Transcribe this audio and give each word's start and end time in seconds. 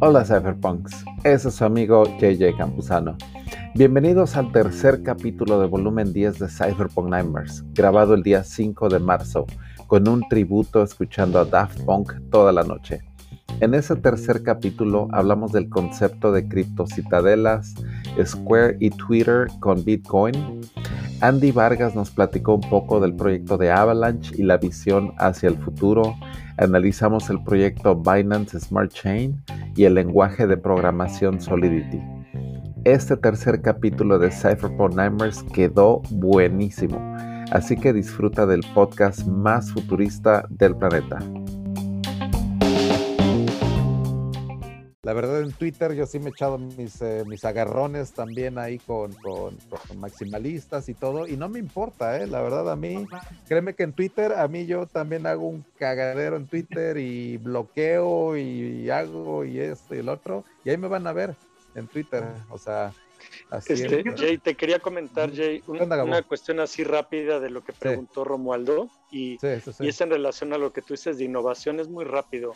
Hola 0.00 0.22
Cypherpunks, 0.24 1.04
ese 1.24 1.48
es 1.48 1.54
su 1.54 1.64
amigo 1.64 2.04
JJ 2.18 2.56
Campuzano. 2.58 3.16
Bienvenidos 3.74 4.36
al 4.36 4.52
tercer 4.52 5.02
capítulo 5.02 5.58
de 5.58 5.66
volumen 5.66 6.12
10 6.12 6.38
de 6.38 6.48
Cypherpunk 6.48 7.08
Nightmares, 7.08 7.64
grabado 7.72 8.14
el 8.14 8.22
día 8.22 8.44
5 8.44 8.88
de 8.90 8.98
marzo, 8.98 9.46
con 9.86 10.06
un 10.06 10.22
tributo 10.28 10.82
escuchando 10.82 11.38
a 11.38 11.44
Daft 11.44 11.80
Punk 11.84 12.12
toda 12.30 12.52
la 12.52 12.64
noche. 12.64 13.02
En 13.60 13.72
ese 13.72 13.96
tercer 13.96 14.42
capítulo 14.42 15.08
hablamos 15.12 15.52
del 15.52 15.68
concepto 15.68 16.32
de 16.32 16.46
criptocitadelas, 16.48 17.74
Square 18.22 18.76
y 18.80 18.90
Twitter 18.90 19.46
con 19.60 19.84
Bitcoin. 19.84 20.60
Andy 21.20 21.52
Vargas 21.52 21.94
nos 21.94 22.10
platicó 22.10 22.54
un 22.54 22.60
poco 22.60 23.00
del 23.00 23.14
proyecto 23.14 23.56
de 23.56 23.70
Avalanche 23.70 24.34
y 24.36 24.42
la 24.42 24.58
visión 24.58 25.14
hacia 25.18 25.48
el 25.48 25.56
futuro. 25.56 26.14
Analizamos 26.58 27.30
el 27.30 27.42
proyecto 27.42 27.96
Binance 27.96 28.60
Smart 28.60 28.92
Chain 28.92 29.42
y 29.76 29.84
el 29.84 29.94
lenguaje 29.94 30.46
de 30.46 30.56
programación 30.56 31.40
Solidity. 31.40 32.00
Este 32.84 33.16
tercer 33.16 33.62
capítulo 33.62 34.18
de 34.18 34.30
Cypherpunk 34.30 34.94
Nightmares 34.94 35.42
quedó 35.54 36.02
buenísimo, 36.10 36.98
así 37.50 37.76
que 37.76 37.94
disfruta 37.94 38.44
del 38.44 38.60
podcast 38.74 39.26
más 39.26 39.72
futurista 39.72 40.44
del 40.50 40.76
planeta. 40.76 41.18
La 45.04 45.12
verdad 45.12 45.42
en 45.42 45.52
Twitter 45.52 45.92
yo 45.92 46.06
sí 46.06 46.18
me 46.18 46.26
he 46.26 46.30
echado 46.30 46.56
mis, 46.56 47.02
eh, 47.02 47.24
mis 47.26 47.44
agarrones 47.44 48.12
también 48.14 48.56
ahí 48.56 48.78
con, 48.78 49.12
con, 49.12 49.58
maximalistas 49.98 50.88
y 50.88 50.94
todo, 50.94 51.26
y 51.26 51.36
no 51.36 51.50
me 51.50 51.58
importa, 51.58 52.18
¿eh? 52.18 52.26
la 52.26 52.40
verdad 52.40 52.72
a 52.72 52.74
mí, 52.74 53.06
créeme 53.46 53.74
que 53.74 53.82
en 53.82 53.92
Twitter, 53.92 54.32
a 54.32 54.48
mí 54.48 54.64
yo 54.64 54.86
también 54.86 55.26
hago 55.26 55.46
un 55.46 55.62
cagadero 55.78 56.36
en 56.36 56.46
Twitter 56.46 56.96
y 56.96 57.36
bloqueo 57.36 58.34
y, 58.38 58.88
hago 58.88 59.44
y 59.44 59.60
esto 59.60 59.94
y 59.94 59.98
el 59.98 60.08
otro, 60.08 60.42
y 60.64 60.70
ahí 60.70 60.78
me 60.78 60.88
van 60.88 61.06
a 61.06 61.12
ver 61.12 61.34
en 61.74 61.86
Twitter, 61.86 62.24
o 62.48 62.56
sea... 62.56 62.92
Así 63.50 63.72
este, 63.72 64.04
Jay, 64.16 64.38
te 64.38 64.54
quería 64.54 64.78
comentar, 64.78 65.34
Jay, 65.34 65.62
una 65.66 66.22
cuestión 66.22 66.60
así 66.60 66.84
rápida 66.84 67.40
de 67.40 67.50
lo 67.50 67.62
que 67.62 67.72
preguntó 67.72 68.24
Romualdo, 68.24 68.88
y, 69.10 69.38
y 69.80 69.88
es 69.88 70.00
en 70.00 70.10
relación 70.10 70.54
a 70.54 70.58
lo 70.58 70.72
que 70.72 70.80
tú 70.80 70.94
dices 70.94 71.18
de 71.18 71.24
innovación, 71.24 71.78
es 71.78 71.88
muy 71.88 72.04
rápido 72.04 72.54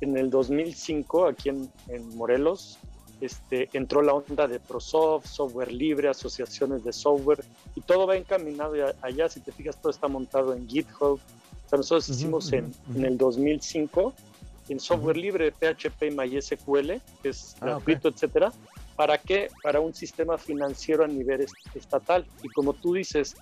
en 0.00 0.16
el 0.16 0.30
2005, 0.30 1.26
aquí 1.26 1.48
en, 1.48 1.70
Morelos, 2.16 2.78
este, 3.20 3.68
entró 3.72 4.02
la 4.02 4.12
onda 4.12 4.46
de 4.46 4.60
ProSoft, 4.60 5.26
software 5.26 5.72
libre, 5.72 6.08
asociaciones 6.08 6.84
de 6.84 6.92
software, 6.92 7.44
y 7.74 7.80
todo 7.80 8.06
va 8.06 8.16
encaminado 8.16 8.74
allá. 9.00 9.28
Si 9.28 9.40
te 9.40 9.52
fijas, 9.52 9.80
todo 9.80 9.90
está 9.90 10.08
montado 10.08 10.52
en 10.52 10.68
GitHub. 10.68 11.18
nosotros 11.72 12.08
hicimos 12.08 12.52
en, 12.52 12.72
el 12.96 13.16
2005 13.16 14.12
en 14.68 14.80
software 14.80 15.16
libre, 15.16 15.52
PHP 15.52 16.02
y 16.02 16.10
MySQL, 16.10 17.00
que 17.22 17.28
es 17.28 17.56
ah, 17.60 17.66
gratuito, 17.66 18.08
etcétera. 18.08 18.52
¿Para 18.96 19.18
qué? 19.18 19.48
Para 19.62 19.80
un 19.80 19.94
sistema 19.94 20.38
financiero 20.38 21.04
a 21.04 21.06
nivel 21.06 21.46
estatal. 21.74 22.26
Y 22.42 22.48
como 22.48 22.72
tú 22.72 22.94
dices, 22.94 23.36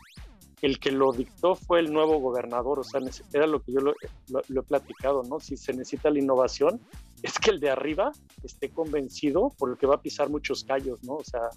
el 0.65 0.79
que 0.79 0.91
lo 0.91 1.13
dictó 1.13 1.55
fue 1.55 1.81
el 1.81 1.93
nuevo 1.93 2.19
gobernador, 2.19 2.79
o 2.79 2.85
sea, 2.85 3.01
era 3.33 3.47
lo 3.47 3.63
que 3.63 3.73
yo 3.73 3.81
lo, 3.81 3.93
he 3.93 4.63
platicado, 4.63 5.23
¿no? 5.23 5.39
Si 5.39 5.57
se 5.57 5.73
necesita 5.73 6.11
la 6.11 6.19
innovación, 6.19 6.81
es 7.23 7.39
que 7.39 7.51
el 7.51 7.61
de 7.61 7.71
arriba 7.71 8.13
esté 8.43 8.71
convencido 8.71 9.53
por 9.59 9.71
el 9.71 9.77
que 9.77 9.87
va 9.87 9.97
a 9.97 10.03
pisar 10.03 10.31
muchos 10.31 10.65
callos, 10.65 11.03
¿no? 11.05 11.17
O 11.17 11.25
sea, 11.25 11.51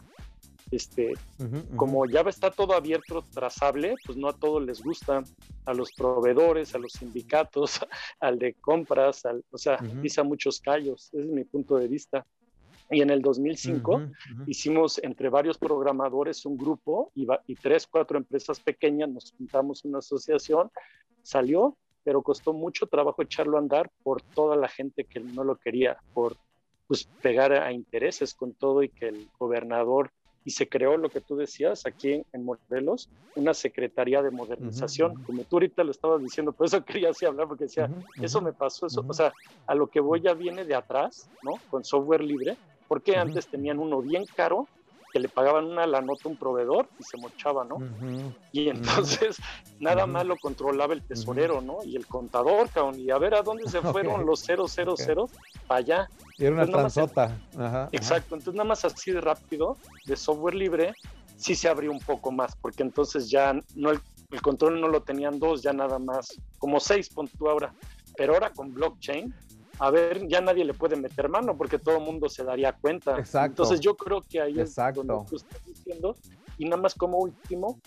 este, 0.71 1.13
como 1.77 2.05
ya 2.05 2.21
está 2.21 2.51
todo 2.51 2.73
abierto, 2.73 3.23
trazable, 3.33 3.95
pues 4.05 4.17
no 4.17 4.27
a 4.27 4.33
todos 4.33 4.61
les 4.65 4.83
gusta, 4.83 5.23
a 5.65 5.73
los 5.73 5.93
proveedores, 5.93 6.75
a 6.75 6.77
los 6.77 6.91
sindicatos, 6.91 7.79
al 8.19 8.37
de 8.37 8.55
compras, 8.55 9.25
al, 9.25 9.45
o 9.51 9.57
sea, 9.57 9.77
pisa 10.01 10.23
muchos 10.23 10.59
callos, 10.59 11.09
ese 11.13 11.21
es 11.21 11.29
mi 11.29 11.45
punto 11.45 11.77
de 11.77 11.87
vista. 11.87 12.25
Y 12.89 13.01
en 13.01 13.09
el 13.09 13.21
2005 13.21 14.01
hicimos 14.45 14.99
entre 15.03 15.29
varios 15.29 15.57
programadores 15.57 16.45
un 16.45 16.57
grupo 16.57 17.11
y, 17.15 17.27
y, 17.47 17.55
tres, 17.55 17.85
cuatro 17.85 18.17
empresas 18.17 18.59
pequeñas, 18.59 19.09
nos 19.09 19.33
juntamos 19.37 19.83
una 19.83 19.99
asociación, 19.99 20.71
salió, 21.21 21.77
pero 22.03 22.21
costó 22.21 22.53
mucho 22.53 22.87
trabajo 22.87 23.21
echarlo 23.21 23.57
a 23.57 23.59
andar 23.59 23.91
por 24.03 24.21
toda 24.21 24.55
la 24.55 24.69
gente 24.69 25.03
que 25.03 25.19
no 25.19 25.43
lo 25.43 25.57
quería, 25.57 25.97
por 26.13 26.37
pues, 26.87 27.09
pegar 27.21 27.51
a 27.51 27.73
intereses 27.73 28.33
con 28.33 28.53
todo 28.53 28.81
y 28.81 28.87
que 28.87 29.09
el 29.09 29.27
gobernador, 29.37 30.11
y 30.45 30.51
se 30.51 30.69
creó 30.69 30.95
lo 30.95 31.09
que 31.09 31.19
tú 31.19 31.35
decías 31.35 31.85
aquí 31.85 32.23
en, 32.31 32.45
Morelos, 32.45 33.09
una 33.35 33.53
secretaría 33.53 34.21
de 34.21 34.31
modernización, 34.31 35.21
como 35.25 35.43
tú 35.43 35.57
ahorita 35.57 35.83
lo 35.83 35.91
estabas 35.91 36.21
diciendo, 36.21 36.53
por 36.53 36.67
eso 36.67 36.81
quería 36.85 37.09
así 37.09 37.25
hablar, 37.25 37.49
porque 37.49 37.65
decía, 37.65 37.91
eso 38.21 38.41
me 38.41 38.53
pasó, 38.53 38.87
eso, 38.87 39.03
o 39.05 39.13
sea, 39.13 39.33
a 39.65 39.75
lo 39.75 39.87
que 39.87 39.99
voy 39.99 40.21
ya 40.21 40.33
viene 40.33 40.63
de 40.63 40.75
atrás, 40.75 41.29
¿no? 41.43 41.55
Con 41.69 41.83
software 41.83 42.23
libre, 42.23 42.55
porque 42.87 43.17
antes 43.17 43.47
tenían 43.47 43.79
uno 43.79 44.01
bien 44.01 44.25
caro 44.35 44.67
que 45.11 45.19
le 45.19 45.29
pagaban 45.29 45.65
una 45.65 45.87
la 45.87 46.01
nota 46.01 46.23
a 46.25 46.29
un 46.29 46.37
proveedor 46.37 46.89
y 46.99 47.03
se 47.03 47.17
mochaba, 47.17 47.63
¿no? 47.63 47.77
Y 48.51 48.69
entonces 48.69 49.37
nada 49.79 50.05
más 50.05 50.25
lo 50.25 50.37
controlaba 50.37 50.93
el 50.93 51.01
tesorero, 51.01 51.61
¿no? 51.61 51.77
Y 51.83 51.95
el 51.95 52.05
contador, 52.05 52.69
cabrón, 52.69 52.99
y 52.99 53.09
a 53.09 53.17
ver 53.17 53.33
a 53.35 53.41
dónde 53.41 53.69
se 53.69 53.81
fueron 53.93 54.25
los 54.25 54.41
000 54.41 54.65
para 55.67 55.79
allá. 55.79 56.09
Y 56.37 56.45
era 56.45 56.55
una 56.55 56.65
transota. 56.65 57.37
Exacto, 57.91 58.35
entonces 58.35 58.53
nada 58.53 58.67
más 58.67 58.83
así 58.83 59.11
de 59.11 59.21
rápido, 59.21 59.77
de 60.05 60.15
software 60.15 60.55
libre, 60.55 60.93
sí 61.37 61.55
se 61.55 61.69
abrió 61.69 61.91
un 61.91 61.99
poco 61.99 62.31
más, 62.31 62.55
porque 62.55 62.83
entonces 62.83 63.29
ya 63.29 63.53
no 63.75 63.91
el, 63.91 64.01
control 64.41 64.81
no 64.81 64.89
lo 64.89 65.01
tenían 65.01 65.39
dos, 65.39 65.63
ya 65.63 65.71
nada 65.71 65.99
más, 65.99 66.35
como 66.59 66.79
seis, 66.79 67.09
pon 67.09 67.29
ahora. 67.39 67.73
Pero 68.17 68.33
ahora 68.33 68.51
con 68.51 68.73
blockchain, 68.73 69.33
a 69.79 69.91
ver, 69.91 70.27
ya 70.27 70.41
nadie 70.41 70.65
le 70.65 70.73
puede 70.73 70.95
meter 70.95 71.29
mano 71.29 71.55
porque 71.57 71.79
todo 71.79 71.97
el 71.97 72.03
mundo 72.03 72.29
se 72.29 72.43
daría 72.43 72.73
cuenta. 72.73 73.17
Exacto. 73.17 73.63
Entonces 73.63 73.79
yo 73.79 73.95
creo 73.95 74.21
que 74.21 74.41
ahí 74.41 74.59
es 74.59 74.75
donde 74.75 75.15
tú 75.29 75.35
estás 75.35 75.63
diciendo. 75.65 76.15
Y 76.57 76.65
nada 76.65 76.81
más 76.81 76.95
como 76.95 77.19
último, 77.19 77.79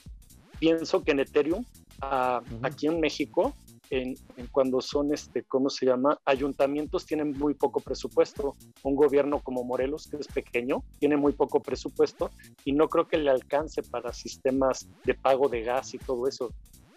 pienso 0.58 1.02
que 1.02 1.10
en 1.10 1.20
Ethereum, 1.20 1.64
ah, 2.00 2.42
aquí 2.62 2.86
en 2.86 3.00
México, 3.00 3.54
en, 3.90 4.14
cuando 4.52 4.80
son, 4.80 5.12
este, 5.12 5.42
¿cómo 5.42 5.68
se 5.68 5.86
llama? 5.86 6.18
Ayuntamientos 6.24 7.04
tienen 7.06 7.32
muy 7.32 7.54
poco 7.54 7.80
presupuesto. 7.80 8.56
Un 8.84 8.94
gobierno 8.94 9.40
como 9.40 9.64
Morelos, 9.64 10.06
que 10.06 10.16
es 10.16 10.28
pequeño, 10.28 10.84
tiene 10.98 11.16
muy 11.16 11.32
poco 11.32 11.60
presupuesto 11.60 12.30
y 12.64 12.72
no 12.72 12.88
creo 12.88 13.08
que 13.08 13.18
le 13.18 13.30
alcance 13.30 13.82
para 13.82 14.12
sistemas 14.12 14.88
de 15.04 15.14
pago 15.14 15.48
de 15.48 15.62
gas 15.62 15.92
y 15.94 15.98
todo 15.98 16.28
eso. 16.28 16.50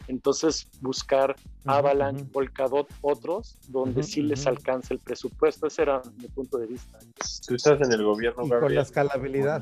Entonces, 0.08 0.68
buscar 0.82 1.36
Avalanche, 1.66 2.26
Polkadot, 2.26 2.88
otros, 3.02 3.58
donde 3.68 4.04
sí 4.04 4.22
les 4.22 4.46
alcance 4.46 4.94
el 4.94 5.00
presupuesto. 5.00 5.68
Ese 5.68 5.84
era 5.84 6.02
mi 6.18 6.28
punto 6.28 6.58
de 6.58 6.68
vista. 6.68 7.00
Tú 7.48 7.56
estás 7.56 7.80
en 7.82 7.92
el 7.92 8.04
gobierno, 8.04 8.46
y 8.46 8.50
Con 8.50 8.76
la 8.76 8.82
escalabilidad. 8.82 9.62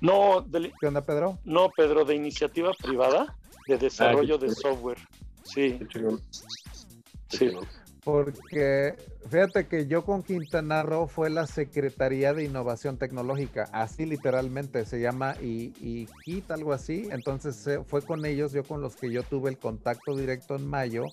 No, 0.00 0.44
¿qué 0.80 0.86
onda, 0.86 1.02
Pedro? 1.02 1.38
No, 1.44 1.70
Pedro, 1.70 2.04
de 2.04 2.14
iniciativa 2.14 2.72
privada, 2.74 3.36
de 3.66 3.78
desarrollo 3.78 4.34
ah, 4.36 4.38
de 4.38 4.50
software. 4.50 4.98
Sí. 5.44 5.78
Sí. 7.28 7.50
Porque 8.04 8.94
fíjate 9.30 9.66
que 9.66 9.86
yo 9.86 10.04
con 10.04 10.22
Quintana 10.22 10.82
Roo 10.82 11.06
fue 11.06 11.30
la 11.30 11.46
Secretaría 11.46 12.34
de 12.34 12.44
Innovación 12.44 12.98
Tecnológica, 12.98 13.68
así 13.72 14.04
literalmente 14.04 14.84
se 14.84 15.00
llama 15.00 15.36
y, 15.40 15.72
y 15.80 16.06
algo 16.48 16.74
así. 16.74 17.08
Entonces 17.10 17.66
eh, 17.66 17.80
fue 17.86 18.02
con 18.02 18.26
ellos, 18.26 18.52
yo 18.52 18.62
con 18.62 18.82
los 18.82 18.94
que 18.94 19.10
yo 19.10 19.22
tuve 19.22 19.48
el 19.48 19.58
contacto 19.58 20.14
directo 20.14 20.54
en 20.56 20.66
mayo, 20.66 21.06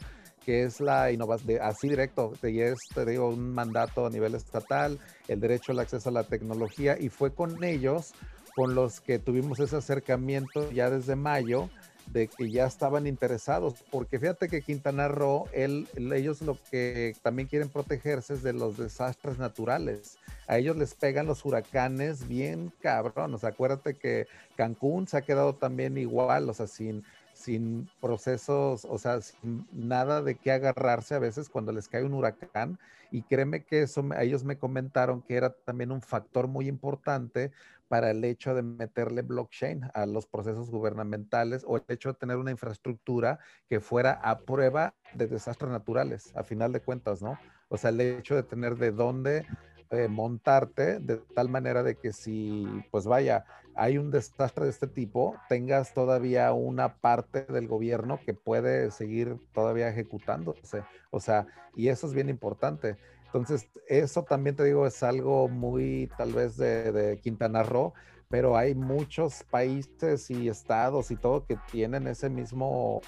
que 0.45 0.63
es 0.63 0.81
la 0.81 1.11
innovación, 1.11 1.59
así 1.61 1.87
directo, 1.87 2.33
y 2.43 2.59
es, 2.59 2.79
te 2.93 3.05
digo, 3.05 3.29
un 3.29 3.53
mandato 3.53 4.05
a 4.05 4.09
nivel 4.09 4.35
estatal, 4.35 4.99
el 5.29 5.39
derecho 5.39 5.71
al 5.71 5.79
acceso 5.79 6.09
a 6.09 6.11
la 6.11 6.23
tecnología, 6.23 6.97
y 6.99 7.07
fue 7.09 7.33
con 7.33 7.63
ellos 7.63 8.13
con 8.55 8.75
los 8.75 8.99
que 8.99 9.17
tuvimos 9.17 9.61
ese 9.61 9.77
acercamiento 9.77 10.69
ya 10.71 10.89
desde 10.89 11.15
mayo 11.15 11.69
de 12.11 12.27
que 12.27 12.49
ya 12.49 12.65
estaban 12.65 13.07
interesados, 13.07 13.75
porque 13.89 14.19
fíjate 14.19 14.49
que 14.49 14.61
Quintana 14.61 15.07
Roo, 15.07 15.47
ellos 15.53 16.41
lo 16.41 16.57
que 16.69 17.15
también 17.21 17.47
quieren 17.47 17.69
protegerse 17.69 18.33
es 18.33 18.43
de 18.43 18.53
los 18.53 18.77
desastres 18.77 19.37
naturales. 19.37 20.17
A 20.47 20.57
ellos 20.57 20.75
les 20.75 20.93
pegan 20.93 21.27
los 21.27 21.45
huracanes 21.45 22.27
bien 22.27 22.73
cabrón. 22.81 23.33
O 23.33 23.37
sea, 23.37 23.49
acuérdate 23.49 23.95
que 23.95 24.27
Cancún 24.57 25.07
se 25.07 25.17
ha 25.17 25.21
quedado 25.21 25.55
también 25.55 25.97
igual, 25.97 26.49
o 26.49 26.53
sea, 26.53 26.67
sin, 26.67 27.03
sin 27.33 27.89
procesos, 28.01 28.85
o 28.85 28.97
sea, 28.97 29.21
sin 29.21 29.65
nada 29.71 30.21
de 30.21 30.35
qué 30.35 30.51
agarrarse 30.51 31.15
a 31.15 31.19
veces 31.19 31.47
cuando 31.47 31.71
les 31.71 31.87
cae 31.87 32.03
un 32.03 32.13
huracán. 32.13 32.77
Y 33.11 33.23
créeme 33.23 33.65
que 33.65 33.83
eso, 33.83 34.03
ellos 34.17 34.43
me 34.43 34.57
comentaron 34.57 35.21
que 35.21 35.35
era 35.35 35.51
también 35.51 35.91
un 35.91 36.01
factor 36.01 36.47
muy 36.47 36.67
importante 36.67 37.51
para 37.87 38.09
el 38.09 38.23
hecho 38.23 38.55
de 38.55 38.61
meterle 38.61 39.21
blockchain 39.21 39.81
a 39.93 40.05
los 40.05 40.25
procesos 40.25 40.71
gubernamentales 40.71 41.65
o 41.67 41.75
el 41.75 41.83
hecho 41.89 42.13
de 42.13 42.17
tener 42.17 42.37
una 42.37 42.51
infraestructura 42.51 43.39
que 43.67 43.81
fuera 43.81 44.13
a 44.13 44.39
prueba 44.39 44.95
de 45.13 45.27
desastres 45.27 45.71
naturales, 45.71 46.31
a 46.35 46.43
final 46.43 46.71
de 46.71 46.79
cuentas, 46.79 47.21
¿no? 47.21 47.37
O 47.67 47.77
sea, 47.77 47.89
el 47.89 47.99
hecho 47.99 48.35
de 48.35 48.43
tener 48.43 48.77
de 48.77 48.91
dónde 48.91 49.45
eh, 49.91 50.07
montarte 50.07 50.99
de 50.99 51.17
tal 51.17 51.49
manera 51.49 51.83
de 51.83 51.95
que 51.95 52.13
si, 52.13 52.65
pues 52.91 53.05
vaya, 53.05 53.45
hay 53.75 53.97
un 53.97 54.11
desastre 54.11 54.65
de 54.65 54.71
este 54.71 54.87
tipo, 54.87 55.35
tengas 55.49 55.93
todavía 55.93 56.53
una 56.53 56.95
parte 56.95 57.43
del 57.43 57.67
gobierno 57.67 58.19
que 58.25 58.33
puede 58.33 58.91
seguir 58.91 59.37
todavía 59.53 59.89
ejecutándose. 59.89 60.83
O 61.09 61.19
sea, 61.19 61.45
y 61.75 61.89
eso 61.89 62.07
es 62.07 62.13
bien 62.13 62.29
importante. 62.29 62.97
Entonces, 63.25 63.67
eso 63.87 64.23
también 64.23 64.55
te 64.55 64.63
digo, 64.63 64.85
es 64.85 65.03
algo 65.03 65.47
muy 65.47 66.09
tal 66.17 66.33
vez 66.33 66.57
de, 66.57 66.91
de 66.91 67.17
Quintana 67.19 67.63
Roo, 67.63 67.93
pero 68.29 68.57
hay 68.57 68.75
muchos 68.75 69.43
países 69.43 70.29
y 70.29 70.47
estados 70.47 71.11
y 71.11 71.17
todo 71.17 71.45
que 71.45 71.57
tienen 71.69 72.07
ese 72.07 72.29
mismo, 72.29 73.01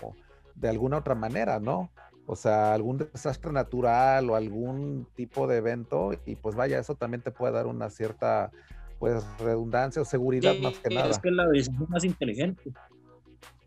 de 0.55 0.69
alguna 0.69 0.97
otra 0.97 1.15
manera, 1.15 1.59
¿no? 1.59 1.89
O 2.25 2.35
sea, 2.35 2.73
algún 2.73 2.97
desastre 2.97 3.51
natural 3.51 4.29
o 4.29 4.35
algún 4.35 5.07
tipo 5.15 5.45
de 5.45 5.57
evento 5.57 6.11
y 6.25 6.35
pues 6.35 6.55
vaya, 6.55 6.79
eso 6.79 6.95
también 6.95 7.21
te 7.21 7.31
puede 7.31 7.53
dar 7.53 7.67
una 7.67 7.89
cierta 7.89 8.51
pues 8.97 9.21
redundancia 9.39 10.01
o 10.01 10.05
seguridad 10.05 10.55
más 10.61 10.79
que 10.79 10.95
nada. 10.95 11.09
Es 11.09 11.19
que 11.19 11.31
la 11.31 11.47
decisión 11.47 11.85
más 11.89 12.05
inteligente. 12.05 12.71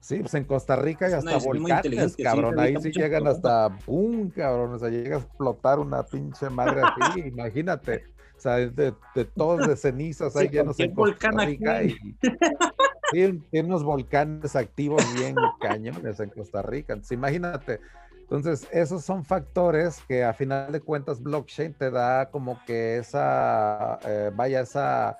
Sí, 0.06 0.20
pues 0.20 0.32
en 0.34 0.44
Costa 0.44 0.76
Rica 0.76 1.06
hay 1.06 1.14
hasta 1.14 1.36
volcanes, 1.38 2.16
cabrón. 2.16 2.58
Ahí 2.60 2.76
sí 2.80 2.92
llegan 2.92 3.26
hasta 3.26 3.76
¡pum! 3.84 4.30
cabrón. 4.30 4.72
O 4.72 4.78
sea, 4.78 4.88
llega 4.88 5.16
a 5.16 5.18
explotar 5.18 5.80
una 5.80 6.04
pinche 6.04 6.48
madre 6.48 6.80
así, 6.80 7.20
imagínate. 7.26 8.04
O 8.36 8.40
sea, 8.40 8.54
de, 8.54 8.94
de 9.14 9.24
todos 9.24 9.66
de 9.66 9.76
cenizas 9.76 10.36
hay 10.36 10.48
llenos 10.48 10.78
en 10.78 10.94
Costa 10.94 11.32
Rica. 11.32 11.82
Y, 11.82 11.90
sí, 11.90 13.42
tiene 13.50 13.68
unos 13.68 13.82
volcanes 13.82 14.54
activos 14.54 15.02
bien 15.16 15.34
cañones 15.60 16.20
en 16.20 16.30
Costa 16.30 16.62
Rica. 16.62 16.92
Entonces, 16.92 17.16
imagínate. 17.16 17.80
Entonces, 18.28 18.66
esos 18.72 19.04
son 19.04 19.24
factores 19.24 20.02
que 20.08 20.24
a 20.24 20.32
final 20.32 20.72
de 20.72 20.80
cuentas 20.80 21.22
blockchain 21.22 21.74
te 21.74 21.92
da 21.92 22.28
como 22.28 22.58
que 22.66 22.98
esa, 22.98 24.00
eh, 24.04 24.32
vaya, 24.34 24.60
esa 24.62 25.16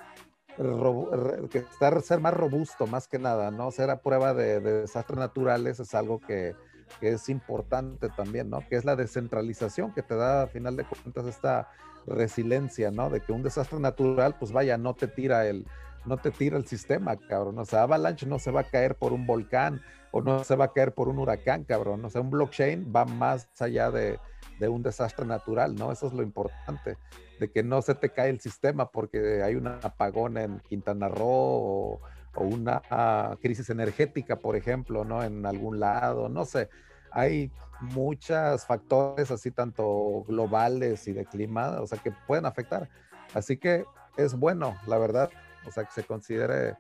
que 1.50 1.58
estar, 1.58 2.00
ser 2.03 2.20
más 2.20 2.35
robusto 2.35 2.87
más 2.87 3.06
que 3.06 3.19
nada, 3.19 3.50
¿no? 3.50 3.70
Ser 3.70 3.91
a 3.91 4.00
prueba 4.00 4.35
de, 4.35 4.61
desastres 4.61 5.19
naturales 5.19 5.79
es 5.79 5.94
algo 5.94 6.20
que, 6.20 6.56
es 7.00 7.29
importante 7.29 8.08
también, 8.08 8.50
¿no? 8.50 8.61
Que 8.69 8.76
es 8.76 8.85
la 8.85 8.97
descentralización 8.97 9.93
que 9.93 10.02
te 10.02 10.17
da 10.17 10.43
a 10.43 10.47
final 10.47 10.76
de 10.76 10.85
cuentas 10.85 11.26
esta 11.26 11.69
resiliencia, 12.06 12.91
¿no? 12.91 13.11
De 13.11 13.20
que 13.20 13.32
un 13.32 13.43
desastre 13.43 13.79
natural, 13.79 14.37
pues 14.38 14.50
vaya, 14.50 14.79
no 14.79 14.94
te 14.94 15.06
tira 15.06 15.47
el, 15.47 15.67
no 16.06 16.17
te 16.17 16.31
tira 16.31 16.56
el 16.56 16.67
sistema, 16.67 17.17
cabrón. 17.17 17.58
O 17.58 17.64
sea, 17.64 17.82
Avalanche 17.82 18.26
no 18.26 18.38
se 18.38 18.50
va 18.50 18.61
a 18.61 18.70
caer 18.70 18.97
por 18.97 19.12
un 19.12 19.26
volcán 19.26 19.82
o 20.12 20.23
no 20.23 20.44
se 20.44 20.56
va 20.56 20.67
a 20.67 20.73
caer 20.73 20.94
por 20.94 21.08
un 21.08 21.19
huracán, 21.19 21.64
cabrón. 21.64 22.05
O 22.05 22.11
sea, 22.11 22.20
un 22.20 22.31
blockchain 22.31 22.93
va 22.94 23.05
más 23.05 23.49
allá 23.61 23.91
de, 23.91 24.19
un 24.61 24.82
desastre 24.82 25.26
natural, 25.26 25.75
¿no? 25.75 25.93
Eso 25.93 26.06
es 26.06 26.12
lo 26.12 26.23
importante 26.23 26.97
de 27.38 27.50
que 27.50 27.62
no 27.62 27.82
se 27.82 27.94
te 27.94 28.11
cae 28.11 28.31
el 28.31 28.41
sistema 28.41 28.91
porque 28.91 29.43
hay 29.43 29.56
un 29.56 29.67
apagón 29.67 30.38
en 30.38 30.61
Quintana 30.61 31.08
Roo 31.08 31.26
o, 31.26 32.00
una 32.38 32.82
ah, 32.91 33.37
crisis 33.41 33.70
energética, 33.70 34.37
por 34.37 34.56
ejemplo, 34.56 35.05
¿no? 35.05 35.23
En 35.23 35.47
algún 35.47 35.81
lado, 35.81 36.29
no 36.29 36.44
sé. 36.44 36.69
Hay 37.11 37.50
muchos 37.81 38.64
factores 38.67 39.31
así, 39.31 39.50
tanto 39.50 40.23
globales 40.29 41.09
y 41.09 41.12
de 41.12 41.25
clima, 41.25 41.81
o 41.81 41.87
sea, 41.87 41.99
que 41.99 42.12
pueden 42.26 42.47
afectar. 42.47 42.88
Así 43.35 43.56
que 43.56 43.85
es 44.17 44.35
bueno, 44.35 44.76
la 44.87 44.99
verdad, 44.99 45.31
o 45.66 45.70
sea, 45.70 45.84
que 45.84 45.92
se 45.92 46.04
considere 46.04 46.76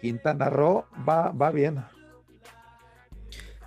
Quintana 0.00 0.50
Roo 0.50 0.86
va, 1.08 1.30
va 1.30 1.50
bien. 1.50 1.82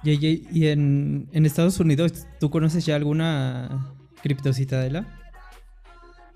Y, 0.04 0.68
en, 0.68 1.30
en 1.32 1.46
Estados 1.46 1.80
Unidos, 1.80 2.28
¿tú 2.40 2.50
conoces 2.50 2.86
ya 2.86 2.96
alguna 2.96 3.94
criptocitadela? 4.24 5.06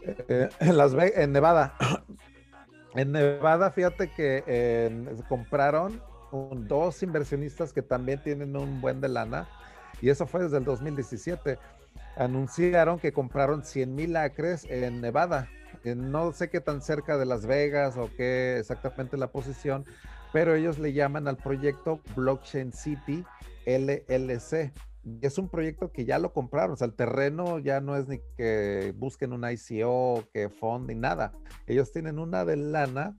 Eh, 0.04 0.50
en, 0.60 0.78
Las 0.78 0.94
en 0.94 1.32
Nevada. 1.32 1.76
en 2.96 3.12
Nevada, 3.12 3.72
fíjate 3.72 4.12
que 4.12 5.02
compraron 5.28 6.02
dos 6.68 7.02
inversionistas 7.02 7.74
que 7.74 7.82
también 7.82 8.22
tienen 8.22 8.56
un 8.56 8.82
buen 8.82 9.02
de 9.02 9.10
lana, 9.10 9.48
y 10.02 10.10
eso 10.10 10.28
fue 10.28 10.44
desde 10.44 10.58
el 10.58 10.66
2017. 10.66 11.58
Anunciaron 12.18 13.00
que 13.00 13.14
compraron 13.14 13.64
100 13.64 13.96
mil 13.96 14.16
acres 14.16 14.66
en 14.70 15.02
Nevada. 15.02 15.50
No 15.94 16.32
sé 16.32 16.50
qué 16.50 16.62
tan 16.62 16.82
cerca 16.82 17.18
de 17.18 17.26
Las 17.26 17.46
Vegas 17.46 17.98
o 17.98 18.10
qué 18.18 18.58
exactamente 18.58 19.18
la 19.18 19.28
posición, 19.28 19.86
pero 20.34 20.56
ellos 20.56 20.80
le 20.80 20.94
llaman 20.94 21.28
al 21.28 21.38
proyecto 21.38 22.00
Blockchain 22.16 22.74
City 22.74 23.24
LLC 23.68 24.74
es 25.22 25.38
un 25.38 25.50
proyecto 25.50 25.92
que 25.92 26.06
ya 26.06 26.18
lo 26.18 26.34
compraron, 26.34 26.74
o 26.74 26.76
sea, 26.76 26.88
el 26.88 26.94
terreno 26.94 27.60
ya 27.60 27.80
no 27.80 27.96
es 27.96 28.08
ni 28.08 28.20
que 28.38 28.94
busquen 28.98 29.34
un 29.34 29.46
ICO, 29.48 30.24
que 30.34 30.50
fund, 30.50 30.90
ni 30.90 30.96
nada. 30.96 31.32
Ellos 31.68 31.92
tienen 31.92 32.18
una 32.18 32.44
de 32.44 32.58
lana 32.58 33.16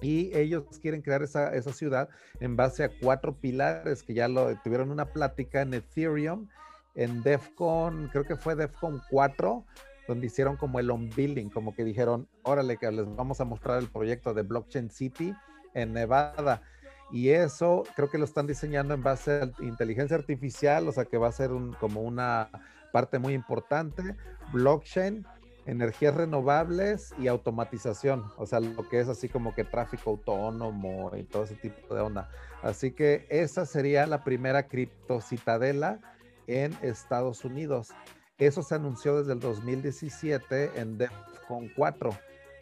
y 0.00 0.36
ellos 0.36 0.64
quieren 0.80 1.02
crear 1.02 1.22
esa, 1.22 1.54
esa 1.54 1.72
ciudad 1.72 2.08
en 2.38 2.56
base 2.56 2.84
a 2.84 2.90
cuatro 3.00 3.34
pilares 3.36 4.04
que 4.04 4.14
ya 4.14 4.28
lo 4.28 4.54
tuvieron 4.62 4.92
una 4.92 5.06
plática 5.06 5.62
en 5.62 5.74
Ethereum, 5.74 6.48
en 6.94 7.22
DEFCON, 7.22 8.08
creo 8.12 8.24
que 8.24 8.36
fue 8.36 8.54
DEFCON 8.54 9.02
4, 9.10 9.64
donde 10.08 10.26
hicieron 10.26 10.56
como 10.56 10.80
el 10.80 10.90
on-building, 10.90 11.50
como 11.50 11.74
que 11.74 11.84
dijeron, 11.84 12.26
órale, 12.42 12.78
que 12.78 12.90
les 12.90 13.06
vamos 13.14 13.40
a 13.40 13.44
mostrar 13.44 13.78
el 13.78 13.88
proyecto 13.88 14.34
de 14.34 14.42
Blockchain 14.42 14.90
City 14.90 15.32
en 15.74 15.92
Nevada 15.92 16.62
y 17.10 17.30
eso 17.30 17.84
creo 17.96 18.10
que 18.10 18.18
lo 18.18 18.24
están 18.24 18.46
diseñando 18.46 18.94
en 18.94 19.02
base 19.02 19.40
a 19.42 19.62
inteligencia 19.62 20.16
artificial, 20.16 20.88
o 20.88 20.92
sea 20.92 21.04
que 21.06 21.16
va 21.16 21.28
a 21.28 21.32
ser 21.32 21.52
un, 21.52 21.72
como 21.74 22.02
una 22.02 22.50
parte 22.92 23.18
muy 23.18 23.34
importante, 23.34 24.16
blockchain, 24.52 25.26
energías 25.66 26.14
renovables 26.14 27.14
y 27.18 27.28
automatización, 27.28 28.24
o 28.36 28.46
sea, 28.46 28.60
lo 28.60 28.88
que 28.88 29.00
es 29.00 29.08
así 29.08 29.28
como 29.28 29.54
que 29.54 29.64
tráfico 29.64 30.10
autónomo 30.10 31.10
y 31.16 31.24
todo 31.24 31.44
ese 31.44 31.54
tipo 31.56 31.94
de 31.94 32.00
onda. 32.00 32.28
Así 32.62 32.92
que 32.92 33.26
esa 33.28 33.66
sería 33.66 34.06
la 34.06 34.24
primera 34.24 34.66
criptocitadela 34.66 36.00
en 36.46 36.74
Estados 36.82 37.44
Unidos. 37.44 37.90
Eso 38.38 38.62
se 38.62 38.76
anunció 38.76 39.18
desde 39.18 39.32
el 39.32 39.40
2017 39.40 40.70
en 40.76 40.96
DEFCON 40.96 41.70
4 41.74 42.10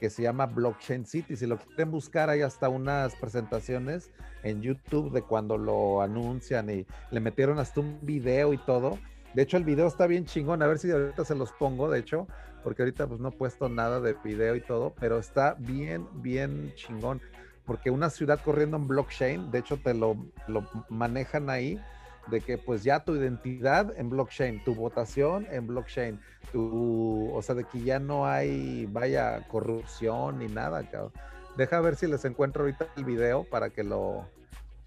que 0.01 0.11
se 0.11 0.23
llama 0.23 0.47
Blockchain 0.47 1.05
City. 1.05 1.37
Si 1.37 1.47
lo 1.47 1.59
quieren 1.59 1.91
buscar, 1.91 2.31
hay 2.31 2.43
hasta 2.43 2.69
unas 2.69 3.15
presentaciones 3.17 4.11
en 4.43 4.63
YouTube 4.63 5.13
de 5.13 5.23
cuando 5.23 5.59
lo 5.59 6.01
anuncian 6.01 6.71
y 6.71 6.87
le 7.11 7.21
metieron 7.21 7.59
hasta 7.59 7.81
un 7.81 7.99
video 8.03 8.53
y 8.53 8.59
todo. 8.59 8.99
De 9.35 9.43
hecho, 9.43 9.57
el 9.59 9.65
video 9.65 9.87
está 9.87 10.07
bien 10.07 10.25
chingón. 10.25 10.63
A 10.63 10.67
ver 10.67 10.79
si 10.79 10.91
ahorita 10.91 11.25
se 11.25 11.35
los 11.35 11.53
pongo, 11.53 11.91
de 11.91 11.99
hecho, 11.99 12.27
porque 12.63 12.83
ahorita 12.83 13.07
pues 13.07 13.21
no 13.21 13.29
he 13.29 13.33
puesto 13.33 13.69
nada 13.69 14.01
de 14.01 14.15
video 14.25 14.55
y 14.57 14.61
todo, 14.61 14.95
pero 14.99 15.19
está 15.19 15.57
bien, 15.59 16.07
bien 16.15 16.73
chingón. 16.75 17.21
Porque 17.65 17.91
una 17.91 18.11
ciudad 18.11 18.41
corriendo 18.43 18.77
en 18.77 18.87
blockchain, 18.87 19.51
de 19.51 19.59
hecho 19.59 19.77
te 19.77 19.93
lo, 19.93 20.17
lo 20.47 20.67
manejan 20.89 21.51
ahí 21.51 21.81
de 22.27 22.41
que 22.41 22.59
pues 22.59 22.83
ya 22.83 23.05
tu 23.05 23.15
identidad 23.15 23.93
en 23.97 24.11
blockchain, 24.11 24.63
tu 24.65 24.75
votación 24.75 25.47
en 25.51 25.67
blockchain, 25.67 26.21
tu, 26.53 27.31
o 27.33 27.43
sea, 27.43 27.55
de 27.55 27.65
que 27.65 27.81
ya 27.81 27.99
no 27.99 28.27
hay, 28.27 28.87
vaya, 28.87 29.47
corrupción 29.49 30.39
ni 30.39 30.49
nada, 30.49 30.89
cabrón. 30.91 31.13
Deja 31.57 31.81
ver 31.81 31.97
si 31.97 32.07
les 32.07 32.25
encuentro 32.25 32.65
ahorita 32.65 32.89
el 32.97 33.05
video 33.05 33.45
para 33.45 33.71
que 33.71 33.83
lo, 33.83 34.29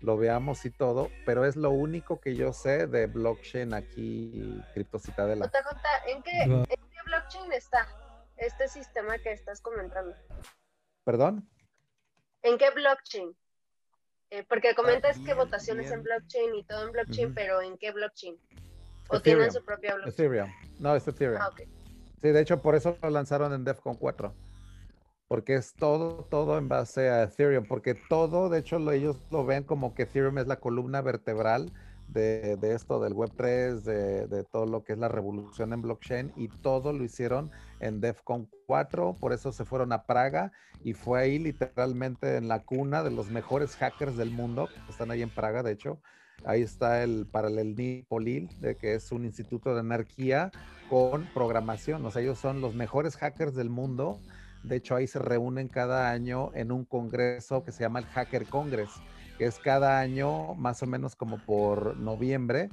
lo 0.01 0.17
veamos 0.17 0.65
y 0.65 0.69
todo, 0.69 1.09
pero 1.25 1.45
es 1.45 1.55
lo 1.55 1.71
único 1.71 2.19
que 2.19 2.35
yo 2.35 2.53
sé 2.53 2.87
de 2.87 3.07
blockchain 3.07 3.73
aquí, 3.73 4.61
Criptocitadela. 4.73 5.47
JJ, 5.47 6.11
¿en 6.11 6.23
qué, 6.23 6.41
¿en 6.43 6.65
qué 6.65 7.01
blockchain 7.05 7.51
está 7.53 7.87
este 8.37 8.67
sistema 8.67 9.17
que 9.17 9.31
estás 9.31 9.61
comentando? 9.61 10.15
¿Perdón? 11.03 11.49
¿En 12.43 12.57
qué 12.57 12.69
blockchain? 12.69 13.35
Eh, 14.31 14.45
porque 14.47 14.75
comentas 14.75 15.17
que 15.19 15.33
votaciones 15.33 15.91
en 15.91 16.03
blockchain 16.03 16.55
y 16.55 16.63
todo 16.63 16.85
en 16.85 16.91
blockchain, 16.91 17.33
pero 17.33 17.61
¿en 17.61 17.77
qué 17.77 17.91
blockchain? 17.91 18.37
¿O 19.07 19.19
tienen 19.19 19.51
su 19.51 19.63
propia 19.63 19.95
blockchain? 19.95 20.13
Ethereum. 20.13 20.49
No, 20.79 20.95
es 20.95 21.07
Ethereum. 21.07 21.41
Ah, 21.41 21.49
Sí, 22.21 22.29
de 22.29 22.41
hecho, 22.41 22.61
por 22.61 22.75
eso 22.75 22.97
lo 23.01 23.09
lanzaron 23.09 23.53
en 23.53 23.63
DEFCON 23.63 23.95
4. 23.95 24.33
Porque 25.27 25.55
es 25.55 25.73
todo, 25.73 26.25
todo 26.25 26.57
en 26.57 26.67
base 26.67 27.09
a 27.09 27.23
Ethereum. 27.23 27.65
Porque 27.65 27.95
todo, 27.95 28.49
de 28.49 28.59
hecho, 28.59 28.77
ellos 28.91 29.17
lo 29.31 29.45
ven 29.45 29.63
como 29.63 29.95
que 29.95 30.03
Ethereum 30.03 30.37
es 30.37 30.47
la 30.47 30.59
columna 30.59 31.01
vertebral 31.01 31.71
de, 32.13 32.57
esto 32.61 32.99
del 32.99 33.13
Web3, 33.13 33.81
de, 33.81 34.27
de, 34.27 34.43
todo 34.43 34.65
lo 34.65 34.83
que 34.83 34.93
es 34.93 34.99
la 34.99 35.07
revolución 35.07 35.73
en 35.73 35.81
blockchain 35.81 36.33
y 36.35 36.47
todo 36.47 36.91
lo 36.93 37.03
hicieron 37.03 37.51
en 37.79 38.01
DEFCON 38.01 38.49
4, 38.67 39.15
por 39.19 39.33
eso 39.33 39.51
se 39.51 39.65
fueron 39.65 39.91
a 39.91 40.03
Praga 40.05 40.51
y 40.83 40.93
fue 40.93 41.21
ahí 41.21 41.39
literalmente 41.39 42.37
en 42.37 42.47
la 42.47 42.59
cuna 42.59 43.03
de 43.03 43.11
los 43.11 43.29
mejores 43.29 43.75
hackers 43.75 44.17
del 44.17 44.31
mundo, 44.31 44.69
están 44.89 45.11
ahí 45.11 45.21
en 45.21 45.29
Praga 45.29 45.63
de 45.63 45.71
hecho. 45.71 46.01
Ahí 46.45 46.61
está 46.61 47.03
el 47.03 47.27
Paralel 47.29 48.05
Polil, 48.07 48.49
de 48.61 48.77
que 48.77 48.93
es 48.93 49.11
un 49.11 49.25
instituto 49.25 49.73
de 49.73 49.81
anarquía 49.81 50.51
con 50.89 51.25
programación. 51.33 52.05
O 52.05 52.11
sea, 52.11 52.21
ellos 52.21 52.39
son 52.39 52.61
los 52.61 52.75
mejores 52.75 53.17
hackers 53.17 53.55
del 53.55 53.69
mundo. 53.69 54.19
De 54.63 54.77
hecho, 54.77 54.95
ahí 54.95 55.05
se 55.05 55.19
reúnen 55.19 55.67
cada 55.67 56.11
año 56.11 56.51
en 56.53 56.71
un 56.71 56.85
congreso 56.85 57.63
que 57.65 57.73
se 57.73 57.81
llama 57.81 57.99
el 57.99 58.05
Hacker 58.05 58.45
Congress 58.45 58.89
que 59.39 59.45
es 59.45 59.57
cada 59.57 59.99
año 59.99 60.53
más 60.55 60.83
o 60.83 60.85
menos 60.85 61.15
como 61.15 61.37
por 61.37 61.95
noviembre, 61.95 62.69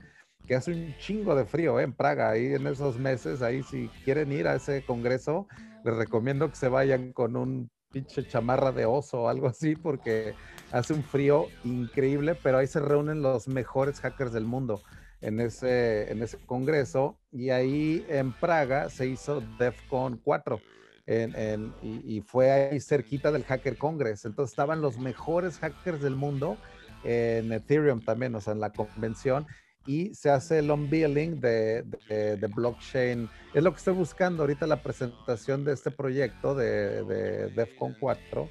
que 0.49 0.56
hace 0.56 0.73
un 0.73 0.96
chingo 0.99 1.37
de 1.37 1.44
frío 1.44 1.78
¿eh? 1.78 1.85
en 1.85 1.92
Praga, 1.92 2.30
ahí 2.30 2.46
en 2.54 2.66
esos 2.66 2.99
meses, 2.99 3.40
ahí 3.40 3.62
si 3.62 3.88
quieren 4.04 4.32
ir 4.32 4.49
a 4.49 4.56
ese 4.56 4.85
congreso, 4.85 5.46
les 5.85 5.94
recomiendo 5.94 6.50
que 6.50 6.56
se 6.56 6.68
vayan 6.68 7.12
con 7.12 7.37
un 7.37 7.70
pinche 7.92 8.26
chamarra 8.26 8.73
de 8.73 8.85
oso 8.85 9.23
o 9.23 9.28
algo 9.28 9.46
así 9.46 9.76
porque 9.76 10.35
hace 10.73 10.92
un 10.92 11.04
frío 11.04 11.46
increíble, 11.62 12.35
pero 12.35 12.58
ahí 12.58 12.66
se 12.66 12.80
reúnen 12.80 13.23
los 13.23 13.46
mejores 13.46 14.00
hackers 14.00 14.32
del 14.32 14.44
mundo 14.44 14.82
en 15.20 15.40
ese, 15.40 16.11
en 16.11 16.20
ese 16.20 16.37
congreso 16.46 17.16
y 17.30 17.50
ahí 17.50 18.04
en 18.08 18.32
Praga 18.32 18.90
se 18.90 19.06
hizo 19.06 19.40
DEFCON 19.58 20.20
4 20.25 20.61
y, 21.06 22.20
fue 22.22 22.50
ahí 22.50 22.80
cerquita 22.80 23.30
del 23.30 23.44
Hacker 23.44 23.76
Congress. 23.76 24.25
Entonces 24.25 24.52
estaban 24.52 24.80
los 24.80 24.98
mejores 24.98 25.58
hackers 25.58 26.02
del 26.02 26.16
mundo 26.16 26.56
en 27.04 27.52
Ethereum 27.52 28.00
también, 28.00 28.34
o 28.34 28.40
sea, 28.40 28.52
en 28.52 28.60
la 28.60 28.70
convención 28.70 29.46
y 29.86 30.12
se 30.14 30.30
hace 30.30 30.58
el 30.58 30.70
unveiling 30.70 31.40
de, 31.40 31.84
de, 32.08 32.46
blockchain. 32.48 33.28
Es 33.54 33.62
lo 33.62 33.70
que 33.70 33.78
estoy 33.78 33.94
buscando 33.94 34.42
ahorita 34.42 34.66
la 34.66 34.82
presentación 34.82 35.64
de 35.64 35.72
este 35.72 35.92
proyecto 35.92 36.54
de, 36.54 37.04
de 37.04 37.50
DEFCON 37.50 37.96
4 38.00 38.50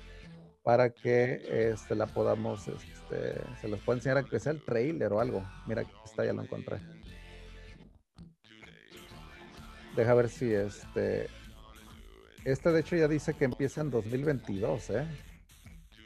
para 0.66 0.90
que 0.90 1.70
este, 1.72 1.94
la 1.94 2.08
podamos, 2.08 2.68
este, 2.68 3.40
se 3.62 3.68
los 3.68 3.80
pueda 3.82 3.98
enseñar 3.98 4.18
a 4.18 4.24
que 4.24 4.40
sea 4.40 4.52
el 4.52 4.64
trailer 4.64 5.14
o 5.14 5.20
algo. 5.20 5.44
Mira, 5.68 5.82
aquí 5.82 5.92
está, 6.04 6.26
ya 6.26 6.34
lo 6.34 6.42
encontré. 6.42 6.80
Deja 9.96 10.14
ver 10.16 10.28
si 10.28 10.52
este... 10.52 11.28
Este 12.46 12.72
de 12.72 12.80
hecho 12.80 12.96
ya 12.96 13.08
dice 13.08 13.34
que 13.34 13.46
empieza 13.46 13.82
en 13.82 13.90
2022, 13.90 14.92
¿eh? 14.92 15.08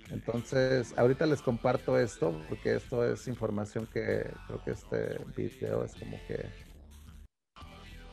Entonces, 0.10 0.93
ahorita 0.98 1.25
les 1.25 1.41
comparto 1.41 2.00
esto 2.00 2.41
porque 2.48 2.75
esto 2.75 3.05
es 3.05 3.27
información 3.27 3.86
que 3.86 4.31
creo 4.48 4.63
que 4.63 4.72
este 4.72 5.19
video 5.36 5.84
es 5.84 5.93
como 5.96 6.17
que... 6.27 6.50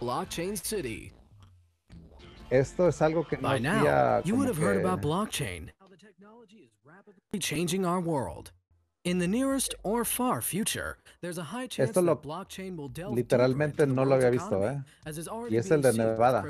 Blockchain 0.01 0.57
City. 0.57 1.13
Esto 2.51 2.89
es 2.89 3.01
algo 3.01 3.25
que 3.25 3.37
no 3.37 3.49
By 3.49 3.61
now, 3.61 4.23
you 4.25 4.35
would 4.35 4.49
have 4.49 4.59
heard 4.59 4.85
about 4.85 5.01
blockchain. 5.01 5.71
How 5.81 5.87
the 5.89 5.97
technology 5.97 6.65
is 6.65 6.73
rapidly 6.85 7.39
changing 7.39 7.87
our 7.87 8.01
world. 8.01 8.51
In 9.05 9.21
the 9.21 9.29
nearest 9.29 9.77
or 9.85 10.05
far 10.05 10.43
future, 10.43 10.99
there's 11.23 11.39
a 11.39 11.45
high 11.45 11.69
chance 11.69 11.91
Esto 11.91 12.03
lo, 12.03 12.17
that 12.17 12.23
blockchain 12.25 12.77
will 12.77 12.89
delve 12.89 13.15
literalmente 13.15 13.87
no 13.87 14.05
lo 14.05 14.17
había 14.17 14.31
visto, 14.31 14.67
¿eh? 14.67 14.83
Y 15.49 15.57
es 15.57 15.71
el 15.71 15.81
de 15.81 15.93
Nevada. 15.93 16.45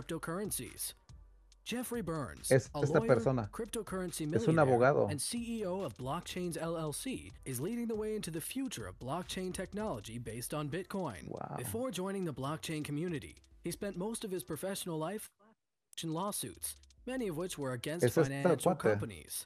Jeffrey 1.66 2.00
Burns, 2.00 2.52
es 2.52 2.70
esta 2.72 3.00
lawyer, 3.00 3.14
persona. 3.14 3.50
Es 3.52 4.46
un 4.46 4.54
abogado. 4.54 5.10
And 5.10 5.18
CEO 5.18 5.84
of 5.84 5.96
Blockchains 5.96 6.56
LLC 6.56 7.32
is 7.44 7.60
leading 7.60 7.88
the 7.88 7.94
way 7.96 8.14
into 8.14 8.30
the 8.30 8.40
future 8.40 8.86
of 8.86 8.96
blockchain 9.00 9.52
technology 9.52 10.18
based 10.18 10.54
on 10.54 10.68
Bitcoin. 10.68 11.28
Wow. 11.28 11.56
Before 11.58 11.90
joining 11.90 12.24
the 12.24 12.32
blockchain 12.32 12.84
community, 12.84 13.34
he 13.64 13.72
spent 13.72 13.96
most 13.96 14.22
of 14.22 14.30
his 14.30 14.44
professional 14.44 14.96
life 14.96 15.28
in 16.04 16.14
lawsuits, 16.14 16.76
many 17.04 17.26
of 17.26 17.36
which 17.36 17.58
were 17.58 17.72
against 17.72 18.04
es 18.04 18.14
financial 18.14 18.76
companies. 18.76 19.44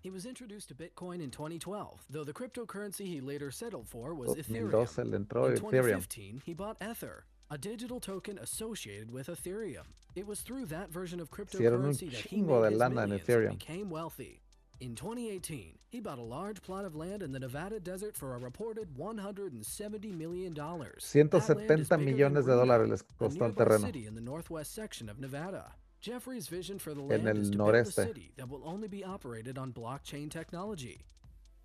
He 0.00 0.08
was 0.08 0.26
introduced 0.26 0.68
to 0.68 0.74
Bitcoin 0.74 1.20
in 1.20 1.30
2012, 1.30 2.04
though 2.08 2.22
the 2.22 2.32
cryptocurrency 2.32 3.06
he 3.06 3.20
later 3.20 3.50
settled 3.50 3.88
for 3.88 4.14
was 4.14 4.30
oh, 4.30 4.34
Ethereum. 4.34 5.14
in 5.14 5.26
2015, 5.26 6.42
he 6.46 6.54
bought 6.54 6.76
Ether, 6.80 7.24
a 7.50 7.58
digital 7.58 7.98
token 7.98 8.38
associated 8.38 9.10
with 9.10 9.26
Ethereum. 9.26 9.86
It 10.14 10.26
was 10.26 10.40
through 10.40 10.66
that 10.66 10.90
version 10.90 11.20
of 11.20 11.30
cryptocurrency 11.30 12.10
that 12.12 12.20
he 12.20 12.42
made 12.42 12.70
his 12.72 12.78
millions 12.78 13.28
and 13.28 13.58
became 13.58 13.90
wealthy. 13.90 14.40
In 14.80 14.94
2018, 14.94 15.78
he 15.88 16.00
bought 16.00 16.18
a 16.18 16.22
large 16.22 16.62
plot 16.62 16.84
of 16.86 16.94
land 16.94 17.22
in 17.22 17.32
the 17.32 17.38
Nevada 17.40 17.80
desert 17.80 18.16
for 18.16 18.34
a 18.34 18.38
reported 18.38 18.96
170 18.96 20.12
million 20.12 20.54
dollars. 20.54 21.10
170 21.12 22.04
millones 22.04 22.46
de 22.46 22.52
dólares 22.52 22.88
les 22.88 23.02
costó 23.20 23.42
el 23.42 23.52
terreno. 23.52 23.84
City 23.84 24.06
in 24.06 24.14
the 24.14 24.20
northwest 24.22 24.72
section 24.74 25.08
of 25.10 25.18
Nevada. 25.18 25.72
Jeffrey's 26.00 26.48
vision 26.48 26.78
for 26.78 26.94
the 26.94 27.02
land 27.02 27.28
is 27.36 27.50
to 27.50 27.58
build 27.58 27.74
a 27.74 27.84
city 27.84 28.32
that 28.36 28.48
will 28.48 28.62
only 28.64 28.88
be 28.88 29.04
operated 29.04 29.58
on 29.58 29.70
blockchain 29.70 30.30
technology. 30.30 31.04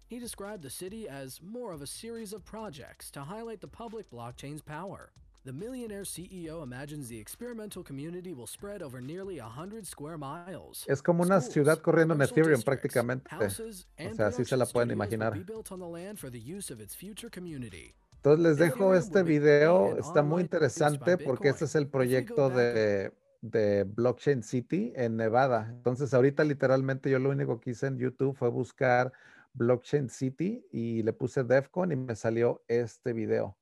He 0.07 0.19
described 0.19 0.61
the 0.61 0.69
city 0.69 1.07
as 1.07 1.39
more 1.41 1.71
of 1.71 1.81
a 1.81 1.87
series 1.87 2.33
of 2.33 2.43
projects 2.43 3.09
to 3.11 3.21
highlight 3.21 3.61
the 3.61 3.67
public 3.69 4.09
blockchain's 4.11 4.61
power. 4.61 5.11
The 5.45 5.53
millionaire 5.53 6.05
CEO 6.05 6.63
imagines 6.63 7.07
the 7.07 7.19
experimental 7.19 7.83
community 7.83 8.33
will 8.33 8.47
spread 8.47 8.81
over 8.81 8.99
nearly 8.99 9.39
100 9.39 9.85
square 9.85 10.17
miles. 10.17 10.83
Es 10.87 11.03
como 11.03 11.21
una 11.21 11.39
ciudad 11.39 11.77
corriendo 11.83 12.15
en 12.15 12.23
Ethereum 12.23 12.63
prácticamente. 12.63 13.29
O 13.35 14.15
sea, 14.15 14.25
así 14.25 14.43
se 14.43 14.57
la 14.57 14.65
pueden 14.65 14.89
imaginar. 14.89 15.37
Entonces 18.15 18.39
les 18.39 18.57
dejo 18.57 18.95
este 18.95 19.21
video, 19.21 19.95
está 19.99 20.23
muy 20.23 20.41
interesante 20.41 21.19
porque 21.19 21.49
este 21.49 21.65
es 21.65 21.75
el 21.75 21.89
proyecto 21.89 22.49
de, 22.49 23.13
de 23.41 23.83
Blockchain 23.83 24.41
City 24.41 24.93
en 24.95 25.15
Nevada. 25.15 25.67
Entonces 25.69 26.11
ahorita 26.15 26.43
literalmente 26.43 27.11
yo 27.11 27.19
lo 27.19 27.29
único 27.29 27.59
que 27.59 27.69
hice 27.69 27.85
en 27.85 27.99
YouTube 27.99 28.35
fue 28.35 28.49
buscar 28.49 29.13
Blockchain 29.53 30.09
City 30.09 30.65
y 30.71 31.03
le 31.03 31.13
puse 31.13 31.43
DEFCON 31.43 31.91
y 31.91 31.95
me 31.97 32.15
salió 32.15 32.63
este 32.67 33.13
video 33.13 33.55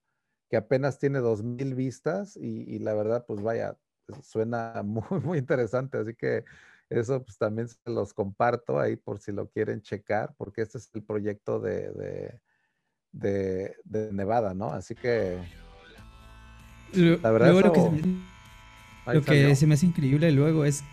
que 0.53 0.57
apenas 0.57 0.99
tiene 0.99 1.17
dos 1.17 1.41
mil 1.41 1.73
vistas 1.73 2.37
y, 2.37 2.77
la 2.77 2.93
verdad, 2.93 3.25
pues 3.27 3.41
vaya, 3.41 3.75
suena 4.21 4.81
muy, 4.85 5.19
muy 5.23 5.39
interesante. 5.39 5.97
Así 5.97 6.13
que 6.13 6.45
eso 6.91 7.23
pues 7.23 7.39
también 7.39 7.67
se 7.67 7.77
los 7.87 8.13
comparto 8.13 8.79
ahí 8.79 8.95
por 8.95 9.17
si 9.17 9.31
lo 9.31 9.49
quieren 9.49 9.81
checar, 9.81 10.35
porque 10.37 10.61
este 10.61 10.77
es 10.77 10.91
el 10.93 11.01
proyecto 11.01 11.59
de, 11.59 12.39
de, 13.11 13.75
de, 13.83 14.11
Nevada, 14.11 14.53
¿no? 14.53 14.69
Así 14.69 14.93
que... 14.93 15.39
la 16.93 17.31
verdad... 17.31 17.51
lo 17.51 19.23
que, 19.23 19.55
se, 19.55 19.65
me 19.65 19.73
hace 19.73 19.87
increíble 19.87 20.31
luego 20.31 20.65
es 20.65 20.83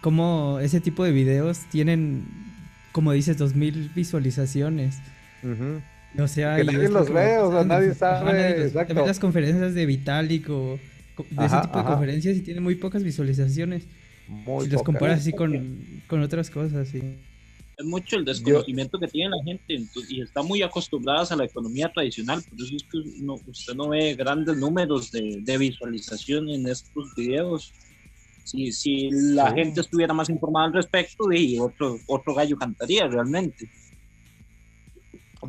cómo 0.00 0.58
ese 0.58 0.80
tipo 0.80 1.04
de 1.04 1.12
videos 1.12 1.60
tienen, 1.70 2.26
como 2.90 3.12
dices, 3.12 3.38
dos 3.38 3.54
mil 3.54 3.88
visualizaciones. 3.94 4.98
O 6.18 6.28
sea, 6.28 6.56
que 6.56 6.64
nadie 6.64 6.88
los 6.88 7.12
ve, 7.12 7.38
o 7.38 7.52
sea, 7.52 7.64
nadie 7.64 7.94
sabe. 7.94 8.66
exacto. 8.66 8.94
las 9.06 9.18
conferencias 9.18 9.74
de 9.74 9.86
Vitalik 9.86 10.48
o 10.50 10.78
de 11.30 11.46
ese 11.46 11.60
tipo 11.62 11.78
de 11.78 11.84
conferencias 11.84 12.36
y 12.36 12.40
tiene 12.40 12.60
muy 12.60 12.74
pocas 12.76 13.02
visualizaciones. 13.02 13.86
Muy 14.28 14.66
si 14.66 14.72
los 14.72 14.82
comparas 14.82 15.20
así 15.20 15.32
con, 15.32 16.02
con, 16.08 16.20
otras 16.20 16.50
cosas, 16.50 16.88
sí. 16.88 17.00
Es 17.76 17.84
mucho 17.84 18.16
el 18.16 18.24
desconocimiento 18.24 18.98
que 18.98 19.06
tiene 19.06 19.30
la 19.30 19.44
gente 19.44 19.86
y 20.08 20.22
está 20.22 20.42
muy 20.42 20.62
acostumbradas 20.62 21.30
a 21.30 21.36
la 21.36 21.44
economía 21.44 21.92
tradicional, 21.92 22.42
por 22.42 22.58
eso 22.60 22.74
es 22.74 22.82
que 22.84 22.98
usted 23.50 23.74
no 23.74 23.88
ve 23.90 24.14
grandes 24.14 24.56
números 24.56 25.12
de, 25.12 25.40
de 25.42 25.58
visualización 25.58 26.48
en 26.48 26.66
estos 26.66 27.14
videos. 27.14 27.72
Si, 28.44 28.72
si 28.72 29.10
la 29.10 29.52
gente 29.52 29.80
estuviera 29.80 30.14
más 30.14 30.30
informada 30.30 30.66
al 30.66 30.72
respecto, 30.72 31.32
y 31.32 31.58
otro, 31.58 31.98
otro 32.06 32.34
gallo 32.34 32.56
cantaría 32.56 33.06
realmente. 33.08 33.68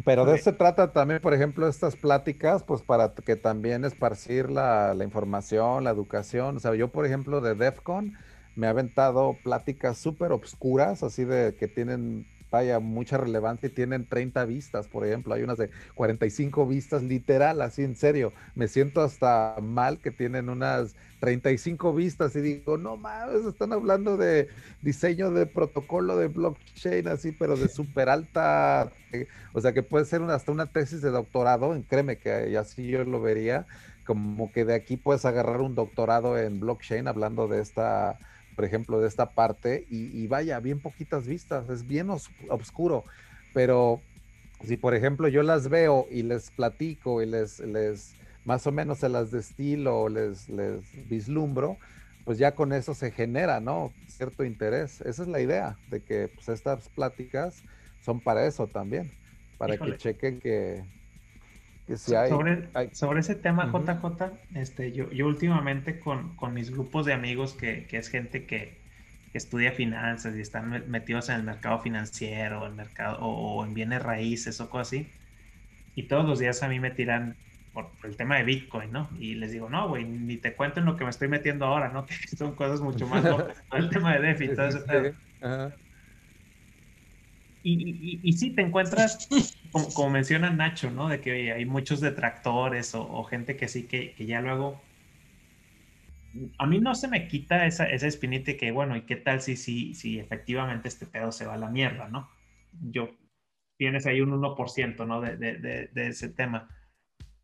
Pero 0.04 0.26
de 0.26 0.36
eso 0.36 0.46
se 0.46 0.54
trata 0.54 0.94
también, 0.94 1.22
por 1.22 1.34
ejemplo, 1.34 1.68
estas 1.68 1.96
pláticas, 1.96 2.64
pues 2.64 2.82
para 2.82 3.14
que 3.14 3.36
también 3.36 3.86
esparcir 3.86 4.50
la, 4.50 4.94
la 4.94 5.04
información, 5.04 5.84
la 5.84 5.92
educación. 5.92 6.58
O 6.58 6.60
sea, 6.60 6.76
yo, 6.76 6.90
por 6.90 7.06
ejemplo, 7.06 7.42
de 7.42 7.56
DEFCON 7.56 8.14
me 8.56 8.68
ha 8.68 8.72
aventado 8.72 9.38
pláticas 9.44 9.98
súper 9.98 10.32
obscuras, 10.32 11.04
así 11.04 11.24
de 11.24 11.56
que 11.56 11.68
tienen 11.68 12.28
vaya 12.50 12.80
mucha 12.80 13.18
relevancia 13.18 13.68
y 13.68 13.72
tienen 13.72 14.08
30 14.08 14.46
vistas, 14.46 14.88
por 14.88 15.06
ejemplo, 15.06 15.34
hay 15.34 15.44
unas 15.44 15.58
de 15.58 15.70
45 15.96 16.66
vistas, 16.66 17.04
literal, 17.04 17.62
así 17.62 17.84
en 17.84 17.96
serio, 17.96 18.34
me 18.56 18.68
siento 18.68 19.02
hasta 19.02 19.56
mal 19.62 20.00
que 20.00 20.12
tienen 20.12 20.50
unas 20.50 20.96
35 21.20 21.94
vistas 21.94 22.36
y 22.36 22.42
digo, 22.42 22.78
no 22.78 22.98
mames, 22.98 23.46
están 23.46 23.74
hablando 23.74 24.18
de 24.18 24.50
diseño 24.82 25.32
de 25.32 25.46
protocolo 25.46 26.18
de 26.18 26.28
blockchain, 26.28 27.08
así, 27.08 27.32
pero 27.32 27.58
de 27.58 27.68
súper 27.68 28.10
alta, 28.10 28.92
o 29.54 29.62
sea, 29.62 29.74
que 29.74 29.84
puede 29.84 30.06
ser 30.06 30.22
hasta 30.24 30.52
una 30.52 30.68
tesis 30.68 31.02
de 31.02 31.10
doctorado, 31.10 31.76
créeme 31.90 32.18
que 32.18 32.58
así 32.58 32.88
yo 32.88 33.04
lo 33.04 33.22
vería, 33.22 33.66
como 34.06 34.52
que 34.54 34.64
de 34.64 34.74
aquí 34.74 34.96
puedes 34.96 35.26
agarrar 35.26 35.60
un 35.60 35.76
doctorado 35.76 36.38
en 36.38 36.62
blockchain 36.62 37.08
hablando 37.10 37.48
de 37.48 37.62
esta 37.62 38.18
por 38.58 38.66
ejemplo, 38.66 39.00
de 39.00 39.08
esta 39.08 39.30
parte, 39.30 39.86
y, 39.88 40.26
vaya, 40.26 40.60
bien 40.60 40.80
poquitas 40.80 41.28
vistas, 41.28 41.70
es 41.70 41.86
bien 41.86 42.10
oscuro, 42.10 43.06
pero 43.54 44.02
si 44.64 44.78
por 44.78 44.96
ejemplo 44.96 45.28
yo 45.28 45.44
las 45.44 45.70
veo 45.70 46.08
y 46.10 46.24
les 46.24 46.50
platico 46.50 47.22
y 47.22 47.28
les, 47.28 47.60
les 47.60 48.16
más 48.46 48.66
o 48.66 48.72
menos 48.72 48.98
se 48.98 49.10
las 49.10 49.30
destilo, 49.30 50.10
les, 50.10 50.50
les 50.50 50.82
vislumbro, 51.08 51.78
pues 52.26 52.40
ya 52.40 52.56
con 52.56 52.74
eso 52.74 52.96
se 52.96 53.12
genera, 53.12 53.60
¿no? 53.60 53.94
Cierto 54.08 54.44
interés. 54.44 55.02
Esa 55.02 55.22
es 55.22 55.28
la 55.28 55.40
idea, 55.40 55.78
de 55.92 56.02
que 56.02 56.28
pues, 56.28 56.50
estas 56.50 56.90
pláticas 56.90 57.62
son 58.02 58.20
para 58.20 58.48
eso 58.48 58.66
también, 58.66 59.12
para 59.60 59.78
que 59.78 59.98
chequen 59.98 60.40
que, 60.40 60.84
sobre, 61.96 63.20
ese 63.20 63.36
tema, 63.36 63.72
JJ, 63.72 64.32
este, 64.56 64.92
yo, 64.92 65.10
yo 65.12 65.28
últimamente 65.28 66.00
con, 66.00 66.36
con, 66.36 66.54
mis 66.54 66.72
grupos 66.72 67.06
de 67.06 67.14
amigos, 67.14 67.54
que, 67.54 67.86
que 67.88 67.98
es 67.98 68.10
gente 68.10 68.46
que, 68.46 68.86
estudia 69.34 69.72
finanzas 69.72 70.36
y 70.36 70.42
están 70.42 70.90
metidos 70.90 71.30
en 71.30 71.36
el 71.36 71.44
mercado 71.44 71.80
financiero, 71.80 72.66
el 72.66 72.74
mercado, 72.74 73.20
o, 73.20 73.64
en 73.64 73.76
bienes 73.76 74.02
raíces 74.02 74.60
o 74.60 74.68
cosas 74.68 74.88
así, 74.88 75.08
y 75.94 76.04
todos 76.08 76.26
los 76.26 76.40
días 76.40 76.64
a 76.64 76.68
mí 76.68 76.80
me 76.80 76.90
tiran 76.90 77.36
por, 77.72 77.92
el 78.04 78.18
tema 78.18 78.38
de 78.38 78.44
Bitcoin, 78.46 78.92
¿no? 78.92 79.08
Y 79.20 79.36
les 79.36 79.52
digo, 79.52 79.70
no, 79.70 79.90
güey, 79.90 80.06
ni 80.06 80.38
te 80.38 80.56
cuento 80.56 80.80
en 80.80 80.88
lo 80.88 80.98
que 80.98 81.04
me 81.04 81.12
estoy 81.12 81.28
metiendo 81.28 81.66
ahora, 81.66 81.90
¿no? 81.90 82.06
Que 82.08 82.36
son 82.36 82.56
cosas 82.56 82.82
mucho 82.82 83.06
más 83.06 83.24
locas, 83.24 83.64
el 83.74 83.90
tema 83.90 84.18
de 84.18 84.44
y 84.44 84.56
todo 84.56 84.68
eso. 84.70 84.86
Y, 87.70 87.74
y, 87.74 88.20
y, 88.24 88.34
sí, 88.34 88.52
te 88.52 88.62
encuentras, 88.62 89.28
como, 89.74 89.90
como, 89.90 90.10
menciona 90.12 90.50
Nacho, 90.50 90.90
¿no? 90.90 91.10
De 91.10 91.20
que 91.20 91.52
hay 91.52 91.66
muchos 91.66 92.00
detractores 92.00 92.96
o, 92.96 93.24
gente 93.26 93.58
que 93.58 93.68
sí, 93.68 93.88
que, 93.88 94.14
que, 94.14 94.26
ya 94.26 94.40
luego... 94.40 94.82
A 96.58 96.66
mí 96.66 96.80
no 96.80 96.96
se 96.96 97.10
me 97.10 97.28
quita 97.28 97.66
esa, 97.66 97.90
esa 97.90 98.08
espinita 98.08 98.56
que, 98.56 98.72
bueno, 98.72 98.96
¿y 98.96 99.02
qué 99.02 99.18
tal 99.18 99.42
si, 99.42 99.58
si, 99.58 99.94
si 99.96 100.18
efectivamente 100.18 100.88
este 100.88 101.06
pedo 101.06 101.34
se 101.34 101.46
va 101.46 101.56
a 101.56 101.58
la 101.58 101.70
mierda, 101.70 102.08
¿no? 102.08 102.30
Yo, 102.72 103.10
tienes 103.76 104.06
ahí 104.06 104.22
un 104.22 104.32
1%, 104.32 105.06
¿no? 105.06 105.20
De, 105.20 105.36
de, 105.36 105.90
de, 105.92 106.08
ese 106.08 106.30
tema. 106.30 106.70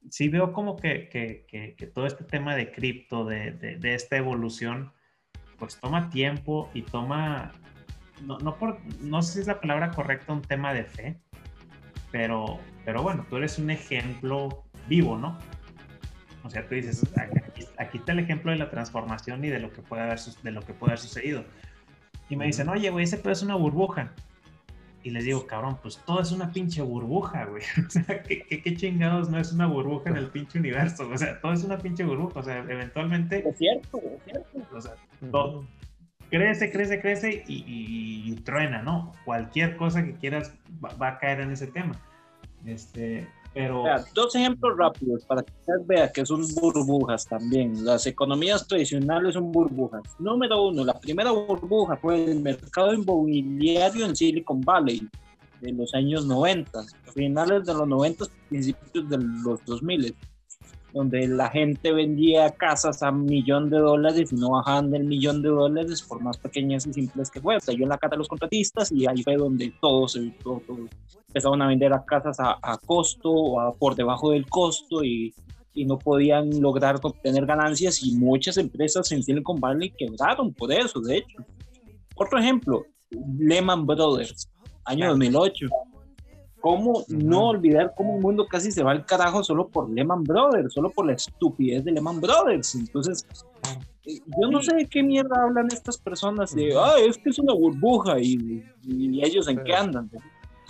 Sí 0.10 0.30
veo 0.30 0.53
como 0.53 0.77
que, 0.77 1.10
que, 1.10 1.75
que, 1.77 1.88
todo 1.88 2.08
este 2.08 2.24
tema 2.24 2.56
de 2.56 2.72
cripto, 2.72 3.25
de, 3.25 3.77
esta 3.84 4.15
evolución, 4.15 4.94
pues 5.60 5.77
toma 5.82 6.10
tiempo 6.10 6.70
y 6.74 6.84
toma 6.84 7.51
no, 8.25 8.39
no, 8.39 8.58
por, 8.58 8.80
no 9.01 9.22
sé 9.22 9.34
si 9.34 9.39
es 9.42 9.48
la 9.48 9.60
palabra 9.60 9.92
correcta, 9.92 10.34
un 10.34 10.42
tema 10.42 10.74
de 10.74 10.84
fe, 10.86 11.20
pero, 12.12 12.60
pero 12.86 13.01
bueno, 13.03 13.25
tú 13.30 13.38
eres 13.38 13.58
un 13.60 13.70
ejemplo 13.70 14.63
vivo, 14.88 15.18
¿no? 15.18 15.38
O 16.44 16.50
sea, 16.50 16.68
tú 16.68 16.75
dices, 16.75 17.06
aquí, 17.77 17.98
está 17.98 18.12
el 18.12 18.20
ejemplo 18.20 18.51
de 18.51 18.58
la 18.58 18.70
transformación 18.70 19.44
y 19.46 19.50
de 19.50 19.60
lo 19.60 19.72
que 19.72 19.82
puede 19.82 20.03
haber, 20.03 20.20
de 20.20 20.51
lo 20.51 20.62
que 20.62 20.74
puede 20.74 20.92
haber 20.92 21.00
sucedido. 21.00 21.46
Y 22.30 22.36
me 22.36 22.46
dicen, 22.46 22.68
oye, 22.70 22.89
güey, 22.89 23.06
ese 23.06 23.18
pedo 23.18 23.32
es 23.32 23.44
una 23.44 23.56
burbuja. 23.56 24.12
Y 25.03 25.10
les 25.10 25.25
digo, 25.25 25.46
cabrón, 25.46 25.77
pues 25.82 25.98
todo 26.06 26.22
es 26.22 26.32
una 26.32 26.51
pinche 26.51 26.82
burbuja, 26.82 27.46
güey. 27.46 27.63
O 27.88 27.89
sea, 27.89 28.24
¿qué, 28.24 28.46
qué, 28.46 28.75
chingados 28.75 29.30
no 29.30 29.38
es 29.38 29.51
una 29.51 29.68
burbuja 29.68 30.10
en 30.10 30.18
el 30.18 30.27
pinche 30.27 30.60
universo? 30.60 31.10
O 31.10 31.18
sea, 31.18 31.39
todo 31.42 31.53
es 31.53 31.63
una 31.63 31.77
pinche 31.77 32.03
burbuja. 32.06 32.39
O 32.39 32.44
sea, 32.44 32.60
eventualmente... 32.60 33.48
Es 33.48 33.58
cierto, 33.58 34.00
es 34.00 34.24
cierto. 34.24 34.65
O 34.72 34.82
sea, 34.82 34.94
todo, 35.32 35.65
crece, 36.33 36.71
crece, 36.71 36.99
crece 36.99 37.43
y, 37.47 38.33
truena, 38.43 38.81
¿no? 38.81 39.13
Cualquier 39.23 39.77
cosa 39.77 40.03
que 40.03 40.15
quieras 40.15 40.51
va, 40.83 41.07
a 41.07 41.19
caer 41.19 41.41
en 41.41 41.51
ese 41.51 41.67
tema. 41.67 41.93
Este, 42.65 43.27
pero... 43.53 43.83
dos 44.15 44.35
ejemplos 44.35 44.75
rápidos 44.75 45.23
para 45.25 45.43
que 45.43 45.53
usted 45.59 45.85
vea 45.85 46.11
que 46.11 46.25
son 46.25 46.43
burbujas 46.55 47.27
también. 47.27 47.85
Las 47.85 48.07
economías 48.07 48.67
tradicionales 48.67 49.35
son 49.35 49.51
burbujas. 49.51 50.01
Número 50.17 50.63
uno, 50.63 50.83
la 50.83 50.99
primera 50.99 51.29
burbuja 51.29 51.97
fue 51.97 52.25
el 52.25 52.39
mercado 52.39 52.93
inmobiliario 52.93 54.05
en 54.05 54.15
Silicon 54.15 54.61
Valley 54.61 55.07
de 55.61 55.71
los 55.71 55.93
años 55.93 56.25
90, 56.25 56.79
finales 57.13 57.63
de 57.63 57.73
los 57.75 57.87
90, 57.87 58.25
principios 58.49 59.07
de 59.07 59.17
los 59.19 59.63
2000 59.65 60.15
donde 60.93 61.27
la 61.27 61.50
gente 61.50 61.91
vendía 61.91 62.51
casas 62.51 63.01
a 63.01 63.12
millón 63.12 63.69
de 63.71 63.79
dólares 63.79 64.31
y 64.31 64.35
no 64.35 64.51
bajaban 64.51 64.91
del 64.91 65.05
millón 65.05 65.41
de 65.41 65.50
dólares 65.50 66.03
por 66.03 66.21
más 66.21 66.38
pequeñas 66.38 66.85
y 66.85 66.93
simples 66.93 67.31
que 67.31 67.41
fueran. 67.41 67.62
yo 67.65 67.83
en 67.83 67.89
la 67.89 67.97
casa 67.97 68.12
de 68.12 68.17
los 68.17 68.27
contratistas 68.27 68.91
y 68.91 69.07
ahí 69.07 69.23
fue 69.23 69.35
donde 69.35 69.73
todos 69.81 70.17
todo, 70.43 70.62
empezaron 71.27 71.62
a 71.63 71.67
vender 71.67 71.91
a 71.93 72.05
casas 72.05 72.39
a, 72.39 72.59
a 72.62 72.77
costo 72.77 73.31
o 73.31 73.59
a, 73.59 73.73
por 73.73 73.95
debajo 73.95 74.31
del 74.31 74.47
costo 74.47 75.03
y, 75.03 75.33
y, 75.73 75.85
no 75.85 75.97
podían 75.97 76.62
lograr 76.62 77.00
obtener 77.01 77.47
ganancias 77.47 78.03
y 78.03 78.15
muchas 78.15 78.57
empresas 78.57 79.12
en 79.12 79.23
Silicon 79.23 79.59
Valley 79.59 79.91
quebraron 79.97 80.53
por 80.53 80.71
eso, 80.71 81.01
de 81.01 81.17
hecho. 81.17 81.43
Otro 82.15 82.38
ejemplo, 82.38 82.85
Lehman 83.39 83.88
Brothers, 83.88 84.47
año 84.85 85.09
2008 85.09 85.67
¿Cómo 86.63 87.03
no 87.10 87.50
olvidar 87.50 87.93
cómo 87.93 88.15
un 88.15 88.22
mundo 88.22 88.48
casi 88.48 88.72
se 88.72 88.84
va 88.84 88.91
al 88.91 89.05
carajo 89.05 89.43
solo 89.43 89.67
por 89.67 89.89
Lehman 89.89 90.24
Brothers, 90.24 90.72
solo 90.74 90.91
por 90.91 91.05
la 91.05 91.12
estupidez 91.12 91.84
de 91.84 91.91
Lehman 91.91 92.22
Brothers? 92.22 92.75
Entonces, 92.75 93.27
eh, 94.05 94.22
yo 94.39 94.50
no 94.50 94.63
sé 94.63 94.74
de 94.74 94.86
qué 94.86 95.03
mierda 95.03 95.43
hablan 95.43 95.67
estas 95.67 95.98
personas 95.98 96.55
de, 96.55 96.74
ah, 96.74 96.93
es 97.05 97.17
que 97.17 97.32
es 97.32 97.39
una 97.39 97.53
burbuja 97.53 98.17
y, 98.17 98.63
ellos 99.22 99.50
en 99.50 99.62
qué 99.65 99.75
andan. 99.75 100.10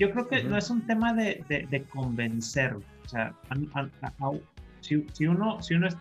yo, 0.00 0.10
creo 0.10 0.26
que 0.26 0.42
no 0.42 0.58
es 0.58 0.68
un 0.68 0.84
tema 0.84 1.14
de, 1.14 1.44
de, 1.48 1.84
convencer. 1.84 2.74
O 2.74 3.08
sea, 3.08 3.36
si, 4.80 5.26
uno, 5.28 5.62
si 5.62 5.74
uno 5.74 5.86
es, 5.86 5.96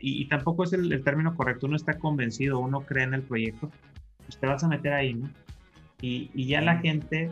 y, 0.00 0.24
tampoco 0.24 0.64
es 0.64 0.72
el, 0.72 1.00
término 1.04 1.36
correcto, 1.36 1.68
uno 1.68 1.76
está 1.76 1.96
convencido, 1.96 2.58
uno 2.58 2.80
cree 2.80 3.04
en 3.04 3.14
el 3.14 3.22
proyecto, 3.22 3.70
pues 4.26 4.36
te 4.36 4.48
vas 4.48 4.64
a 4.64 4.68
meter 4.68 4.92
ahí, 4.94 5.14
¿no? 5.14 5.30
Y, 6.00 6.32
y 6.34 6.48
ya 6.48 6.60
la 6.60 6.78
gente 6.78 7.30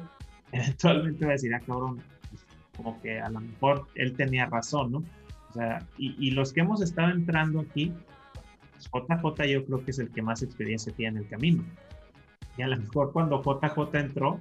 eventualmente 0.53 1.25
va 1.25 1.31
a 1.31 1.33
decir, 1.33 1.55
ah, 1.55 1.61
cabrón, 1.67 2.03
pues, 2.31 2.45
como 2.77 3.01
que 3.03 3.21
a 3.21 3.29
lo 3.29 3.41
mejor 3.41 3.87
él 3.95 4.15
tenía 4.15 4.47
razón, 4.47 4.93
¿no? 4.93 5.05
O 5.51 5.55
sea, 5.55 5.87
y, 5.99 6.31
los 6.31 6.53
que 6.53 6.61
hemos 6.61 6.81
estado 6.81 7.11
entrando 7.11 7.61
aquí, 7.61 7.93
JJ 8.81 9.21
pues, 9.21 9.51
yo 9.51 9.65
creo 9.67 9.85
que 9.85 9.91
es 9.91 9.99
el 9.99 10.11
que 10.11 10.23
más 10.23 10.43
experiencia 10.43 10.93
tiene 10.95 11.19
en 11.19 11.25
el 11.25 11.29
camino. 11.29 11.63
Y 12.57 12.63
a 12.63 12.69
lo 12.69 12.77
mejor 12.79 13.13
cuando 13.13 13.43
JJ 13.43 13.99
entró, 13.99 14.41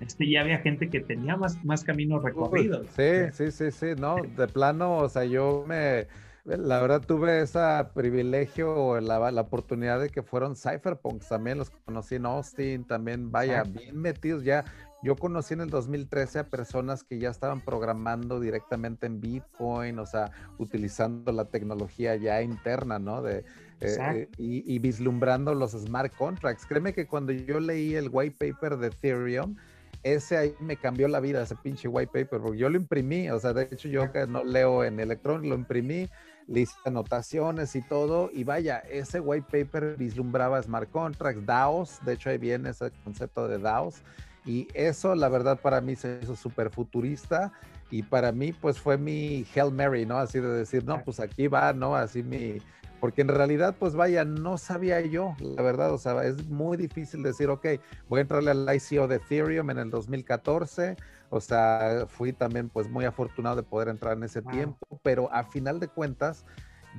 este, 0.00 0.30
ya 0.30 0.42
había 0.42 0.58
gente 0.58 0.88
que 0.88 1.00
tenía 1.00 1.36
más, 1.36 1.64
más 1.64 1.82
caminos 1.82 2.22
recorridos. 2.22 2.86
Sí, 2.94 3.32
sí, 3.32 3.50
sí, 3.50 3.72
sí, 3.72 3.86
no, 3.98 4.16
de 4.36 4.46
plano, 4.46 4.98
o 4.98 5.08
sea, 5.08 5.24
yo 5.24 5.64
me, 5.66 6.06
la 6.44 6.80
verdad 6.80 7.02
tuve 7.04 7.40
ese 7.40 7.58
privilegio, 7.92 9.00
la, 9.00 9.30
la 9.32 9.40
oportunidad 9.40 10.00
de 10.00 10.10
que 10.10 10.22
fueron 10.22 10.54
cypherpunks, 10.54 11.28
también 11.28 11.58
los 11.58 11.70
conocí 11.70 12.14
en 12.14 12.26
Austin, 12.26 12.84
también, 12.84 13.32
vaya, 13.32 13.64
bien 13.64 14.00
metidos 14.00 14.44
ya, 14.44 14.64
yo 15.06 15.14
conocí 15.14 15.54
en 15.54 15.60
el 15.60 15.70
2013 15.70 16.40
a 16.40 16.44
personas 16.48 17.04
que 17.04 17.20
ya 17.20 17.30
estaban 17.30 17.60
programando 17.60 18.40
directamente 18.40 19.06
en 19.06 19.20
Bitcoin, 19.20 20.00
o 20.00 20.04
sea, 20.04 20.32
utilizando 20.58 21.30
la 21.30 21.44
tecnología 21.44 22.16
ya 22.16 22.42
interna, 22.42 22.98
¿no? 22.98 23.22
De, 23.22 23.44
eh, 23.80 23.96
eh, 23.98 24.28
y, 24.36 24.76
vislumbrando 24.80 25.54
los 25.54 25.70
smart 25.72 26.12
contracts. 26.16 26.66
Créeme 26.66 26.92
que 26.92 27.06
cuando 27.06 27.30
yo 27.30 27.60
leí 27.60 27.94
el 27.94 28.08
white 28.10 28.34
paper 28.36 28.78
de 28.78 28.88
Ethereum, 28.88 29.54
ese 30.02 30.38
ahí 30.38 30.54
me 30.58 30.76
cambió 30.76 31.06
la 31.06 31.20
vida, 31.20 31.40
ese 31.40 31.54
pinche 31.54 31.86
white 31.86 32.10
paper, 32.12 32.40
porque 32.40 32.58
yo 32.58 32.68
lo 32.68 32.76
imprimí, 32.76 33.30
o 33.30 33.38
sea, 33.38 33.52
de 33.52 33.62
hecho 33.70 33.88
yo 33.88 34.10
que 34.10 34.26
no 34.26 34.42
leo 34.42 34.82
en 34.82 34.98
electrónico, 34.98 35.50
lo 35.50 35.54
imprimí, 35.54 36.08
le 36.48 36.62
hice 36.62 36.74
anotaciones 36.84 37.76
y 37.76 37.82
todo, 37.82 38.28
y 38.32 38.42
vaya, 38.42 38.78
ese 38.90 39.20
white 39.20 39.46
paper 39.52 39.96
vislumbraba 39.96 40.60
smart 40.64 40.90
contracts, 40.90 41.46
DAOs, 41.46 42.04
de 42.04 42.14
hecho 42.14 42.30
ahí 42.30 42.38
viene 42.38 42.70
ese 42.70 42.90
concepto 43.04 43.46
de 43.46 43.58
DAOs, 43.58 44.02
y 44.46 44.68
eso, 44.74 45.14
la 45.16 45.28
verdad, 45.28 45.58
para 45.60 45.80
mí 45.80 45.96
se 45.96 46.20
hizo 46.22 46.36
súper 46.36 46.70
futurista. 46.70 47.52
Y 47.90 48.02
para 48.02 48.32
mí, 48.32 48.52
pues 48.52 48.78
fue 48.78 48.96
mi 48.96 49.44
Hail 49.54 49.72
Mary, 49.72 50.06
¿no? 50.06 50.18
Así 50.18 50.40
de 50.40 50.48
decir, 50.48 50.84
no, 50.84 51.02
pues 51.04 51.20
aquí 51.20 51.48
va, 51.48 51.72
¿no? 51.72 51.94
Así 51.96 52.22
mi. 52.22 52.58
Porque 53.00 53.20
en 53.20 53.28
realidad, 53.28 53.76
pues 53.78 53.94
vaya, 53.94 54.24
no 54.24 54.56
sabía 54.56 55.00
yo, 55.02 55.36
la 55.38 55.62
verdad, 55.62 55.92
o 55.92 55.98
sea, 55.98 56.24
es 56.24 56.48
muy 56.48 56.78
difícil 56.78 57.22
decir, 57.22 57.50
ok, 57.50 57.66
voy 58.08 58.18
a 58.18 58.22
entrarle 58.22 58.50
al 58.50 58.66
ICO 58.74 59.06
de 59.06 59.16
Ethereum 59.16 59.68
en 59.68 59.78
el 59.78 59.90
2014, 59.90 60.96
o 61.28 61.40
sea, 61.40 62.06
fui 62.08 62.32
también 62.32 62.70
pues 62.70 62.88
muy 62.88 63.04
afortunado 63.04 63.54
de 63.54 63.62
poder 63.62 63.88
entrar 63.88 64.16
en 64.16 64.24
ese 64.24 64.40
tiempo, 64.40 64.98
pero 65.02 65.30
a 65.30 65.44
final 65.44 65.78
de 65.78 65.88
cuentas, 65.88 66.46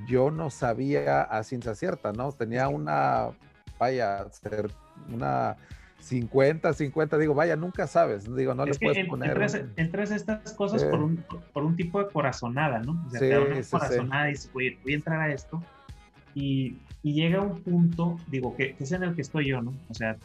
yo 0.06 0.30
no 0.30 0.50
sabía 0.50 1.22
a 1.22 1.42
ciencia 1.42 1.74
cierta, 1.74 2.12
¿no? 2.12 2.30
Tenía 2.30 2.68
una, 2.68 3.30
vaya, 3.76 4.24
una 5.12 5.56
50, 6.00 6.72
50, 6.72 7.18
digo, 7.18 7.34
vaya, 7.34 7.56
nunca 7.56 7.86
sabes, 7.86 8.34
digo, 8.34 8.54
no 8.54 8.64
le 8.64 8.74
puedes 8.74 9.06
poner. 9.06 9.30
Entras, 9.76 10.10
estas 10.10 10.52
cosas 10.52 10.84
por, 10.84 11.02
un, 11.02 11.24
por 11.52 11.64
un 11.64 11.76
tipo 11.76 12.02
de 12.02 12.10
corazonada, 12.10 12.78
¿no? 12.78 13.04
O 13.06 13.10
sea, 13.10 13.20
te 13.20 13.28
da 13.28 13.40
una 13.40 13.60
corazonada 13.62 14.28
y 14.28 14.32
dices, 14.32 14.50
voy, 14.52 14.78
voy, 14.82 14.92
a 14.92 14.96
entrar 14.96 15.20
a 15.20 15.32
esto. 15.32 15.62
Y, 16.34 16.76
y 17.02 17.14
llega 17.14 17.42
un 17.42 17.60
punto, 17.62 18.16
digo, 18.28 18.56
que, 18.56 18.76
es 18.78 18.92
en 18.92 19.02
el 19.02 19.14
que 19.14 19.22
estoy 19.22 19.48
yo, 19.48 19.60
¿no? 19.60 19.74
O 19.88 19.94
sea, 19.94 20.16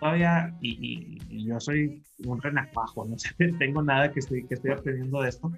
todavía, 0.00 0.54
y, 0.60 1.18
y, 1.28 1.44
yo 1.44 1.60
soy 1.60 2.02
un 2.24 2.40
renacuajo, 2.40 3.04
no 3.04 3.18
sé, 3.18 3.34
tengo 3.58 3.82
nada 3.82 4.10
que 4.10 4.20
estoy, 4.20 4.46
que 4.46 4.54
estoy 4.54 4.72
aprendiendo 4.72 5.20
de 5.20 5.28
esto, 5.28 5.52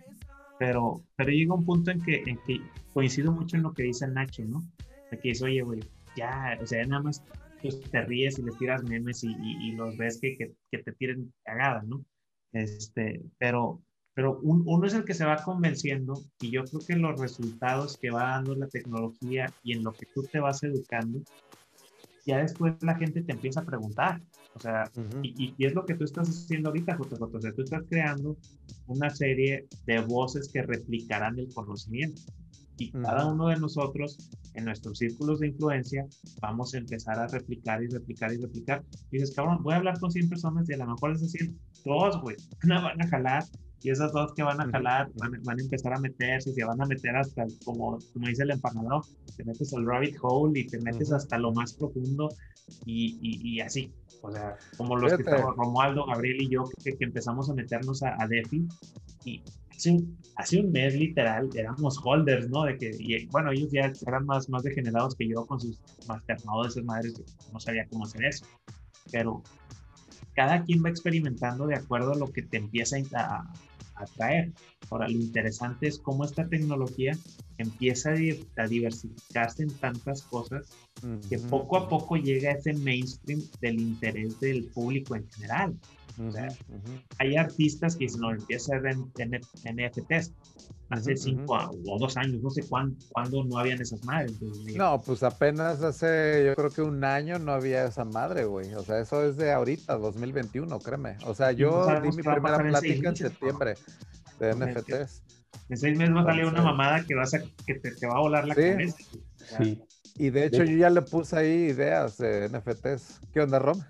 pero, 0.58 1.02
pero 1.16 1.30
llega 1.30 1.54
un 1.54 1.64
punto 1.64 1.90
en 1.92 2.00
que, 2.02 2.22
en 2.26 2.38
que 2.46 2.60
coincido 2.92 3.32
mucho 3.32 3.56
en 3.56 3.62
lo 3.62 3.72
que 3.72 3.84
dice 3.84 4.06
Nacho, 4.08 4.42
¿no? 4.44 4.62
De 5.10 5.18
que 5.18 5.30
dice, 5.30 5.44
oye, 5.44 5.62
güey, 5.62 5.80
ya, 6.16 6.58
o 6.60 6.66
sea, 6.66 6.84
nada 6.84 7.02
más 7.02 7.22
pues, 7.62 7.80
te 7.80 8.02
ríes 8.02 8.38
y 8.38 8.42
les 8.42 8.58
tiras 8.58 8.82
memes 8.84 9.24
y, 9.24 9.72
los 9.72 9.96
ves 9.96 10.18
que, 10.20 10.36
que, 10.36 10.78
te 10.78 10.92
tiren 10.92 11.32
cagada, 11.44 11.82
¿no? 11.82 12.04
Este, 12.52 13.22
pero 13.38 13.82
pero 14.14 14.38
uno 14.42 14.86
es 14.86 14.92
el 14.92 15.04
que 15.04 15.14
se 15.14 15.24
va 15.24 15.36
convenciendo 15.36 16.14
y 16.40 16.50
yo 16.50 16.64
creo 16.64 16.80
que 16.86 16.96
los 16.96 17.18
resultados 17.18 17.96
que 17.96 18.10
va 18.10 18.24
dando 18.24 18.54
la 18.54 18.68
tecnología 18.68 19.50
y 19.62 19.72
en 19.72 19.84
lo 19.84 19.92
que 19.92 20.06
tú 20.14 20.22
te 20.24 20.38
vas 20.38 20.62
educando, 20.62 21.22
ya 22.26 22.38
después 22.38 22.74
la 22.82 22.94
gente 22.96 23.22
te 23.22 23.32
empieza 23.32 23.60
a 23.60 23.64
preguntar. 23.64 24.20
O 24.54 24.60
sea, 24.60 24.84
y, 25.22 25.54
y, 25.56 25.64
es 25.64 25.74
lo 25.74 25.86
que 25.86 25.94
tú 25.94 26.04
estás 26.04 26.28
haciendo 26.28 26.68
ahorita, 26.68 26.98
JJ. 26.98 27.22
O 27.22 27.40
sea, 27.40 27.52
tú 27.52 27.62
estás 27.62 27.84
creando 27.88 28.36
una 28.86 29.08
serie 29.08 29.66
de 29.86 30.00
voces 30.00 30.50
que 30.52 30.62
replicarán 30.62 31.38
el 31.38 31.48
conocimiento. 31.54 32.20
Y 32.82 32.90
cada 32.90 33.26
uno 33.26 33.46
de 33.46 33.56
nosotros, 33.56 34.18
en 34.54 34.64
nuestros 34.64 34.98
círculos 34.98 35.38
de 35.38 35.48
influencia, 35.48 36.04
vamos 36.40 36.74
a 36.74 36.78
empezar 36.78 37.16
a 37.16 37.28
replicar 37.28 37.80
y 37.82 37.86
replicar 37.86 38.32
y 38.32 38.38
replicar. 38.38 38.84
Y 39.12 39.18
dices, 39.18 39.36
cabrón, 39.36 39.62
voy 39.62 39.74
a 39.74 39.76
hablar 39.76 40.00
con 40.00 40.10
100 40.10 40.28
personas 40.28 40.68
y 40.68 40.72
a 40.72 40.78
lo 40.78 40.86
mejor 40.86 41.12
esas 41.12 41.30
100, 41.30 41.56
dos, 41.84 42.20
güey, 42.20 42.36
una 42.64 42.80
van 42.80 43.00
a 43.00 43.06
jalar. 43.06 43.44
Y 43.84 43.90
esas 43.90 44.12
dos 44.12 44.32
que 44.34 44.44
van 44.44 44.60
a 44.60 44.70
jalar 44.70 45.10
van, 45.16 45.58
a 45.58 45.62
empezar 45.62 45.92
a 45.92 45.98
meterse, 45.98 46.52
se 46.52 46.64
van 46.64 46.80
a 46.80 46.86
meter 46.86 47.16
hasta, 47.16 47.44
como, 47.64 47.98
como 48.12 48.28
dice 48.28 48.44
el 48.44 48.52
empanador, 48.52 49.02
te 49.36 49.44
metes 49.44 49.74
al 49.74 49.84
rabbit 49.84 50.16
hole 50.22 50.60
y 50.60 50.66
te 50.68 50.78
metes 50.80 51.10
hasta 51.10 51.36
lo 51.36 51.52
más 51.52 51.72
profundo 51.72 52.28
y, 52.86 53.18
y, 53.20 53.60
así. 53.60 53.92
O 54.22 54.30
sea, 54.30 54.56
como 54.76 54.96
los 54.96 55.14
que 55.14 55.22
estamos, 55.22 55.56
Romualdo, 55.56 56.06
Gabriel 56.06 56.42
y 56.42 56.48
yo, 56.48 56.62
que, 56.84 56.96
que 56.96 57.04
empezamos 57.04 57.50
a 57.50 57.54
meternos 57.54 58.04
a, 58.04 58.14
a 58.22 58.28
DeFi 58.28 58.68
y 59.24 59.42
hace 60.36 60.60
un, 60.60 60.72
mes 60.72 60.94
literal 60.94 61.48
éramos 61.54 61.98
holders, 62.02 62.48
¿no? 62.48 62.64
De 62.64 62.78
que, 62.78 62.90
y, 62.98 63.26
bueno, 63.26 63.50
ellos 63.50 63.70
ya 63.72 63.92
eran 64.06 64.26
más, 64.26 64.48
más 64.48 64.62
degenerados 64.62 65.14
que 65.16 65.28
yo 65.28 65.46
con 65.46 65.60
sus 65.60 65.80
masternodes, 66.06 66.72
esas 66.72 66.84
madres, 66.84 67.22
no 67.52 67.60
sabía 67.60 67.86
cómo 67.88 68.04
hacer 68.04 68.24
eso. 68.24 68.46
Pero 69.10 69.42
cada 70.34 70.62
quien 70.64 70.84
va 70.84 70.88
experimentando 70.88 71.66
de 71.66 71.76
acuerdo 71.76 72.12
a 72.12 72.16
lo 72.16 72.26
que 72.32 72.42
te 72.42 72.58
empieza 72.58 72.96
a, 73.14 73.52
atraer. 73.94 74.50
Ahora, 74.90 75.06
lo 75.06 75.18
interesante 75.18 75.86
es 75.86 75.98
cómo 75.98 76.24
esta 76.24 76.48
tecnología 76.48 77.16
empieza 77.58 78.10
a, 78.10 78.66
diversificarse 78.66 79.62
en 79.62 79.70
tantas 79.74 80.22
cosas 80.22 80.66
que 81.28 81.38
poco 81.38 81.76
a 81.76 81.88
poco 81.88 82.16
llega 82.16 82.50
a 82.50 82.54
ese 82.54 82.72
mainstream 82.72 83.40
del 83.60 83.80
interés 83.80 84.40
del 84.40 84.64
público 84.64 85.14
en 85.14 85.28
general. 85.30 85.76
Hay 87.18 87.36
artistas 87.36 87.96
que 87.96 88.08
se 88.08 88.18
nos 88.18 88.34
empieza 88.38 88.76
a 88.76 88.90
en, 88.90 89.40
NFTs. 89.76 90.32
Hace 90.90 91.16
cinco 91.16 91.56
o 91.86 91.98
dos 91.98 92.18
años, 92.18 92.42
no 92.42 92.50
sé 92.50 92.62
cuándo, 92.68 92.94
no 93.44 93.56
habían 93.56 93.80
esas 93.80 94.04
madres. 94.04 94.38
No, 94.76 95.00
pues 95.00 95.22
apenas 95.22 95.82
hace, 95.82 96.44
yo 96.44 96.54
creo 96.54 96.68
que 96.68 96.82
un 96.82 97.02
año 97.02 97.38
no 97.38 97.52
había 97.52 97.84
esa 97.84 98.04
madre, 98.04 98.44
güey. 98.44 98.74
O 98.74 98.82
sea, 98.82 98.98
eso 98.98 99.24
es 99.24 99.38
de 99.38 99.52
ahorita, 99.52 99.96
2021, 99.96 100.78
créeme. 100.80 101.16
O 101.24 101.34
sea, 101.34 101.52
yo 101.52 101.86
di 102.02 102.10
mi 102.10 102.22
primera 102.22 102.58
plática 102.58 103.08
en 103.08 103.16
septiembre 103.16 103.74
de 104.38 104.54
NFTs. 104.54 105.22
En 105.70 105.76
seis 105.78 105.96
meses 105.96 106.14
va 106.14 106.20
a 106.20 106.24
salir 106.24 106.44
una 106.44 106.60
mamada 106.60 107.02
que, 107.06 107.14
vas 107.14 107.32
a, 107.32 107.38
que 107.66 107.74
te, 107.76 108.06
va 108.06 108.16
a 108.16 108.20
volar 108.20 108.46
la 108.46 108.54
cabeza. 108.54 108.96
Sí. 109.58 109.82
Y 110.16 110.28
de 110.28 110.44
hecho, 110.44 110.64
yo 110.64 110.76
ya 110.76 110.90
le 110.90 111.00
puse 111.00 111.38
ahí 111.38 111.70
ideas 111.70 112.18
de 112.18 112.50
NFTs. 112.50 113.20
¿Qué 113.32 113.40
onda, 113.40 113.58
Rom? 113.58 113.80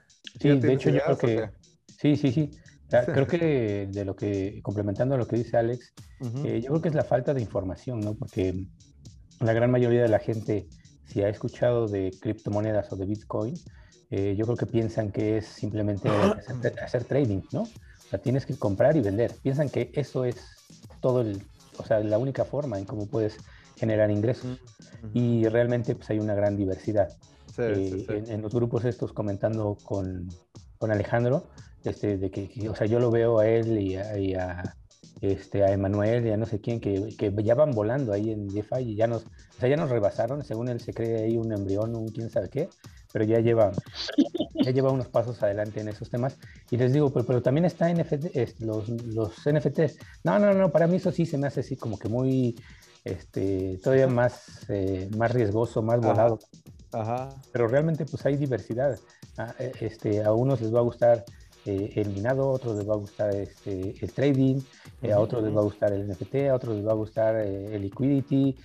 Sí, 0.40 0.50
de 0.50 0.72
hecho, 0.72 0.90
yo 0.90 1.00
creo 1.04 1.18
que 1.18 1.61
Sí, 2.02 2.16
sí, 2.16 2.32
sí. 2.32 2.50
Creo 2.88 3.26
que 3.28 3.88
de 3.90 4.04
lo 4.04 4.16
que, 4.16 4.60
complementando 4.62 5.16
lo 5.16 5.28
que 5.28 5.36
dice 5.36 5.56
Alex, 5.56 5.94
eh, 6.44 6.60
yo 6.60 6.70
creo 6.70 6.82
que 6.82 6.88
es 6.88 6.94
la 6.94 7.04
falta 7.04 7.32
de 7.32 7.40
información, 7.40 8.00
¿no? 8.00 8.14
Porque 8.14 8.66
la 9.40 9.52
gran 9.52 9.70
mayoría 9.70 10.02
de 10.02 10.08
la 10.08 10.18
gente, 10.18 10.66
si 11.06 11.22
ha 11.22 11.28
escuchado 11.28 11.86
de 11.86 12.12
criptomonedas 12.20 12.92
o 12.92 12.96
de 12.96 13.06
Bitcoin, 13.06 13.54
eh, 14.10 14.34
yo 14.36 14.44
creo 14.44 14.56
que 14.56 14.66
piensan 14.66 15.12
que 15.12 15.38
es 15.38 15.46
simplemente 15.46 16.08
hacer, 16.84 17.04
trading, 17.04 17.42
¿no? 17.52 17.62
O 17.62 18.08
sea, 18.10 18.18
tienes 18.18 18.44
que 18.46 18.56
comprar 18.56 18.96
y 18.96 19.00
vender. 19.00 19.32
Piensan 19.40 19.70
que 19.70 19.90
eso 19.94 20.24
es 20.24 20.36
todo 21.00 21.20
el, 21.20 21.40
o 21.78 21.84
sea, 21.84 22.00
la 22.00 22.18
única 22.18 22.44
forma 22.44 22.78
en 22.78 22.84
cómo 22.84 23.06
puedes 23.06 23.38
generar 23.76 24.10
ingresos. 24.10 24.60
Y 25.14 25.46
realmente 25.48 25.94
pues 25.94 26.10
hay 26.10 26.18
una 26.18 26.34
gran 26.34 26.56
diversidad. 26.56 27.08
Eh, 27.58 28.24
en, 28.28 28.42
los 28.42 28.54
grupos 28.54 28.84
estos 28.84 29.12
comentando 29.12 29.76
con, 29.84 30.28
con 30.78 30.90
Alejandro, 30.90 31.44
este, 31.84 32.18
de 32.18 32.30
que, 32.30 32.68
o 32.68 32.74
sea, 32.74 32.86
yo 32.86 32.98
lo 33.00 33.10
veo 33.10 33.38
a 33.38 33.48
él 33.48 33.78
y 33.78 33.94
a, 34.34 34.74
este, 35.20 35.64
a 35.64 35.72
Emanuel 35.72 36.26
y 36.26 36.30
a 36.30 36.36
no 36.36 36.46
sé 36.46 36.60
quién, 36.60 36.80
que, 36.80 37.14
que, 37.16 37.32
ya 37.42 37.54
van 37.54 37.70
volando 37.70 38.12
ahí 38.12 38.30
en 38.30 38.48
DeFi 38.48 38.80
y 38.80 38.96
ya 38.96 39.06
nos, 39.06 39.24
o 39.24 39.60
sea, 39.60 39.68
ya 39.68 39.76
nos 39.76 39.90
rebasaron, 39.90 40.44
según 40.44 40.68
él 40.68 40.80
se 40.80 40.92
cree 40.92 41.24
ahí 41.24 41.36
un 41.36 41.52
embrión, 41.52 41.94
un 41.94 42.08
quién 42.08 42.30
sabe 42.30 42.48
qué, 42.48 42.68
pero 43.12 43.24
ya 43.24 43.40
lleva, 43.40 43.72
ya 44.64 44.70
lleva 44.70 44.90
unos 44.90 45.08
pasos 45.08 45.42
adelante 45.42 45.80
en 45.80 45.88
esos 45.88 46.10
temas. 46.10 46.38
Y 46.70 46.76
les 46.76 46.92
digo, 46.92 47.12
pero, 47.12 47.26
pero 47.26 47.42
también 47.42 47.66
está 47.66 47.92
NFT, 47.92 48.60
los, 48.60 48.88
los 48.88 49.32
NFTs. 49.46 49.98
No, 50.24 50.38
no, 50.38 50.52
no, 50.54 50.72
para 50.72 50.86
mí 50.86 50.96
eso 50.96 51.12
sí 51.12 51.26
se 51.26 51.38
me 51.38 51.46
hace 51.46 51.60
así 51.60 51.76
como 51.76 51.98
que 51.98 52.08
muy, 52.08 52.56
este, 53.04 53.78
todavía 53.82 54.06
más, 54.06 54.66
eh, 54.68 55.10
más 55.16 55.32
riesgoso, 55.32 55.82
más 55.82 56.00
volado. 56.00 56.38
Ajá. 56.92 57.30
Pero 57.52 57.68
realmente 57.68 58.04
pues 58.04 58.24
hay 58.26 58.36
diversidad. 58.36 58.98
Ah, 59.38 59.54
e, 59.58 59.72
este, 59.80 60.22
a 60.22 60.32
unos 60.32 60.60
les 60.60 60.74
va 60.74 60.80
a 60.80 60.82
gustar 60.82 61.24
eh, 61.64 61.92
el 61.96 62.10
minado, 62.10 62.42
a 62.42 62.52
otros 62.52 62.76
les 62.76 62.88
va 62.88 62.94
a 62.94 62.96
gustar 62.96 63.34
este, 63.34 63.94
el 64.00 64.12
trading, 64.12 64.60
eh, 65.02 65.12
a 65.12 65.20
otros 65.20 65.42
les 65.42 65.54
va 65.54 65.60
a 65.60 65.64
gustar 65.64 65.92
el 65.92 66.08
NFT, 66.08 66.34
a 66.50 66.54
otros 66.54 66.76
les 66.76 66.86
va 66.86 66.92
a 66.92 66.96
gustar 66.96 67.36
eh, 67.36 67.74
el 67.74 67.82
liquidity. 67.82 68.56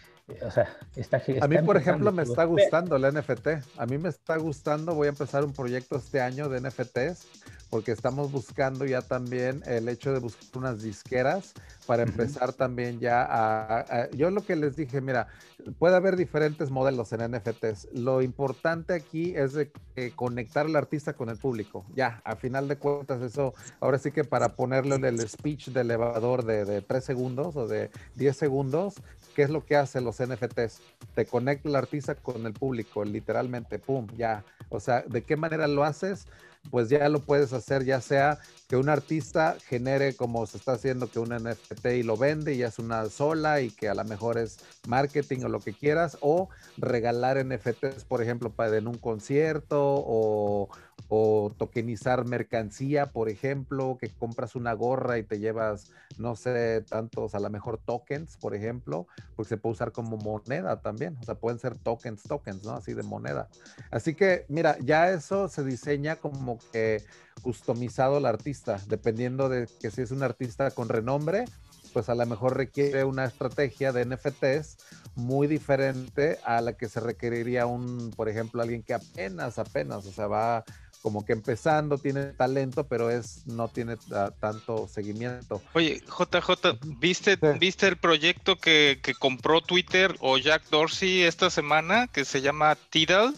o 0.45 0.51
sea, 0.51 0.67
está, 0.95 1.21
A 1.41 1.47
mí, 1.47 1.57
por 1.59 1.77
ejemplo, 1.77 2.11
me 2.11 2.23
está 2.23 2.43
gustando 2.45 2.95
el 2.95 3.13
NFT. 3.13 3.47
A 3.77 3.85
mí 3.85 3.97
me 3.97 4.09
está 4.09 4.37
gustando, 4.37 4.95
voy 4.95 5.07
a 5.07 5.09
empezar 5.11 5.43
un 5.43 5.53
proyecto 5.53 5.97
este 5.97 6.21
año 6.21 6.49
de 6.49 6.61
NFTs 6.61 7.27
porque 7.69 7.91
estamos 7.91 8.31
buscando 8.31 8.85
ya 8.85 9.01
también 9.01 9.61
el 9.65 9.89
hecho 9.89 10.13
de 10.13 10.19
buscar 10.19 10.45
unas 10.55 10.81
disqueras 10.81 11.53
para 11.85 12.03
empezar 12.03 12.53
también 12.53 12.99
ya 12.99 13.25
a, 13.29 14.09
Yo 14.11 14.29
lo 14.31 14.45
que 14.45 14.55
les 14.55 14.75
dije, 14.75 15.01
mira, 15.01 15.27
puede 15.79 15.95
haber 15.95 16.15
diferentes 16.15 16.69
modelos 16.69 17.11
en 17.13 17.31
NFTs. 17.31 17.89
Lo 17.93 18.21
importante 18.21 18.93
aquí 18.93 19.33
es 19.35 19.53
de, 19.53 19.71
conectar 20.15 20.65
al 20.65 20.75
artista 20.75 21.13
con 21.13 21.29
el 21.29 21.37
público. 21.37 21.85
Ya, 21.95 22.21
a 22.23 22.35
final 22.35 22.67
de 22.67 22.77
cuentas, 22.77 23.21
eso, 23.21 23.53
ahora 23.79 23.97
sí 23.97 24.11
que 24.11 24.23
para 24.23 24.55
ponerle 24.55 24.95
el 25.07 25.27
speech 25.27 25.69
de 25.69 25.81
elevador 25.81 26.45
de, 26.45 26.65
de 26.65 26.81
3 26.81 27.03
segundos 27.03 27.55
o 27.55 27.67
de 27.67 27.89
10 28.15 28.37
segundos, 28.37 28.95
¿qué 29.35 29.43
es 29.43 29.49
lo 29.49 29.65
que 29.65 29.75
hace 29.75 30.01
los 30.01 30.21
NFTs? 30.21 30.81
Te 31.15 31.25
conecta 31.25 31.67
el 31.69 31.75
artista 31.75 32.15
con 32.15 32.45
el 32.45 32.53
público, 32.53 33.03
literalmente, 33.03 33.79
pum, 33.79 34.07
ya. 34.15 34.43
O 34.69 34.79
sea, 34.79 35.01
¿de 35.01 35.23
qué 35.23 35.35
manera 35.35 35.67
lo 35.67 35.83
haces? 35.83 36.27
Pues 36.71 36.89
ya 36.89 37.07
lo 37.09 37.19
puedes 37.19 37.53
hacer, 37.53 37.85
ya 37.85 38.01
sea 38.01 38.39
que 38.67 38.75
un 38.75 38.89
artista 38.89 39.57
genere 39.67 40.15
como 40.15 40.45
se 40.45 40.57
está 40.57 40.73
haciendo 40.73 41.09
que 41.09 41.19
un 41.19 41.29
NFT 41.29 41.85
y 41.97 42.03
lo 42.03 42.17
vende 42.17 42.53
y 42.53 42.63
es 42.63 42.79
una 42.79 43.05
sola 43.05 43.61
y 43.61 43.69
que 43.69 43.87
a 43.87 43.93
lo 43.93 44.03
mejor 44.03 44.37
es 44.37 44.59
marketing 44.87 45.45
o 45.45 45.49
lo 45.49 45.59
que 45.59 45.73
quieras, 45.73 46.17
o 46.21 46.49
regalar 46.77 47.43
NFTs, 47.45 48.03
por 48.05 48.21
ejemplo, 48.21 48.51
para 48.51 48.77
en 48.77 48.87
un 48.87 48.97
concierto 48.97 49.77
o, 49.79 50.69
o 51.09 51.53
tokenizar 51.57 52.25
mercancía, 52.25 53.07
por 53.07 53.29
ejemplo, 53.29 53.97
que 53.99 54.09
compras 54.09 54.55
una 54.55 54.73
gorra 54.73 55.17
y 55.17 55.23
te 55.23 55.39
llevas, 55.39 55.91
no 56.17 56.35
sé, 56.35 56.83
tantos, 56.89 57.33
a 57.33 57.39
lo 57.39 57.49
mejor 57.49 57.77
tokens, 57.77 58.37
por 58.37 58.53
ejemplo, 58.53 59.07
porque 59.35 59.49
se 59.49 59.57
puede 59.57 59.73
usar 59.73 59.91
como 59.91 60.17
moneda 60.17 60.81
también, 60.81 61.17
o 61.21 61.23
sea, 61.23 61.35
pueden 61.35 61.59
ser 61.59 61.77
tokens, 61.77 62.23
tokens, 62.23 62.63
¿no? 62.63 62.73
Así 62.73 62.93
de 62.93 63.03
moneda. 63.03 63.47
Así 63.89 64.15
que, 64.15 64.45
mira, 64.49 64.77
ya 64.79 65.09
eso 65.09 65.47
se 65.47 65.63
diseña 65.63 66.17
como 66.17 66.59
que 66.71 67.03
customizado 67.41 68.17
el 68.17 68.25
artista, 68.25 68.81
dependiendo 68.87 69.47
de 69.47 69.67
que 69.79 69.91
si 69.91 70.01
es 70.01 70.11
un 70.11 70.23
artista 70.23 70.71
con 70.71 70.89
renombre, 70.89 71.45
pues 71.97 72.09
a 72.09 72.13
lo 72.13 72.27
mejor 72.27 72.55
requiere 72.55 73.03
una 73.05 73.25
estrategia 73.25 73.91
de 73.91 74.05
NFTs 74.05 74.77
muy 75.15 75.47
diferente 75.47 76.37
a 76.43 76.61
la 76.61 76.73
que 76.73 76.87
se 76.87 76.99
requeriría 76.99 77.65
un, 77.65 78.11
por 78.15 78.29
ejemplo, 78.29 78.61
alguien 78.61 78.83
que 78.83 78.93
apenas, 78.93 79.57
apenas, 79.57 80.05
o 80.05 80.11
sea, 80.11 80.27
va 80.27 80.63
como 81.01 81.25
que 81.25 81.33
empezando, 81.33 81.97
tiene 81.97 82.25
talento, 82.25 82.83
pero 82.83 83.09
es 83.09 83.47
no 83.47 83.67
tiene 83.69 83.97
tanto 84.39 84.87
seguimiento. 84.87 85.59
Oye, 85.73 86.03
JJ, 86.05 86.77
¿viste, 86.99 87.39
¿viste 87.59 87.87
el 87.87 87.97
proyecto 87.97 88.57
que, 88.57 89.01
compró 89.17 89.61
Twitter 89.61 90.15
o 90.19 90.37
Jack 90.37 90.69
Dorsey 90.69 91.23
esta 91.23 91.49
semana 91.49 92.05
que 92.05 92.25
se 92.25 92.41
llama 92.41 92.77
Tidal? 92.91 93.33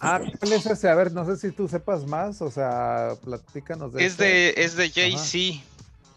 Ah, 0.00 0.20
¿cuál 0.40 0.52
es 0.54 0.66
ese? 0.66 0.88
A 0.88 0.96
ver, 0.96 1.12
no 1.12 1.24
sé 1.24 1.36
si 1.36 1.52
tú 1.52 1.68
sepas 1.68 2.06
más, 2.06 2.42
o 2.42 2.50
sea, 2.50 3.10
platícanos 3.24 3.92
de 3.92 4.04
Es 4.04 4.16
de, 4.16 4.52
es 4.56 4.74
de 4.74 4.90
Jay-Z. 4.90 5.62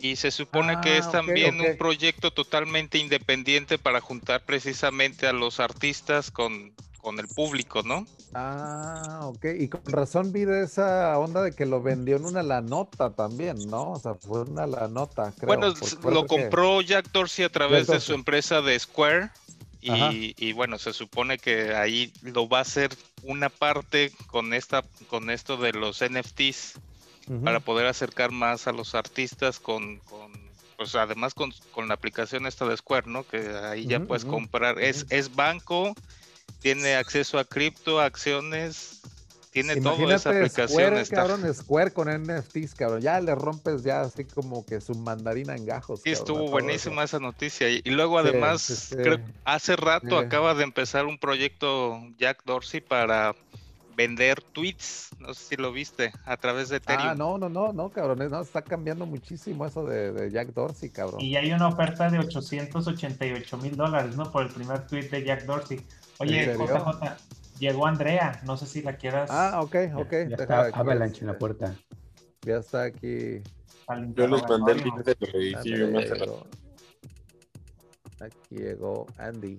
Y 0.06 0.18
se 0.18 0.30
supone 0.30 0.80
que 0.82 1.00
es 1.00 1.08
ah, 1.08 1.14
también 1.14 1.60
un 1.60 1.78
proyecto 1.78 2.30
totalmente 2.30 3.00
independiente 3.00 3.80
para 3.80 4.02
juntar 4.02 4.46
precisamente 4.46 5.26
a 5.26 5.34
los 5.34 5.60
artistas 5.60 6.30
con, 6.30 6.74
con 7.02 7.18
el 7.18 7.28
público, 7.28 7.82
¿no? 7.82 8.06
Ah, 8.36 9.22
ok. 9.24 9.46
Y 9.58 9.68
con 9.68 9.82
razón 9.86 10.32
vi 10.32 10.46
de 10.46 10.64
esa 10.64 11.18
onda 11.18 11.42
de 11.42 11.54
que 11.54 11.66
lo 11.66 11.82
vendió 11.82 12.18
en 12.18 12.26
una 12.26 12.44
la 12.44 12.62
nota 12.62 13.16
también, 13.16 13.58
¿no? 13.68 13.94
O 13.94 14.00
sea, 14.00 14.14
fue 14.14 14.44
una 14.44 14.68
la 14.68 14.88
nota, 14.88 15.34
creo. 15.40 15.48
Bueno, 15.48 15.74
lo 16.04 16.28
compró 16.28 16.82
Jack 16.82 17.12
Dorsey 17.12 17.44
a 17.44 17.50
través 17.50 17.88
de 17.88 18.00
su 18.00 18.14
empresa 18.14 18.62
de 18.62 18.78
Square. 18.78 19.32
Y, 19.82 20.54
bueno, 20.54 20.78
se 20.78 20.94
supone 20.94 21.40
que 21.40 21.74
ahí 21.74 22.14
lo 22.22 22.48
va 22.48 22.60
a 22.60 22.62
hacer 22.62 22.92
una 23.24 23.50
parte 23.50 24.12
con 24.28 24.54
esta, 24.54 24.84
con 25.08 25.32
esto 25.32 25.58
de 25.58 25.74
los 25.74 26.04
NFTs 26.04 26.80
para 27.44 27.60
poder 27.60 27.88
acercar 27.88 28.32
más 28.32 28.68
a 28.68 28.72
los 28.72 28.96
artistas 28.96 29.60
con, 29.60 29.98
con 30.00 30.32
pues 30.78 30.96
además 30.96 31.34
con, 31.34 31.54
con, 31.72 31.88
la 31.88 31.94
aplicación 31.94 32.46
esta 32.46 32.66
de 32.66 32.78
Square, 32.78 33.08
¿no? 33.08 33.26
Que 33.26 33.50
ahí 33.64 33.88
ya 33.88 34.00
puedes 34.02 34.26
comprar, 34.26 34.80
es, 34.80 35.06
es 35.10 35.34
banco, 35.34 35.96
tiene 36.60 36.96
acceso 36.96 37.40
a 37.40 37.46
cripto, 37.46 38.02
acciones, 38.02 39.02
tiene 39.56 39.78
todo 39.78 40.12
esa 40.12 40.32
aplicación. 40.32 41.06
Square, 41.06 41.08
cabrón, 41.08 41.54
Square 41.54 41.92
con 41.92 42.10
NFTs, 42.10 42.76
cabrón. 42.76 43.02
Ya 43.02 43.22
le 43.22 43.34
rompes 43.36 43.84
ya 43.84 44.02
así 44.02 44.26
como 44.26 44.66
que 44.66 44.82
su 44.82 44.96
mandarina 44.96 45.56
en 45.56 45.66
gajos. 45.66 46.02
Sí, 46.02 46.12
estuvo 46.12 46.50
buenísima 46.50 47.06
esa 47.06 47.20
noticia. 47.20 47.70
Y 47.70 47.82
luego 47.86 48.20
además, 48.20 48.94
hace 49.46 49.76
rato 49.78 50.18
acaba 50.18 50.56
de 50.56 50.66
empezar 50.66 51.06
un 51.06 51.18
proyecto 51.18 52.02
Jack 52.18 52.44
Dorsey 52.44 52.82
para 52.82 53.34
vender 53.96 54.42
tweets, 54.42 55.10
no 55.20 55.34
sé 55.34 55.44
si 55.44 55.56
lo 55.56 55.72
viste, 55.72 56.12
a 56.26 56.38
través 56.38 56.70
de 56.70 56.78
Ethereum. 56.78 57.10
Ah, 57.10 57.16
no, 57.16 57.38
no, 57.38 57.50
no, 57.50 57.74
no, 57.74 57.90
cabrón, 57.90 58.30
no, 58.30 58.42
está 58.42 58.62
cambiando 58.62 59.06
muchísimo 59.06 59.66
eso 59.66 59.86
de, 59.86 60.30
Jack 60.32 60.54
Dorsey, 60.54 60.90
cabrón. 60.90 61.22
Y 61.22 61.36
hay 61.36 61.52
una 61.52 61.68
oferta 61.68 62.10
de 62.10 62.20
888 62.20 63.58
mil 63.58 63.76
dólares, 63.76 64.16
¿no? 64.16 64.32
Por 64.32 64.44
el 64.44 64.50
primer 64.50 64.86
tweet 64.88 65.10
de 65.10 65.24
Jack 65.24 65.46
Dorsey. 65.46 65.82
Oye, 66.20 66.56
JJ, 66.56 67.18
llegó 67.60 67.88
Andrea, 67.88 68.42
no 68.46 68.58
sé 68.58 68.66
si 68.66 68.82
la 68.82 68.98
quieras. 68.98 69.30
Ah, 69.32 69.62
ok, 69.62 69.76
ok. 69.96 70.12
Ya, 70.12 70.36
está 70.38 70.68
Avalanche 70.74 71.22
en 71.22 71.28
la 71.28 71.38
puerta. 71.38 71.76
Ya 72.42 72.58
está 72.58 72.84
aquí. 72.84 73.42
Yo 74.16 74.28
les 74.28 74.48
mandé 74.48 74.72
el 74.74 74.84
link 74.84 75.04
de 75.04 76.26
lo 76.26 76.48
Aquí 78.20 78.56
llegó 78.56 79.06
Andy. 79.18 79.58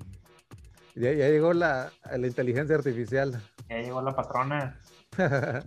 Ya, 0.96 1.12
ya 1.12 1.28
llegó 1.28 1.52
la, 1.52 1.92
la, 2.10 2.26
inteligencia 2.26 2.74
artificial. 2.74 3.38
Ya 3.68 3.76
llegó 3.76 4.00
la 4.00 4.16
patrona. 4.16 4.80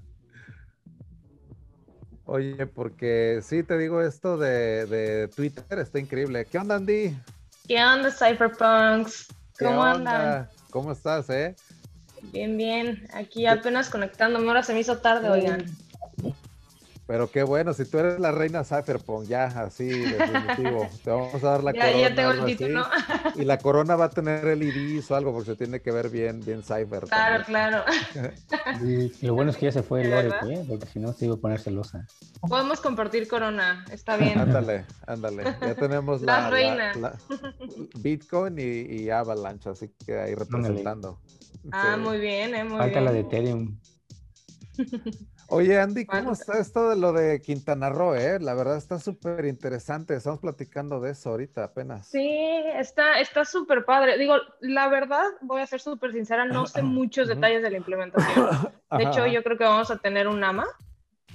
Oye, 2.25 2.65
porque 2.65 3.39
sí 3.43 3.61
te 3.61 3.77
digo 3.77 4.01
esto 4.01 4.37
de, 4.37 4.87
de, 4.87 5.27
Twitter, 5.27 5.77
está 5.77 5.99
increíble. 5.99 6.45
¿Qué 6.45 6.57
onda, 6.57 6.77
Andy? 6.77 7.15
¿Qué 7.67 7.83
onda, 7.83 8.09
Cypherpunks? 8.11 9.27
¿Cómo 9.59 9.83
andan? 9.83 10.49
¿Cómo 10.71 10.91
estás, 10.91 11.29
eh? 11.29 11.55
Bien, 12.23 12.57
bien. 12.57 13.07
Aquí 13.13 13.45
apenas 13.45 13.89
conectándome. 13.89 14.47
Ahora 14.47 14.63
se 14.63 14.73
me 14.73 14.79
hizo 14.79 14.97
tarde, 14.97 15.29
oigan. 15.29 15.63
Pero 17.09 17.31
qué 17.31 17.41
bueno, 17.41 17.73
si 17.73 17.85
tú 17.85 17.97
eres 17.97 18.19
la 18.19 18.31
reina 18.31 18.63
Cypherpunk, 18.63 19.25
ya 19.25 19.45
así, 19.45 19.87
definitivo. 19.87 20.87
Te 21.03 21.09
vamos 21.09 21.43
a 21.43 21.49
dar 21.49 21.63
la 21.63 21.73
corona. 21.73 21.97
Ya 21.97 22.13
tengo 22.13 22.31
el 22.33 22.45
título. 22.45 22.85
Y 23.33 23.45
la 23.45 23.57
corona 23.57 23.95
va 23.95 24.05
a 24.05 24.09
tener 24.11 24.45
el 24.45 24.61
iris 24.61 25.09
o 25.09 25.15
algo, 25.15 25.33
porque 25.33 25.49
se 25.49 25.55
tiene 25.55 25.81
que 25.81 25.91
ver 25.91 26.11
bien, 26.11 26.39
bien 26.41 26.61
Cypher. 26.61 27.05
Claro, 27.05 27.43
claro. 27.45 27.83
Y 28.85 29.25
lo 29.25 29.33
bueno 29.33 29.49
es 29.49 29.57
que 29.57 29.65
ya 29.65 29.71
se 29.71 29.81
fue 29.81 30.01
el 30.03 30.11
Lore, 30.11 30.29
¿eh? 30.53 30.65
porque 30.69 30.85
si 30.85 30.99
no 30.99 31.11
se 31.11 31.25
iba 31.25 31.33
a 31.33 31.39
poner 31.39 31.59
celosa. 31.59 32.05
Podemos 32.47 32.79
compartir 32.79 33.27
corona, 33.27 33.85
está 33.91 34.15
bien. 34.15 34.37
Ándale, 34.37 34.85
ándale. 35.07 35.43
Ya 35.61 35.73
tenemos 35.73 36.21
la, 36.21 36.51
reina. 36.51 36.91
Bitcoin 37.97 38.55
y, 38.59 39.09
Avalanche, 39.09 39.67
así 39.71 39.89
que 40.05 40.19
ahí 40.19 40.35
representando. 40.35 41.19
Ah, 41.71 41.97
muy 41.97 42.19
bien, 42.19 42.53
eh, 42.53 42.63
muy 42.63 42.77
Falta 42.77 43.01
la 43.01 43.11
de 43.11 43.21
Ethereum. 43.21 43.79
Oye, 45.51 45.79
Andy, 45.79 46.05
¿cómo 46.05 46.33
está 46.33 46.59
esto 46.59 46.89
de 46.89 46.95
lo 46.95 47.11
de 47.11 47.41
Quintana 47.41 47.89
Roo? 47.89 48.13
Eh? 48.13 48.39
La 48.39 48.53
verdad 48.53 48.77
está 48.77 48.99
súper 48.99 49.45
interesante. 49.45 50.13
Estamos 50.13 50.39
platicando 50.39 50.99
de 50.99 51.11
eso 51.11 51.31
ahorita 51.31 51.63
apenas. 51.63 52.07
Sí, 52.07 52.29
está 52.75 53.19
está 53.19 53.43
súper 53.45 53.83
padre. 53.83 54.19
Digo, 54.19 54.35
la 54.61 54.87
verdad, 54.89 55.25
voy 55.41 55.61
a 55.61 55.65
ser 55.67 55.81
súper 55.81 56.11
sincera, 56.11 56.45
no 56.45 56.67
sé 56.67 56.81
muchos 56.83 57.27
detalles 57.27 57.63
de 57.63 57.71
la 57.71 57.77
implementación. 57.77 58.47
De 58.91 59.03
hecho, 59.03 59.25
yo 59.25 59.43
creo 59.43 59.57
que 59.57 59.63
vamos 59.63 59.89
a 59.89 59.97
tener 59.97 60.27
un 60.27 60.43
AMA 60.43 60.67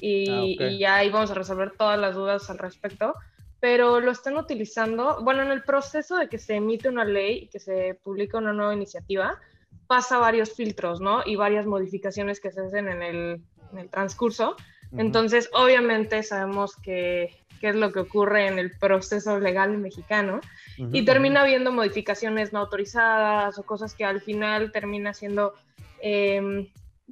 y, 0.01 0.31
ah, 0.31 0.69
y 0.69 0.79
ya 0.79 0.97
ahí 0.97 1.11
vamos 1.11 1.31
a 1.33 1.35
resolver 1.35 1.73
todas 1.77 1.99
las 1.99 2.15
dudas 2.15 2.49
al 2.51 2.59
respecto. 2.59 3.15
Pero 3.59 3.99
lo 3.99 4.13
están 4.13 4.37
utilizando, 4.37 5.25
bueno, 5.25 5.43
en 5.43 5.51
el 5.51 5.65
proceso 5.65 6.17
de 6.17 6.29
que 6.29 6.39
se 6.39 6.57
emite 6.57 6.89
una 6.89 7.05
ley 7.05 7.45
y 7.45 7.49
que 7.49 7.59
se 7.59 7.99
publica 8.03 8.39
una 8.39 8.53
nueva 8.53 8.75
iniciativa, 8.75 9.41
pasa 9.87 10.19
varios 10.19 10.53
filtros, 10.53 11.01
¿no? 11.01 11.23
Y 11.25 11.37
varias 11.37 11.67
modificaciones 11.67 12.41
que 12.41 12.53
se 12.53 12.61
hacen 12.61 12.89
en 12.89 13.03
el 13.03 13.43
en 13.75 13.81
el 13.81 13.91
transcurso. 13.91 14.57
Entonces, 14.97 15.51
obviamente 15.53 16.23
sabemos 16.23 16.77
qué 16.77 17.31
es 17.61 17.75
lo 17.75 17.93
que 17.93 18.01
ocurre 18.01 18.47
en 18.47 18.59
el 18.59 18.71
proceso 18.71 19.39
legal 19.39 19.77
mexicano 19.79 20.41
y 20.77 21.05
termina 21.05 21.43
habiendo 21.43 21.73
modificaciones 21.73 22.53
no 22.53 22.61
autorizadas 22.61 23.59
o 23.59 23.63
cosas 23.65 23.95
que 23.95 24.05
al 24.05 24.21
final 24.21 24.73
termina 24.73 25.15
siendo, 25.15 25.55
em, 26.01 26.69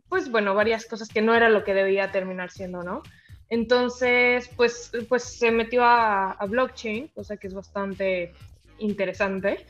pues 0.09 0.31
bueno, 0.31 0.55
varias 0.55 0.87
cosas 0.87 1.09
que 1.09 1.23
no 1.23 1.35
era 1.35 1.49
lo 1.49 1.65
que 1.65 1.75
debía 1.75 2.11
terminar 2.13 2.51
siendo, 2.51 2.83
¿no? 2.83 3.03
Entonces, 3.49 4.49
pues, 4.57 4.91
pues 5.09 5.25
se 5.25 5.51
metió 5.51 5.85
a, 5.85 6.33
a 6.33 6.47
blockchain, 6.47 7.09
cosa 7.09 7.37
que 7.37 7.47
es 7.47 7.55
bastante 7.55 8.33
interesante. 8.79 9.67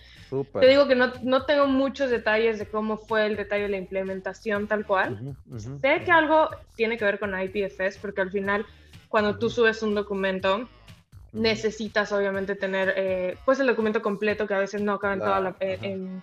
Te 0.61 0.67
digo 0.67 0.89
que 0.89 0.95
no, 0.95 1.13
no, 1.23 1.45
tengo 1.45 1.67
muchos 1.67 2.11
detalles 2.11 2.59
de 2.59 2.67
cómo 2.67 2.97
fue 2.97 3.27
el 3.27 3.37
detalle 3.37 3.65
de 3.65 3.69
la 3.69 3.77
implementación 3.77 4.67
tal 4.67 4.87
cual. 4.87 5.37
Sé 5.81 6.03
que 6.05 6.11
algo 6.11 6.49
tiene 6.75 6.97
que 6.97 7.05
ver 7.05 7.19
con 7.19 7.39
IPFS 7.39 7.99
porque 8.01 8.23
al 8.23 8.31
final 8.31 8.65
cuando 9.09 9.39
tú 9.39 9.51
subes 9.51 9.83
un 9.83 9.95
documento 9.95 10.69
necesitas 11.33 12.13
obviamente 12.13 12.55
tener 12.55 12.95
eh, 12.97 13.37
pues 13.45 13.61
el 13.61 13.67
documento 13.67 14.01
completo 14.03 14.47
que 14.47 14.55
a 14.55 14.59
veces 14.59 14.81
no 14.83 14.99
cabe 14.99 15.15
en 15.15 15.21
toda 15.21 15.41
la, 15.41 15.57
eh, 15.61 15.79
en, 15.83 16.23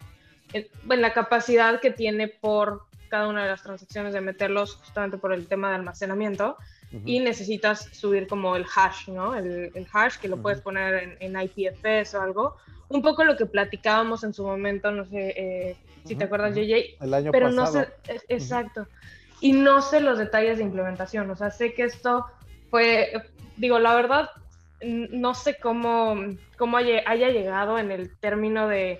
en, 0.53 1.01
la 1.01 1.13
capacidad 1.13 1.79
que 1.79 1.91
tiene 1.91 2.27
por 2.27 2.83
cada 3.09 3.27
una 3.27 3.43
de 3.43 3.49
las 3.49 3.63
transacciones 3.63 4.13
de 4.13 4.21
meterlos 4.21 4.75
justamente 4.75 5.17
por 5.17 5.33
el 5.33 5.47
tema 5.47 5.69
de 5.69 5.75
almacenamiento 5.75 6.57
y 7.05 7.19
necesitas 7.19 7.89
subir 7.91 8.27
como 8.27 8.55
el 8.55 8.65
hash, 8.75 9.09
¿no? 9.09 9.35
El, 9.35 9.71
el 9.75 9.87
hash 9.91 10.17
que 10.17 10.27
lo 10.27 10.41
puedes 10.41 10.61
poner 10.61 11.17
en, 11.19 11.35
en, 11.35 11.41
IPFS 11.41 12.15
o 12.15 12.21
algo 12.21 12.55
un 12.89 13.01
poco 13.01 13.23
lo 13.23 13.37
que 13.37 13.45
platicábamos 13.45 14.23
en 14.23 14.33
su 14.33 14.43
momento, 14.43 14.91
no 14.91 15.05
sé 15.05 15.33
eh, 15.37 15.77
si 16.03 16.15
te 16.15 16.25
acuerdas, 16.25 16.55
JJ. 16.55 16.97
El 17.01 17.13
año 17.13 17.31
pero 17.31 17.51
no 17.51 17.67
sé, 17.67 17.87
exacto. 18.27 18.87
Y 19.41 19.53
no 19.53 19.81
sé 19.81 20.01
los 20.01 20.17
detalles 20.17 20.57
de 20.57 20.63
implementación, 20.63 21.29
o 21.29 21.35
sea, 21.35 21.51
sé 21.51 21.73
que 21.73 21.83
esto 21.83 22.25
fue, 22.69 23.11
digo, 23.57 23.79
la 23.79 23.93
verdad, 23.95 24.29
no 24.81 25.35
sé 25.35 25.57
cómo, 25.61 26.15
cómo 26.57 26.77
haya, 26.77 27.03
llegado 27.29 27.77
en 27.77 27.91
el 27.91 28.17
término 28.17 28.67
de 28.67 28.99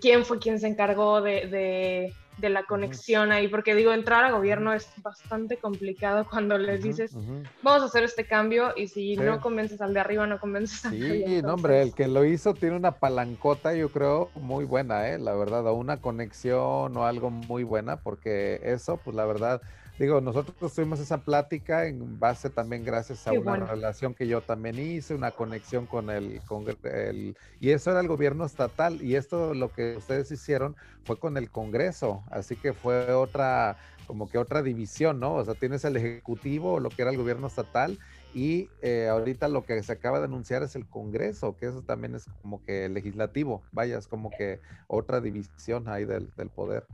quién 0.00 0.24
fue 0.24 0.38
quien 0.38 0.58
se 0.58 0.66
encargó 0.66 1.20
de 1.20 1.46
de 1.46 2.14
la 2.38 2.64
conexión 2.64 3.32
ahí, 3.32 3.48
porque 3.48 3.74
digo, 3.74 3.92
entrar 3.92 4.24
a 4.24 4.30
gobierno 4.30 4.72
es 4.72 4.92
bastante 5.02 5.58
complicado 5.58 6.26
cuando 6.28 6.58
les 6.58 6.82
dices, 6.82 7.16
vamos 7.62 7.82
a 7.82 7.86
hacer 7.86 8.04
este 8.04 8.26
cambio 8.26 8.72
y 8.76 8.88
si 8.88 9.16
no 9.16 9.40
convences 9.40 9.80
al 9.80 9.94
de 9.94 10.00
arriba, 10.00 10.26
no 10.26 10.38
convences 10.38 10.84
al 10.84 10.98
de 10.98 11.24
Sí, 11.24 11.42
no, 11.42 11.54
hombre, 11.54 11.82
el 11.82 11.94
que 11.94 12.08
lo 12.08 12.24
hizo 12.24 12.54
tiene 12.54 12.76
una 12.76 12.92
palancota, 12.92 13.74
yo 13.74 13.90
creo, 13.90 14.30
muy 14.34 14.64
buena, 14.64 15.08
¿eh? 15.08 15.18
la 15.18 15.34
verdad, 15.34 15.66
o 15.66 15.74
una 15.74 16.00
conexión 16.00 16.96
o 16.96 17.06
algo 17.06 17.30
muy 17.30 17.64
buena, 17.64 17.96
porque 17.96 18.60
eso, 18.62 18.98
pues 18.98 19.16
la 19.16 19.24
verdad, 19.24 19.62
digo, 19.98 20.20
nosotros 20.20 20.74
tuvimos 20.74 21.00
esa 21.00 21.18
plática 21.18 21.86
en 21.86 22.18
base 22.18 22.50
también 22.50 22.84
gracias 22.84 23.26
a 23.26 23.32
una 23.32 23.56
relación 23.56 24.14
que 24.14 24.26
yo 24.26 24.42
también 24.42 24.78
hice, 24.78 25.14
una 25.14 25.30
conexión 25.30 25.86
con 25.86 26.10
el, 26.10 26.40
con 26.44 26.64
el, 26.84 27.36
y 27.60 27.70
eso 27.70 27.90
era 27.90 28.00
el 28.00 28.08
gobierno 28.08 28.44
estatal, 28.44 29.00
y 29.02 29.14
esto 29.16 29.54
lo 29.54 29.72
que 29.72 29.96
ustedes 29.96 30.30
hicieron 30.30 30.76
fue 31.04 31.18
con 31.18 31.36
el 31.36 31.50
Congreso, 31.50 32.24
así 32.30 32.56
que 32.56 32.74
fue 32.74 33.12
otra, 33.12 33.78
como 34.06 34.28
que 34.28 34.38
otra 34.38 34.62
división, 34.62 35.18
¿no? 35.18 35.34
O 35.34 35.44
sea, 35.44 35.54
tienes 35.54 35.84
el 35.84 35.96
Ejecutivo, 35.96 36.78
lo 36.78 36.90
que 36.90 37.02
era 37.02 37.10
el 37.10 37.16
gobierno 37.16 37.46
estatal, 37.46 37.98
y 38.34 38.68
eh, 38.82 39.08
ahorita 39.08 39.48
lo 39.48 39.64
que 39.64 39.82
se 39.82 39.92
acaba 39.92 40.18
de 40.18 40.26
anunciar 40.26 40.62
es 40.62 40.76
el 40.76 40.86
Congreso, 40.86 41.56
que 41.56 41.66
eso 41.66 41.82
también 41.82 42.14
es 42.14 42.26
como 42.42 42.62
que 42.62 42.86
legislativo, 42.90 43.62
vaya, 43.72 43.96
es 43.96 44.08
como 44.08 44.30
que 44.30 44.60
otra 44.88 45.22
división 45.22 45.88
ahí 45.88 46.04
del, 46.04 46.30
del 46.36 46.50
poder. 46.50 46.84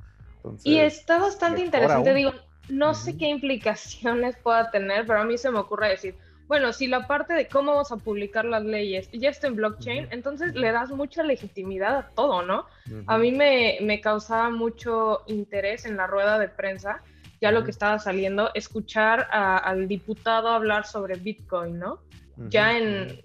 y 0.62 0.79
está 0.79 1.19
bastante 1.19 1.62
interesante, 1.65 2.15
digo, 2.15 2.33
no 2.68 2.94
sé 2.94 3.16
qué 3.16 3.29
implicaciones 3.29 4.37
pueda 4.37 4.70
tener, 4.70 5.07
pero 5.07 5.20
a 5.20 5.25
mí 5.25 5.37
se 5.38 5.51
me 5.51 5.59
ocurre 5.59 5.90
decir, 5.90 6.14
bueno, 6.48 6.72
si 6.72 6.87
la 6.87 7.07
parte 7.07 7.33
de 7.35 7.48
cómo 7.48 7.72
vamos 7.72 7.92
a 7.92 7.96
publicar 7.96 8.44
las 8.44 8.62
leyes 8.62 9.09
ya 9.12 9.31
está 9.31 9.46
en 9.46 9.57
blockchain, 9.57 10.09
entonces 10.11 10.55
le 10.55 10.70
das 10.70 10.90
mucha 10.90 11.22
legitimidad 11.22 11.96
a 11.96 12.09
todo, 12.11 12.42
¿no? 12.42 12.66
A 13.07 13.16
mí 13.16 13.33
me, 13.33 13.79
me, 13.81 14.01
causaba 14.01 14.51
mucho 14.51 15.22
interés 15.29 15.87
en 15.87 15.96
la 15.96 16.07
rueda 16.07 16.38
de 16.38 16.48
prensa, 16.48 17.01
ya 17.40 17.53
lo 17.53 17.64
que 17.64 17.70
estaba 17.70 17.98
saliendo, 17.98 18.51
escuchar 18.55 19.29
al 19.33 19.88
diputado 19.88 20.48
hablar 20.48 20.87
sobre 20.87 21.16
Bitcoin, 21.16 21.79
¿no? 21.79 22.01
Ya, 22.48 22.77
en, 22.77 23.20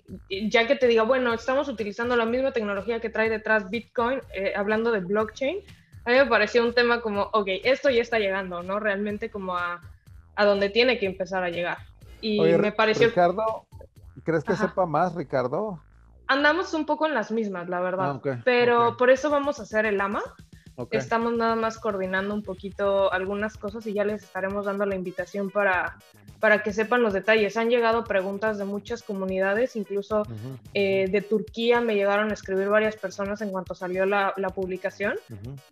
ya 0.50 0.68
que 0.68 0.76
te 0.76 0.88
diga, 0.88 1.04
bueno, 1.04 1.34
estamos 1.34 1.68
utilizando 1.70 2.16
la 2.16 2.26
misma 2.26 2.52
tecnología 2.52 3.00
que 3.00 3.10
trae 3.10 3.30
detrás 3.30 3.70
Bitcoin, 3.70 4.22
eh, 4.34 4.54
hablando 4.56 4.92
de 4.92 5.00
blockchain, 5.00 5.60
a 6.08 6.12
mí 6.12 6.16
me 6.16 6.26
pareció 6.26 6.64
un 6.64 6.74
tema 6.74 7.02
como, 7.02 7.24
ok, 7.34 7.48
esto 7.66 7.90
ya 7.90 8.02
está 8.02 8.18
llegando, 8.18 8.64
¿no? 8.64 8.80
Realmente 8.80 9.30
como 9.30 9.58
a, 9.58 9.82
a 10.36 10.46
donde 10.46 10.70
tiene 10.70 11.00
que 11.00 11.06
empezar 11.06 11.44
a 11.44 11.50
llegar. 11.50 11.80
Y 12.22 12.40
me 12.40 12.72
pareció... 12.72 13.10
Ricardo, 13.10 13.68
¿crees 14.24 14.46
que 14.46 14.56
sepa 14.56 14.86
más, 14.86 15.16
Ricardo? 15.16 15.82
Andamos 16.28 16.74
un 16.74 16.86
poco 16.86 17.08
en 17.08 17.14
las 17.14 17.30
mismas, 17.30 17.68
la 17.68 17.82
verdad. 17.82 18.22
Ah, 18.24 18.42
pero 18.46 18.96
por 18.96 19.10
eso 19.10 19.30
vamos 19.30 19.60
a 19.60 19.64
hacer 19.64 19.86
el 19.86 20.00
AMA. 20.00 20.24
Estamos 20.92 21.34
nada 21.34 21.56
más 21.56 21.78
coordinando 21.78 22.34
un 22.34 22.44
poquito 22.44 23.12
algunas 23.12 23.58
cosas 23.58 23.86
y 23.86 23.92
ya 23.92 24.06
les 24.06 24.24
estaremos 24.24 24.66
dando 24.66 24.86
la 24.86 24.96
invitación 24.96 25.50
para, 25.50 25.98
para 26.40 26.64
que 26.64 26.74
sepan 26.74 27.02
los 27.02 27.14
detalles. 27.14 27.58
Han 27.58 27.70
llegado 27.70 28.04
preguntas 28.04 28.58
de 28.58 28.66
muchas 28.66 29.04
comunidades, 29.04 29.76
incluso 29.76 30.24
eh, 30.74 31.08
de 31.10 31.22
Turquía 31.22 31.82
me 31.82 31.96
llegaron 31.96 32.30
a 32.32 32.34
escribir 32.34 32.70
varias 32.70 32.96
personas 32.96 33.42
en 33.42 33.52
cuanto 33.52 33.76
salió 33.76 34.06
la, 34.06 34.34
la 34.38 34.50
publicación, 34.50 35.16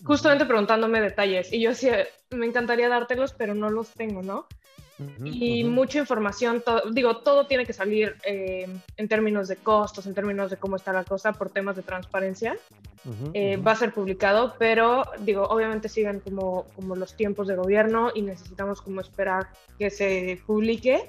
justamente 0.04 0.46
preguntándome 0.46 1.02
detalles. 1.02 1.52
Y 1.54 1.62
yo 1.62 1.70
decía, 1.70 2.06
me 2.32 2.46
encantaría 2.46 2.90
dártelos, 2.90 3.34
pero 3.34 3.54
no 3.54 3.70
los 3.70 3.90
tengo, 3.92 4.22
¿no? 4.22 4.48
Y 5.24 5.64
mucha 5.66 6.00
información, 6.00 6.64
digo, 6.92 7.18
todo 7.18 7.48
tiene 7.48 7.66
que 7.66 7.74
salir 7.74 8.16
eh, 8.24 8.68
en 8.96 9.08
términos 9.08 9.48
de 9.48 9.58
costos, 9.58 10.06
en 10.06 10.14
términos 10.14 10.50
de 10.50 10.58
cómo 10.58 10.78
está 10.78 10.94
la 10.94 11.04
cosa 11.04 11.34
por 11.34 11.50
temas 11.50 11.76
de 11.76 11.82
transparencia. 11.82 12.58
Eh, 13.34 13.58
va 13.58 13.74
a 13.74 13.76
ser 13.76 13.94
publicado, 13.94 14.56
pero 14.58 15.04
digo, 15.20 15.44
obviamente 15.44 15.90
siguen 15.90 16.22
como, 16.22 16.66
como 16.76 16.96
los 16.96 17.16
tiempos 17.16 17.48
de 17.48 17.56
gobierno 17.56 18.12
y 18.16 18.24
necesitamos 18.24 18.82
como 18.82 19.02
esperar 19.02 19.50
que 19.78 19.90
se 19.92 20.42
publique. 20.48 21.08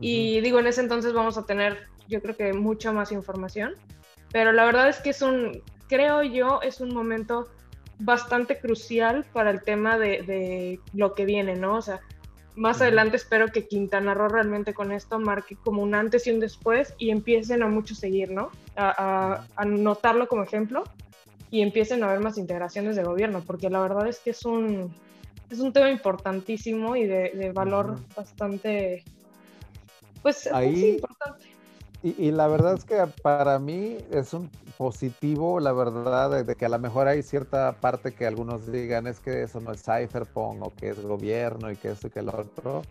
Y 0.00 0.40
digo, 0.40 0.58
en 0.58 0.66
ese 0.66 0.80
entonces 0.80 1.12
vamos 1.12 1.38
a 1.38 1.44
tener, 1.44 1.86
yo 2.08 2.20
creo 2.22 2.36
que 2.36 2.52
mucha 2.54 2.92
más 2.92 3.12
información, 3.12 3.74
pero 4.32 4.52
la 4.52 4.64
verdad 4.64 4.88
es 4.88 4.98
que 4.98 5.10
es 5.10 5.22
un, 5.22 5.62
creo 5.88 6.22
yo, 6.22 6.60
es 6.62 6.80
un 6.80 6.92
momento 6.92 7.48
bastante 8.00 8.58
crucial 8.58 9.24
para 9.32 9.50
el 9.50 9.62
tema 9.62 9.98
de, 9.98 10.22
de 10.22 10.80
lo 10.92 11.14
que 11.14 11.24
viene, 11.24 11.54
¿no? 11.54 11.76
O 11.76 11.82
sea, 11.82 12.00
más 12.58 12.82
adelante 12.82 13.16
espero 13.16 13.48
que 13.48 13.66
Quintana 13.66 14.14
Roo 14.14 14.28
realmente 14.28 14.74
con 14.74 14.92
esto 14.92 15.18
marque 15.18 15.56
como 15.56 15.82
un 15.82 15.94
antes 15.94 16.26
y 16.26 16.30
un 16.30 16.40
después 16.40 16.92
y 16.98 17.10
empiecen 17.10 17.62
a 17.62 17.68
muchos 17.68 17.98
seguir, 17.98 18.30
¿no? 18.30 18.50
A, 18.76 19.44
notarlo 19.64 20.28
como 20.28 20.42
ejemplo 20.42 20.84
y 21.50 21.62
empiecen 21.62 22.02
a 22.02 22.08
haber 22.08 22.20
más 22.20 22.36
integraciones 22.36 22.96
de 22.96 23.04
gobierno, 23.04 23.42
porque 23.46 23.70
la 23.70 23.80
verdad 23.80 24.08
es 24.08 24.18
que 24.18 24.30
es 24.30 24.44
un, 24.44 24.92
es 25.50 25.60
un 25.60 25.72
tema 25.72 25.90
importantísimo 25.90 26.96
y 26.96 27.06
de, 27.06 27.52
valor 27.54 27.98
bastante, 28.14 29.04
pues, 30.22 30.46
Ahí, 30.52 30.90
importante. 30.90 31.47
Y, 32.00 32.30
la 32.30 32.46
verdad 32.46 32.74
es 32.74 32.84
que 32.84 32.96
para 33.22 33.58
mí 33.58 33.98
es 34.12 34.32
un 34.32 34.48
positivo, 34.76 35.58
la 35.58 35.72
verdad, 35.72 36.44
de, 36.44 36.54
que 36.54 36.64
a 36.64 36.68
lo 36.68 36.78
mejor 36.78 37.08
hay 37.08 37.24
cierta 37.24 37.72
parte 37.72 38.12
que 38.12 38.24
algunos 38.24 38.70
digan 38.70 39.08
es 39.08 39.18
que 39.18 39.42
eso 39.42 39.60
no 39.60 39.72
es 39.72 39.82
cypherpunk 39.82 40.62
o 40.62 40.72
que 40.78 40.90
es 40.90 41.02
gobierno 41.02 41.72
y 41.72 41.76
que 41.76 41.90
eso 41.90 42.06
y 42.06 42.10
que 42.10 42.22
lo 42.22 42.38
otro. 42.38 42.82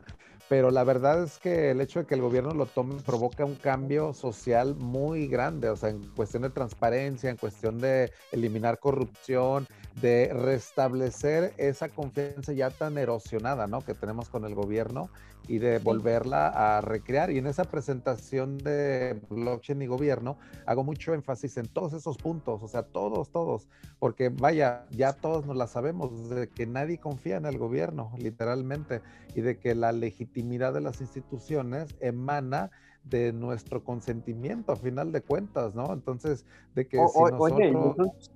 Pero 0.50 0.72
la 0.72 0.84
verdad 0.84 1.24
es 1.24 1.40
que 1.40 1.72
el 1.72 1.82
hecho 1.82 2.00
de 2.00 2.06
que 2.06 2.16
el 2.16 2.22
gobierno 2.22 2.54
lo 2.54 2.66
tome 2.66 2.96
provoca 3.02 3.44
un 3.44 3.56
cambio 3.56 4.14
social 4.14 4.76
muy 4.76 5.28
grande, 5.28 5.70
o 5.70 5.76
sea, 5.76 5.90
en 5.90 6.02
cuestión 6.16 6.44
de 6.44 6.50
transparencia, 6.50 7.30
en 7.30 7.38
cuestión 7.38 7.80
de 7.80 8.12
eliminar 8.32 8.80
corrupción, 8.80 9.68
de 10.02 10.32
restablecer 10.34 11.54
esa 11.58 11.90
confianza 11.90 12.54
ya 12.54 12.70
tan 12.70 12.98
erosionada, 12.98 13.68
¿no? 13.68 13.82
Que 13.82 13.94
tenemos 13.94 14.30
con 14.30 14.46
el 14.46 14.56
gobierno 14.56 15.10
y 15.48 15.60
de 15.60 15.80
volverla 15.80 16.48
a 16.78 16.82
recrear. 16.82 17.32
Y 17.32 17.38
en 17.38 17.48
esa 17.48 17.64
presentación 17.64 18.58
de 18.58 19.20
blockchain 19.30 19.82
y 19.82 19.88
gobierno 19.88 20.38
hago 20.66 20.84
mucho 20.84 21.14
énfasis 21.14 21.58
en 21.58 21.68
todos 21.68 21.94
esos 21.94 22.18
puntos, 22.18 22.62
o 22.62 22.68
sea, 22.68 22.84
todos, 22.84 23.32
todos, 23.32 23.68
porque 24.00 24.30
vaya, 24.30 24.86
ya 24.92 25.14
todos 25.14 25.46
nos 25.46 25.56
la 25.56 25.68
sabemos, 25.68 26.30
de 26.30 26.50
que 26.50 26.68
nadie 26.68 27.00
confía 27.00 27.38
en 27.38 27.46
el 27.46 27.58
gobierno, 27.58 28.12
literalmente, 28.18 29.02
y 29.36 29.42
de 29.42 29.58
que 29.58 29.74
la 29.74 29.92
legitimidad 29.92 30.27
de 30.34 30.82
las 30.82 31.02
instituciones 31.02 31.96
emana 32.00 32.72
de 33.04 33.34
nuestro 33.34 33.84
consentimiento 33.84 34.72
a 34.72 34.76
final 34.76 35.12
de 35.12 35.22
cuentas, 35.22 35.74
¿no? 35.76 35.94
Entonces, 35.94 36.46
de 36.76 36.88
que 36.88 36.98
si 36.98 37.34
nosotros... 37.72 38.32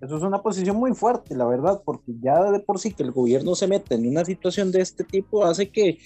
Eso 0.00 0.16
es 0.16 0.22
una 0.22 0.42
posición 0.42 0.76
muy 0.76 0.94
fuerte, 0.94 1.34
la 1.36 1.44
verdad, 1.44 1.82
porque 1.84 2.14
ya 2.22 2.50
de 2.50 2.60
por 2.60 2.78
sí 2.78 2.94
que 2.94 3.02
el 3.02 3.12
gobierno 3.12 3.54
se 3.54 3.66
meta 3.66 3.94
en 3.94 4.08
una 4.08 4.24
situación 4.24 4.72
de 4.72 4.80
este 4.80 5.04
tipo 5.04 5.44
hace 5.44 5.68
que, 5.68 5.98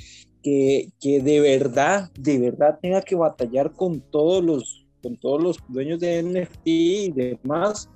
que, 0.42 0.90
que 1.00 1.22
de 1.22 1.40
verdad, 1.40 2.10
de 2.18 2.40
verdad 2.40 2.80
tenga 2.82 3.02
que 3.02 3.14
batallar 3.14 3.72
con 3.72 4.00
todos 4.00 4.42
los, 4.42 4.84
con 5.00 5.16
todos 5.16 5.40
los 5.40 5.58
dueños 5.68 6.00
de 6.00 6.24
NFT 6.24 6.66
y 6.66 7.12
demás, 7.12 7.88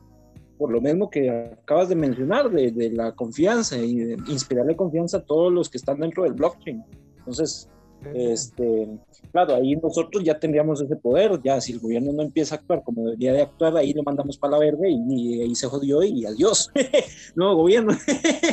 por 0.56 0.70
lo 0.70 0.80
mismo 0.80 1.10
que 1.10 1.30
acabas 1.30 1.88
de 1.88 1.96
mencionar, 1.96 2.48
de, 2.48 2.70
de 2.70 2.90
la 2.90 3.12
confianza 3.16 3.76
y 3.76 3.96
de 3.96 4.12
inspirarle 4.28 4.76
confianza 4.76 5.16
a 5.16 5.24
todos 5.26 5.52
los 5.52 5.68
que 5.68 5.78
están 5.78 5.98
dentro 5.98 6.22
del 6.22 6.34
blockchain. 6.34 6.84
Entonces, 7.28 7.68
este, 8.14 8.88
claro, 9.32 9.56
ahí 9.56 9.76
nosotros 9.76 10.24
ya 10.24 10.38
tendríamos 10.38 10.80
ese 10.80 10.96
poder, 10.96 11.38
ya 11.42 11.60
si 11.60 11.72
el 11.72 11.80
gobierno 11.80 12.10
no 12.14 12.22
empieza 12.22 12.54
a 12.54 12.58
actuar 12.58 12.82
como 12.82 13.04
debería 13.04 13.34
de 13.34 13.42
actuar, 13.42 13.76
ahí 13.76 13.92
lo 13.92 14.02
mandamos 14.02 14.38
para 14.38 14.52
la 14.52 14.60
verde 14.60 14.88
y, 14.88 15.42
ahí 15.42 15.54
se 15.54 15.66
jodió 15.66 16.02
y 16.02 16.24
adiós. 16.24 16.70
no, 17.34 17.54
gobierno. 17.54 17.92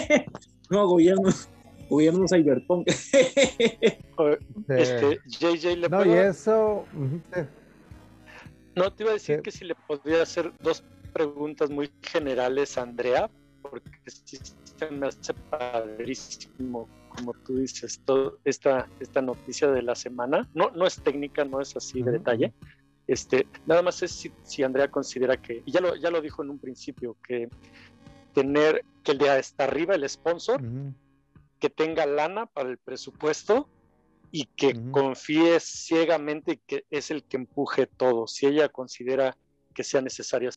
no, 0.70 0.88
gobierno. 0.88 1.30
Gobierno 1.90 2.26
cyberpunk. 2.28 2.88
este, 4.68 5.20
JJ 5.26 5.78
le 5.78 5.88
No, 5.88 6.06
y 6.06 6.10
eso... 6.10 6.84
No, 8.76 8.92
te 8.92 9.04
iba 9.04 9.12
a 9.12 9.14
decir 9.14 9.42
que 9.42 9.52
si 9.52 9.64
le 9.64 9.76
podría 9.88 10.24
hacer 10.24 10.52
dos 10.62 10.84
preguntas 11.14 11.70
muy 11.70 11.90
generales 12.02 12.78
a 12.78 12.82
Andrea, 12.82 13.30
porque 13.62 13.90
sí 14.08 14.38
se 14.78 14.92
me 14.92 15.08
hace 15.08 15.34
padrísimo 15.50 16.90
como 17.16 17.34
tú 17.34 17.58
dices, 17.58 18.02
todo 18.06 18.40
esta, 18.44 18.88
esta 19.00 19.22
noticia 19.22 19.70
de 19.72 19.82
la 19.82 19.96
semana. 19.96 20.48
No, 20.54 20.72
no 20.72 20.86
es 20.86 21.02
técnica, 21.02 21.46
no 21.46 21.62
es 21.62 21.76
así 21.76 22.02
de 22.02 22.12
detalle. 22.12 22.54
Este, 23.08 23.48
nada 23.66 23.82
más 23.82 24.02
es 24.02 24.12
si, 24.12 24.32
si, 24.44 24.64
Andrea 24.64 24.90
considera 24.90 25.38
que, 25.38 25.62
y 25.66 25.72
ya 25.72 25.80
lo, 25.80 25.96
ya 25.96 26.10
lo 26.10 26.22
dijo 26.22 26.44
en 26.44 26.50
un 26.50 26.60
principio, 26.60 27.18
que 27.28 27.50
tener 28.34 28.84
que 29.04 29.14
el 29.14 29.18
de 29.18 29.30
hasta 29.30 29.64
arriba, 29.64 29.96
el 29.96 30.08
sponsor, 30.10 30.62
que 31.60 31.70
tenga 31.70 32.06
lana 32.06 32.48
para 32.48 32.70
el 32.70 32.78
presupuesto 32.78 33.70
y 34.32 34.46
que 34.46 34.76
confíe 34.92 35.60
ciegamente 35.60 36.54
y 36.54 36.58
que 36.58 36.86
es 36.90 37.12
el 37.12 37.24
que 37.24 37.38
empuje 37.38 37.88
todo, 37.88 38.28
si 38.28 38.48
ella 38.48 38.70
considera 38.70 39.38
que 39.74 39.84
sea 39.84 40.02
necesario. 40.02 40.50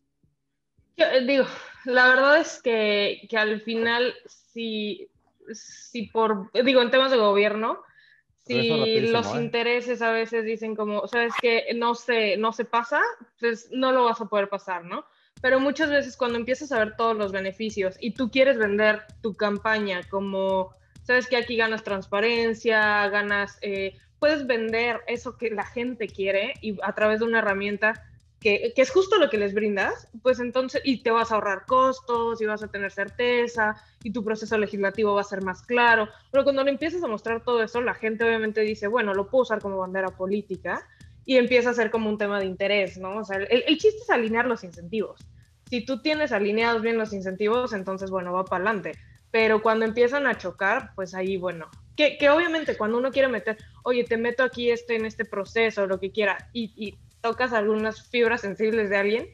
Yo, 0.97 1.05
eh, 1.07 1.25
digo, 1.25 1.45
la 1.85 2.09
verdad 2.09 2.41
es 2.41 2.61
que, 2.61 3.27
que 3.29 3.37
al 3.37 3.61
final, 3.61 4.15
si 4.27 5.09
si 5.53 6.07
por, 6.07 6.51
digo, 6.53 6.83
en 6.83 6.91
temas 6.91 7.11
de 7.11 7.17
gobierno, 7.17 7.83
si 8.49 9.01
los 9.01 9.35
¿eh? 9.35 9.43
intereses 9.43 10.01
a 10.01 10.11
veces 10.11 10.45
dicen 10.45 10.75
como, 10.75 11.07
sabes 11.07 11.35
que 11.41 11.67
no 11.75 11.95
se, 11.95 12.37
no 12.39 12.53
se 12.53 12.65
pasa, 12.65 13.01
pues 13.39 13.69
no 13.73 13.93
lo 13.93 14.05
vas 14.05 14.21
a 14.21 14.27
poder 14.27 14.49
pasar, 14.49 14.85
¿no? 14.85 15.05
Pero 15.43 15.61
muchas 15.61 15.91
veces 15.91 16.17
cuando 16.17 16.39
empiezas 16.39 16.73
a 16.73 16.79
ver 16.79 16.97
todos 16.97 17.17
los 17.17 17.31
beneficios 17.31 17.97
y 18.01 18.13
tú 18.13 18.31
quieres 18.31 18.59
vender 18.59 19.03
tu 19.23 19.35
campaña 19.35 20.01
como, 20.09 20.71
sabes 21.03 21.27
que 21.27 21.37
aquí 21.37 21.57
ganas 21.57 21.85
transparencia, 21.85 23.09
ganas, 23.09 23.59
eh, 23.61 23.97
puedes 24.19 24.47
vender 24.47 25.01
eso 25.07 25.37
que 25.37 25.51
la 25.51 25.65
gente 25.65 26.09
quiere 26.09 26.55
y 26.63 26.77
a 26.83 26.95
través 26.95 27.21
de 27.21 27.27
una 27.27 27.39
herramienta 27.39 28.03
que, 28.41 28.73
es 28.77 28.91
justo 28.91 29.19
lo 29.19 29.31
que 29.31 29.39
les 29.39 29.53
brindas, 29.53 30.09
pues 30.23 30.39
entonces, 30.39 30.81
y 30.85 31.03
te 31.03 31.11
vas 31.11 31.33
a 31.33 31.37
ahorrar 31.37 31.67
costos, 31.67 32.41
y 32.41 32.47
vas 32.47 32.63
a 32.63 32.69
tener 32.69 32.93
certeza, 32.93 33.77
y 34.03 34.13
tu 34.13 34.23
proceso 34.25 34.57
legislativo 34.57 35.15
va 35.15 35.23
a 35.23 35.25
ser 35.25 35.43
más 35.43 35.63
claro. 35.63 36.09
Pero 36.31 36.45
cuando 36.45 36.63
le 36.63 36.71
empiezas 36.71 37.03
a 37.03 37.09
mostrar 37.09 37.43
todo 37.43 37.63
eso, 37.63 37.81
la 37.81 37.95
gente 37.95 38.25
obviamente 38.25 38.61
dice, 38.61 38.87
bueno, 38.87 39.13
lo 39.15 39.29
puedo 39.29 39.43
usar 39.43 39.61
como 39.61 39.79
bandera 39.79 40.09
política, 40.09 40.87
y 41.25 41.37
empieza 41.37 41.71
a 41.71 41.75
ser 41.75 41.91
como 41.91 42.09
un 42.09 42.17
tema 42.17 42.39
de 42.39 42.47
interés, 42.47 42.97
¿no? 42.97 43.19
O 43.19 43.25
sea, 43.25 43.37
el, 43.37 43.77
chiste 43.77 44.01
es 44.01 44.11
alinear 44.11 44.47
los 44.47 44.65
incentivos. 44.65 45.21
Si 45.69 45.85
tú 45.85 46.01
tienes 46.01 46.33
alineados 46.33 46.81
bien 46.81 46.97
los 46.97 47.13
incentivos, 47.13 47.75
entonces, 47.75 48.11
bueno, 48.11 48.33
va 48.33 48.47
para 48.47 48.65
adelante. 48.65 48.93
Pero 49.31 49.61
cuando 49.61 49.85
empiezan 49.85 50.27
a 50.27 50.39
chocar, 50.39 50.93
pues 50.95 51.15
ahí, 51.15 51.37
bueno, 51.37 51.69
que, 51.97 52.17
obviamente 52.31 52.79
cuando 52.79 52.97
uno 52.97 53.11
quiere 53.11 53.29
meter, 53.29 53.59
oye, 53.83 54.05
te 54.05 54.17
meto 54.17 54.43
aquí 54.43 54.71
este 54.71 54.97
en 54.97 55.05
este 55.05 55.27
proceso, 55.27 55.87
lo 55.87 56.01
que 56.01 56.13
quiera, 56.13 56.49
y 56.55 56.97
tocas 57.21 57.53
algunas 57.53 58.09
fibras 58.09 58.41
sensibles 58.41 58.91
de 58.91 58.97
alguien, 58.97 59.29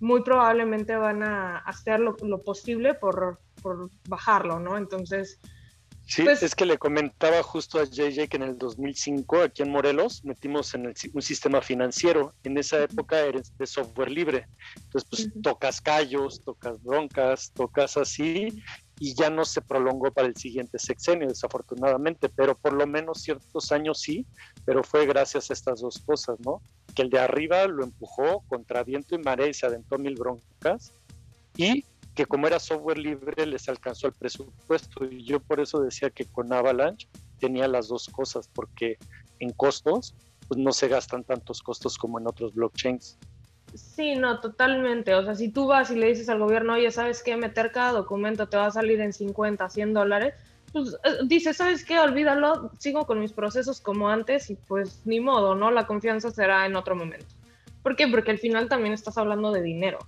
muy 0.00 0.22
probablemente 0.22 0.96
van 0.96 1.22
a 1.22 1.58
hacer 1.58 2.00
lo, 2.00 2.16
posible 2.42 2.94
por, 2.94 3.40
por, 3.62 3.90
bajarlo, 4.08 4.60
¿no? 4.60 4.76
Entonces... 4.76 5.40
Sí, 6.06 6.22
pues 6.22 6.42
es 6.42 6.54
que 6.54 6.64
le 6.64 6.78
comentaba 6.78 7.42
justo 7.42 7.78
a 7.78 7.84
JJ 7.84 8.28
que 8.28 8.38
en 8.38 8.42
el 8.44 8.56
2005 8.56 9.42
aquí 9.42 9.62
en 9.62 9.70
Morelos 9.70 10.24
metimos 10.24 10.72
en 10.72 10.86
un 10.86 11.22
sistema 11.22 11.60
financiero. 11.60 12.32
En 12.44 12.56
esa 12.56 12.82
época 12.82 13.20
eres 13.20 13.54
de 13.58 13.66
software 13.66 14.10
libre. 14.10 14.46
Entonces, 14.76 15.06
pues 15.10 15.42
tocas 15.42 15.82
callos, 15.82 16.42
tocas 16.42 16.82
broncas, 16.82 17.52
tocas 17.52 17.98
así 17.98 18.62
y 19.00 19.14
ya 19.14 19.30
no 19.30 19.44
se 19.44 19.62
prolongó 19.62 20.10
para 20.10 20.28
el 20.28 20.36
siguiente 20.36 20.78
sexenio, 20.78 21.28
desafortunadamente, 21.28 22.28
pero 22.28 22.56
por 22.56 22.72
lo 22.72 22.86
menos 22.86 23.22
ciertos 23.22 23.70
años 23.72 24.00
sí, 24.00 24.26
pero 24.64 24.82
fue 24.82 25.06
gracias 25.06 25.50
a 25.50 25.52
estas 25.52 25.80
dos 25.80 25.98
cosas, 25.98 26.38
¿no? 26.40 26.60
Que 26.94 27.02
el 27.02 27.10
de 27.10 27.20
arriba 27.20 27.66
lo 27.66 27.84
empujó 27.84 28.42
contra 28.48 28.82
viento 28.82 29.14
y 29.14 29.18
marea 29.18 29.48
y 29.48 29.54
se 29.54 29.66
aventó 29.66 29.98
mil 29.98 30.14
broncas, 30.14 30.92
y 31.56 31.84
que 32.14 32.26
como 32.26 32.48
era 32.48 32.58
software 32.58 32.98
libre 32.98 33.46
les 33.46 33.68
alcanzó 33.68 34.08
el 34.08 34.12
presupuesto, 34.12 35.04
y 35.04 35.24
yo 35.24 35.38
por 35.38 35.60
eso 35.60 35.80
decía 35.80 36.10
que 36.10 36.24
con 36.24 36.52
Avalanche 36.52 37.08
tenía 37.38 37.68
las 37.68 37.88
dos 37.88 38.08
cosas, 38.08 38.48
porque 38.52 38.98
en 39.38 39.52
costos, 39.52 40.14
pues 40.48 40.58
no 40.58 40.72
se 40.72 40.88
gastan 40.88 41.22
tantos 41.22 41.62
costos 41.62 41.96
como 41.96 42.18
en 42.18 42.26
otros 42.26 42.54
blockchains. 42.54 43.18
Sí, 43.74 44.16
no, 44.16 44.40
totalmente. 44.40 45.14
O 45.14 45.22
sea, 45.24 45.34
si 45.34 45.50
tú 45.50 45.66
vas 45.66 45.90
y 45.90 45.96
le 45.96 46.08
dices 46.08 46.28
al 46.28 46.38
gobierno, 46.38 46.74
oye, 46.74 46.90
¿sabes 46.90 47.22
qué? 47.22 47.36
Meter 47.36 47.72
cada 47.72 47.92
documento 47.92 48.48
te 48.48 48.56
va 48.56 48.66
a 48.66 48.70
salir 48.70 49.00
en 49.00 49.12
50, 49.12 49.68
100 49.68 49.94
dólares, 49.94 50.34
pues 50.72 50.96
eh, 51.04 51.18
dice, 51.26 51.54
¿sabes 51.54 51.84
qué? 51.84 51.98
Olvídalo, 51.98 52.70
sigo 52.78 53.06
con 53.06 53.20
mis 53.20 53.32
procesos 53.32 53.80
como 53.80 54.08
antes 54.08 54.50
y 54.50 54.56
pues 54.56 55.02
ni 55.04 55.20
modo, 55.20 55.54
¿no? 55.54 55.70
La 55.70 55.86
confianza 55.86 56.30
será 56.30 56.66
en 56.66 56.76
otro 56.76 56.96
momento. 56.96 57.26
¿Por 57.82 57.96
qué? 57.96 58.08
Porque 58.08 58.30
al 58.30 58.38
final 58.38 58.68
también 58.68 58.92
estás 58.92 59.18
hablando 59.18 59.52
de 59.52 59.62
dinero. 59.62 59.98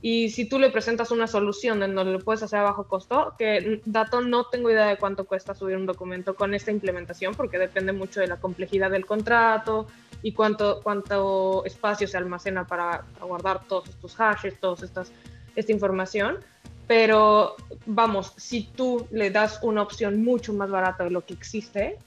Y 0.00 0.30
si 0.30 0.48
tú 0.48 0.60
le 0.60 0.70
presentas 0.70 1.10
una 1.10 1.26
solución 1.26 1.82
en 1.82 1.94
donde 1.94 2.12
lo 2.12 2.20
puedes 2.20 2.42
hacer 2.42 2.60
a 2.60 2.62
bajo 2.62 2.86
costo, 2.86 3.34
que 3.36 3.80
dato 3.84 4.20
no 4.20 4.44
tengo 4.46 4.70
idea 4.70 4.86
de 4.86 4.96
cuánto 4.96 5.24
cuesta 5.26 5.54
subir 5.54 5.76
un 5.76 5.86
documento 5.86 6.36
con 6.36 6.54
esta 6.54 6.70
implementación, 6.70 7.34
porque 7.34 7.58
depende 7.58 7.92
mucho 7.92 8.20
de 8.20 8.28
la 8.28 8.36
complejidad 8.36 8.92
del 8.92 9.06
contrato 9.06 9.88
y 10.22 10.32
cuánto, 10.32 10.80
cuánto 10.82 11.64
espacio 11.64 12.08
se 12.08 12.16
almacena 12.16 12.66
para 12.66 13.04
guardar 13.20 13.64
todos 13.64 13.88
estos 13.88 14.14
hashes, 14.16 14.58
toda 14.60 14.86
esta 15.56 15.72
información. 15.72 16.38
Pero 16.86 17.56
vamos, 17.84 18.32
si 18.36 18.62
tú 18.62 19.06
le 19.10 19.30
das 19.30 19.60
una 19.62 19.82
opción 19.82 20.22
mucho 20.24 20.52
más 20.54 20.70
barata 20.70 21.04
de 21.04 21.10
lo 21.10 21.24
que 21.24 21.34
existe, 21.34 21.98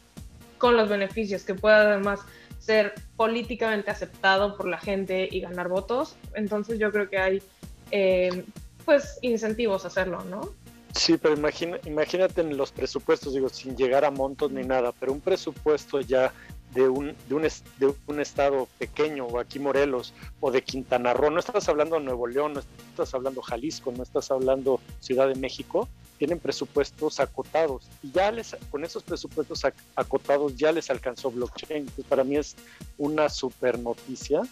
con 0.57 0.75
los 0.75 0.89
beneficios 0.89 1.43
que 1.43 1.55
pueda 1.55 1.81
además 1.81 2.19
ser 2.59 2.93
políticamente 3.15 3.89
aceptado 3.89 4.55
por 4.55 4.67
la 4.67 4.77
gente 4.77 5.27
y 5.31 5.41
ganar 5.41 5.67
votos, 5.67 6.15
entonces 6.35 6.79
yo 6.79 6.91
creo 6.91 7.09
que 7.09 7.17
hay 7.17 7.43
eh, 7.91 8.43
pues 8.85 9.19
incentivos 9.21 9.85
a 9.85 9.87
hacerlo, 9.87 10.23
¿no? 10.25 10.53
Sí, 10.93 11.17
pero 11.17 11.35
imagina, 11.35 11.79
imagínate 11.85 12.41
en 12.41 12.57
los 12.57 12.71
presupuestos, 12.71 13.33
digo, 13.33 13.49
sin 13.49 13.75
llegar 13.75 14.03
a 14.03 14.11
montos 14.11 14.51
ni 14.51 14.63
nada, 14.63 14.91
pero 14.99 15.13
un 15.13 15.21
presupuesto 15.21 16.01
ya 16.01 16.33
de 16.73 16.89
un, 16.89 17.15
de 17.27 17.35
un, 17.35 17.41
de 17.41 17.93
un 18.07 18.19
estado 18.19 18.67
pequeño, 18.77 19.25
o 19.25 19.39
aquí 19.39 19.59
Morelos, 19.59 20.13
o 20.39 20.51
de 20.51 20.63
Quintana 20.63 21.13
Roo, 21.13 21.29
no 21.29 21.39
estás 21.39 21.67
hablando 21.69 21.99
Nuevo 21.99 22.27
León, 22.27 22.53
no 22.53 22.59
estás 22.59 23.13
hablando 23.13 23.41
Jalisco, 23.41 23.91
no 23.91 24.03
estás 24.03 24.31
hablando 24.31 24.79
Ciudad 24.99 25.27
de 25.27 25.35
México, 25.35 25.87
tienen 26.17 26.39
presupuestos 26.39 27.19
acotados 27.19 27.87
y 28.03 28.11
ya 28.11 28.31
les, 28.31 28.55
con 28.69 28.85
esos 28.85 29.01
presupuestos 29.01 29.65
acotados 29.95 30.55
ya 30.55 30.71
les 30.71 30.91
alcanzó 30.91 31.31
blockchain. 31.31 31.87
Para 32.07 32.23
mí 32.23 32.37
es 32.37 32.55
una 32.99 33.27
super 33.27 33.79
noticia 33.79 34.43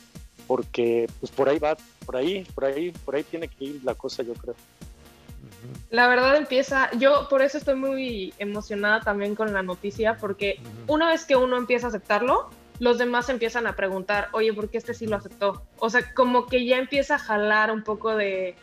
porque 0.47 1.07
pues 1.19 1.31
por 1.31 1.47
ahí 1.47 1.59
va, 1.59 1.77
por 2.07 2.17
ahí, 2.17 2.43
por 2.55 2.65
ahí, 2.65 2.91
por 3.05 3.15
ahí 3.15 3.23
tiene 3.23 3.47
que 3.47 3.65
ir 3.65 3.81
la 3.83 3.93
cosa, 3.93 4.23
yo 4.23 4.33
creo. 4.33 4.55
La 5.89 6.07
verdad 6.07 6.37
empieza, 6.37 6.89
yo 6.97 7.27
por 7.29 7.41
eso 7.41 7.57
estoy 7.57 7.75
muy 7.75 8.33
emocionada 8.37 9.01
también 9.01 9.35
con 9.35 9.53
la 9.53 9.63
noticia, 9.63 10.17
porque 10.17 10.59
una 10.87 11.09
vez 11.09 11.25
que 11.25 11.35
uno 11.35 11.57
empieza 11.57 11.87
a 11.87 11.89
aceptarlo, 11.89 12.49
los 12.79 12.97
demás 12.97 13.29
empiezan 13.29 13.67
a 13.67 13.75
preguntar, 13.75 14.29
oye, 14.31 14.53
¿por 14.53 14.69
qué 14.69 14.77
este 14.77 14.93
sí 14.93 15.05
lo 15.05 15.17
aceptó? 15.17 15.63
O 15.79 15.89
sea, 15.89 16.13
como 16.13 16.45
que 16.45 16.65
ya 16.65 16.77
empieza 16.77 17.15
a 17.15 17.19
jalar 17.19 17.71
un 17.71 17.83
poco 17.83 18.15
de, 18.15 18.55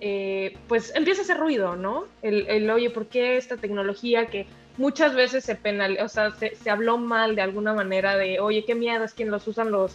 eh, 0.00 0.56
pues 0.66 0.94
empieza 0.94 1.20
a 1.20 1.24
hacer 1.24 1.38
ruido, 1.38 1.76
¿no? 1.76 2.06
El, 2.22 2.46
el, 2.48 2.70
oye, 2.70 2.88
¿por 2.90 3.06
qué 3.06 3.36
esta 3.36 3.58
tecnología 3.58 4.26
que 4.26 4.46
muchas 4.78 5.14
veces 5.14 5.44
se 5.44 5.56
penal, 5.56 5.98
o 6.02 6.08
sea, 6.08 6.30
se, 6.30 6.54
se, 6.54 6.70
habló 6.70 6.96
mal 6.96 7.36
de 7.36 7.42
alguna 7.42 7.74
manera 7.74 8.16
de, 8.16 8.40
oye, 8.40 8.64
qué 8.64 8.74
miedo 8.74 9.04
es 9.04 9.12
quien 9.12 9.30
los 9.30 9.46
usan 9.46 9.70
los 9.70 9.92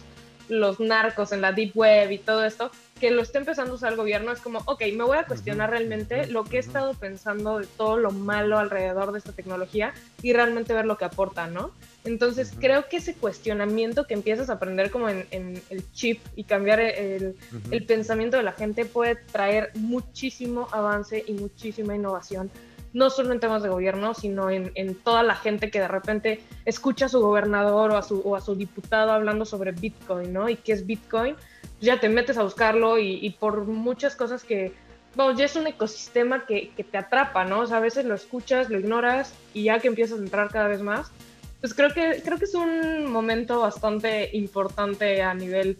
los 0.48 0.80
narcos 0.80 1.32
en 1.32 1.40
la 1.40 1.52
deep 1.52 1.76
web 1.76 2.10
y 2.10 2.18
todo 2.18 2.44
esto, 2.44 2.70
que 3.00 3.10
lo 3.10 3.22
esté 3.22 3.38
empezando 3.38 3.72
a 3.72 3.74
usar 3.76 3.92
el 3.92 3.98
gobierno, 3.98 4.32
es 4.32 4.40
como, 4.40 4.60
ok, 4.64 4.82
me 4.94 5.04
voy 5.04 5.18
a 5.18 5.26
cuestionar 5.26 5.70
realmente 5.70 6.26
lo 6.26 6.44
que 6.44 6.56
he 6.56 6.60
estado 6.60 6.94
pensando 6.94 7.58
de 7.58 7.66
todo 7.66 7.98
lo 7.98 8.10
malo 8.10 8.58
alrededor 8.58 9.12
de 9.12 9.18
esta 9.18 9.32
tecnología 9.32 9.92
y 10.22 10.32
realmente 10.32 10.72
ver 10.72 10.86
lo 10.86 10.96
que 10.96 11.04
aporta, 11.04 11.46
¿no? 11.46 11.72
Entonces 12.04 12.52
creo 12.58 12.88
que 12.88 12.98
ese 12.98 13.14
cuestionamiento 13.14 14.06
que 14.06 14.14
empiezas 14.14 14.48
a 14.48 14.54
aprender 14.54 14.90
como 14.90 15.08
en, 15.08 15.26
el 15.30 15.92
chip 15.92 16.20
y 16.36 16.44
cambiar 16.44 16.80
el, 16.80 17.36
el, 17.70 17.84
pensamiento 17.84 18.36
de 18.36 18.44
la 18.44 18.52
gente 18.52 18.84
puede 18.84 19.16
traer 19.16 19.72
muchísimo 19.74 20.68
avance 20.72 21.24
y 21.26 21.32
muchísima 21.34 21.94
innovación 21.96 22.50
no 22.96 23.10
solo 23.10 23.34
en 23.34 23.40
temas 23.40 23.62
de 23.62 23.68
gobierno, 23.68 24.14
sino 24.14 24.48
en, 24.48 24.94
toda 24.94 25.22
la 25.22 25.34
gente 25.34 25.70
que 25.70 25.80
de 25.80 25.86
repente 25.86 26.40
escucha 26.64 27.04
a 27.04 27.08
su 27.10 27.20
gobernador 27.20 27.90
o 27.90 27.98
a 27.98 28.02
su, 28.02 28.22
o 28.24 28.34
a 28.34 28.40
su 28.40 28.54
diputado 28.54 29.12
hablando 29.12 29.44
sobre 29.44 29.72
Bitcoin, 29.72 30.32
¿no? 30.32 30.48
Y 30.48 30.56
qué 30.56 30.72
es 30.72 30.86
Bitcoin, 30.86 31.36
ya 31.78 32.00
te 32.00 32.08
metes 32.08 32.38
a 32.38 32.42
buscarlo 32.42 32.98
y, 32.98 33.36
por 33.38 33.66
muchas 33.66 34.16
cosas 34.16 34.44
que, 34.44 34.72
vamos, 35.14 35.36
ya 35.36 35.44
es 35.44 35.54
un 35.56 35.66
ecosistema 35.66 36.46
que, 36.46 36.72
te 36.90 36.96
atrapa, 36.96 37.44
¿no? 37.44 37.60
O 37.60 37.66
sea, 37.66 37.76
a 37.76 37.80
veces 37.80 38.06
lo 38.06 38.14
escuchas, 38.14 38.70
lo 38.70 38.78
ignoras 38.78 39.34
y 39.52 39.64
ya 39.64 39.78
que 39.78 39.88
empiezas 39.88 40.18
a 40.18 40.22
entrar 40.22 40.48
cada 40.48 40.68
vez 40.68 40.80
más, 40.80 41.12
pues 41.60 41.74
creo 41.74 41.92
que, 41.92 42.22
creo 42.24 42.38
que 42.38 42.46
es 42.46 42.54
un 42.54 43.12
momento 43.12 43.60
bastante 43.60 44.30
importante 44.32 45.22
a 45.22 45.34
nivel... 45.34 45.78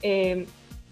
Eh, 0.00 0.46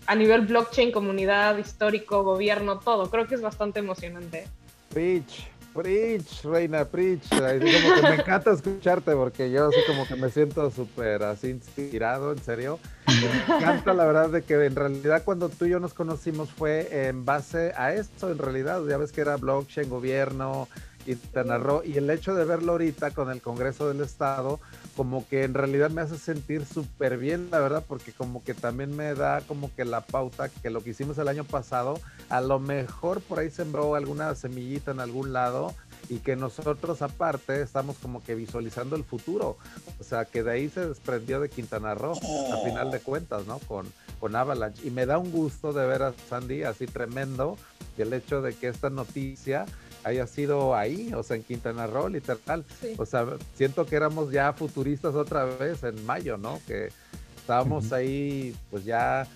a 0.04 0.16
nivel 0.16 0.40
blockchain, 0.40 0.90
comunidad, 0.90 1.56
histórico, 1.58 2.24
gobierno, 2.24 2.80
todo. 2.80 3.08
Creo 3.08 3.28
que 3.28 3.36
es 3.36 3.40
bastante 3.40 3.78
emocionante. 3.78 4.48
Rich, 4.90 5.51
Preach, 5.74 6.42
Reina, 6.44 6.84
preach. 6.84 7.28
Como 7.28 7.46
que 7.94 8.02
me 8.02 8.14
encanta 8.16 8.52
escucharte 8.52 9.12
porque 9.14 9.50
yo 9.50 9.68
así 9.68 9.78
como 9.86 10.06
que 10.06 10.16
me 10.16 10.30
siento 10.30 10.70
súper 10.70 11.22
así 11.22 11.48
inspirado, 11.48 12.32
en 12.32 12.38
serio. 12.38 12.78
Me 13.06 13.56
encanta 13.56 13.94
la 13.94 14.04
verdad 14.04 14.28
de 14.28 14.42
que 14.42 14.64
en 14.64 14.76
realidad 14.76 15.22
cuando 15.24 15.48
tú 15.48 15.64
y 15.64 15.70
yo 15.70 15.80
nos 15.80 15.94
conocimos 15.94 16.50
fue 16.50 17.06
en 17.08 17.24
base 17.24 17.72
a 17.76 17.94
esto, 17.94 18.30
en 18.30 18.38
realidad. 18.38 18.82
Ya 18.86 18.98
ves 18.98 19.12
que 19.12 19.22
era 19.22 19.36
blockchain, 19.36 19.88
gobierno, 19.88 20.68
y 21.06 21.12
y 21.12 21.98
el 21.98 22.10
hecho 22.10 22.34
de 22.34 22.44
verlo 22.44 22.72
ahorita 22.72 23.10
con 23.10 23.30
el 23.30 23.40
Congreso 23.40 23.88
del 23.88 24.02
Estado, 24.02 24.60
como 24.96 25.26
que 25.28 25.44
en 25.44 25.54
realidad 25.54 25.90
me 25.90 26.02
hace 26.02 26.18
sentir 26.18 26.64
súper 26.66 27.16
bien, 27.16 27.48
la 27.50 27.60
verdad, 27.60 27.84
porque 27.86 28.12
como 28.12 28.44
que 28.44 28.54
también 28.54 28.94
me 28.94 29.14
da 29.14 29.40
como 29.40 29.74
que 29.74 29.84
la 29.84 30.02
pauta 30.02 30.48
que 30.48 30.70
lo 30.70 30.82
que 30.82 30.90
hicimos 30.90 31.18
el 31.18 31.28
año 31.28 31.44
pasado, 31.44 31.98
a 32.28 32.40
lo 32.40 32.58
mejor 32.58 33.20
por 33.20 33.38
ahí 33.38 33.50
sembró 33.50 33.94
alguna 33.94 34.34
semillita 34.34 34.90
en 34.90 35.00
algún 35.00 35.32
lado 35.32 35.74
y 36.08 36.18
que 36.18 36.36
nosotros 36.36 37.00
aparte 37.00 37.62
estamos 37.62 37.96
como 37.98 38.22
que 38.22 38.34
visualizando 38.34 38.96
el 38.96 39.04
futuro, 39.04 39.56
o 39.98 40.04
sea, 40.04 40.24
que 40.24 40.42
de 40.42 40.52
ahí 40.52 40.68
se 40.68 40.86
desprendió 40.86 41.40
de 41.40 41.48
Quintana 41.48 41.94
Roo, 41.94 42.12
a 42.52 42.56
final 42.64 42.90
de 42.90 43.00
cuentas, 43.00 43.46
¿no? 43.46 43.58
Con, 43.60 43.86
con 44.20 44.36
Avalanche. 44.36 44.86
Y 44.86 44.90
me 44.90 45.06
da 45.06 45.18
un 45.18 45.30
gusto 45.30 45.72
de 45.72 45.86
ver 45.86 46.02
a 46.02 46.12
Sandy 46.28 46.64
así 46.64 46.86
tremendo, 46.86 47.56
y 47.96 48.02
el 48.02 48.12
hecho 48.12 48.42
de 48.42 48.54
que 48.54 48.68
esta 48.68 48.90
noticia 48.90 49.66
haya 50.04 50.26
sido 50.26 50.74
ahí, 50.74 51.12
o 51.14 51.22
sea, 51.22 51.36
en 51.36 51.42
Quintana 51.42 51.86
Roo, 51.86 52.08
literal. 52.08 52.64
O 52.98 53.06
sea, 53.06 53.26
siento 53.54 53.86
que 53.86 53.96
éramos 53.96 54.30
ya 54.30 54.52
futuristas 54.52 55.14
otra 55.14 55.44
vez 55.44 55.82
en 55.84 56.04
mayo, 56.06 56.36
¿no? 56.36 56.60
Que 56.66 56.88
estábamos 57.36 57.92
ahí, 57.92 58.54
pues 58.70 58.84
ya, 58.84 59.26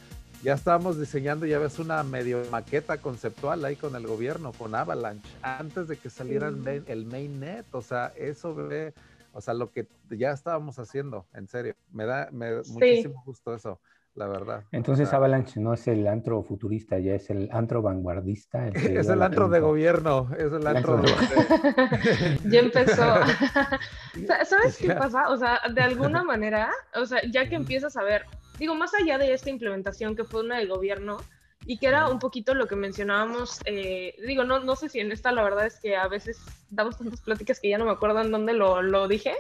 ya 0.43 0.55
estábamos 0.55 0.99
diseñando, 0.99 1.47
ya 1.47 1.59
ves, 1.59 1.79
una 1.79 2.03
medio 2.03 2.43
maqueta 2.51 2.99
conceptual 2.99 3.65
ahí 3.65 3.77
con 3.77 3.97
el 3.97 4.07
gobierno, 4.07 4.53
con 4.53 4.75
Avalanche, 4.75 5.29
antes 5.43 5.89
de 5.89 5.97
que 5.97 6.11
saliera 6.11 6.49
el, 6.49 6.57
main, 6.57 6.85
el 6.87 7.07
mainnet. 7.07 7.67
O 7.73 7.83
sea, 7.83 8.13
eso 8.17 8.55
ve, 8.55 8.95
o 9.33 9.41
sea, 9.41 9.55
lo 9.55 9.71
que 9.71 9.87
ya 10.11 10.31
estábamos 10.33 10.79
haciendo, 10.79 11.27
en 11.35 11.47
serio. 11.47 11.75
Me 11.93 12.05
da 12.05 12.29
me, 12.33 12.63
muchísimo 12.63 13.23
gusto 13.25 13.55
eso 13.55 13.81
la 14.17 14.27
verdad. 14.27 14.65
Entonces 14.73 15.13
Avalanche 15.13 15.61
no 15.61 15.75
es 15.75 15.87
el 15.89 16.07
antro 16.07 16.43
futurista, 16.43 16.99
ya 16.99 17.15
es 17.15 17.31
el 17.31 17.49
antro 17.53 17.83
vanguardista. 17.83 18.69
es 18.75 19.09
el 19.09 19.23
antro 19.23 19.49
de 19.49 19.61
gobierno, 19.61 20.31
es 20.37 20.53
el 20.53 20.67
antro, 20.67 20.97
de... 20.99 21.09
ya 22.51 22.61
empezó. 22.61 23.05
¿Sabes 24.45 24.79
qué 24.79 24.95
pasa? 24.95 25.29
O 25.29 25.37
sea, 25.37 25.61
de 25.73 25.83
alguna 25.83 26.25
manera, 26.25 26.71
o 26.95 27.05
sea, 27.05 27.21
ya 27.31 27.49
que 27.49 27.55
empiezas 27.55 27.97
a 27.97 28.03
ver, 28.03 28.25
digo, 28.59 28.75
más 28.75 28.93
allá 28.95 29.19
de 29.19 29.33
esta 29.33 29.51
implementación 29.51 30.17
que 30.17 30.25
fue 30.25 30.43
una 30.43 30.59
de 30.59 30.67
gobierno, 30.67 31.19
y 31.69 31.79
que 31.79 31.89
era 31.89 32.09
un 32.09 32.21
poquito 32.21 32.55
lo 32.55 32.69
que 32.69 32.77
mencionábamos, 32.77 33.59
eh, 33.65 34.15
digo, 34.25 34.45
no, 34.45 34.61
no 34.61 34.77
sé 34.77 34.89
si 34.89 35.01
en 35.01 35.11
esta 35.11 35.33
la 35.33 35.43
verdad 35.43 35.67
es 35.67 35.81
que 35.81 35.97
a 35.97 36.07
veces 36.07 36.41
damos 36.71 36.97
tantas 36.97 37.21
pláticas 37.21 37.59
que 37.59 37.69
ya 37.69 37.77
no 37.77 37.85
me 37.85 37.91
acuerdo 37.91 38.21
en 38.21 38.31
dónde 38.31 38.53
lo, 38.53 38.83
lo 38.83 39.09
dije, 39.09 39.35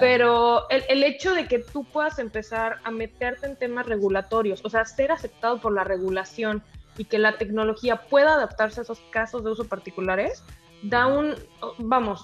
pero 0.00 0.68
el, 0.70 0.84
el, 0.88 1.02
hecho 1.02 1.32
de 1.32 1.46
que 1.46 1.60
tú 1.60 1.84
puedas 1.84 2.18
empezar 2.18 2.78
a 2.84 2.90
meterte 2.90 3.46
en 3.46 3.56
temas 3.56 3.86
regulatorios, 3.86 4.60
o 4.64 4.70
sea, 4.70 4.84
ser 4.84 5.12
aceptado 5.12 5.60
por 5.60 5.72
la 5.72 5.84
regulación 5.84 6.62
y 6.98 7.04
que 7.04 7.18
la 7.18 7.38
tecnología 7.38 8.02
pueda 8.02 8.34
adaptarse 8.34 8.80
a 8.80 8.82
esos 8.82 9.00
casos 9.10 9.44
de 9.44 9.50
uso 9.50 9.64
particulares, 9.64 10.42
da 10.82 11.06
un, 11.06 11.34
vamos, 11.78 12.22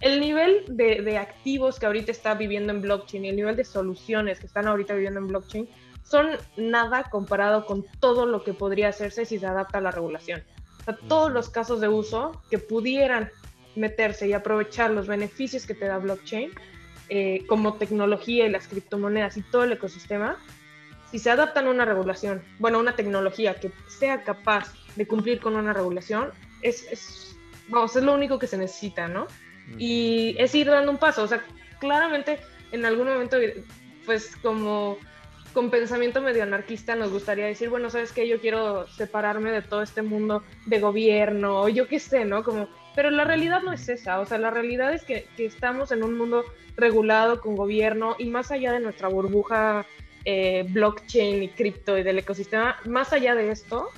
el 0.00 0.20
nivel 0.20 0.64
de, 0.68 1.02
de 1.02 1.18
activos 1.18 1.78
que 1.78 1.86
ahorita 1.86 2.10
está 2.10 2.34
viviendo 2.34 2.72
en 2.72 2.82
blockchain 2.82 3.24
y 3.24 3.28
el 3.28 3.36
nivel 3.36 3.56
de 3.56 3.64
soluciones 3.64 4.40
que 4.40 4.46
están 4.46 4.66
ahorita 4.66 4.94
viviendo 4.94 5.20
en 5.20 5.28
blockchain 5.28 5.68
son 6.04 6.30
nada 6.56 7.04
comparado 7.04 7.66
con 7.66 7.84
todo 8.00 8.26
lo 8.26 8.42
que 8.42 8.54
podría 8.54 8.88
hacerse 8.88 9.24
si 9.24 9.38
se 9.38 9.46
adapta 9.46 9.78
a 9.78 9.80
la 9.80 9.90
regulación. 9.90 10.42
O 10.80 10.84
sea, 10.84 10.98
todos 11.08 11.30
los 11.30 11.50
casos 11.50 11.80
de 11.80 11.88
uso 11.88 12.40
que 12.50 12.58
pudieran 12.58 13.30
meterse 13.76 14.26
y 14.26 14.32
aprovechar 14.32 14.90
los 14.90 15.06
beneficios 15.06 15.66
que 15.66 15.74
te 15.74 15.86
da 15.86 15.98
blockchain 15.98 16.50
eh, 17.08 17.44
como 17.46 17.74
tecnología 17.74 18.46
y 18.46 18.50
las 18.50 18.68
criptomonedas 18.68 19.36
y 19.36 19.42
todo 19.42 19.64
el 19.64 19.72
ecosistema, 19.72 20.36
si 21.10 21.18
se 21.18 21.30
adaptan 21.30 21.66
a 21.66 21.70
una 21.70 21.84
regulación, 21.84 22.42
bueno, 22.58 22.78
una 22.78 22.94
tecnología 22.94 23.54
que 23.54 23.72
sea 23.88 24.22
capaz 24.24 24.72
de 24.96 25.06
cumplir 25.06 25.40
con 25.40 25.56
una 25.56 25.72
regulación, 25.72 26.30
es, 26.62 26.86
es, 26.90 27.36
vamos, 27.68 27.96
es 27.96 28.02
lo 28.02 28.14
único 28.14 28.38
que 28.38 28.46
se 28.46 28.58
necesita, 28.58 29.08
¿no? 29.08 29.26
Y 29.76 30.34
es 30.38 30.54
ir 30.54 30.66
dando 30.66 30.90
un 30.90 30.98
paso, 30.98 31.22
o 31.22 31.28
sea, 31.28 31.44
claramente 31.78 32.40
en 32.72 32.84
algún 32.84 33.08
momento, 33.08 33.36
pues 34.06 34.34
como 34.36 34.98
con 35.52 35.70
pensamiento 35.70 36.20
medio 36.20 36.42
anarquista 36.42 36.94
nos 36.94 37.10
gustaría 37.10 37.46
decir, 37.46 37.68
bueno, 37.68 37.90
sabes 37.90 38.12
que 38.12 38.28
yo 38.28 38.40
quiero 38.40 38.86
separarme 38.88 39.50
de 39.50 39.62
todo 39.62 39.82
este 39.82 40.02
mundo 40.02 40.42
de 40.66 40.80
gobierno, 40.80 41.62
o 41.62 41.68
yo 41.68 41.88
qué 41.88 41.98
sé, 41.98 42.24
¿no? 42.24 42.44
Como 42.44 42.68
pero 42.98 43.10
la 43.10 43.22
realidad 43.22 43.62
no 43.62 43.72
es 43.72 43.88
esa, 43.88 44.18
o 44.18 44.26
sea, 44.26 44.38
la 44.38 44.50
realidad 44.50 44.92
es 44.92 45.04
que, 45.04 45.28
estamos 45.36 45.92
en 45.92 46.02
un 46.02 46.18
mundo 46.18 46.44
regulado 46.76 47.40
con 47.40 47.54
gobierno 47.54 48.16
y 48.18 48.24
más 48.24 48.50
allá 48.50 48.72
de 48.72 48.80
nuestra 48.80 49.06
burbuja 49.06 49.86
eh, 50.24 50.66
blockchain 50.68 51.44
y 51.44 51.48
cripto 51.48 51.96
y 51.96 52.02
del 52.02 52.18
ecosistema, 52.18 52.76
más 52.86 53.12
allá 53.12 53.36
de 53.36 53.52
esto, 53.52 53.90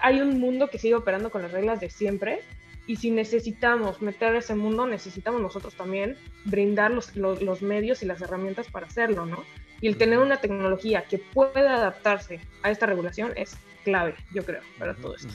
hay 0.00 0.20
un 0.20 0.38
mundo 0.38 0.68
que 0.68 0.78
sigue 0.78 0.94
operando 0.94 1.28
con 1.32 1.42
las 1.42 1.50
reglas 1.50 1.80
de 1.80 1.90
siempre 1.90 2.38
y 2.86 2.94
si 2.94 3.10
necesitamos 3.10 4.00
meter 4.00 4.36
ese 4.36 4.54
mundo, 4.54 4.86
necesitamos 4.86 5.42
nosotros 5.42 5.74
también 5.74 6.16
brindar 6.44 6.92
los, 6.92 7.16
los, 7.16 7.62
medios 7.62 8.04
y 8.04 8.06
las 8.06 8.22
herramientas 8.22 8.68
para 8.70 8.86
hacerlo, 8.86 9.26
¿no? 9.26 9.42
Y 9.80 9.88
el 9.88 9.96
tener 9.96 10.20
una 10.20 10.36
tecnología 10.36 11.02
que 11.02 11.18
pueda 11.18 11.74
adaptarse 11.74 12.38
a 12.62 12.70
esta 12.70 12.86
regulación 12.86 13.32
es 13.34 13.56
clave, 13.82 14.14
yo 14.32 14.44
creo, 14.44 14.62
para 14.78 14.94
todo 14.94 15.16
esto. 15.16 15.34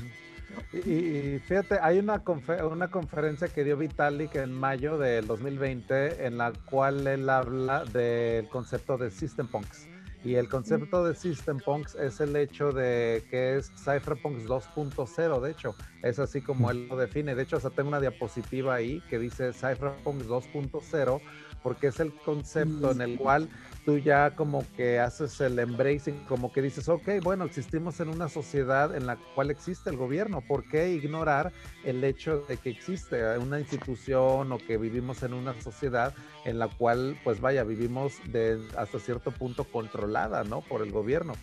Y, 0.73 1.39
fíjate, 1.39 1.79
hay 1.81 1.99
una, 1.99 2.23
una 2.69 2.89
conferencia 2.89 3.47
que 3.47 3.63
dio 3.63 3.77
Vitalik 3.77 4.35
en 4.35 4.53
mayo 4.53 4.97
del 4.97 5.27
2020 5.27 6.25
en 6.25 6.37
la 6.37 6.53
cual 6.69 7.05
él 7.07 7.29
habla 7.29 7.83
del 7.85 8.47
concepto 8.49 8.97
de 8.97 9.11
System 9.11 9.47
Punks. 9.47 9.87
Y 10.23 10.35
el 10.35 10.47
concepto 10.47 11.03
de 11.03 11.15
System 11.15 11.57
Punks 11.57 11.95
es 11.95 12.19
el 12.19 12.35
hecho 12.35 12.71
de 12.71 13.23
que 13.31 13.55
es 13.55 13.71
Cypherpunks 13.75 14.45
2.0, 14.45 15.41
de 15.41 15.51
hecho, 15.51 15.75
es 16.03 16.19
así 16.19 16.41
como 16.41 16.69
él 16.69 16.87
lo 16.87 16.95
define. 16.95 17.33
De 17.33 17.41
hecho, 17.41 17.57
hasta 17.57 17.71
tengo 17.71 17.89
una 17.89 17.99
diapositiva 17.99 18.75
ahí 18.75 19.01
que 19.09 19.17
dice 19.17 19.51
Cypherpunks 19.51 20.27
2.0 20.27 21.21
porque 21.63 21.87
es 21.87 21.99
el 21.99 22.13
concepto 22.13 22.91
en 22.91 23.01
el 23.01 23.17
cual 23.17 23.49
tú 23.85 23.97
ya 23.97 24.35
como 24.35 24.65
que 24.75 24.99
haces 24.99 25.41
el 25.41 25.57
embracing, 25.57 26.23
como 26.25 26.51
que 26.51 26.61
dices, 26.61 26.87
ok, 26.87 27.09
bueno, 27.23 27.45
existimos 27.45 27.99
en 27.99 28.09
una 28.09 28.29
sociedad 28.29 28.95
en 28.95 29.07
la 29.07 29.17
cual 29.35 29.49
existe 29.49 29.89
el 29.89 29.97
gobierno, 29.97 30.41
¿por 30.41 30.67
qué 30.67 30.91
ignorar 30.91 31.51
el 31.83 32.03
hecho 32.03 32.41
de 32.47 32.57
que 32.57 32.69
existe 32.69 33.37
una 33.37 33.59
institución 33.59 34.51
o 34.51 34.57
que 34.57 34.77
vivimos 34.77 35.23
en 35.23 35.33
una 35.33 35.59
sociedad 35.61 36.13
en 36.45 36.59
la 36.59 36.67
cual, 36.67 37.17
pues 37.23 37.41
vaya, 37.41 37.63
vivimos 37.63 38.13
de 38.27 38.61
hasta 38.77 38.99
cierto 38.99 39.31
punto 39.31 39.63
controlada, 39.63 40.43
¿no? 40.43 40.61
Por 40.61 40.81
el 40.81 40.91
gobierno. 40.91 41.33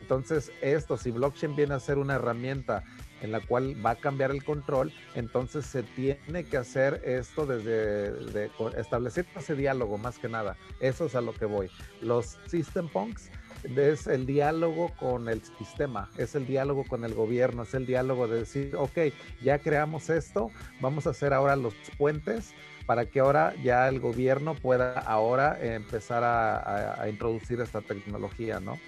Entonces, 0.00 0.52
esto, 0.62 0.96
si 0.96 1.10
blockchain 1.10 1.56
viene 1.56 1.74
a 1.74 1.80
ser 1.80 1.98
una 1.98 2.14
herramienta 2.14 2.84
en 3.24 3.32
la 3.32 3.40
cual 3.40 3.74
va 3.84 3.90
a 3.90 3.96
cambiar 3.96 4.30
el 4.30 4.44
control, 4.44 4.92
entonces 5.14 5.64
se 5.64 5.82
tiene 5.82 6.44
que 6.44 6.58
hacer 6.58 7.00
esto 7.04 7.46
desde 7.46 8.50
establecer 8.76 9.26
ese 9.34 9.56
diálogo 9.56 9.96
más 9.96 10.18
que 10.18 10.28
nada. 10.28 10.56
Eso 10.78 11.06
es 11.06 11.14
a 11.14 11.22
lo 11.22 11.32
que 11.32 11.46
voy. 11.46 11.70
Los 12.02 12.38
system 12.46 12.88
punks 12.88 13.30
es 13.64 14.06
el 14.06 14.26
diálogo 14.26 14.92
con 15.00 15.30
el 15.30 15.42
sistema, 15.42 16.10
es 16.18 16.34
el 16.34 16.46
diálogo 16.46 16.84
con 16.84 17.02
el 17.02 17.14
gobierno, 17.14 17.62
es 17.62 17.72
el 17.72 17.86
diálogo 17.86 18.28
de 18.28 18.40
decir, 18.40 18.76
ok, 18.76 18.98
ya 19.42 19.58
creamos 19.58 20.10
esto, 20.10 20.50
vamos 20.82 21.06
a 21.06 21.10
hacer 21.10 21.32
ahora 21.32 21.56
los 21.56 21.72
puentes 21.96 22.52
para 22.84 23.06
que 23.06 23.20
ahora 23.20 23.54
ya 23.62 23.88
el 23.88 24.00
gobierno 24.00 24.54
pueda 24.54 25.00
ahora 25.00 25.58
empezar 25.62 26.22
a 26.22 27.08
introducir 27.08 27.62
esta 27.62 27.80
tecnología, 27.80 28.60
¿no? 28.60 28.78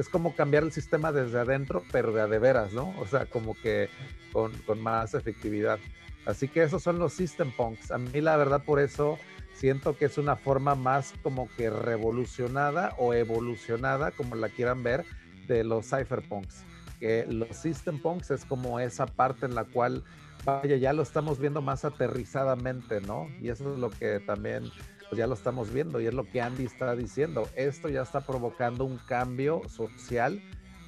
Es 0.00 0.08
como 0.10 0.34
cambiar 0.34 0.62
el 0.62 0.72
sistema 0.72 1.10
desde 1.10 1.38
adentro, 1.38 1.82
pero 1.90 2.12
de 2.12 2.26
de 2.26 2.38
veras, 2.38 2.72
¿no? 2.72 2.94
O 2.98 3.06
sea, 3.06 3.26
como 3.26 3.54
que 3.54 3.88
con, 4.32 4.52
más 4.80 5.14
efectividad. 5.14 5.78
Así 6.26 6.48
que 6.48 6.62
esos 6.62 6.82
son 6.82 6.98
los 6.98 7.14
system 7.14 7.50
punks. 7.52 7.90
A 7.90 7.98
mí 7.98 8.20
la 8.20 8.36
verdad 8.36 8.62
por 8.64 8.78
eso 8.78 9.18
siento 9.54 9.96
que 9.96 10.04
es 10.04 10.18
una 10.18 10.36
forma 10.36 10.74
más 10.74 11.14
como 11.22 11.48
que 11.56 11.70
revolucionada 11.70 12.94
o 12.98 13.14
evolucionada, 13.14 14.10
como 14.10 14.34
la 14.34 14.50
quieran 14.50 14.82
ver, 14.82 15.04
de 15.46 15.64
los 15.64 15.88
cypherpunks. 15.88 16.64
Que 17.00 17.26
los 17.26 17.56
system 17.56 17.98
punks 17.98 18.30
es 18.30 18.44
como 18.44 18.80
esa 18.80 19.06
parte 19.06 19.46
en 19.46 19.54
la 19.54 19.64
cual, 19.64 20.04
vaya, 20.44 20.76
ya 20.76 20.92
lo 20.92 21.02
estamos 21.02 21.38
viendo 21.38 21.62
más 21.62 21.86
aterrizadamente, 21.86 23.00
¿no? 23.00 23.28
Y 23.40 23.48
eso 23.48 23.72
es 23.72 23.78
lo 23.78 23.88
que 23.88 24.20
también 24.20 24.64
ya 25.12 25.26
lo 25.26 25.34
estamos 25.34 25.72
viendo 25.72 26.00
y 26.00 26.06
es 26.06 26.14
lo 26.14 26.24
que 26.24 26.40
Andy 26.40 26.64
está 26.64 26.94
diciendo. 26.96 27.48
Esto 27.54 27.88
ya 27.88 28.02
está 28.02 28.20
provocando 28.20 28.84
un 28.84 28.98
cambio 28.98 29.62
social 29.68 30.40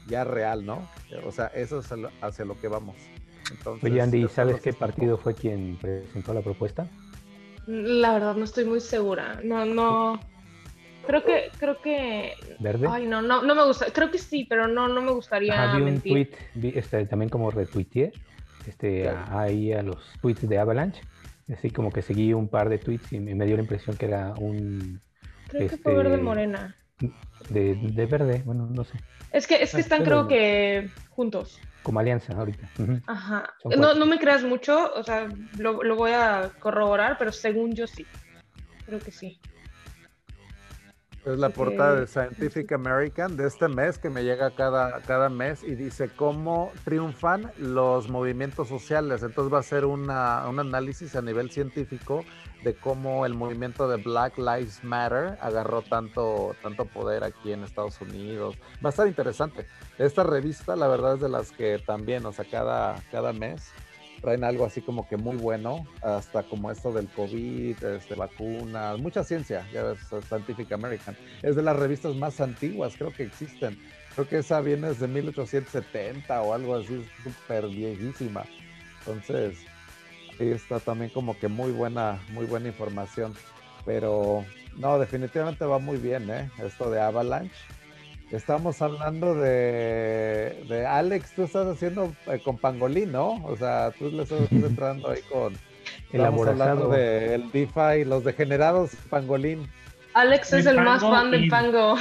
ya 0.06 0.24
real, 0.24 0.64
¿no? 0.64 0.88
O 1.24 1.32
sea, 1.32 1.46
eso 1.48 1.78
es 1.80 1.88
hacia 2.20 2.44
lo 2.44 2.58
que 2.60 2.68
vamos. 2.68 2.96
Oye, 3.82 4.00
Andy, 4.00 4.26
¿sabes 4.28 4.60
qué 4.60 4.72
partido 4.72 5.16
fue 5.16 5.34
quien 5.34 5.76
presentó 5.76 6.34
la 6.34 6.42
propuesta? 6.42 6.86
La 7.66 8.14
verdad 8.14 8.34
no 8.34 8.44
estoy 8.44 8.64
muy 8.64 8.80
segura. 8.80 9.40
No, 9.44 9.64
no. 9.64 10.20
Creo 11.06 11.24
que, 11.24 11.50
creo 11.58 11.80
que. 11.80 12.34
¿Verde? 12.58 12.86
Ay, 12.90 13.06
no, 13.06 13.22
no, 13.22 13.42
no 13.42 13.54
me 13.54 13.64
gusta. 13.64 13.86
Creo 13.92 14.10
que 14.10 14.18
sí, 14.18 14.46
pero 14.48 14.68
no, 14.68 14.88
no 14.88 15.00
me 15.00 15.12
gustaría. 15.12 15.74
vi 15.76 15.82
un 15.82 16.00
tweet, 16.00 16.30
este, 16.74 17.06
también 17.06 17.30
como 17.30 17.50
retuiteé, 17.50 18.12
este, 18.66 19.08
ahí 19.30 19.72
a 19.72 19.82
los 19.82 19.98
tweets 20.20 20.48
de 20.48 20.58
Avalanche 20.58 21.00
Así 21.52 21.70
como 21.70 21.90
que 21.90 22.02
seguí 22.02 22.34
un 22.34 22.48
par 22.48 22.68
de 22.68 22.78
tweets 22.78 23.12
y 23.12 23.20
me 23.20 23.46
dio 23.46 23.56
la 23.56 23.62
impresión 23.62 23.96
que 23.96 24.06
era 24.06 24.34
un... 24.38 25.00
Creo 25.48 25.68
que 25.68 25.76
fue 25.78 25.94
verde 25.94 26.12
este, 26.12 26.22
morena. 26.22 26.76
De, 27.48 27.74
de, 27.74 28.06
verde, 28.06 28.42
bueno, 28.44 28.66
no 28.66 28.84
sé. 28.84 28.98
Es 29.32 29.46
que, 29.46 29.62
es 29.62 29.70
que 29.70 29.78
ah, 29.78 29.80
están 29.80 30.04
creo 30.04 30.26
que 30.28 30.90
juntos. 31.10 31.58
Como 31.82 32.00
alianza 32.00 32.34
ahorita. 32.34 32.68
Ajá. 33.06 33.48
No, 33.64 33.94
no, 33.94 34.04
me 34.04 34.18
creas 34.18 34.42
mucho, 34.42 34.92
o 34.94 35.02
sea, 35.02 35.28
lo, 35.56 35.82
lo 35.82 35.96
voy 35.96 36.10
a 36.10 36.50
corroborar, 36.58 37.16
pero 37.18 37.32
según 37.32 37.72
yo 37.72 37.86
sí. 37.86 38.04
Creo 38.84 38.98
que 38.98 39.12
sí. 39.12 39.40
Es 41.24 41.38
la 41.38 41.50
portada 41.50 41.96
de 41.96 42.06
Scientific 42.06 42.72
American 42.72 43.36
de 43.36 43.46
este 43.46 43.68
mes 43.68 43.98
que 43.98 44.08
me 44.08 44.22
llega 44.22 44.50
cada, 44.52 45.00
cada 45.00 45.28
mes 45.28 45.62
y 45.62 45.74
dice 45.74 46.08
cómo 46.08 46.72
triunfan 46.84 47.50
los 47.58 48.08
movimientos 48.08 48.68
sociales. 48.68 49.22
Entonces 49.22 49.52
va 49.52 49.58
a 49.58 49.62
ser 49.62 49.84
una, 49.84 50.48
un 50.48 50.60
análisis 50.60 51.16
a 51.16 51.22
nivel 51.22 51.50
científico 51.50 52.24
de 52.62 52.74
cómo 52.74 53.26
el 53.26 53.34
movimiento 53.34 53.88
de 53.88 53.96
Black 54.02 54.38
Lives 54.38 54.82
Matter 54.84 55.36
agarró 55.40 55.82
tanto, 55.82 56.54
tanto 56.62 56.86
poder 56.86 57.24
aquí 57.24 57.52
en 57.52 57.64
Estados 57.64 58.00
Unidos. 58.00 58.56
Va 58.84 58.88
a 58.88 58.90
estar 58.90 59.06
interesante. 59.06 59.66
Esta 59.98 60.22
revista, 60.22 60.76
la 60.76 60.88
verdad, 60.88 61.14
es 61.14 61.20
de 61.20 61.28
las 61.28 61.52
que 61.52 61.78
también, 61.84 62.24
o 62.26 62.32
sea, 62.32 62.44
cada, 62.50 63.02
cada 63.10 63.32
mes 63.32 63.70
traen 64.20 64.44
algo 64.44 64.64
así 64.64 64.80
como 64.80 65.06
que 65.08 65.16
muy 65.16 65.36
bueno, 65.36 65.86
hasta 66.02 66.42
como 66.42 66.70
esto 66.70 66.92
del 66.92 67.08
COVID, 67.08 67.82
este, 67.82 68.14
vacunas, 68.14 68.98
mucha 68.98 69.24
ciencia, 69.24 69.66
ya 69.72 69.82
ves, 69.84 69.98
Scientific 70.26 70.70
American. 70.72 71.16
Es 71.42 71.56
de 71.56 71.62
las 71.62 71.76
revistas 71.76 72.14
más 72.14 72.40
antiguas, 72.40 72.94
creo 72.96 73.12
que 73.12 73.24
existen. 73.24 73.78
Creo 74.14 74.28
que 74.28 74.38
esa 74.38 74.60
viene 74.60 74.88
desde 74.88 75.06
1870 75.06 76.42
o 76.42 76.52
algo 76.52 76.76
así, 76.76 77.06
súper 77.22 77.68
viejísima. 77.68 78.44
Entonces, 79.00 79.58
ahí 80.40 80.48
está 80.48 80.80
también 80.80 81.10
como 81.10 81.38
que 81.38 81.48
muy 81.48 81.70
buena, 81.70 82.20
muy 82.32 82.46
buena 82.46 82.68
información. 82.68 83.34
Pero 83.84 84.44
no, 84.76 84.98
definitivamente 84.98 85.64
va 85.64 85.78
muy 85.78 85.98
bien, 85.98 86.28
¿eh? 86.30 86.50
Esto 86.58 86.90
de 86.90 87.00
Avalanche 87.00 87.54
Estamos 88.30 88.82
hablando 88.82 89.34
de, 89.34 90.62
de 90.68 90.86
Alex, 90.86 91.32
tú 91.34 91.44
estás 91.44 91.66
haciendo 91.66 92.12
eh, 92.26 92.38
con 92.44 92.58
Pangolín, 92.58 93.12
¿no? 93.12 93.42
O 93.44 93.56
sea, 93.56 93.90
tú 93.98 94.10
le 94.10 94.24
estás 94.24 94.52
entrando 94.52 95.10
ahí 95.10 95.20
con... 95.32 95.54
Estamos 96.12 96.46
hablando 96.46 96.88
del 96.90 97.50
DeFi, 97.50 98.04
los 98.04 98.24
degenerados 98.24 98.94
Pangolín. 99.08 99.66
Alex 100.12 100.52
es 100.52 100.66
el 100.66 100.76
más 100.76 101.00
fan 101.00 101.30
del 101.30 101.48
Pango. 101.48 101.96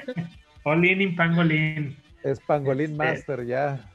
Olin 0.64 1.00
in 1.00 1.14
Pangolín. 1.14 1.96
Es 2.24 2.40
Pangolín 2.40 2.92
este, 2.92 2.96
Master 2.96 3.46
ya. 3.46 3.90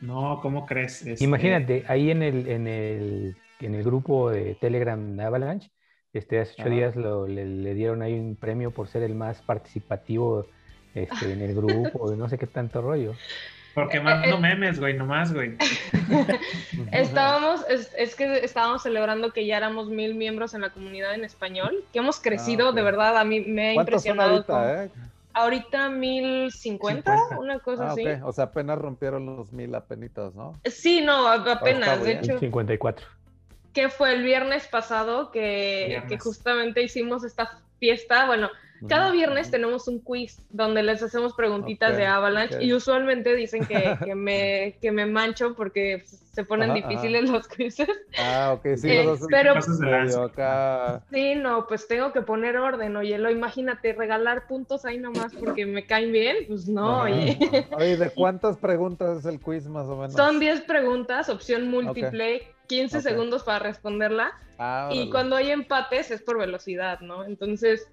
No, 0.00 0.40
¿cómo 0.40 0.64
crees? 0.64 1.04
Este, 1.06 1.24
Imagínate, 1.24 1.84
ahí 1.88 2.10
en 2.10 2.22
el, 2.22 2.48
en 2.48 2.66
el, 2.66 3.36
en 3.60 3.74
el 3.74 3.82
grupo 3.82 4.30
de 4.30 4.54
Telegram 4.54 5.16
de 5.16 5.24
Avalanche, 5.24 5.70
este, 6.12 6.40
hace 6.40 6.54
ocho 6.58 6.70
días 6.70 6.96
le, 6.96 7.44
le, 7.44 7.74
dieron 7.74 8.00
ahí 8.00 8.14
un 8.14 8.36
premio 8.36 8.70
por 8.70 8.88
ser 8.88 9.02
el 9.02 9.14
más 9.14 9.42
participativo 9.42 10.46
este, 11.02 11.32
en 11.32 11.42
el 11.42 11.54
grupo, 11.54 12.14
no 12.14 12.28
sé 12.28 12.38
qué 12.38 12.46
tanto 12.46 12.82
rollo. 12.82 13.14
Porque 13.74 14.00
mando 14.00 14.26
eh, 14.26 14.30
eh, 14.30 14.40
memes, 14.40 14.80
güey, 14.80 14.94
nomás, 14.94 15.32
güey. 15.32 15.56
estábamos, 16.92 17.64
es, 17.68 18.14
que 18.16 18.44
estábamos 18.44 18.82
celebrando 18.82 19.32
que 19.32 19.46
ya 19.46 19.56
éramos 19.56 19.88
mil 19.88 20.14
miembros 20.14 20.54
en 20.54 20.62
la 20.62 20.70
comunidad 20.70 21.14
en 21.14 21.24
español, 21.24 21.84
que 21.92 22.00
hemos 22.00 22.18
crecido, 22.18 22.70
ah, 22.70 22.72
de 22.72 22.82
verdad, 22.82 23.16
a 23.16 23.24
mí 23.24 23.40
me 23.40 23.68
ha 23.68 23.74
impresionado. 23.74 24.32
ahorita, 24.32 24.84
eh? 24.84 24.90
Ahorita 25.32 25.88
mil 25.90 26.50
cincuenta, 26.50 27.16
una 27.38 27.60
cosa 27.60 27.90
ah, 27.90 27.92
así. 27.92 28.04
O 28.24 28.32
sea, 28.32 28.44
apenas 28.44 28.78
rompieron 28.78 29.26
los 29.26 29.52
mil 29.52 29.72
apenitas, 29.74 30.34
¿no? 30.34 30.58
Sí, 30.64 31.00
no, 31.00 31.28
apenas, 31.28 32.02
de 32.02 32.12
hecho. 32.12 32.38
54. 32.38 33.06
Que 33.72 33.90
fue 33.90 34.12
el 34.12 34.24
viernes 34.24 34.66
pasado 34.66 35.30
que, 35.30 36.02
que 36.08 36.18
justamente 36.18 36.82
hicimos 36.82 37.22
esta 37.22 37.60
fiesta, 37.78 38.26
bueno, 38.26 38.48
cada 38.86 39.10
viernes 39.10 39.50
tenemos 39.50 39.88
un 39.88 40.00
quiz 40.00 40.40
donde 40.50 40.82
les 40.82 41.02
hacemos 41.02 41.34
preguntitas 41.34 41.96
de 41.96 42.06
Avalanche 42.06 42.62
y 42.62 42.72
usualmente 42.72 43.34
dicen 43.34 43.64
que, 43.66 43.96
que, 44.04 44.14
me, 44.14 44.76
que 44.80 44.92
me 44.92 45.06
mancho 45.06 45.54
porque 45.54 46.04
se 46.06 46.44
ponen 46.44 46.72
difíciles 46.72 47.28
los 47.28 47.48
quizzes. 47.48 47.88
Ah, 48.16 48.52
ok, 48.56 48.76
sí, 48.76 48.90
eh, 48.90 49.08
pero 49.28 49.54
acá... 50.24 51.02
Sí, 51.10 51.34
no, 51.34 51.66
pues 51.66 51.88
tengo 51.88 52.12
que 52.12 52.22
poner 52.22 52.56
orden, 52.58 52.96
oye, 52.96 53.18
lo 53.18 53.28
imagínate, 53.28 53.92
regalar 53.92 54.46
puntos 54.46 54.84
ahí 54.84 54.98
nomás 54.98 55.34
porque 55.34 55.66
me 55.66 55.84
caen 55.84 56.12
bien, 56.12 56.36
pues 56.46 56.68
no, 56.68 57.02
oye. 57.02 57.38
Oye, 57.72 57.96
¿de 57.96 58.10
cuántas 58.10 58.56
preguntas 58.56 59.18
es 59.18 59.24
el 59.24 59.40
quiz 59.40 59.66
más 59.66 59.86
o 59.86 59.96
menos? 59.96 60.12
Son 60.12 60.38
10 60.38 60.60
preguntas, 60.60 61.28
opción 61.28 61.68
múltiple, 61.70 62.46
15 62.68 63.00
segundos 63.00 63.42
para 63.42 63.58
responderla. 63.58 64.32
Ah, 64.58 64.90
y 64.92 65.10
cuando 65.10 65.34
hay 65.34 65.50
empates 65.50 66.10
es 66.12 66.22
por 66.22 66.38
velocidad, 66.38 67.00
¿no? 67.00 67.24
Entonces, 67.24 67.88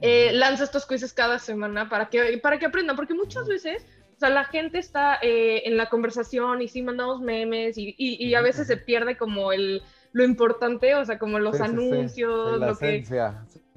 eh, 0.00 0.30
lanza 0.32 0.64
estos 0.64 0.86
quizzes 0.86 1.12
cada 1.12 1.38
semana 1.38 1.88
para 1.88 2.08
que, 2.08 2.38
para 2.38 2.58
que 2.58 2.66
aprendan, 2.66 2.96
porque 2.96 3.14
muchas 3.14 3.46
veces 3.46 3.84
o 4.16 4.18
sea, 4.18 4.30
la 4.30 4.44
gente 4.44 4.78
está 4.78 5.18
eh, 5.22 5.62
en 5.64 5.76
la 5.76 5.88
conversación 5.88 6.62
y 6.62 6.68
sí 6.68 6.82
mandamos 6.82 7.20
memes 7.20 7.76
y, 7.76 7.94
y, 7.98 8.34
a 8.34 8.40
veces 8.40 8.68
se 8.68 8.76
pierde 8.76 9.16
como 9.16 9.52
el, 9.52 9.82
lo 10.12 10.24
importante, 10.24 10.94
o 10.94 11.04
sea, 11.04 11.18
como 11.18 11.40
los 11.40 11.60
anuncios, 11.60 12.60
La 12.60 12.68
lo 12.68 12.78
que... 12.78 13.02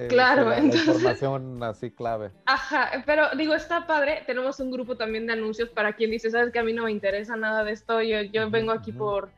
claro, 0.08 0.50
la, 0.50 0.60
información 0.60 1.64
así 1.64 1.90
clave. 1.90 2.30
Ajá, 2.46 3.04
pero 3.08 3.30
digo, 3.36 3.56
está 3.56 3.88
padre, 3.88 4.24
tenemos 4.28 4.60
un 4.60 4.70
grupo 4.70 4.96
también 4.96 5.26
de 5.26 5.34
anuncios 5.34 5.70
para 5.70 5.94
quien 5.94 6.12
dice, 6.12 6.30
sabes 6.30 6.54
que 6.54 6.60
a 6.60 6.64
mí 6.64 6.72
no 6.72 6.84
me 6.84 6.92
interesa 6.92 7.36
nada 7.36 7.64
de 7.64 7.72
esto, 7.72 8.04
yo, 8.04 8.22
yo 8.22 8.50
vengo 8.52 8.72
aquí 8.72 8.92
por 8.92 9.30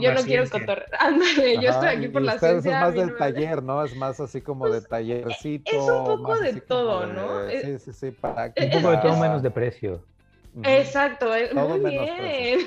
yo 0.00 0.14
no 0.14 0.22
quiero 0.22 0.48
contar. 0.48 0.86
Ándale, 0.98 1.60
yo 1.60 1.70
estoy 1.70 1.88
aquí 1.88 2.08
por 2.08 2.22
la 2.22 2.38
ciencia. 2.38 2.72
Es 2.72 2.80
más 2.80 2.94
del 2.94 3.16
taller, 3.16 3.62
¿no? 3.62 3.84
Es 3.84 3.96
más 3.96 4.20
así 4.20 4.40
como 4.40 4.66
de 4.66 4.80
pues, 4.80 4.88
tallercito. 4.88 5.70
Es 5.70 5.82
un 5.82 6.04
poco 6.04 6.38
de 6.38 6.60
todo, 6.60 7.06
¿no? 7.06 7.48
Sí, 7.48 7.78
sí, 7.78 7.92
sí. 7.92 8.10
Para 8.10 8.46
un 8.46 8.70
poco 8.70 8.90
de 8.90 8.98
todo 8.98 9.16
menos 9.16 9.42
de 9.42 9.50
precio. 9.50 10.04
Exacto, 10.64 11.30
muy 11.54 11.78
bien. 11.78 12.58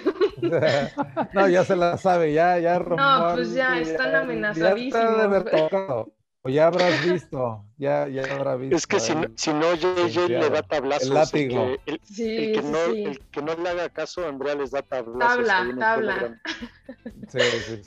no, 1.33 1.49
ya 1.49 1.65
se 1.65 1.75
la 1.75 1.97
sabe, 1.97 2.31
ya, 2.31 2.57
ya 2.57 2.79
No, 2.79 3.31
pues 3.35 3.53
ya 3.53 3.79
están 3.79 4.15
amenazadísimos. 4.15 6.07
O 6.45 6.49
ya 6.49 6.67
habrás 6.67 7.05
visto, 7.05 7.63
ya, 7.77 8.05
ya 8.09 8.23
habrás 8.35 8.59
visto. 8.59 8.75
Es 8.75 8.85
que 8.85 8.99
si, 8.99 9.15
no, 9.15 9.27
si 9.35 9.53
no 9.53 9.75
JJ 9.75 10.27
le 10.27 10.49
da 10.49 10.61
tablazos. 10.61 11.07
El 11.07 11.13
látigo. 11.13 11.63
El 11.63 11.79
que, 11.79 11.91
el, 11.91 11.99
sí, 12.03 12.35
el 12.35 12.53
que 12.53 12.61
no, 12.61 12.83
el 12.83 13.19
que 13.31 13.41
no 13.41 13.55
le 13.55 13.69
haga 13.69 13.87
caso, 13.87 14.27
Andrea 14.27 14.55
les 14.55 14.71
da 14.71 14.81
tablazos. 14.81 15.47
Tabla, 15.47 15.75
tabla. 15.79 16.41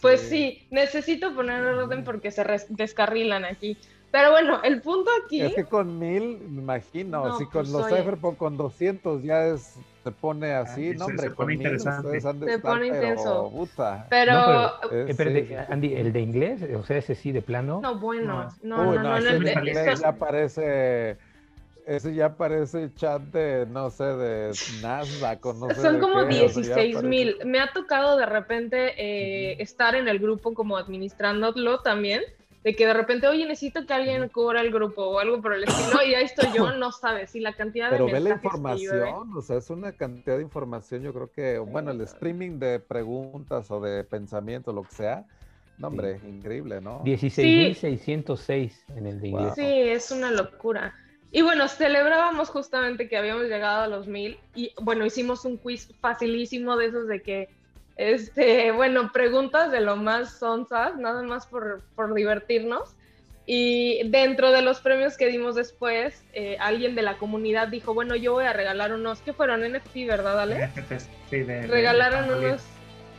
pues 0.01 0.23
sí, 0.23 0.67
necesito 0.71 1.35
poner 1.35 1.63
orden 1.65 2.03
porque 2.03 2.31
se 2.31 2.45
descarrilan 2.71 3.45
aquí. 3.45 3.77
Pero 4.11 4.31
bueno, 4.31 4.63
el 4.63 4.81
punto 4.81 5.11
aquí. 5.23 5.43
Es 5.43 5.55
que 5.55 5.65
con 5.65 5.99
mil, 5.99 6.39
me 6.39 6.63
imagino, 6.63 7.37
si 7.37 7.45
con 7.45 7.53
pues, 7.53 7.69
los 7.69 7.89
Cyberpunk 7.89 8.39
con 8.39 8.57
200 8.57 9.23
ya 9.23 9.49
es, 9.49 9.75
se 10.07 10.13
pone 10.13 10.53
ah, 10.53 10.61
así, 10.61 10.95
no, 10.95 11.07
hombre, 11.07 11.19
se 11.19 11.31
pone 11.33 11.55
interesante. 11.55 12.21
se 12.21 12.59
pone 12.61 12.87
intenso. 12.87 13.53
Pero, 14.09 14.73
pero, 15.17 15.65
Andy, 15.69 15.95
el 15.95 16.13
de 16.13 16.21
inglés, 16.21 16.63
o 16.77 16.85
sea, 16.85 16.99
ese 16.99 17.17
sí 17.17 17.33
de 17.33 17.43
plano. 17.43 17.81
No, 17.81 17.99
bueno, 17.99 18.49
no, 18.63 18.95
no, 18.95 19.03
no, 19.03 19.03
no, 19.03 19.17
el 19.17 19.49
inglés 19.49 20.01
ya 20.01 20.13
parece. 20.13 21.17
Ese 21.87 22.15
ya 22.15 22.37
parece 22.37 22.93
chat 22.95 23.21
de, 23.23 23.67
no 23.67 23.91
sé, 23.91 24.05
de 24.05 24.53
Nasdaq 24.81 25.45
o 25.47 25.53
no 25.55 25.71
sé. 25.71 25.81
Son 25.81 25.99
como 25.99 26.25
16 26.25 27.03
mil. 27.03 27.37
Me 27.45 27.59
ha 27.61 27.73
tocado 27.73 28.17
de 28.17 28.27
repente 28.27 28.95
eh, 28.97 29.57
estar 29.61 29.97
en 29.97 30.07
el 30.07 30.21
grupo 30.21 30.55
como 30.55 30.77
administrándolo 30.77 31.81
también 31.81 32.23
de 32.67 32.75
que 32.75 32.85
de 32.85 32.95
repente, 32.95 33.29
oye, 33.29 33.47
necesito 33.47 33.87
que 33.87 33.93
alguien 33.95 34.29
cubra 34.29 34.61
el 34.61 34.73
grupo 34.73 35.05
o 35.05 35.21
algo 35.21 35.41
por 35.41 35.53
el 35.53 35.63
estilo, 35.63 36.03
y 36.05 36.17
ahí 36.17 36.25
estoy 36.25 36.49
yo, 36.53 36.73
no 36.77 36.91
sabes, 36.91 37.33
y 37.37 37.39
la 37.39 37.53
cantidad 37.53 37.93
de 37.93 37.93
Pero 37.93 38.07
ve 38.07 38.19
la 38.19 38.31
información, 38.31 39.31
o 39.37 39.41
sea, 39.41 39.59
es 39.59 39.71
una 39.71 39.93
cantidad 39.93 40.37
de 40.37 40.43
información, 40.43 41.01
yo 41.03 41.15
creo 41.15 41.31
que, 41.31 41.59
bueno, 41.61 41.93
el 41.93 42.01
streaming 42.01 42.59
de 42.59 42.81
preguntas 42.81 43.71
o 43.71 43.81
de 43.81 44.03
pensamiento, 44.03 44.73
lo 44.73 44.83
que 44.83 44.97
sea, 44.97 45.25
no, 45.79 45.87
hombre, 45.87 46.21
increíble, 46.27 46.81
¿no? 46.81 47.05
16.606 47.05 48.73
en 48.97 49.07
el 49.07 49.21
de 49.21 49.29
inglés. 49.29 49.53
Sí, 49.55 49.63
es 49.65 50.11
una 50.11 50.33
locura. 50.33 50.93
Y 51.31 51.43
bueno, 51.43 51.69
celebrábamos 51.69 52.49
justamente 52.49 53.09
que 53.09 53.17
habíamos 53.17 53.45
llegado 53.45 53.83
a 53.83 53.87
los 53.87 54.09
mil 54.09 54.41
y 54.57 54.73
bueno, 54.83 55.07
hicimos 55.07 55.45
un 55.45 55.57
quiz 55.57 55.95
facilísimo 56.01 56.77
de 56.77 56.87
esos 56.87 57.07
de 57.07 57.23
que 57.23 57.49
este, 57.97 58.73
bueno, 58.73 59.11
preguntas 59.13 59.73
de 59.73 59.81
lo 59.81 59.97
más 59.97 60.39
sonzas, 60.39 60.97
nada 60.97 61.23
más 61.23 61.47
por, 61.47 61.83
por 61.95 62.15
divertirnos. 62.15 62.95
Y 63.47 64.09
dentro 64.09 64.51
de 64.51 64.61
los 64.61 64.81
premios 64.81 65.17
que 65.17 65.29
dimos 65.29 65.55
después, 65.55 66.25
eh, 66.33 66.57
alguien 66.59 66.97
de 66.97 67.03
la 67.03 67.17
comunidad 67.17 67.69
dijo, 67.69 67.95
bueno, 67.95 68.17
yo 68.17 68.33
voy 68.33 68.45
a 68.45 68.53
regalar 68.53 68.93
unos, 68.93 69.21
¿qué 69.21 69.33
fueron? 69.33 69.61
NFT, 69.61 69.95
¿verdad, 70.07 70.41
Ale? 70.41 70.69
Sí, 71.31 71.45
Regalaron 71.45 72.39
unos, 72.39 72.63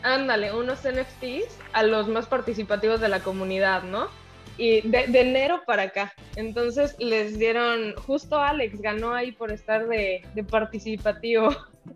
ándale, 0.03 0.53
unos 0.53 0.79
NFTs 0.79 1.57
a 1.71 1.83
los 1.83 2.09
más 2.09 2.27
participativos 2.27 2.99
de 2.99 3.07
la 3.07 3.21
comunidad, 3.21 3.83
¿no? 3.83 4.09
Y 4.57 4.81
de, 4.81 5.05
enero 5.13 5.61
para 5.65 5.83
acá. 5.83 6.13
Entonces 6.35 6.97
les 6.99 7.39
dieron, 7.39 7.95
justo 7.95 8.37
Alex 8.37 8.81
ganó 8.81 9.13
ahí 9.13 9.31
por 9.31 9.51
estar 9.51 9.87
de, 9.87 10.25
de 10.35 10.43
participativo. 10.43 11.55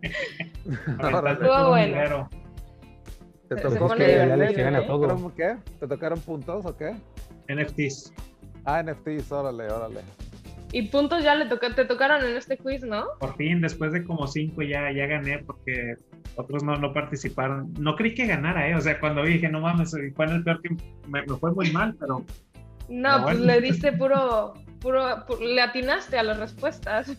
Estuvo 0.64 1.68
bueno. 1.68 2.30
¿Te 3.56 3.62
tocó 3.62 3.94
que, 3.94 5.32
¿Qué? 5.36 5.56
¿Te 5.80 5.88
tocaron 5.88 6.20
puntos 6.20 6.66
o 6.66 6.76
qué? 6.76 6.94
NFTs. 7.48 8.12
Ah, 8.64 8.82
NFTs, 8.82 9.32
órale, 9.32 9.70
órale. 9.70 10.00
Y 10.72 10.88
puntos 10.88 11.22
ya 11.22 11.34
le 11.34 11.46
toca, 11.46 11.74
te 11.74 11.84
tocaron 11.84 12.24
en 12.24 12.36
este 12.36 12.56
quiz, 12.56 12.82
¿no? 12.82 13.04
Por 13.20 13.36
fin, 13.36 13.60
después 13.60 13.92
de 13.92 14.04
como 14.04 14.26
cinco 14.26 14.62
ya, 14.62 14.90
ya 14.90 15.06
gané 15.06 15.40
porque 15.40 15.96
otros 16.36 16.64
no, 16.64 16.78
no 16.78 16.94
participaron. 16.94 17.74
No 17.78 17.94
creí 17.94 18.14
que 18.14 18.26
ganara, 18.26 18.66
¿eh? 18.68 18.74
O 18.74 18.80
sea, 18.80 18.98
cuando 18.98 19.22
dije, 19.22 19.50
no 19.50 19.60
mames, 19.60 19.94
fue 20.14 20.24
en 20.24 20.32
el 20.32 20.44
peor 20.44 20.62
que 20.62 20.70
me, 21.08 21.26
fue 21.26 21.52
muy 21.52 21.70
mal, 21.72 21.94
pero... 22.00 22.24
No, 22.88 23.22
pues 23.22 23.38
le 23.38 23.60
diste 23.60 23.92
puro, 23.92 24.54
puro, 24.80 25.26
le 25.40 25.60
atinaste 25.60 26.18
a 26.18 26.22
las 26.22 26.38
respuestas. 26.38 27.14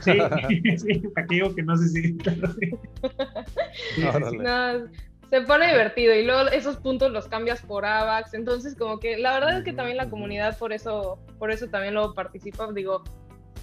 Sí, 0.00 0.12
sí, 0.78 1.02
aquí 1.16 1.34
digo 1.36 1.54
que 1.54 1.62
no 1.62 1.76
sé 1.76 1.88
si... 1.88 2.12
no, 4.38 4.88
se 5.32 5.40
pone 5.40 5.66
divertido 5.68 6.14
y 6.14 6.26
luego 6.26 6.50
esos 6.50 6.76
puntos 6.76 7.10
los 7.10 7.26
cambias 7.26 7.62
por 7.62 7.86
AVAX, 7.86 8.34
entonces 8.34 8.76
como 8.76 9.00
que 9.00 9.16
la 9.16 9.32
verdad 9.32 9.56
es 9.56 9.64
que 9.64 9.72
también 9.72 9.96
la 9.96 10.10
comunidad 10.10 10.58
por 10.58 10.74
eso, 10.74 11.18
por 11.38 11.50
eso 11.50 11.68
también 11.68 11.94
lo 11.94 12.12
participa, 12.12 12.70
digo, 12.70 13.02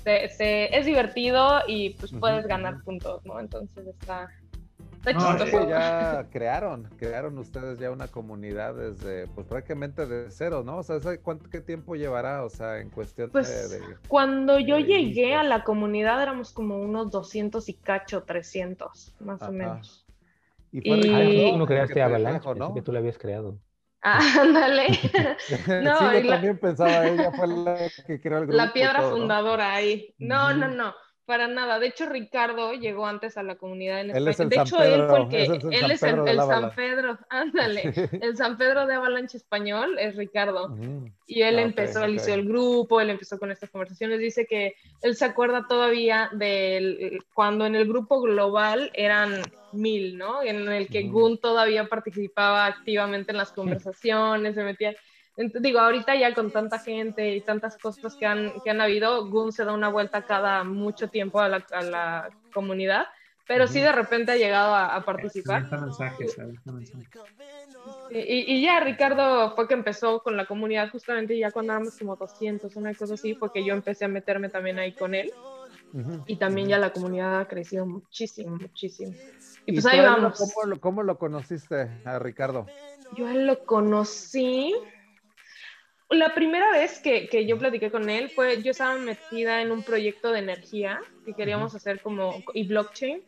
se, 0.03 0.75
es 0.75 0.85
divertido 0.87 1.59
y 1.67 1.91
pues 1.91 2.11
puedes 2.11 2.47
ganar 2.47 2.81
puntos, 2.81 3.23
¿no? 3.23 3.39
Entonces 3.39 3.85
está, 3.85 4.31
chistoso. 5.05 5.69
ya 5.69 6.25
crearon, 6.31 6.89
crearon 6.97 7.37
ustedes 7.37 7.77
ya 7.77 7.91
una 7.91 8.07
comunidad 8.07 8.73
desde, 8.73 9.27
pues 9.27 9.45
prácticamente 9.45 10.07
de 10.07 10.31
cero, 10.31 10.63
¿no? 10.65 10.77
O 10.77 10.83
sea, 10.83 10.99
¿cuánto, 11.21 11.51
¿qué 11.51 11.61
tiempo 11.61 11.93
llevará? 11.95 12.45
O 12.45 12.49
sea, 12.49 12.79
en 12.79 12.89
cuestión 12.89 13.29
pues, 13.29 13.69
de, 13.69 13.79
Cuando 14.07 14.57
yo 14.57 14.79
llegué 14.79 15.35
a 15.35 15.43
la 15.43 15.63
comunidad 15.63 16.19
éramos 16.19 16.51
como 16.51 16.77
unos 16.79 17.11
200 17.11 17.69
y 17.69 17.75
cacho, 17.75 18.23
300, 18.23 19.13
más 19.19 19.43
o 19.43 19.51
menos. 19.51 20.08
Y 20.71 20.81
fue 20.81 20.97
y... 20.99 21.57
no 21.57 21.65
creaste 21.65 22.01
Avalanche, 22.01 22.55
¿no? 22.55 22.73
que 22.73 22.81
tú 22.81 22.91
la 22.91 22.99
habías 22.99 23.17
creado. 23.17 23.59
Ah, 24.01 24.19
ándale. 24.41 24.87
no, 25.83 26.11
sí, 26.11 26.27
también 26.27 26.57
pensaba 26.57 27.05
ella, 27.05 27.31
fue 27.31 27.47
la 27.47 27.77
que 28.07 28.21
creó 28.21 28.37
el 28.37 28.43
grupo. 28.45 28.57
La 28.57 28.71
piedra 28.71 29.01
fundadora 29.09 29.73
ahí. 29.73 30.13
No, 30.19 30.53
no, 30.53 30.67
no 30.67 30.93
para 31.29 31.47
nada. 31.47 31.77
De 31.77 31.85
hecho, 31.85 32.07
Ricardo 32.07 32.73
llegó 32.73 33.05
antes 33.05 33.37
a 33.37 33.43
la 33.43 33.53
comunidad 33.53 34.01
en 34.01 34.09
España. 34.09 34.49
de 34.49 34.55
hecho, 34.55 34.81
él 34.81 35.05
fue 35.07 35.21
el 35.21 35.27
que, 35.29 35.43
él 35.77 35.91
es 35.91 36.01
el, 36.01 36.37
San 36.39 36.71
Pedro, 36.71 37.19
ándale, 37.29 37.83
el 38.23 38.35
San 38.35 38.57
Pedro 38.57 38.87
de 38.87 38.95
Avalanche 38.95 39.37
español 39.37 39.99
es 39.99 40.15
Ricardo. 40.15 40.75
Y 41.27 41.43
él 41.43 41.59
empezó, 41.59 42.03
él 42.03 42.15
hizo 42.15 42.33
el 42.33 42.47
grupo, 42.47 42.99
él 42.99 43.11
empezó 43.11 43.37
con 43.37 43.51
estas 43.51 43.69
conversaciones. 43.69 44.17
Dice 44.17 44.47
que 44.47 44.73
él 45.03 45.15
se 45.15 45.25
acuerda 45.25 45.67
todavía 45.67 46.31
de 46.33 47.19
cuando 47.35 47.67
en 47.67 47.75
el 47.75 47.87
grupo 47.87 48.21
global 48.21 48.89
eran 48.95 49.43
mil, 49.71 50.17
¿no? 50.17 50.41
En 50.41 50.67
el 50.67 50.87
que 50.87 51.03
Gun 51.03 51.37
todavía 51.37 51.87
participaba 51.87 52.65
activamente 52.65 53.33
en 53.33 53.37
las 53.37 53.51
conversaciones, 53.91 54.55
se 54.55 54.63
metía 54.63 54.95
digo, 55.35 55.79
ahorita 55.79 56.15
ya 56.15 56.33
con 56.33 56.51
tanta 56.51 56.79
gente 56.79 57.35
y 57.35 57.41
tantas 57.41 57.77
cosas 57.77 58.15
que 58.15 58.25
han, 58.25 58.53
que 58.63 58.69
han 58.69 58.81
habido, 58.81 59.27
Goon 59.29 59.51
se 59.51 59.65
da 59.65 59.73
una 59.73 59.89
vuelta 59.89 60.25
cada 60.25 60.63
mucho 60.63 61.09
tiempo 61.09 61.39
a 61.39 61.47
la, 61.47 61.65
a 61.71 61.81
la 61.81 62.29
comunidad, 62.53 63.07
pero 63.49 63.65
sí 63.65 63.79
de 63.79 63.91
repente 63.91 64.31
ha 64.31 64.37
llegado 64.37 64.75
a, 64.75 65.03
participar. 65.03 65.65
Y, 68.11 68.55
y, 68.55 68.61
ya 68.61 68.79
Ricardo 68.79 69.55
fue 69.55 69.67
que 69.67 69.73
empezó 69.73 70.21
con 70.21 70.37
la 70.37 70.45
comunidad 70.45 70.91
justamente 70.91 71.37
ya 71.37 71.49
cuando 71.49 71.73
éramos 71.73 71.97
como 71.97 72.15
200, 72.15 72.75
una 72.75 72.93
cosa 72.93 73.15
así, 73.15 73.33
fue 73.33 73.51
que 73.51 73.65
yo 73.65 73.73
empecé 73.73 74.05
a 74.05 74.07
meterme 74.07 74.49
también 74.49 74.77
ahí 74.77 74.93
con 74.93 75.15
él. 75.15 75.33
Y 76.27 76.35
también 76.35 76.67
ya 76.67 76.77
la 76.77 76.93
comunidad 76.93 77.39
ha 77.39 77.47
crecido 77.47 77.87
muchísimo, 77.87 78.55
muchísimo. 78.55 79.13
Y, 79.65 79.73
pues 79.73 79.85
ahí 79.87 79.99
vamos. 79.99 80.37
¿cómo 80.37 80.67
lo, 80.67 80.79
¿Cómo 80.79 81.01
lo 81.01 81.17
conociste 81.17 81.89
a 82.05 82.19
Ricardo? 82.19 82.67
Yo 83.17 83.27
lo 83.27 83.65
conocí 83.65 84.75
la 86.09 86.33
primera 86.33 86.71
vez 86.71 86.99
que, 86.99 87.27
que, 87.27 87.45
yo 87.45 87.57
platiqué 87.57 87.91
con 87.91 88.09
él 88.09 88.29
fue, 88.29 88.61
yo 88.63 88.71
estaba 88.71 88.95
metida 88.95 89.61
en 89.61 89.71
un 89.71 89.83
proyecto 89.83 90.31
de 90.31 90.39
energía 90.39 91.01
que 91.25 91.33
queríamos 91.33 91.75
hacer 91.75 92.01
como, 92.01 92.43
y 92.53 92.67
blockchain, 92.67 93.21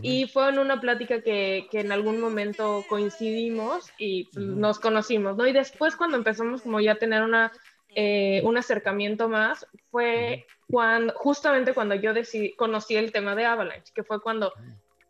y 0.00 0.26
fue 0.26 0.48
en 0.48 0.58
una 0.58 0.80
plática 0.80 1.20
que, 1.20 1.68
que 1.70 1.80
en 1.80 1.92
algún 1.92 2.18
momento 2.18 2.82
coincidimos 2.88 3.92
y 3.98 4.24
pues, 4.32 4.46
nos 4.46 4.80
conocimos, 4.80 5.36
¿no? 5.36 5.46
Y 5.46 5.52
después 5.52 5.96
cuando 5.96 6.16
empezamos 6.16 6.62
como 6.62 6.80
ya 6.80 6.92
a 6.92 6.94
tener 6.94 7.22
una, 7.22 7.52
eh, 7.94 8.40
un 8.44 8.56
acercamiento 8.56 9.28
más, 9.28 9.66
fue 9.90 10.46
cuando, 10.70 11.12
justamente 11.14 11.74
cuando 11.74 11.94
yo 11.94 12.14
decidí, 12.14 12.54
conocí 12.54 12.96
el 12.96 13.12
tema 13.12 13.34
de 13.34 13.44
Avalanche, 13.44 13.92
que 13.94 14.02
fue 14.02 14.22
cuando 14.22 14.54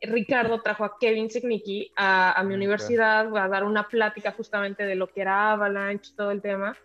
Ricardo 0.01 0.61
trajo 0.61 0.85
a 0.85 0.99
Kevin 0.99 1.31
Signicki 1.31 1.93
a, 1.95 2.33
a 2.33 2.43
mi 2.43 2.55
universidad 2.55 3.37
a 3.37 3.49
dar 3.49 3.63
una 3.63 3.87
plática 3.87 4.33
justamente 4.33 4.85
de 4.85 4.97
lo 4.97 5.07
que 5.07 5.21
era 5.21 5.53
Avalanche, 5.53 6.13
todo 6.17 6.33
el 6.33 6.43
tema. 6.43 6.77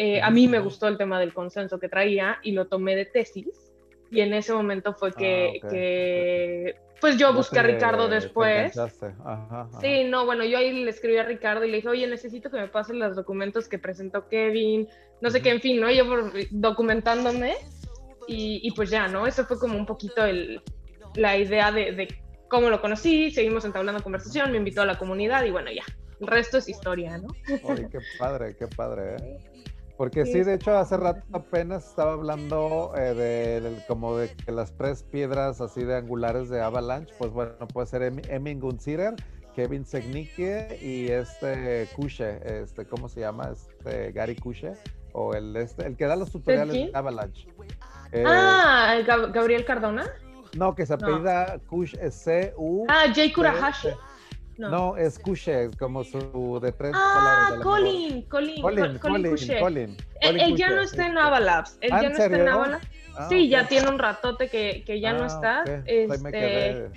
Eh, 0.00 0.22
a 0.22 0.30
mí 0.30 0.46
me 0.46 0.60
gustó 0.60 0.86
el 0.86 0.96
tema 0.96 1.18
del 1.18 1.34
consenso 1.34 1.80
que 1.80 1.88
traía 1.88 2.38
y 2.44 2.52
lo 2.52 2.68
tomé 2.68 2.94
de 2.94 3.04
tesis. 3.04 3.72
y 4.10 4.20
en 4.20 4.32
ese 4.32 4.54
momento 4.54 4.94
fue 4.94 5.12
que, 5.12 5.60
ah, 5.62 5.68
que 5.68 6.76
pues 7.00 7.16
yo 7.18 7.34
busqué 7.34 7.58
a 7.58 7.64
Ricardo 7.64 8.08
después. 8.08 8.72
Sí, 9.80 10.04
no, 10.04 10.24
bueno, 10.24 10.44
yo 10.44 10.58
ahí 10.58 10.72
le 10.72 10.90
escribí 10.90 11.18
a 11.18 11.24
Ricardo 11.24 11.64
y 11.64 11.70
le 11.70 11.78
dije, 11.78 11.88
oye, 11.88 12.06
necesito 12.06 12.48
que 12.48 12.58
me 12.58 12.68
pasen 12.68 13.00
los 13.00 13.16
documentos 13.16 13.68
que 13.68 13.78
presentó 13.78 14.28
Kevin, 14.28 14.88
no 15.20 15.30
sé 15.30 15.42
qué, 15.42 15.50
en 15.50 15.60
fin, 15.60 15.80
¿no? 15.80 15.90
Yo 15.90 16.04
documentándome 16.50 17.56
y, 18.28 18.70
pues 18.76 18.90
ya, 18.90 19.08
¿no? 19.08 19.26
Eso 19.26 19.46
fue 19.46 19.58
como 19.58 19.76
un 19.76 19.84
poquito 19.84 20.24
el, 20.24 20.62
la 21.16 21.36
idea 21.36 21.72
de, 21.72 21.92
de, 21.92 22.08
cómo 22.48 22.70
lo 22.70 22.80
conocí, 22.80 23.32
seguimos 23.32 23.64
entablando 23.64 24.02
conversación, 24.02 24.52
me 24.52 24.58
invitó 24.58 24.82
a 24.82 24.86
la 24.86 24.96
comunidad 24.96 25.44
y 25.44 25.50
bueno, 25.50 25.72
ya, 25.72 25.84
el 26.20 26.26
resto 26.26 26.58
es 26.58 26.68
historia, 26.68 27.18
¿no? 27.18 27.28
Oye, 27.64 27.88
qué 27.90 27.98
padre, 28.18 28.54
qué 28.56 28.68
padre, 28.68 29.16
¿eh? 29.16 29.47
Porque 29.98 30.24
sí, 30.26 30.44
de 30.44 30.54
hecho, 30.54 30.78
hace 30.78 30.96
rato 30.96 31.24
apenas 31.32 31.88
estaba 31.88 32.12
hablando 32.12 32.92
eh, 32.96 33.60
de, 33.60 33.84
como 33.88 34.16
de 34.16 34.32
que 34.32 34.52
las 34.52 34.72
tres 34.76 35.02
piedras 35.02 35.60
así 35.60 35.82
de 35.82 35.96
angulares 35.96 36.48
de 36.48 36.62
Avalanche, 36.62 37.12
pues 37.18 37.32
bueno, 37.32 37.66
puede 37.66 37.88
ser 37.88 38.02
Emin 38.02 38.60
Gunzirer, 38.60 39.16
Kevin 39.56 39.84
Segnicke 39.84 40.78
y 40.80 41.08
este 41.08 41.88
Kushe, 41.96 42.38
este, 42.44 42.86
¿cómo 42.86 43.08
se 43.08 43.20
llama? 43.20 43.50
Este 43.50 44.12
Gary 44.12 44.36
Kushe, 44.36 44.74
o 45.14 45.34
el, 45.34 45.56
este, 45.56 45.84
el 45.84 45.96
que 45.96 46.04
da 46.04 46.14
los 46.14 46.30
tutoriales 46.30 46.74
de 46.74 46.90
Avalanche. 46.94 47.48
Eh, 48.12 48.22
ah, 48.24 48.98
Gabriel 49.04 49.64
Cardona. 49.64 50.06
No, 50.56 50.76
que 50.76 50.86
se 50.86 50.94
apellida 50.94 51.58
Kush, 51.66 51.96
C-U. 51.96 52.86
Ah, 52.88 53.06
Jay 53.12 53.32
Kurahashi. 53.32 53.88
No. 54.58 54.96
es 54.96 55.18
Kushe, 55.18 55.70
como 55.78 56.02
su 56.02 56.58
de 56.60 56.72
tres 56.72 56.92
ah, 56.94 57.56
Colin, 57.62 58.22
Colin, 58.22 58.60
Colin, 58.60 58.98
Colin, 58.98 59.36
Colin, 59.60 59.96
Él, 60.20 60.56
ya 60.56 60.70
no 60.70 60.82
está 60.82 61.06
en 61.06 61.16
Avalabs. 61.16 61.78
Él 61.80 61.90
ya 61.90 62.02
no 62.02 62.08
está 62.08 62.24
en 62.24 62.48
Avalabs. 62.48 62.86
Ah, 63.16 63.26
sí, 63.28 63.48
ya 63.48 63.66
tiene 63.68 63.88
un 63.88 63.98
ratote 63.98 64.48
que, 64.48 64.82
que 64.84 65.00
ya 65.00 65.12
no 65.12 65.24
ah, 65.24 65.26
está. 65.26 65.64
Este, 65.86 66.90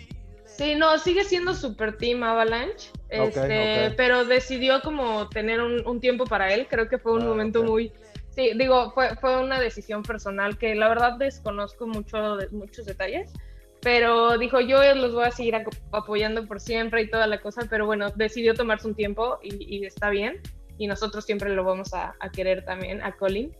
sí, 0.46 0.76
no, 0.76 0.98
sigue 0.98 1.24
siendo 1.24 1.54
super 1.54 1.98
team 1.98 2.24
Avalanche. 2.24 2.90
Este, 3.10 3.92
pero 3.96 4.26
decidió 4.26 4.82
como 4.82 5.30
tener 5.30 5.62
un, 5.62 5.86
un, 5.86 6.00
tiempo 6.00 6.26
para 6.26 6.52
él. 6.54 6.68
Creo 6.68 6.90
que 6.90 6.98
fue 6.98 7.14
un 7.14 7.28
momento 7.28 7.64
muy. 7.64 7.92
Sí, 8.32 8.52
digo, 8.58 8.92
fue, 8.92 9.16
fue 9.18 9.40
una 9.44 9.60
decisión 9.60 10.04
personal 10.04 10.58
que 10.58 10.74
la 10.74 10.90
verdad 10.90 11.18
desconozco 11.18 11.86
mucho 11.86 12.38
de, 12.38 12.50
muchos 12.50 12.86
detalles 12.86 13.34
pero 13.82 14.38
dijo 14.38 14.60
yo 14.60 14.80
los 14.96 15.14
voy 15.14 15.26
a 15.26 15.32
seguir 15.32 15.56
apoyando 15.92 16.46
por 16.48 16.60
siempre 16.60 17.02
y 17.02 17.10
toda 17.10 17.28
la 17.28 17.42
cosa, 17.42 17.66
pero 17.70 17.86
bueno, 17.86 18.10
decidió 18.16 18.54
tomarse 18.54 18.88
un 18.88 18.96
tiempo 18.96 19.40
y, 19.42 19.86
está 19.86 20.10
bien, 20.10 20.40
y 20.78 20.88
nosotros 20.88 21.26
siempre 21.26 21.50
lo 21.50 21.64
vamos 21.64 21.94
a, 21.94 22.16
querer 22.32 22.64
también, 22.64 23.02
a 23.02 23.12
Colin, 23.14 23.52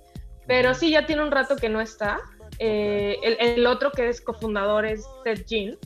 pero 0.48 0.74
sí, 0.74 0.92
ya 0.92 1.06
tiene 1.06 1.24
un 1.24 1.32
rato 1.32 1.56
que 1.56 1.70
no 1.70 1.82
está. 1.82 2.20
Eh, 2.60 3.18
el, 3.40 3.66
otro 3.66 3.92
que 3.92 4.10
es 4.10 4.22
cofundador 4.22 4.86
es 4.86 5.06
Ted 5.24 5.46
Jean, 5.46 5.78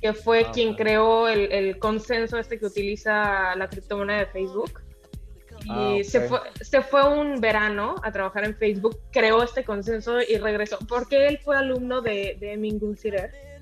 que 0.00 0.12
fue 0.12 0.44
ah, 0.46 0.50
quien 0.52 0.74
creó 0.74 1.28
el, 1.28 1.78
consenso 1.78 2.38
este 2.38 2.58
que 2.58 2.66
utiliza 2.66 3.54
la 3.56 3.68
criptomoneda 3.68 4.20
de 4.20 4.26
Facebook. 4.26 4.80
Y 5.64 5.70
ah, 5.70 5.96
se, 6.04 6.20
fue, 6.20 6.40
se 6.60 6.82
fue 6.82 7.08
un 7.08 7.40
verano 7.40 7.96
a 8.02 8.12
trabajar 8.12 8.44
en 8.44 8.54
Facebook, 8.54 8.98
creó 9.10 9.42
este 9.42 9.64
consenso 9.64 10.20
y 10.20 10.36
regresó, 10.36 10.78
porque 10.86 11.26
él 11.26 11.38
fue 11.38 11.56
alumno 11.56 12.00
de, 12.00 12.36
de 12.38 12.56
Mingun 12.56 12.96
Sirer 12.96 13.53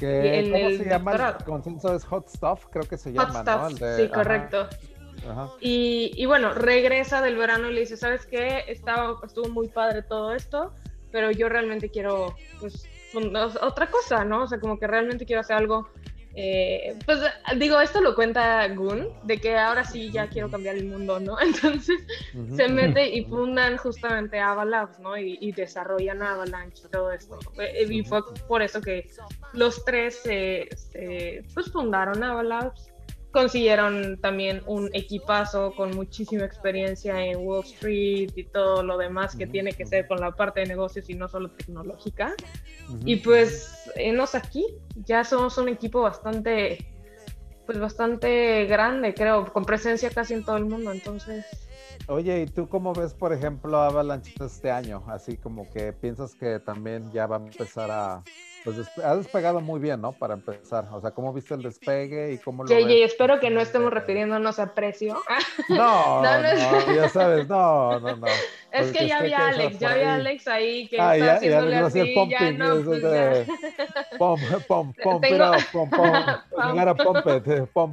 ¿Cómo 0.00 0.70
se 0.70 0.84
llama? 0.88 1.36
El 1.38 1.44
consenso 1.44 1.94
es 1.94 2.04
Hot 2.04 2.28
Stuff, 2.28 2.66
creo 2.70 2.88
que 2.88 2.96
se 2.96 3.12
llama, 3.12 3.42
¿no? 3.42 3.70
sí, 3.70 4.08
correcto. 4.08 4.68
Y, 5.60 6.12
y, 6.16 6.26
bueno, 6.26 6.54
regresa 6.54 7.20
del 7.20 7.36
verano 7.36 7.70
y 7.70 7.74
le 7.74 7.80
dice, 7.80 7.96
¿sabes 7.96 8.24
qué? 8.26 8.64
Estaba, 8.68 9.18
estuvo 9.24 9.48
muy 9.50 9.68
padre 9.68 10.02
todo 10.02 10.34
esto, 10.34 10.72
pero 11.12 11.30
yo 11.30 11.48
realmente 11.48 11.90
quiero, 11.90 12.34
pues, 12.58 12.88
otra 13.60 13.90
cosa, 13.90 14.24
¿no? 14.24 14.44
O 14.44 14.46
sea, 14.46 14.60
como 14.60 14.78
que 14.78 14.86
realmente 14.86 15.26
quiero 15.26 15.40
hacer 15.40 15.56
algo 15.56 15.90
eh, 16.34 16.96
pues 17.04 17.20
digo, 17.56 17.80
esto 17.80 18.00
lo 18.00 18.14
cuenta 18.14 18.66
Gun, 18.68 19.08
de 19.24 19.38
que 19.38 19.56
ahora 19.56 19.84
sí 19.84 20.10
ya 20.10 20.28
quiero 20.28 20.50
cambiar 20.50 20.76
el 20.76 20.86
mundo, 20.86 21.18
¿no? 21.18 21.40
Entonces 21.40 22.00
se 22.56 22.68
mete 22.68 23.08
y 23.08 23.24
fundan 23.24 23.76
justamente 23.76 24.38
Avalabs, 24.38 24.98
¿no? 25.00 25.16
Y, 25.16 25.50
desarrollan 25.52 26.22
Avalanche 26.22 26.84
y 26.86 26.90
todo 26.90 27.10
esto. 27.10 27.38
Eh, 27.58 27.86
y 27.90 28.04
fue 28.04 28.20
por 28.46 28.62
eso 28.62 28.80
que 28.80 29.10
los 29.52 29.84
tres 29.84 30.22
pues 30.22 31.72
fundaron 31.72 32.22
Avalabs 32.22 32.89
consiguieron 33.32 34.18
también 34.20 34.62
un 34.66 34.90
equipazo 34.92 35.72
con 35.74 35.94
muchísima 35.94 36.44
experiencia 36.44 37.24
en 37.24 37.38
Wall 37.38 37.64
Street 37.64 38.30
y 38.34 38.44
todo 38.44 38.82
lo 38.82 38.98
demás 38.98 39.36
que 39.36 39.46
tiene 39.46 39.72
que 39.72 39.86
ser 39.86 40.08
con 40.08 40.20
la 40.20 40.32
parte 40.32 40.60
de 40.60 40.66
negocios 40.66 41.08
y 41.08 41.14
no 41.14 41.28
solo 41.28 41.50
tecnológica. 41.50 42.34
Y 43.04 43.16
pues, 43.16 43.90
enos 43.94 44.34
aquí, 44.34 44.66
ya 44.96 45.22
somos 45.22 45.56
un 45.58 45.68
equipo 45.68 46.02
bastante, 46.02 46.86
pues 47.66 47.78
bastante 47.78 48.66
grande, 48.66 49.14
creo, 49.14 49.52
con 49.52 49.64
presencia 49.64 50.10
casi 50.10 50.34
en 50.34 50.44
todo 50.44 50.56
el 50.56 50.64
mundo, 50.64 50.90
entonces... 50.92 51.46
Oye, 52.08 52.42
¿y 52.42 52.46
tú 52.46 52.68
cómo 52.68 52.92
ves, 52.92 53.14
por 53.14 53.32
ejemplo, 53.32 53.78
Avalanche 53.78 54.32
este 54.40 54.70
año? 54.70 55.04
Así 55.06 55.36
como 55.36 55.70
que 55.70 55.92
piensas 55.92 56.34
que 56.34 56.58
también 56.58 57.12
ya 57.12 57.26
va 57.26 57.36
a 57.36 57.40
empezar 57.40 57.90
a, 57.90 58.24
pues 58.64 58.76
ha 59.02 59.16
despegado 59.16 59.60
muy 59.60 59.80
bien, 59.80 60.00
¿no? 60.00 60.12
Para 60.12 60.34
empezar. 60.34 60.86
O 60.92 61.00
sea, 61.00 61.10
¿cómo 61.12 61.32
viste 61.32 61.54
el 61.54 61.62
despegue 61.62 62.32
y 62.32 62.38
cómo 62.38 62.64
lo 62.64 62.70
espero 62.76 63.40
que 63.40 63.50
no 63.50 63.60
estemos 63.60 63.92
refiriéndonos 63.92 64.58
a 64.58 64.74
precio. 64.74 65.20
No, 65.68 66.22
no, 66.22 66.42
no, 66.42 66.94
ya 66.94 67.08
sabes, 67.08 67.48
no, 67.48 68.00
no, 68.00 68.16
no. 68.16 68.26
Es 68.72 68.92
que 68.92 69.06
ya 69.08 69.18
había 69.18 69.48
Alex, 69.48 69.78
ya 69.78 69.92
había 69.92 70.14
Alex 70.14 70.48
ahí 70.48 70.88
que 70.88 71.00
ah, 71.00 71.16
está 71.16 71.26
ya, 71.26 71.34
haciéndole 71.34 71.70
ya, 71.72 71.86
así, 71.86 72.14
pumping, 72.14 72.36
ya 72.38 72.52
no, 72.52 72.84
pues, 72.84 73.02
de, 73.02 73.46
pom, 74.18 74.40
pom, 74.68 74.92
pom, 74.92 75.24
it 75.24 75.40
up, 75.40 75.56
pom, 75.72 75.90
pom, 75.90 76.12
pom, 76.50 76.96
pom, 76.96 77.22
pom, 77.72 77.92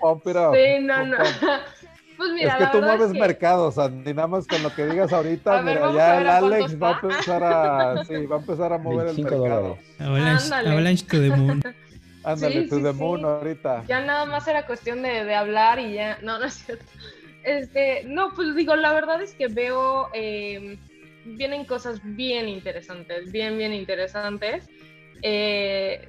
pom, 0.00 0.20
it 0.26 0.36
up. 0.36 0.54
Sí, 0.54 0.78
no, 0.80 1.06
no. 1.06 1.16
Pues 2.18 2.32
mira, 2.32 2.58
es 2.58 2.66
que 2.66 2.72
tú 2.76 2.84
mueves 2.84 3.12
mercados, 3.12 3.78
Andy, 3.78 4.12
nada 4.12 4.26
más 4.26 4.48
con 4.48 4.60
lo 4.64 4.74
que 4.74 4.86
digas 4.86 5.12
ahorita, 5.12 5.62
mira, 5.62 5.92
ya 5.94 6.20
el 6.20 6.28
Alex 6.28 6.82
va 6.82 6.88
a 6.88 7.00
empezar 7.00 7.44
a, 7.44 8.04
sí, 8.04 8.26
va 8.26 8.36
a 8.36 8.38
empezar 8.40 8.72
a 8.72 8.78
mover 8.78 9.06
el 9.06 9.22
mercado. 9.22 9.78
Avalanche, 10.00 10.52
avalanche 10.52 11.06
to 11.06 11.20
the 11.20 11.30
moon. 11.30 11.62
Ándale, 12.24 12.68
to 12.68 12.82
the 12.82 12.92
moon 12.92 13.24
ahorita. 13.24 13.84
Ya 13.86 14.00
nada 14.00 14.26
más 14.26 14.48
era 14.48 14.66
cuestión 14.66 15.00
de, 15.00 15.24
de, 15.24 15.34
hablar 15.36 15.78
y 15.78 15.94
ya, 15.94 16.18
no, 16.22 16.40
no 16.40 16.46
es 16.46 16.54
cierto. 16.54 16.84
Este, 17.44 18.02
no, 18.04 18.34
pues 18.34 18.56
digo, 18.56 18.74
la 18.74 18.92
verdad 18.92 19.22
es 19.22 19.34
que 19.34 19.46
veo, 19.46 20.08
eh, 20.12 20.76
vienen 21.24 21.64
cosas 21.66 22.00
bien 22.02 22.48
interesantes, 22.48 23.30
bien, 23.30 23.56
bien 23.56 23.72
interesantes. 23.72 24.68
Eh, 25.22 26.08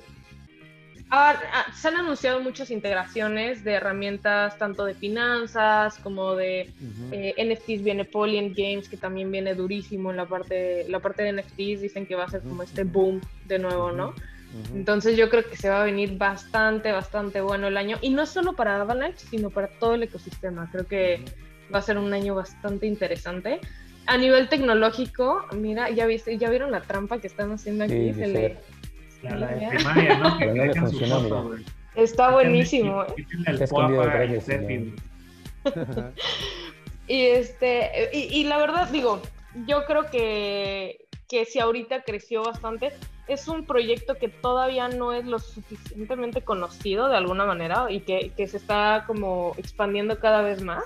Ah, 1.12 1.66
se 1.74 1.88
han 1.88 1.96
anunciado 1.96 2.40
muchas 2.40 2.70
integraciones 2.70 3.64
de 3.64 3.74
herramientas 3.74 4.58
tanto 4.60 4.86
de 4.86 4.94
finanzas 4.94 5.98
como 5.98 6.36
de 6.36 6.72
eh, 7.12 7.34
NFTs. 7.38 7.84
Viene 7.84 8.06
Polyend 8.06 8.56
Games, 8.56 8.88
que 8.88 8.98
también 8.98 9.32
viene 9.32 9.56
durísimo 9.56 10.12
en 10.12 10.18
la 10.18 10.26
parte, 10.26 10.86
la 10.88 11.00
parte 11.00 11.24
de 11.24 11.34
NFTs. 11.34 11.82
Dicen 11.82 12.06
que 12.06 12.14
va 12.14 12.26
a 12.26 12.30
ser 12.30 12.42
como 12.42 12.62
este 12.62 12.84
boom 12.84 13.22
de 13.48 13.58
nuevo, 13.58 13.92
¿no? 13.92 14.14
Entonces 14.74 15.16
yo 15.16 15.30
creo 15.30 15.48
que 15.48 15.56
se 15.56 15.70
va 15.70 15.82
a 15.82 15.86
venir 15.86 16.18
bastante, 16.18 16.92
bastante 16.92 17.42
bueno 17.42 17.68
el 17.68 17.78
año. 17.78 17.98
Y 18.02 18.12
no 18.12 18.26
solo 18.26 18.54
para 18.54 18.80
Avalanche, 18.80 19.26
sino 19.30 19.50
para 19.50 19.68
todo 19.68 19.96
el 19.96 20.04
ecosistema. 20.04 20.70
Creo 20.72 20.86
que 20.86 21.24
va 21.74 21.80
a 21.80 21.84
ser 21.84 21.98
un 21.98 22.14
año 22.14 22.36
bastante 22.36 22.86
interesante. 22.86 23.62
A 24.06 24.18
nivel 24.18 24.48
tecnológico, 24.48 25.46
mira, 25.54 25.90
ya, 25.90 26.06
viste, 26.06 26.38
ya 26.38 26.50
vieron 26.50 26.72
la 26.72 26.82
trampa 26.82 27.20
que 27.20 27.28
están 27.28 27.52
haciendo 27.52 27.84
aquí. 27.84 28.14
se 28.14 28.58
la, 29.24 29.48
de 29.48 29.68
primaria, 29.68 30.18
¿no? 30.18 30.38
Que 30.38 30.46
no 30.48 30.66
le 30.66 30.74
funcionó, 30.74 31.52
Está 31.96 32.32
buenísimo. 32.32 33.06
y 37.08 37.22
este, 37.26 38.10
y, 38.14 38.44
la 38.46 38.58
verdad, 38.58 38.88
digo, 38.90 39.22
yo 39.68 39.86
creo 39.86 40.10
que, 40.10 41.08
que 41.28 41.46
si 41.46 41.60
ahorita 41.60 42.04
creció 42.04 42.44
bastante, 42.44 42.94
es 43.28 43.48
un 43.48 43.66
proyecto 43.66 44.16
que 44.16 44.30
todavía 44.30 44.88
no 44.88 45.14
es 45.14 45.26
lo 45.26 45.40
suficientemente 45.40 46.42
conocido 46.42 47.10
de 47.10 47.18
alguna 47.18 47.46
manera 47.46 47.88
y 47.90 48.02
que, 48.02 48.32
que 48.36 48.48
se 48.48 48.58
está 48.58 49.04
como 49.06 49.54
expandiendo 49.58 50.20
cada 50.20 50.42
vez 50.42 50.62
más. 50.62 50.84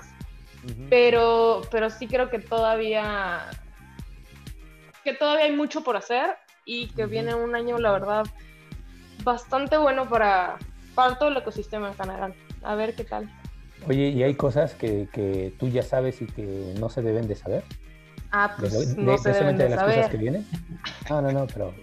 pero, 0.88 1.62
pero 1.70 1.90
sí 1.90 2.06
creo 2.06 2.30
que 2.30 2.38
todavía 2.38 3.50
que 5.04 5.12
todavía 5.12 5.44
hay 5.44 5.52
mucho 5.52 5.84
por 5.84 5.96
hacer 5.96 6.36
y 6.64 6.88
que 6.88 7.06
viene 7.06 7.34
un 7.34 7.54
año, 7.54 7.78
la 7.78 7.92
verdad, 7.92 8.26
bastante 9.22 9.76
bueno 9.76 10.08
para, 10.08 10.56
para 10.94 11.18
todo 11.18 11.28
el 11.28 11.36
ecosistema 11.36 11.88
en 11.88 11.94
general. 11.94 12.34
A 12.62 12.74
ver 12.74 12.94
qué 12.94 13.04
tal. 13.04 13.30
Oye, 13.86 14.08
¿y 14.08 14.22
hay 14.22 14.34
cosas 14.34 14.74
que, 14.74 15.08
que 15.12 15.54
tú 15.58 15.68
ya 15.68 15.82
sabes 15.82 16.22
y 16.22 16.26
que 16.26 16.74
no 16.78 16.88
se 16.88 17.02
deben 17.02 17.28
de 17.28 17.34
saber? 17.34 17.64
Ah, 18.30 18.54
pues 18.58 18.96
no 18.96 19.18
se 19.18 19.32
deben 19.32 19.56
de, 19.56 19.68
las 19.68 19.78
saber. 19.78 19.96
cosas 19.96 20.10
que 20.10 20.16
vienen. 20.16 20.46
No, 21.08 21.22
no, 21.22 21.30
no, 21.30 21.46
pero 21.46 21.74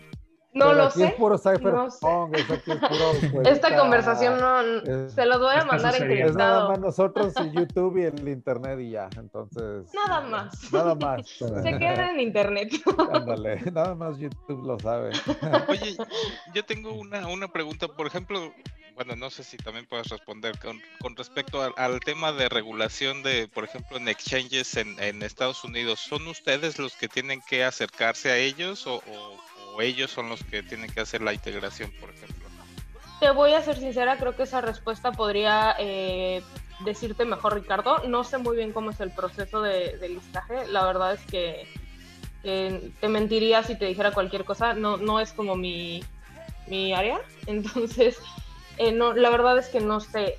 No 0.54 0.74
lo 0.74 0.92
sé. 0.92 1.16
puro 1.18 1.38
cypherpunk, 1.38 2.36
Esta 3.46 3.78
conversación 3.78 4.40
no 4.40 5.10
se 5.10 5.26
lo 5.26 5.40
voy 5.40 5.56
a 5.56 5.66
mandar 5.66 5.96
encriptado. 5.96 6.30
Es 6.30 6.36
nada 6.36 6.70
más 6.70 6.80
nosotros 6.80 7.34
y 7.44 7.52
YouTube 7.58 7.98
y 7.98 8.04
el 8.04 8.28
internet 8.28 8.80
y 8.80 8.92
ya. 8.92 9.10
Entonces. 9.18 9.90
Nada 9.94 10.22
más. 10.22 10.74
Nada 10.74 10.96
más. 10.96 11.28
Se 11.38 11.78
queda 11.78 12.12
en 12.12 12.20
internet. 12.20 12.74
Ándale, 13.14 13.62
nada 13.72 13.96
más 13.96 14.18
YouTube 14.18 14.66
lo 14.66 14.80
sabe. 14.80 15.12
Oye, 15.70 15.96
yo 16.54 16.66
tengo 16.66 16.92
una, 16.94 17.28
una 17.28 17.48
pregunta, 17.48 17.88
por 17.88 18.08
ejemplo, 18.08 18.54
bueno, 18.96 19.16
no 19.16 19.30
sé 19.30 19.44
si 19.44 19.58
también 19.58 19.86
puedes 19.86 20.10
responder 20.10 20.58
con, 20.60 20.82
con 21.00 21.16
respecto 21.16 21.62
al, 21.76 22.00
tema 22.02 22.32
de 22.32 22.50
regulación 22.50 23.24
de, 23.24 23.48
por 23.48 23.64
ejemplo, 23.64 23.98
en 23.98 24.08
exchanges 24.08 24.76
en, 24.78 25.00
en, 25.02 25.24
Estados 25.24 25.64
Unidos. 25.64 26.00
¿Son 26.00 26.28
ustedes 26.28 26.78
los 26.78 26.96
que 26.96 27.08
tienen 27.08 27.42
que 27.48 27.64
acercarse 27.64 28.32
a 28.32 28.38
ellos 28.38 28.86
o, 28.88 28.98
o, 28.98 29.38
ellos 29.80 30.12
son 30.12 30.30
los 30.30 30.44
que 30.44 30.64
tienen 30.64 30.92
que 30.92 31.02
hacer 31.02 31.22
la 31.22 31.34
integración, 31.34 31.92
por 32.00 32.10
ejemplo? 32.10 32.50
Te 33.20 33.30
voy 33.32 33.54
a 33.54 33.62
ser 33.62 33.78
sincera, 33.78 34.18
creo 34.18 34.36
que 34.36 34.44
esa 34.44 34.62
respuesta 34.62 35.12
podría 35.12 35.76
eh, 35.78 36.42
decirte 36.80 37.24
mejor, 37.24 37.54
Ricardo. 37.54 38.00
No 38.08 38.24
sé 38.24 38.40
muy 38.40 38.58
bien 38.58 38.74
cómo 38.74 38.90
es 38.90 39.00
el 39.00 39.12
proceso 39.12 39.62
de, 39.62 39.98
de 39.98 40.10
listaje. 40.10 40.66
La 40.68 40.86
verdad 40.86 41.14
es 41.14 41.22
que 41.28 41.68
te 42.42 43.08
mentiría 43.08 43.64
si 43.64 43.78
te 43.78 43.86
dijera 43.86 44.12
cualquier 44.12 44.46
cosa. 44.46 44.74
No, 44.74 44.98
no 44.98 45.20
es 45.20 45.34
como 45.34 45.56
mi, 45.56 46.04
mi 46.68 46.94
área. 46.94 47.22
Entonces, 47.46 48.18
eh, 48.78 48.92
no, 48.92 49.14
la 49.14 49.30
verdad 49.30 49.58
es 49.58 49.68
que 49.70 49.80
no 49.80 50.00
sé. 50.00 50.38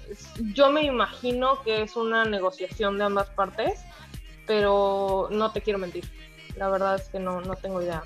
Yo 0.52 0.70
me 0.70 0.82
imagino 0.82 1.62
que 1.62 1.82
es 1.82 1.96
una 1.96 2.24
negociación 2.24 2.98
de 2.98 3.04
ambas 3.04 3.28
partes, 3.30 3.80
pero 4.46 5.28
no 5.30 5.52
te 5.52 5.60
quiero 5.60 5.78
mentir. 5.78 6.10
La 6.56 6.68
verdad 6.68 6.96
es 6.96 7.08
que 7.08 7.18
no, 7.18 7.40
no 7.40 7.54
tengo 7.56 7.80
idea. 7.82 8.02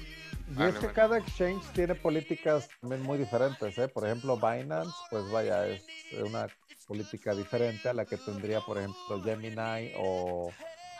Y 0.48 0.62
es 0.62 0.74
que 0.76 0.86
cada 0.88 1.18
exchange 1.18 1.64
tiene 1.72 1.94
políticas 1.94 2.68
también 2.80 3.02
muy 3.02 3.18
diferentes, 3.18 3.76
¿eh? 3.78 3.88
Por 3.88 4.06
ejemplo, 4.06 4.36
Binance, 4.36 4.94
pues 5.10 5.28
vaya, 5.30 5.66
es 5.66 5.84
una 6.24 6.46
política 6.86 7.34
diferente 7.34 7.88
a 7.88 7.94
la 7.94 8.04
que 8.04 8.16
tendría, 8.16 8.60
por 8.60 8.78
ejemplo, 8.78 9.22
Gemini 9.24 9.92
o, 9.98 10.52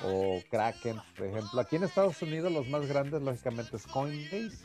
o 0.03 0.42
Kraken, 0.51 1.01
por 1.16 1.26
ejemplo. 1.26 1.61
Aquí 1.61 1.76
en 1.76 1.84
Estados 1.84 2.20
Unidos 2.22 2.51
los 2.51 2.68
más 2.68 2.86
grandes, 2.86 3.22
lógicamente, 3.22 3.76
es 3.76 3.86
Coinbase 3.86 4.59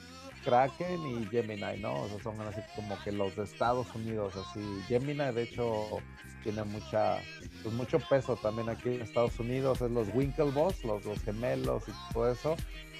Kraken 0.43 1.05
y 1.05 1.25
Gemini, 1.27 1.79
¿no? 1.79 2.01
O 2.01 2.09
sea, 2.09 2.23
son 2.23 2.41
así 2.41 2.61
como 2.75 2.97
que 3.03 3.11
los 3.11 3.35
de 3.35 3.43
Estados 3.43 3.87
Unidos, 3.93 4.33
así. 4.35 4.61
Gemini, 4.87 5.31
de 5.31 5.43
hecho, 5.43 5.99
tiene 6.43 6.63
mucha, 6.63 7.19
pues 7.61 7.73
mucho 7.75 7.99
peso 8.09 8.35
también 8.35 8.69
aquí 8.69 8.89
en 8.95 9.01
Estados 9.01 9.39
Unidos, 9.39 9.81
es 9.81 9.91
los 9.91 10.07
Winklevoss, 10.13 10.83
los, 10.83 11.05
los 11.05 11.19
gemelos 11.21 11.83
y 11.87 12.13
todo 12.13 12.31
eso. 12.31 12.55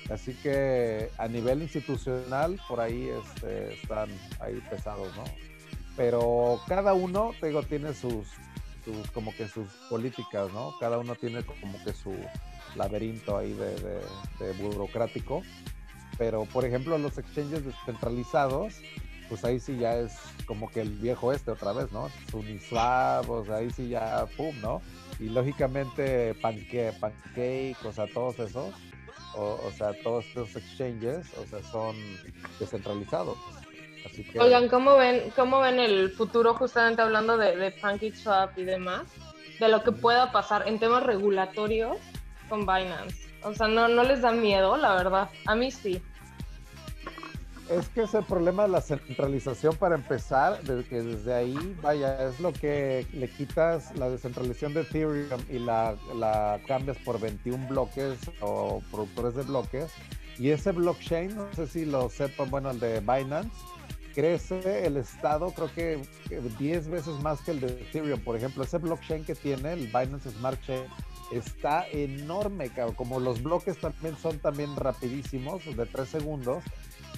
Así 0.09 0.33
que 0.35 1.09
a 1.17 1.27
nivel 1.27 1.61
institucional, 1.61 2.59
por 2.67 2.79
ahí 2.79 3.09
este, 3.09 3.73
están 3.75 4.09
ahí 4.39 4.61
pesados, 4.69 5.15
¿no? 5.15 5.23
Pero 5.95 6.59
cada 6.67 6.93
uno, 6.93 7.31
te 7.39 7.47
digo, 7.47 7.63
tiene 7.63 7.93
sus, 7.93 8.27
sus, 8.83 9.11
como 9.11 9.33
que 9.35 9.47
sus 9.47 9.67
políticas, 9.89 10.51
¿no? 10.51 10.73
Cada 10.79 10.97
uno 10.97 11.15
tiene 11.15 11.43
como 11.43 11.81
que 11.83 11.93
su 11.93 12.13
laberinto 12.75 13.37
ahí 13.37 13.53
de, 13.53 13.75
de 14.39 14.53
burocrático 14.59 15.43
pero 16.21 16.45
por 16.45 16.65
ejemplo 16.65 16.99
los 16.99 17.17
exchanges 17.17 17.65
descentralizados, 17.65 18.75
pues 19.27 19.43
ahí 19.43 19.59
sí 19.59 19.77
ya 19.77 19.97
es 19.97 20.13
como 20.45 20.69
que 20.69 20.81
el 20.81 20.91
viejo 20.91 21.33
este 21.33 21.49
otra 21.49 21.73
vez, 21.73 21.91
¿no? 21.91 22.09
Uniswap, 22.31 23.27
o 23.27 23.43
sea, 23.43 23.55
ahí 23.55 23.71
sí 23.71 23.89
ya, 23.89 24.27
pum, 24.37 24.55
¿no? 24.61 24.83
Y 25.19 25.29
lógicamente 25.29 26.35
Pancake, 26.35 26.93
Pancake 26.99 27.75
o 27.83 27.91
sea, 27.91 28.05
todos 28.05 28.37
esos, 28.37 28.71
o, 29.36 29.71
sea, 29.71 29.93
todos 30.03 30.25
estos 30.25 30.55
exchanges, 30.55 31.27
o 31.38 31.45
sea, 31.45 31.63
son 31.63 31.95
descentralizados. 32.59 33.38
Así 34.05 34.23
que... 34.23 34.39
Oigan, 34.39 34.67
¿cómo 34.67 34.97
ven, 34.97 35.32
¿cómo 35.36 35.59
ven 35.59 35.79
el 35.79 36.11
futuro 36.11 36.53
justamente 36.55 37.01
hablando 37.01 37.38
de, 37.38 37.55
de 37.55 37.71
PancakeSwap 37.71 38.57
y 38.57 38.63
demás? 38.63 39.03
De 39.59 39.67
lo 39.67 39.84
que 39.84 39.91
pueda 39.91 40.32
pasar 40.32 40.67
en 40.67 40.79
temas 40.79 41.03
regulatorios 41.03 41.97
con 42.49 42.61
Binance. 42.61 43.29
O 43.43 43.53
sea, 43.53 43.67
no, 43.67 43.88
no 43.88 44.03
les 44.03 44.21
da 44.21 44.32
miedo, 44.32 44.75
la 44.77 44.95
verdad. 44.95 45.29
A 45.45 45.55
mí 45.55 45.71
sí 45.71 46.01
es 47.72 47.88
que 47.89 48.01
es 48.01 48.13
el 48.13 48.26
problema 48.26 48.63
de 48.63 48.69
la 48.69 48.82
centralización 48.82 49.76
para 49.78 49.95
empezar, 49.95 50.61
de 50.63 50.84
desde 50.84 51.34
ahí, 51.34 51.78
vaya, 51.82 52.28
es 52.28 52.39
lo 52.39 52.51
que 52.51 53.07
le 53.13 53.30
quitas 53.30 53.95
la 53.97 54.09
descentralización 54.09 54.74
de 54.74 54.82
Ethereum 54.82 55.41
y 55.49 55.59
la, 55.59 55.95
la 56.15 56.59
cambias 56.67 56.97
por 56.97 57.19
21 57.19 57.67
bloques 57.69 58.19
o 58.41 58.82
productores 58.91 59.36
de 59.36 59.43
bloques. 59.43 59.91
Y 60.38 60.49
ese 60.49 60.72
blockchain, 60.72 61.36
no 61.36 61.53
sé 61.53 61.67
si 61.67 61.86
lo 61.86 62.09
sepan, 62.09 62.49
bueno, 62.49 62.72
el 62.72 62.80
de 62.80 62.99
Binance, 62.99 63.49
crece 64.13 64.86
el 64.86 64.97
estado 64.97 65.51
creo 65.51 65.74
que 65.74 66.01
10 66.59 66.89
veces 66.89 67.13
más 67.22 67.41
que 67.41 67.51
el 67.51 67.61
de 67.61 67.67
Ethereum. 67.67 68.19
Por 68.22 68.36
ejemplo, 68.36 68.63
ese 68.63 68.80
blockchain 68.80 69.24
que 69.24 69.36
tiene, 69.36 69.74
el 69.74 69.88
Binance 69.88 70.30
Smart 70.32 70.59
Chain, 70.65 70.84
está 71.32 71.88
enorme, 71.89 72.69
como 72.95 73.19
los 73.19 73.41
bloques 73.41 73.78
también 73.80 74.17
son 74.17 74.39
también 74.39 74.76
rapidísimos, 74.76 75.63
de 75.65 75.86
3 75.86 76.09
segundos 76.09 76.63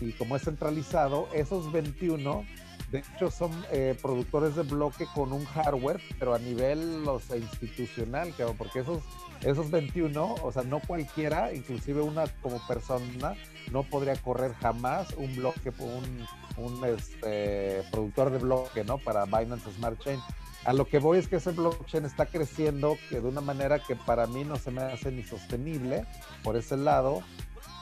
y 0.10 0.14
como 0.14 0.36
es 0.36 0.44
centralizado, 0.44 1.28
esos 1.34 1.72
21 1.72 2.46
de 2.94 3.00
hecho 3.00 3.32
son 3.32 3.52
eh, 3.72 3.98
productores 4.00 4.56
de 4.56 4.62
bloque 4.62 5.08
con 5.16 5.34
un 5.34 5.46
hardware, 5.46 6.00
pero 6.20 6.36
a 6.36 6.38
nivel 6.38 7.04
o 7.08 7.20
institucional, 7.36 8.32
porque 8.56 8.82
esos, 8.82 9.02
esos 9.42 9.72
21, 9.72 10.36
o 10.36 10.52
sea, 10.52 10.62
no 10.62 10.80
cualquiera, 10.80 11.52
inclusive 11.56 12.04
una 12.04 12.28
como 12.44 12.66
persona, 12.68 13.34
no 13.72 13.82
podría 13.82 14.16
correr 14.18 14.54
jamás 14.54 15.12
un 15.18 15.36
bloque, 15.36 15.74
un, 15.80 16.28
un 16.64 16.86
este, 16.86 17.82
productor 17.92 18.30
de 18.30 18.38
bloque, 18.38 18.84
¿no? 18.84 19.00
Para 19.00 19.26
Binance 19.26 19.72
Smart 19.72 20.00
Chain. 20.00 20.20
A 20.64 20.72
lo 20.74 20.86
que 20.86 21.00
voy 21.00 21.18
es 21.18 21.28
que 21.28 21.38
ese 21.38 21.50
blockchain 21.50 22.06
está 22.06 22.28
creciendo 22.28 22.96
que 23.10 23.20
de 23.20 23.28
una 23.28 23.42
manera 23.42 23.80
que 23.80 23.96
para 23.96 24.28
mí 24.28 24.44
no 24.44 24.58
se 24.58 24.70
me 24.70 24.84
hace 24.84 25.12
ni 25.12 25.24
sostenible 25.24 26.06
por 26.44 26.58
ese 26.58 26.78
lado 26.78 27.24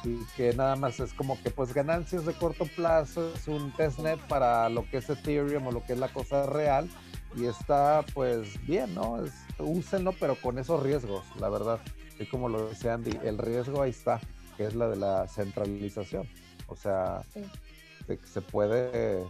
y 0.04 0.26
que 0.36 0.54
nada 0.54 0.76
más 0.76 1.00
es 1.00 1.14
como 1.14 1.42
que 1.42 1.52
pues 1.52 1.74
ganancias 1.74 2.26
de 2.26 2.34
corto 2.34 2.66
plazo, 2.76 3.34
es 3.36 3.48
un 3.48 3.72
testnet 3.74 4.20
para 4.28 4.70
lo 4.70 4.90
que 4.90 4.98
es 4.98 5.10
Ethereum 5.10 5.68
o 5.68 5.72
lo 5.72 5.84
que 5.84 5.94
es 5.94 6.00
la 6.00 6.12
cosa 6.12 6.46
real 6.48 6.90
y 7.36 7.46
está 7.46 8.04
pues 8.14 8.66
bien, 8.66 8.94
¿no? 8.96 9.24
Es, 9.24 9.34
úsenlo 9.60 10.14
pero 10.20 10.36
con 10.36 10.58
esos 10.58 10.82
riesgos, 10.82 11.24
la 11.40 11.50
verdad. 11.50 11.80
Y 12.20 12.26
como 12.26 12.50
lo 12.50 12.70
dice 12.70 12.90
Andy, 12.90 13.18
el 13.24 13.38
riesgo 13.38 13.82
ahí 13.82 13.92
está, 13.92 14.20
que 14.58 14.66
es 14.66 14.76
la 14.76 14.90
de 14.90 14.98
la 14.98 15.28
centralización. 15.28 16.28
O 16.68 16.76
sea, 16.76 17.22
se, 18.26 18.42
puede 18.42 19.24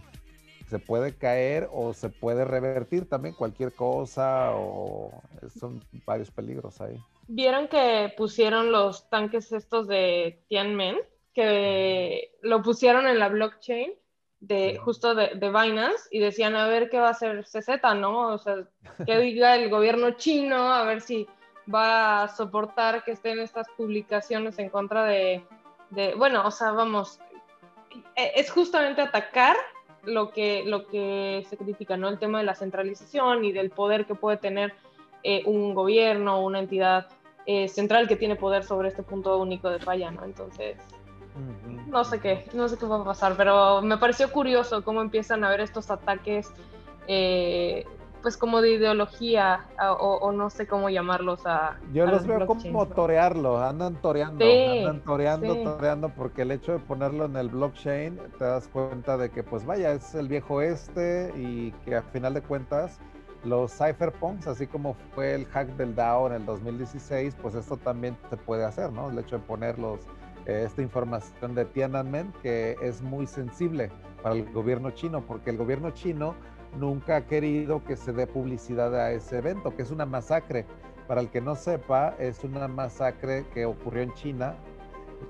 se 0.68 0.78
puede 0.78 1.14
caer 1.14 1.68
o 1.72 1.92
se 1.92 2.08
puede 2.08 2.44
revertir 2.44 3.08
también 3.08 3.34
cualquier 3.34 3.72
cosa 3.72 4.52
o 4.54 5.22
son 5.58 5.84
varios 6.06 6.30
peligros 6.30 6.80
ahí 6.80 6.98
vieron 7.34 7.68
que 7.68 8.12
pusieron 8.16 8.72
los 8.72 9.08
tanques 9.08 9.52
estos 9.52 9.88
de 9.88 10.42
Tianmen, 10.48 10.98
que 11.32 12.34
lo 12.42 12.62
pusieron 12.62 13.06
en 13.06 13.18
la 13.18 13.28
blockchain 13.28 13.94
de 14.40 14.76
justo 14.78 15.14
de, 15.14 15.34
Binance 15.38 16.08
y 16.10 16.18
decían 16.18 16.56
a 16.56 16.66
ver 16.66 16.90
qué 16.90 16.98
va 16.98 17.08
a 17.08 17.12
hacer 17.12 17.44
CZ, 17.44 17.68
¿no? 17.96 18.34
O 18.34 18.38
sea, 18.38 18.56
que 19.06 19.18
diga 19.18 19.56
el 19.56 19.70
gobierno 19.70 20.10
chino, 20.12 20.72
a 20.72 20.84
ver 20.84 21.00
si 21.00 21.26
va 21.72 22.24
a 22.24 22.28
soportar 22.28 23.02
que 23.04 23.12
estén 23.12 23.38
estas 23.38 23.66
publicaciones 23.76 24.58
en 24.58 24.68
contra 24.68 25.04
de, 25.04 25.42
de 25.90 26.14
bueno, 26.14 26.46
o 26.46 26.50
sea, 26.50 26.72
vamos, 26.72 27.18
e, 28.14 28.32
es 28.34 28.50
justamente 28.50 29.00
atacar 29.00 29.56
lo 30.02 30.32
que, 30.32 30.64
lo 30.66 30.86
que 30.86 31.46
se 31.48 31.56
critica, 31.56 31.96
¿no? 31.96 32.08
El 32.08 32.18
tema 32.18 32.40
de 32.40 32.44
la 32.44 32.54
centralización 32.54 33.44
y 33.44 33.52
del 33.52 33.70
poder 33.70 34.04
que 34.04 34.16
puede 34.16 34.36
tener 34.36 34.74
eh, 35.22 35.44
un 35.46 35.72
gobierno, 35.72 36.42
una 36.42 36.58
entidad 36.58 37.06
eh, 37.46 37.68
central 37.68 38.08
que 38.08 38.16
tiene 38.16 38.36
poder 38.36 38.64
sobre 38.64 38.88
este 38.88 39.02
punto 39.02 39.38
único 39.38 39.68
de 39.70 39.78
falla, 39.78 40.10
¿no? 40.10 40.24
Entonces, 40.24 40.76
no 41.88 42.04
sé 42.04 42.20
qué, 42.20 42.44
no 42.52 42.68
sé 42.68 42.76
qué 42.76 42.86
va 42.86 43.00
a 43.00 43.04
pasar, 43.04 43.34
pero 43.36 43.82
me 43.82 43.96
pareció 43.96 44.30
curioso 44.30 44.84
cómo 44.84 45.00
empiezan 45.00 45.44
a 45.44 45.50
ver 45.50 45.60
estos 45.60 45.90
ataques, 45.90 46.52
eh, 47.08 47.84
pues 48.20 48.36
como 48.36 48.60
de 48.60 48.74
ideología, 48.74 49.66
o, 49.98 50.30
no 50.30 50.50
sé 50.50 50.68
cómo 50.68 50.88
llamarlos 50.88 51.44
a... 51.44 51.78
Yo 51.92 52.06
los 52.06 52.24
veo 52.26 52.46
como 52.46 52.86
torearlo, 52.86 53.60
andan 53.60 53.96
toreando, 54.00 54.44
andan 54.44 55.00
toreando, 55.00 55.56
toreando, 55.56 56.08
porque 56.10 56.42
el 56.42 56.52
hecho 56.52 56.72
de 56.72 56.78
ponerlo 56.78 57.24
en 57.24 57.36
el 57.36 57.48
blockchain, 57.48 58.20
te 58.38 58.44
das 58.44 58.68
cuenta 58.68 59.16
de 59.16 59.30
que, 59.30 59.42
pues 59.42 59.66
vaya, 59.66 59.92
es 59.92 60.14
el 60.14 60.28
viejo 60.28 60.60
este 60.60 61.32
y 61.34 61.72
que 61.84 61.96
a 61.96 62.02
final 62.02 62.34
de 62.34 62.42
cuentas 62.42 63.00
los 63.44 63.72
cypherpunks, 63.72 64.46
así 64.46 64.66
como 64.66 64.94
fue 65.14 65.34
el 65.34 65.46
hack 65.46 65.68
del 65.76 65.94
DAO 65.94 66.28
en 66.28 66.34
el 66.34 66.46
2016, 66.46 67.36
pues 67.40 67.54
esto 67.54 67.76
también 67.76 68.16
se 68.30 68.36
puede 68.36 68.64
hacer, 68.64 68.92
¿no? 68.92 69.10
El 69.10 69.18
hecho 69.18 69.38
de 69.38 69.44
poner 69.44 69.76
eh, 70.46 70.64
esta 70.66 70.82
información 70.82 71.54
de 71.54 71.64
Tiananmen, 71.64 72.32
que 72.42 72.76
es 72.82 73.02
muy 73.02 73.26
sensible 73.26 73.90
para 74.22 74.34
el 74.34 74.50
gobierno 74.52 74.90
chino, 74.90 75.22
porque 75.22 75.50
el 75.50 75.56
gobierno 75.56 75.90
chino 75.90 76.34
nunca 76.78 77.16
ha 77.16 77.26
querido 77.26 77.84
que 77.84 77.96
se 77.96 78.12
dé 78.12 78.26
publicidad 78.26 78.94
a 78.94 79.12
ese 79.12 79.38
evento, 79.38 79.74
que 79.74 79.82
es 79.82 79.90
una 79.90 80.06
masacre. 80.06 80.66
Para 81.08 81.20
el 81.20 81.30
que 81.30 81.40
no 81.40 81.56
sepa, 81.56 82.14
es 82.18 82.44
una 82.44 82.68
masacre 82.68 83.44
que 83.52 83.66
ocurrió 83.66 84.02
en 84.02 84.14
China 84.14 84.56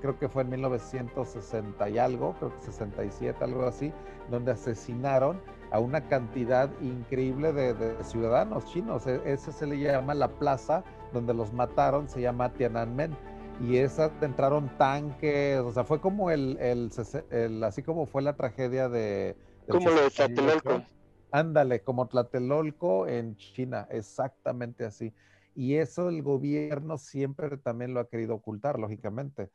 creo 0.01 0.17
que 0.17 0.29
fue 0.29 0.43
en 0.43 0.49
1960 0.49 1.89
y 1.89 1.97
algo, 1.97 2.35
creo 2.39 2.55
que 2.55 2.65
67, 2.65 3.43
algo 3.43 3.65
así, 3.65 3.93
donde 4.29 4.51
asesinaron 4.51 5.41
a 5.73 5.79
una 5.79 6.07
cantidad 6.07 6.69
increíble 6.81 7.51
de, 7.51 7.95
ciudadanos 8.03 8.63
chinos. 8.65 9.07
E, 9.07 9.19
ese 9.25 9.51
se 9.51 9.65
le 9.65 9.79
llama 9.79 10.13
la 10.13 10.27
plaza 10.27 10.83
donde 11.11 11.33
los 11.33 11.51
mataron, 11.51 12.07
se 12.07 12.21
llama 12.21 12.53
Tiananmen. 12.53 13.17
Y 13.59 13.77
esa 13.77 14.11
entraron 14.21 14.69
tanques, 14.77 15.59
o 15.59 15.71
sea, 15.71 15.83
fue 15.83 15.99
como 15.99 16.29
el, 16.29 16.57
el, 16.59 17.63
así 17.63 17.81
como 17.81 18.05
fue 18.05 18.21
la 18.21 18.35
tragedia 18.35 18.87
de... 18.87 19.35
Como 19.67 19.89
lo 19.89 20.03
de 20.03 20.11
Tlatelolco. 20.11 20.83
Ándale, 21.31 21.81
como 21.81 22.07
Tlatelolco 22.07 23.07
en 23.07 23.35
China, 23.35 23.87
exactamente 23.89 24.85
así. 24.85 25.11
Y 25.55 25.75
eso 25.75 26.09
el 26.09 26.21
gobierno 26.21 26.99
siempre 26.99 27.57
también 27.57 27.95
lo 27.95 27.99
ha 27.99 28.09
querido 28.09 28.35
ocultar, 28.35 28.77
lógicamente. 28.77 29.49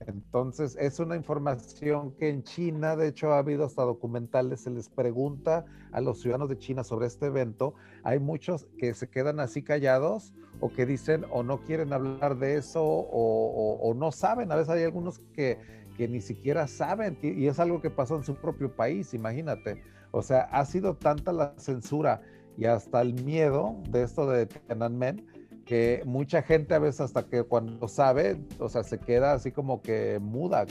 Entonces, 0.00 0.76
es 0.78 1.00
una 1.00 1.16
información 1.16 2.12
que 2.12 2.28
en 2.28 2.42
China, 2.42 2.96
de 2.96 3.08
hecho, 3.08 3.32
ha 3.32 3.38
habido 3.38 3.64
hasta 3.64 3.82
documentales, 3.82 4.60
se 4.60 4.70
les 4.70 4.88
pregunta 4.88 5.64
a 5.90 6.00
los 6.00 6.20
ciudadanos 6.20 6.50
de 6.50 6.58
China 6.58 6.84
sobre 6.84 7.06
este 7.06 7.26
evento. 7.26 7.74
Hay 8.02 8.18
muchos 8.18 8.66
que 8.78 8.92
se 8.94 9.08
quedan 9.08 9.40
así 9.40 9.62
callados 9.62 10.34
o 10.60 10.70
que 10.70 10.84
dicen 10.84 11.24
o 11.30 11.42
no 11.42 11.62
quieren 11.62 11.92
hablar 11.92 12.38
de 12.38 12.56
eso 12.56 12.82
o, 12.84 13.94
no 13.96 14.12
saben. 14.12 14.52
A 14.52 14.56
veces 14.56 14.74
hay 14.74 14.84
algunos 14.84 15.20
que, 15.34 15.58
que 15.96 16.08
ni 16.08 16.20
siquiera 16.20 16.66
saben 16.66 17.18
y 17.22 17.46
es 17.46 17.58
algo 17.58 17.80
que 17.80 17.90
pasó 17.90 18.16
en 18.16 18.24
su 18.24 18.36
propio 18.36 18.74
país, 18.74 19.14
imagínate. 19.14 19.82
O 20.10 20.22
sea, 20.22 20.42
ha 20.42 20.64
sido 20.66 20.94
tanta 20.94 21.32
la 21.32 21.54
censura 21.56 22.20
y 22.58 22.66
hasta 22.66 23.00
el 23.00 23.14
miedo 23.24 23.76
de 23.90 24.02
esto 24.02 24.28
de 24.30 24.46
Tiananmen 24.46 25.26
que 25.66 26.02
mucha 26.06 26.42
gente 26.42 26.74
a 26.74 26.78
veces 26.78 27.00
hasta 27.00 27.24
que 27.24 27.42
cuando 27.42 27.88
sabe, 27.88 28.40
o 28.60 28.68
sea, 28.68 28.84
se 28.84 28.98
queda 28.98 29.32
así 29.32 29.50
como 29.50 29.82
que 29.82 30.18
muda. 30.20 30.64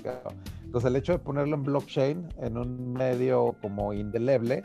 Entonces 0.63 0.89
el 0.89 0.95
hecho 0.95 1.11
de 1.11 1.19
ponerlo 1.19 1.57
en 1.57 1.63
blockchain, 1.63 2.27
en 2.41 2.57
un 2.57 2.93
medio 2.93 3.55
como 3.61 3.93
indeleble, 3.93 4.63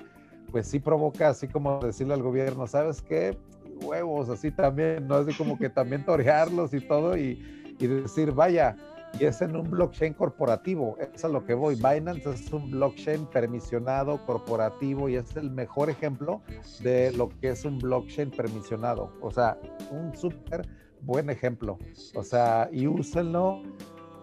pues 0.53 0.69
sí 0.69 0.79
provoca 0.79 1.29
así 1.29 1.49
como 1.49 1.81
decirle 1.81 2.15
al 2.15 2.23
gobierno, 2.23 2.69
¿sabes 2.69 3.03
qué? 3.03 3.37
Huevos, 3.83 4.29
así 4.29 4.53
también, 4.53 5.09
¿no? 5.09 5.17
Así 5.17 5.35
como 5.35 5.59
que 5.59 5.69
también 5.69 6.05
torearlos 6.05 6.73
y 6.75 6.81
todo 6.81 7.17
y, 7.17 7.75
y 7.81 7.87
decir, 7.89 8.31
vaya, 8.31 8.77
y 9.19 9.25
es 9.25 9.43
en 9.43 9.57
un 9.57 9.71
blockchain 9.71 10.15
corporativo. 10.15 10.97
Es 11.15 11.25
a 11.25 11.29
lo 11.29 11.45
que 11.45 11.55
voy. 11.55 11.75
Binance 11.75 12.31
es 12.31 12.53
un 12.53 12.71
blockchain 12.71 13.27
permisionado 13.27 14.25
corporativo 14.25 15.09
y 15.09 15.17
es 15.17 15.37
el 15.37 15.51
mejor 15.51 15.91
ejemplo 15.91 16.41
de 16.81 17.13
lo 17.13 17.29
que 17.41 17.51
es 17.51 17.65
un 17.65 17.79
blockchain 17.79 18.31
permisionado. 18.31 19.13
O 19.21 19.31
sea, 19.31 19.59
un 19.91 20.17
súper 20.17 20.67
buen 21.03 21.31
ejemplo. 21.31 21.79
O 22.15 22.23
sea, 22.23 22.69
y 22.73 22.87
úsenlo 22.87 23.63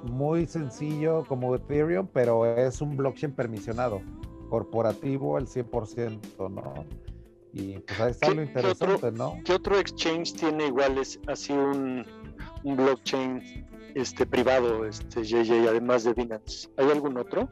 muy 0.03 0.45
sencillo 0.45 1.25
como 1.27 1.55
Ethereum, 1.55 2.07
pero 2.13 2.45
es 2.45 2.81
un 2.81 2.95
blockchain 2.95 3.33
permisionado, 3.33 4.01
corporativo 4.49 5.37
al 5.37 5.47
100%, 5.47 6.49
¿no? 6.49 6.85
Y 7.53 7.79
pues 7.79 7.99
ahí 7.99 8.11
está 8.11 8.29
lo 8.31 8.43
interesante, 8.43 9.11
¿no? 9.11 9.39
¿Qué 9.43 9.53
otro 9.53 9.79
exchange 9.79 10.33
tiene 10.33 10.67
igual 10.67 10.97
es 10.99 11.19
así 11.27 11.53
un, 11.53 12.05
un 12.63 12.75
blockchain 12.75 13.41
este, 14.01 14.25
privado, 14.25 14.85
este, 14.85 15.23
JJ, 15.23 15.67
además 15.67 16.03
de 16.03 16.13
Binance? 16.13 16.69
¿Hay 16.77 16.89
algún 16.89 17.17
otro? 17.17 17.49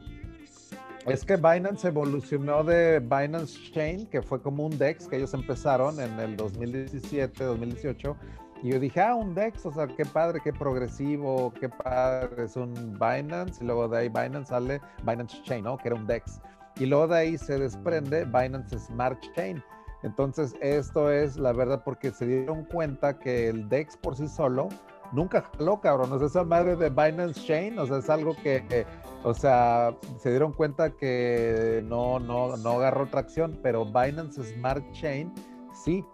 Es 1.06 1.24
que 1.24 1.36
Binance 1.36 1.86
evolucionó 1.86 2.64
de 2.64 3.00
Binance 3.00 3.58
Chain, 3.72 4.06
que 4.06 4.22
fue 4.22 4.40
como 4.42 4.66
un 4.66 4.76
DEX 4.76 5.06
que 5.06 5.16
ellos 5.16 5.34
empezaron 5.34 6.00
en 6.00 6.18
el 6.18 6.36
2017, 6.36 7.44
2018. 7.44 8.16
Y 8.62 8.70
yo 8.70 8.80
dije, 8.80 9.00
ah, 9.00 9.14
un 9.14 9.34
DEX, 9.34 9.66
o 9.66 9.72
sea, 9.72 9.86
qué 9.86 10.04
padre, 10.04 10.40
qué 10.42 10.52
progresivo, 10.52 11.52
qué 11.60 11.68
padre, 11.68 12.44
es 12.44 12.56
un 12.56 12.98
Binance. 12.98 13.62
Y 13.62 13.66
luego 13.66 13.88
de 13.88 13.98
ahí 13.98 14.08
Binance 14.08 14.48
sale 14.48 14.80
Binance 15.04 15.42
Chain, 15.42 15.64
¿no? 15.64 15.78
Que 15.78 15.88
era 15.88 15.96
un 15.96 16.06
DEX. 16.06 16.40
Y 16.78 16.86
luego 16.86 17.08
de 17.08 17.18
ahí 17.18 17.38
se 17.38 17.58
desprende 17.58 18.24
Binance 18.24 18.78
Smart 18.78 19.18
Chain. 19.34 19.62
Entonces, 20.02 20.54
esto 20.60 21.10
es 21.10 21.36
la 21.36 21.52
verdad 21.52 21.82
porque 21.84 22.10
se 22.10 22.26
dieron 22.26 22.64
cuenta 22.64 23.18
que 23.18 23.48
el 23.48 23.68
DEX 23.68 23.96
por 23.96 24.16
sí 24.16 24.28
solo 24.28 24.68
nunca 25.12 25.42
jaló, 25.42 25.80
cabrón. 25.80 26.12
O 26.12 26.18
sea, 26.18 26.26
esa 26.26 26.44
madre 26.44 26.76
de 26.76 26.90
Binance 26.90 27.44
Chain, 27.44 27.78
o 27.78 27.86
sea, 27.86 27.98
es 27.98 28.10
algo 28.10 28.34
que, 28.42 28.86
o 29.22 29.34
sea, 29.34 29.94
se 30.18 30.30
dieron 30.30 30.52
cuenta 30.52 30.90
que 30.90 31.82
no, 31.86 32.18
no, 32.18 32.56
no 32.56 32.70
agarró 32.70 33.06
tracción, 33.06 33.58
pero 33.62 33.84
Binance 33.84 34.42
Smart 34.54 34.84
Chain 34.92 35.32
sí, 35.74 36.04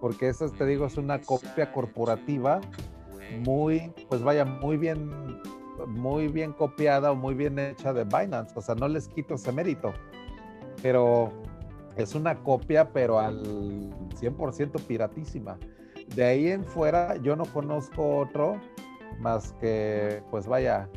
porque 0.00 0.28
esa, 0.28 0.48
te 0.48 0.66
digo, 0.66 0.86
es 0.86 0.96
una 0.96 1.20
copia 1.20 1.72
corporativa 1.72 2.60
muy, 3.44 3.92
pues 4.08 4.22
vaya, 4.22 4.44
muy 4.44 4.76
bien, 4.76 5.10
muy 5.86 6.28
bien 6.28 6.52
copiada 6.52 7.12
o 7.12 7.14
muy 7.14 7.34
bien 7.34 7.58
hecha 7.58 7.92
de 7.92 8.04
Binance. 8.04 8.52
O 8.56 8.62
sea, 8.62 8.74
no 8.74 8.88
les 8.88 9.08
quito 9.08 9.34
ese 9.34 9.52
mérito, 9.52 9.92
pero 10.82 11.32
es 11.96 12.14
una 12.14 12.36
copia, 12.42 12.90
pero 12.92 13.18
al 13.18 13.42
100% 14.20 14.80
piratísima. 14.82 15.58
De 16.14 16.24
ahí 16.24 16.48
en 16.48 16.64
fuera 16.64 17.16
yo 17.16 17.36
no 17.36 17.44
conozco 17.44 18.18
otro 18.18 18.60
más 19.20 19.52
que, 19.60 20.22
pues 20.30 20.46
vaya, 20.46 20.88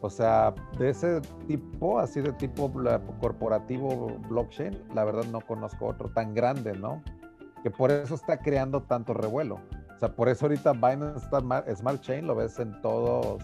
o 0.00 0.10
sea, 0.10 0.54
de 0.78 0.90
ese 0.90 1.20
tipo, 1.46 1.98
así 1.98 2.20
de 2.20 2.32
tipo 2.32 2.70
corporativo 3.20 4.18
blockchain, 4.28 4.78
la 4.94 5.04
verdad 5.04 5.24
no 5.32 5.40
conozco 5.40 5.86
otro 5.86 6.10
tan 6.10 6.34
grande, 6.34 6.74
¿no? 6.74 7.02
Que 7.62 7.70
por 7.70 7.90
eso 7.90 8.14
está 8.14 8.38
creando 8.38 8.82
tanto 8.82 9.14
revuelo. 9.14 9.60
O 9.96 9.98
sea, 9.98 10.14
por 10.14 10.28
eso 10.28 10.46
ahorita 10.46 10.72
Binance 10.72 11.26
Smart 11.76 12.00
Chain 12.00 12.26
lo 12.26 12.34
ves 12.34 12.58
en 12.58 12.80
todos 12.82 13.42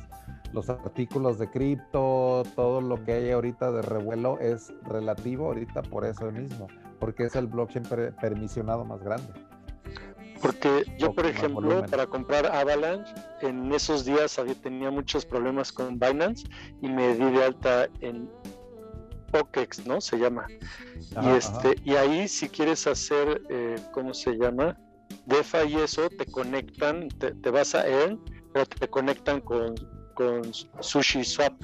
los 0.53 0.69
artículos 0.69 1.39
de 1.39 1.49
cripto, 1.49 2.43
todo 2.57 2.81
lo 2.81 3.03
que 3.05 3.13
hay 3.13 3.31
ahorita 3.31 3.71
de 3.71 3.83
revuelo 3.83 4.39
es 4.41 4.73
relativo 4.83 5.47
ahorita 5.47 5.83
por 5.83 6.05
eso 6.05 6.31
mismo, 6.31 6.67
porque 6.99 7.25
es 7.25 7.37
el 7.37 7.47
blockchain 7.47 7.85
permisionado 8.21 8.85
más 8.85 9.03
grande. 9.03 9.33
Porque 10.41 10.85
yo, 10.99 11.13
por 11.13 11.27
ejemplo, 11.27 11.85
para 11.87 12.07
comprar 12.07 12.47
Avalanche, 12.47 13.13
en 13.43 13.73
esos 13.73 14.05
días 14.05 14.39
había, 14.39 14.55
tenía 14.55 14.91
muchos 14.91 15.27
problemas 15.27 15.71
con 15.71 15.99
Binance 15.99 16.47
y 16.81 16.89
me 16.89 17.15
di 17.15 17.25
de 17.31 17.45
alta 17.45 17.89
en 18.01 18.29
Pokex, 19.31 19.87
¿no? 19.87 20.01
Se 20.01 20.19
llama. 20.19 20.47
y, 21.23 21.29
este, 21.29 21.77
y 21.85 21.95
ahí 21.95 22.27
si 22.29 22.49
quieres 22.49 22.87
hacer, 22.87 23.43
eh, 23.49 23.77
¿cómo 23.93 24.15
se 24.15 24.33
llama? 24.33 24.79
DeFi 25.27 25.69
y 25.69 25.77
eso, 25.77 26.09
te 26.09 26.27
conectan, 26.27 27.09
te, 27.09 27.51
vas 27.51 27.75
a 27.75 27.87
él, 27.87 28.19
pero 28.53 28.67
te 28.67 28.89
conectan 28.89 29.41
con, 29.41 29.75
con 30.15 30.43
Sushi 30.81 31.25
Swap. 31.25 31.55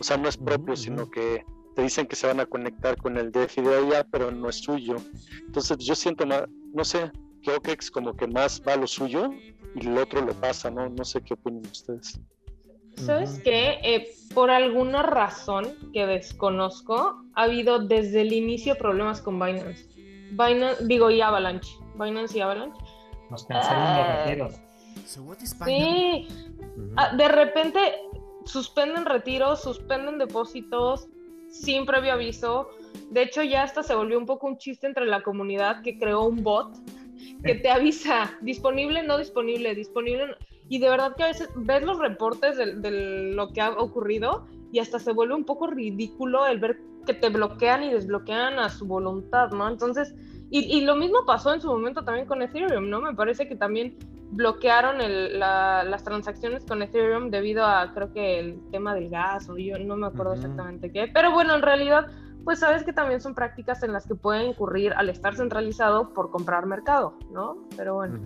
O 0.00 0.04
sea, 0.04 0.16
no 0.16 0.28
es 0.28 0.36
propio, 0.36 0.76
sino 0.76 1.10
que 1.10 1.44
te 1.74 1.82
dicen 1.82 2.06
que 2.06 2.16
se 2.16 2.26
van 2.26 2.40
a 2.40 2.46
conectar 2.46 2.96
con 2.96 3.16
el 3.16 3.30
DeFi 3.30 3.62
de 3.62 3.76
allá, 3.76 4.06
pero 4.10 4.30
no 4.30 4.48
es 4.48 4.56
suyo. 4.56 4.96
Entonces 5.46 5.78
yo 5.78 5.94
siento, 5.94 6.24
no 6.26 6.84
sé, 6.84 7.10
que 7.42 7.72
es 7.78 7.90
como 7.90 8.16
que 8.16 8.26
más 8.26 8.62
va 8.66 8.76
lo 8.76 8.86
suyo 8.86 9.30
y 9.74 9.86
el 9.86 9.98
otro 9.98 10.24
le 10.24 10.34
pasa, 10.34 10.70
¿no? 10.70 10.88
No 10.88 11.04
sé 11.04 11.22
qué 11.22 11.34
opinan 11.34 11.62
ustedes. 11.70 12.20
¿Sabes 12.96 13.40
qué? 13.44 13.78
Eh, 13.82 14.08
por 14.34 14.50
alguna 14.50 15.02
razón 15.02 15.66
que 15.92 16.04
desconozco, 16.06 17.22
ha 17.34 17.42
habido 17.42 17.78
desde 17.78 18.22
el 18.22 18.32
inicio 18.32 18.76
problemas 18.76 19.20
con 19.20 19.38
Binance. 19.38 19.86
Binance, 20.32 20.84
digo, 20.86 21.10
y 21.10 21.20
Avalanche. 21.20 21.70
Binance 21.94 22.36
y 22.36 22.40
Avalanche. 22.40 22.78
Nos 23.30 23.44
cansaron 23.44 23.96
los 23.96 24.26
retiros. 24.26 24.68
Sí. 25.64 26.28
Ah, 26.96 27.14
de 27.16 27.28
repente 27.28 27.78
suspenden 28.44 29.06
retiros, 29.06 29.62
suspenden 29.62 30.18
depósitos 30.18 31.08
sin 31.50 31.86
previo 31.86 32.12
aviso. 32.12 32.68
De 33.10 33.22
hecho, 33.22 33.42
ya 33.42 33.62
hasta 33.62 33.82
se 33.82 33.94
volvió 33.94 34.18
un 34.18 34.26
poco 34.26 34.46
un 34.46 34.58
chiste 34.58 34.86
entre 34.86 35.06
la 35.06 35.22
comunidad 35.22 35.82
que 35.82 35.98
creó 35.98 36.24
un 36.24 36.42
bot 36.42 36.76
que 37.44 37.54
te 37.54 37.70
avisa 37.70 38.36
disponible, 38.40 39.02
no 39.02 39.18
disponible, 39.18 39.74
disponible. 39.74 40.36
Y 40.68 40.78
de 40.78 40.90
verdad 40.90 41.16
que 41.16 41.24
a 41.24 41.28
veces 41.28 41.48
ves 41.56 41.82
los 41.82 41.98
reportes 41.98 42.56
de, 42.56 43.32
lo 43.34 43.52
que 43.52 43.60
ha 43.60 43.70
ocurrido 43.70 44.46
y 44.70 44.80
hasta 44.80 44.98
se 44.98 45.12
vuelve 45.12 45.34
un 45.34 45.44
poco 45.44 45.66
ridículo 45.66 46.46
el 46.46 46.58
ver 46.58 46.78
que 47.06 47.14
te 47.14 47.30
bloquean 47.30 47.84
y 47.84 47.92
desbloquean 47.92 48.58
a 48.58 48.68
su 48.68 48.86
voluntad, 48.86 49.50
¿no? 49.50 49.66
Entonces, 49.66 50.14
y, 50.50 50.80
lo 50.80 50.96
mismo 50.96 51.26
pasó 51.26 51.52
en 51.52 51.60
su 51.60 51.68
momento 51.68 52.04
también 52.04 52.26
con 52.26 52.40
Ethereum, 52.40 52.88
¿no? 52.88 53.02
Me 53.02 53.14
parece 53.14 53.46
que 53.46 53.54
también 53.54 53.96
bloquearon 54.30 54.96
las 55.38 56.04
transacciones 56.04 56.64
con 56.64 56.82
Ethereum 56.82 57.30
debido 57.30 57.66
a, 57.66 57.92
creo 57.92 58.12
que 58.12 58.38
el 58.38 58.60
tema 58.70 58.94
del 58.94 59.10
gas, 59.10 59.48
o 59.50 59.58
yo 59.58 59.78
no 59.78 59.96
me 59.96 60.06
acuerdo 60.06 60.34
exactamente 60.34 60.90
qué. 60.90 61.10
Pero 61.12 61.32
bueno, 61.32 61.54
en 61.54 61.62
realidad 61.62 62.06
pues 62.48 62.60
sabes 62.60 62.82
que 62.82 62.94
también 62.94 63.20
son 63.20 63.34
prácticas 63.34 63.82
en 63.82 63.92
las 63.92 64.06
que 64.06 64.14
pueden 64.14 64.46
incurrir 64.46 64.94
al 64.94 65.10
estar 65.10 65.36
centralizado 65.36 66.14
por 66.14 66.30
comprar 66.30 66.64
mercado, 66.64 67.12
¿no? 67.30 67.68
Pero 67.76 67.96
bueno. 67.96 68.18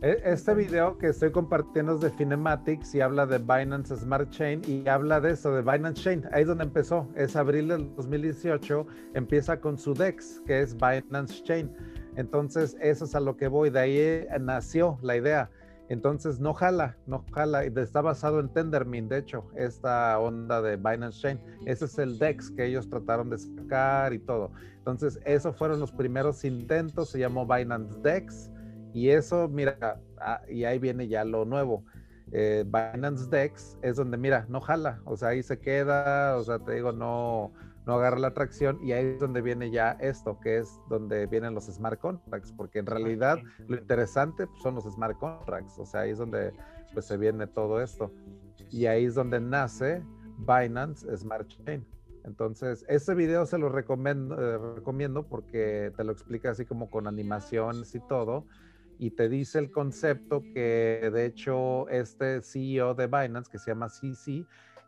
E, 0.00 0.22
este 0.24 0.54
video 0.54 0.96
que 0.96 1.08
estoy 1.08 1.32
compartiendo 1.32 1.96
es 1.96 2.00
de 2.00 2.08
Finematics 2.08 2.94
y 2.94 3.02
habla 3.02 3.26
de 3.26 3.36
Binance 3.36 3.94
Smart 3.94 4.30
Chain 4.30 4.62
y 4.66 4.88
habla 4.88 5.20
de 5.20 5.32
eso, 5.32 5.54
de 5.54 5.60
Binance 5.60 6.02
Chain. 6.02 6.24
Ahí 6.32 6.44
es 6.44 6.48
donde 6.48 6.64
empezó, 6.64 7.06
es 7.14 7.36
abril 7.36 7.68
del 7.68 7.94
2018, 7.94 8.86
empieza 9.12 9.60
con 9.60 9.76
su 9.76 9.92
DEX, 9.92 10.40
que 10.46 10.62
es 10.62 10.74
Binance 10.76 11.42
Chain. 11.42 11.70
Entonces, 12.16 12.74
eso 12.80 13.04
es 13.04 13.14
a 13.14 13.20
lo 13.20 13.36
que 13.36 13.48
voy, 13.48 13.68
de 13.68 13.80
ahí 13.80 14.26
nació 14.40 14.98
la 15.02 15.14
idea. 15.14 15.50
Entonces 15.88 16.40
no 16.40 16.52
jala, 16.52 16.96
no 17.06 17.24
jala. 17.32 17.64
Está 17.64 18.00
basado 18.00 18.40
en 18.40 18.48
Tendermint, 18.48 19.08
de 19.10 19.18
hecho, 19.18 19.44
esta 19.54 20.18
onda 20.18 20.60
de 20.60 20.76
Binance 20.76 21.20
Chain. 21.20 21.40
Ese 21.64 21.84
es 21.84 21.98
el 21.98 22.18
DEX 22.18 22.50
que 22.50 22.66
ellos 22.66 22.88
trataron 22.88 23.30
de 23.30 23.38
sacar 23.38 24.12
y 24.12 24.18
todo. 24.18 24.50
Entonces, 24.78 25.20
esos 25.24 25.56
fueron 25.56 25.78
los 25.80 25.92
primeros 25.92 26.44
intentos, 26.44 27.10
se 27.10 27.18
llamó 27.18 27.46
Binance 27.46 28.00
DEX. 28.00 28.50
Y 28.92 29.10
eso, 29.10 29.48
mira, 29.48 30.00
ah, 30.18 30.40
y 30.48 30.64
ahí 30.64 30.78
viene 30.78 31.06
ya 31.06 31.24
lo 31.24 31.44
nuevo. 31.44 31.84
Eh, 32.32 32.64
Binance 32.66 33.28
DEX 33.30 33.78
es 33.82 33.96
donde, 33.96 34.16
mira, 34.16 34.46
no 34.48 34.60
jala, 34.60 35.00
o 35.04 35.16
sea, 35.16 35.28
ahí 35.28 35.42
se 35.42 35.58
queda, 35.60 36.36
o 36.36 36.42
sea, 36.42 36.58
te 36.58 36.72
digo, 36.72 36.90
no, 36.90 37.52
no 37.86 37.94
agarra 37.94 38.18
la 38.18 38.28
atracción 38.28 38.78
y 38.82 38.92
ahí 38.92 39.06
es 39.06 39.20
donde 39.20 39.40
viene 39.40 39.70
ya 39.70 39.92
esto, 40.00 40.38
que 40.40 40.58
es 40.58 40.80
donde 40.88 41.26
vienen 41.26 41.54
los 41.54 41.66
smart 41.66 42.00
contracts, 42.00 42.52
porque 42.52 42.80
en 42.80 42.86
realidad 42.86 43.38
lo 43.68 43.76
interesante 43.76 44.46
pues, 44.48 44.62
son 44.62 44.74
los 44.74 44.84
smart 44.84 45.16
contracts, 45.18 45.78
o 45.78 45.86
sea, 45.86 46.00
ahí 46.00 46.10
es 46.10 46.18
donde 46.18 46.52
pues 46.92 47.06
se 47.06 47.16
viene 47.16 47.46
todo 47.46 47.80
esto. 47.80 48.12
Y 48.70 48.86
ahí 48.86 49.04
es 49.04 49.14
donde 49.14 49.40
nace 49.40 50.02
Binance 50.38 51.16
Smart 51.16 51.46
Chain. 51.46 51.86
Entonces, 52.24 52.84
ese 52.88 53.14
video 53.14 53.46
se 53.46 53.56
lo 53.56 53.68
recomiendo, 53.68 54.34
eh, 54.34 54.74
recomiendo 54.74 55.28
porque 55.28 55.92
te 55.96 56.02
lo 56.02 56.10
explica 56.10 56.50
así 56.50 56.64
como 56.64 56.90
con 56.90 57.06
animaciones 57.06 57.94
y 57.94 58.00
todo, 58.00 58.46
y 58.98 59.12
te 59.12 59.28
dice 59.28 59.60
el 59.60 59.70
concepto 59.70 60.42
que 60.52 61.08
de 61.12 61.26
hecho 61.26 61.88
este 61.88 62.42
CEO 62.42 62.94
de 62.94 63.06
Binance, 63.06 63.48
que 63.48 63.58
se 63.58 63.70
llama 63.70 63.88
CC, 63.88 64.44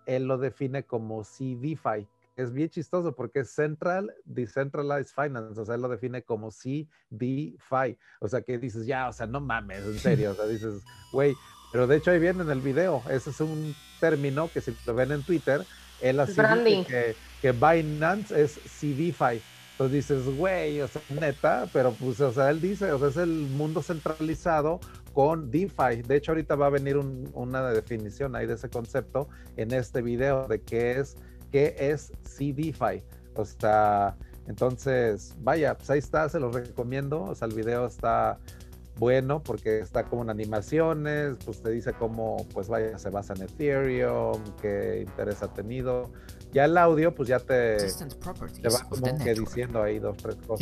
él 0.06 0.24
lo 0.24 0.38
define 0.38 0.82
como 0.84 1.22
CDFI, 1.22 2.08
es 2.38 2.52
bien 2.52 2.70
chistoso 2.70 3.14
porque 3.14 3.40
es 3.40 3.50
Central 3.50 4.14
Decentralized 4.24 5.12
Finance, 5.14 5.60
o 5.60 5.64
sea, 5.64 5.74
él 5.74 5.82
lo 5.82 5.88
define 5.88 6.22
como 6.22 6.50
CDFI, 6.50 7.98
o 8.20 8.28
sea, 8.28 8.42
que 8.42 8.58
dices, 8.58 8.86
ya, 8.86 9.08
o 9.08 9.12
sea, 9.12 9.26
no 9.26 9.40
mames, 9.40 9.84
en 9.84 9.98
serio, 9.98 10.30
o 10.30 10.34
sea, 10.34 10.46
dices, 10.46 10.82
güey, 11.12 11.34
pero 11.72 11.86
de 11.86 11.96
hecho 11.96 12.12
ahí 12.12 12.20
viene 12.20 12.42
en 12.42 12.50
el 12.50 12.60
video, 12.60 13.02
ese 13.10 13.30
es 13.30 13.40
un 13.40 13.74
término 14.00 14.48
que 14.52 14.60
si 14.60 14.74
lo 14.86 14.94
ven 14.94 15.12
en 15.12 15.22
Twitter, 15.24 15.64
él 16.00 16.20
así 16.20 16.40
dice 16.64 16.84
que, 16.86 17.16
que 17.42 17.52
Binance 17.52 18.40
es 18.40 18.54
CDFI, 18.54 19.42
entonces 19.72 20.08
dices, 20.08 20.36
güey, 20.36 20.80
o 20.80 20.88
sea, 20.88 21.02
neta, 21.08 21.68
pero 21.72 21.92
pues, 21.92 22.20
o 22.20 22.32
sea, 22.32 22.50
él 22.50 22.60
dice, 22.60 22.90
o 22.90 22.98
sea, 22.98 23.08
es 23.08 23.16
el 23.16 23.30
mundo 23.30 23.80
centralizado 23.80 24.80
con 25.12 25.52
DeFi. 25.52 26.02
De 26.04 26.16
hecho, 26.16 26.32
ahorita 26.32 26.56
va 26.56 26.66
a 26.66 26.70
venir 26.70 26.96
una 26.96 27.70
definición 27.70 28.34
ahí 28.34 28.46
de 28.46 28.54
ese 28.54 28.68
concepto 28.68 29.28
en 29.56 29.72
este 29.72 30.02
video 30.02 30.48
de 30.48 30.62
qué 30.62 30.98
es 30.98 31.16
qué 31.50 31.74
es 31.78 32.12
CDFI. 32.22 33.02
O 33.34 33.44
sea, 33.44 34.16
entonces, 34.46 35.34
vaya, 35.40 35.76
pues 35.76 35.90
ahí 35.90 35.98
está, 35.98 36.28
se 36.28 36.40
los 36.40 36.54
recomiendo. 36.54 37.22
O 37.22 37.34
sea, 37.34 37.46
el 37.48 37.54
video 37.54 37.86
está 37.86 38.38
bueno 38.98 39.42
porque 39.42 39.78
está 39.78 40.04
como 40.04 40.22
en 40.22 40.30
animaciones, 40.30 41.36
pues 41.44 41.62
te 41.62 41.70
dice 41.70 41.92
cómo, 41.92 42.46
pues 42.52 42.68
vaya, 42.68 42.98
se 42.98 43.10
basa 43.10 43.34
en 43.34 43.42
Ethereum, 43.42 44.42
qué 44.60 45.04
interés 45.06 45.42
ha 45.42 45.52
tenido. 45.52 46.10
Ya 46.50 46.64
el 46.64 46.78
audio, 46.78 47.14
pues 47.14 47.28
ya 47.28 47.38
te, 47.38 47.76
te 47.76 48.68
va 48.70 48.80
como 48.88 49.18
que 49.18 49.34
diciendo 49.34 49.82
ahí 49.82 49.98
dos, 49.98 50.16
tres 50.16 50.36
cosas. 50.36 50.60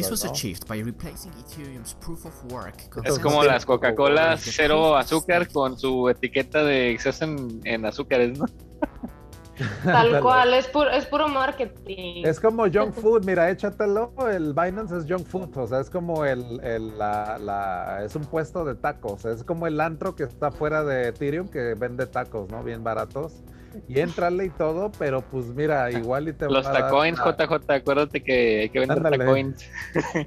Es 3.04 3.18
como 3.20 3.44
las 3.44 3.64
Coca-Cola 3.64 4.36
cero 4.36 4.96
azúcar 4.96 5.48
con 5.48 5.78
su 5.78 6.08
etiqueta 6.08 6.64
de 6.64 6.90
exceso 6.90 7.24
en, 7.24 7.60
en 7.64 7.86
azúcares, 7.86 8.36
¿no? 8.36 8.46
Tal 9.84 10.20
cual, 10.20 10.54
es 10.54 10.66
puro, 10.66 10.90
es 10.90 11.06
puro 11.06 11.28
marketing. 11.28 12.22
Es 12.24 12.40
como 12.40 12.64
junk 12.64 12.94
food, 13.00 13.24
mira, 13.24 13.50
échatelo, 13.50 14.12
el 14.30 14.52
Binance 14.52 14.98
es 14.98 15.06
junk 15.08 15.26
food, 15.26 15.56
o 15.56 15.66
sea, 15.66 15.80
es 15.80 15.90
como 15.90 16.24
el, 16.24 16.60
el 16.62 16.98
la, 16.98 17.38
la, 17.38 18.04
es 18.04 18.14
un 18.16 18.24
puesto 18.24 18.64
de 18.64 18.74
tacos, 18.74 19.24
es 19.24 19.44
como 19.44 19.66
el 19.66 19.80
antro 19.80 20.14
que 20.14 20.24
está 20.24 20.50
fuera 20.50 20.84
de 20.84 21.08
Ethereum 21.08 21.48
que 21.48 21.74
vende 21.74 22.06
tacos, 22.06 22.50
¿no? 22.50 22.62
Bien 22.62 22.84
baratos. 22.84 23.42
Y 23.88 24.00
entrale 24.00 24.46
y 24.46 24.50
todo, 24.50 24.90
pero 24.98 25.20
pues 25.20 25.46
mira, 25.46 25.90
igual 25.90 26.28
y 26.28 26.32
te 26.32 26.46
Los 26.46 26.64
tacoins, 26.64 27.18
JJ, 27.18 27.72
acuérdate 27.72 28.22
que 28.22 28.60
hay 28.62 28.68
que 28.70 28.80
vender 28.80 29.02
tacoins. 29.02 29.70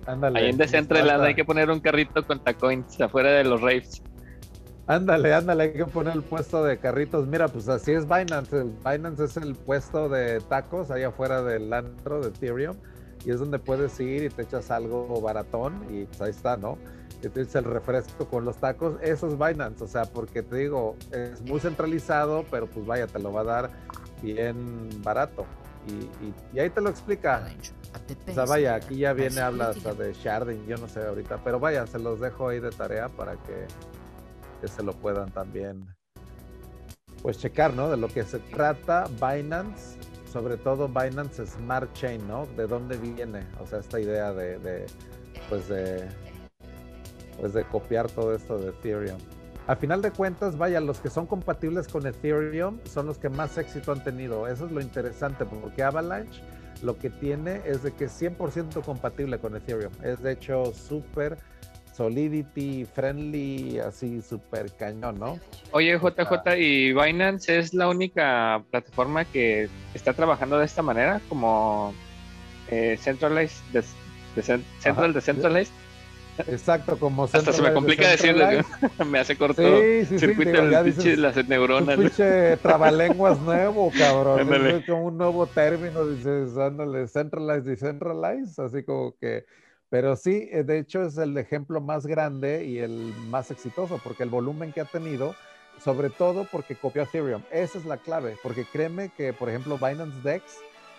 Ándale. 0.06 0.40
Ahí 0.40 0.50
en 0.50 0.58
Decentraland 0.58 1.24
hay 1.24 1.34
que 1.34 1.46
poner 1.46 1.72
un 1.72 1.80
carrito 1.80 2.26
con 2.28 2.44
tacoins 2.44 3.02
afuera 3.02 3.32
de 3.32 3.44
los 3.46 3.60
raves. 3.60 4.04
Ándale, 4.90 5.36
ándale, 5.36 5.66
hay 5.66 5.74
que 5.74 5.86
poner 5.86 6.16
el 6.16 6.24
puesto 6.24 6.64
de 6.64 6.80
carritos. 6.80 7.28
Mira, 7.28 7.48
pues 7.48 7.70
así 7.70 7.92
es 7.92 8.06
Binance. 8.06 8.64
Binance 8.84 9.26
es 9.26 9.38
el 9.38 9.54
puesto 9.54 10.10
de 10.10 10.42
tacos 10.42 10.90
ahí 10.90 11.04
afuera 11.04 11.44
del 11.44 11.72
antro 11.72 12.22
de 12.22 12.30
Ethereum. 12.30 12.76
Y 13.24 13.30
es 13.30 13.40
donde 13.40 13.60
puedes 13.60 14.00
ir 14.00 14.24
y 14.24 14.30
te 14.30 14.42
echas 14.42 14.72
algo 14.72 15.22
baratón 15.22 15.86
y 15.92 16.06
pues 16.06 16.22
ahí 16.22 16.32
está, 16.32 16.58
¿no? 16.58 16.80
Y 17.22 17.30
te 17.30 17.42
echas 17.42 17.58
el 17.58 17.66
refresco 17.66 18.26
con 18.26 18.46
los 18.46 18.58
tacos. 18.58 18.96
Eso 19.04 19.28
es 19.28 19.38
Binance, 19.38 19.84
o 19.84 19.88
sea, 19.88 20.06
porque 20.06 20.42
te 20.42 20.56
digo, 20.56 20.96
es 21.12 21.40
muy 21.44 21.60
centralizado, 21.60 22.44
pero 22.50 22.66
pues 22.66 22.84
vaya, 22.88 23.06
te 23.06 23.20
lo 23.20 23.32
va 23.32 23.42
a 23.42 23.44
dar 23.44 23.70
bien 24.24 24.90
barato. 25.04 25.46
Y, 26.52 26.60
ahí 26.60 26.72
te 26.72 26.82
lo 26.82 26.90
explica. 26.90 27.48
O 28.28 28.34
sea, 28.34 28.46
vaya, 28.46 28.74
aquí 28.74 28.98
ya 28.98 29.14
viene, 29.14 29.40
habla 29.40 29.70
hasta 29.70 29.94
de 29.94 30.14
sharding, 30.14 30.66
yo 30.66 30.78
no 30.78 30.88
sé 30.88 31.06
ahorita, 31.06 31.42
pero 31.44 31.60
vaya, 31.60 31.86
se 31.86 32.00
los 32.00 32.20
dejo 32.20 32.50
ahí 32.50 32.60
de 32.60 32.72
tarea 32.72 33.08
para 33.08 33.34
que 33.34 33.68
que 34.60 34.68
se 34.68 34.84
lo 34.84 34.94
puedan 34.94 35.32
también 35.32 35.88
pues 37.22 37.38
checar, 37.38 37.74
¿no? 37.74 37.90
De 37.90 37.98
lo 37.98 38.08
que 38.08 38.24
se 38.24 38.40
trata 38.40 39.06
Binance, 39.16 39.98
sobre 40.32 40.58
todo 40.58 40.88
Binance 40.88 41.46
Smart 41.46 41.92
Chain, 41.94 42.28
¿no? 42.28 42.46
De 42.58 42.68
dónde 42.68 42.98
viene, 42.98 43.46
o 43.60 43.66
sea, 43.66 43.80
esta 43.80 44.00
idea 44.00 44.34
de, 44.34 44.86
pues 45.50 45.68
de 45.68 46.08
pues 47.40 47.54
de 47.54 47.64
copiar 47.64 48.10
todo 48.12 48.36
esto 48.36 48.58
de 48.58 48.70
Ethereum. 48.70 49.18
A 49.68 49.76
final 49.76 50.02
de 50.02 50.12
cuentas, 50.12 50.58
vaya, 50.58 50.82
los 50.82 51.00
que 51.00 51.10
son 51.10 51.26
compatibles 51.26 51.88
con 51.88 52.06
Ethereum 52.06 52.80
son 52.86 53.06
los 53.06 53.18
que 53.18 53.30
más 53.30 53.58
éxito 53.58 53.92
han 53.92 54.04
tenido. 54.04 54.48
Eso 54.48 54.66
es 54.66 54.72
lo 54.72 54.82
interesante, 54.82 55.46
porque 55.46 55.84
Avalanche 55.84 56.42
lo 56.82 56.98
que 56.98 57.10
tiene 57.10 57.62
es 57.66 57.84
de 57.84 57.92
que 57.92 58.06
es 58.06 58.22
100% 58.22 58.84
compatible 58.84 59.40
con 59.40 59.56
Ethereum. 59.56 59.94
Es 60.04 60.22
de 60.22 60.34
hecho 60.34 60.74
súper 60.74 61.38
Solidity, 62.00 62.86
Friendly, 62.86 63.80
así 63.80 64.22
súper 64.22 64.72
cañón, 64.72 65.20
¿no? 65.20 65.38
Oye, 65.72 66.00
JJ, 66.00 66.58
¿y 66.58 66.94
Binance 66.94 67.60
es 67.60 67.74
la 67.74 67.90
única 67.90 68.64
plataforma 68.72 69.26
que 69.26 69.68
está 69.94 70.14
trabajando 70.14 70.58
de 70.58 70.64
esta 70.64 70.82
manera, 70.82 71.20
como 71.28 71.94
eh, 72.70 72.98
Centralized, 73.02 73.62
de, 73.74 73.84
Central 74.80 75.12
Decentralized? 75.12 75.74
Exacto, 76.48 76.98
como 76.98 77.26
Hasta 77.26 77.52
se 77.52 77.62
me 77.62 77.74
complica 77.74 78.08
decirlo, 78.08 78.46
me 79.06 79.20
hace 79.20 79.36
corto 79.36 79.62
sí, 79.62 80.06
sí, 80.06 80.20
circuito 80.20 80.56
sí, 81.02 81.18
las 81.18 81.50
neuronas. 81.50 81.98
Un 81.98 82.04
pinche 82.06 82.56
trabalenguas 82.58 83.38
nuevo, 83.42 83.92
cabrón. 83.92 84.54
Es 84.54 84.86
como 84.86 85.08
un 85.08 85.18
nuevo 85.18 85.48
término, 85.48 86.08
dices, 86.08 86.58
ándale, 86.58 87.10
centralized, 87.10 87.66
decentralized, 87.66 88.58
así 88.64 88.84
como 88.84 89.18
que 89.18 89.44
pero 89.90 90.16
sí, 90.16 90.48
eh, 90.52 90.64
de 90.64 90.80
hecho 90.80 91.04
es 91.04 91.18
el 91.18 91.38
ejemplo 91.38 91.82
más 91.82 92.06
grande 92.06 92.66
y 92.66 92.80
el 92.80 93.14
más 93.30 93.52
exitoso, 93.52 94.00
porque 94.04 94.24
el 94.24 94.30
volumen 94.30 94.72
que 94.72 94.82
ha 94.82 94.86
tenido, 94.86 95.36
sobre 95.84 96.10
todo 96.10 96.46
porque 96.52 96.76
copió 96.76 97.04
Ethereum. 97.04 97.42
Esa 97.52 97.78
es 97.80 97.86
la 97.86 97.98
clave, 97.98 98.38
porque 98.44 98.66
créeme 98.66 99.10
que, 99.10 99.34
por 99.34 99.50
ejemplo, 99.50 99.78
Binance 99.78 100.22
Dex, 100.22 100.44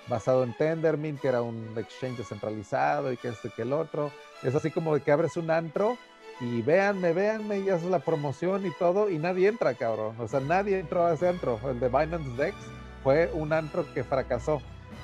basado 0.08 0.42
en 0.42 0.54
Tendermint, 0.54 1.20
que 1.20 1.28
era 1.28 1.42
un 1.42 1.72
exchange 1.76 2.18
descentralizado 2.18 3.12
y 3.12 3.16
que 3.16 3.28
este 3.28 3.50
que 3.50 3.62
el 3.62 3.72
otro, 3.72 4.10
es 4.42 4.54
así 4.54 4.70
como 4.70 4.94
de 4.94 5.02
que 5.02 5.12
abres 5.12 5.36
un 5.36 5.50
antro 5.50 5.96
y 6.40 6.62
véanme, 6.62 7.12
véanme, 7.12 7.60
y 7.60 7.68
haces 7.68 7.90
la 7.90 7.98
promoción 7.98 8.66
y 8.66 8.70
todo, 8.78 9.10
y 9.10 9.18
nadie 9.18 9.48
entra, 9.48 9.74
cabrón. 9.74 10.16
O 10.18 10.26
sea, 10.26 10.40
nadie 10.40 10.78
entró 10.78 11.04
a 11.04 11.12
ese 11.12 11.28
antro. 11.28 11.60
El 11.68 11.78
de 11.78 11.88
Binance 11.88 12.30
Dex 12.36 12.56
fue 13.04 13.30
un 13.34 13.52
antro 13.52 13.84
que 13.92 14.02
fracasó. 14.02 14.62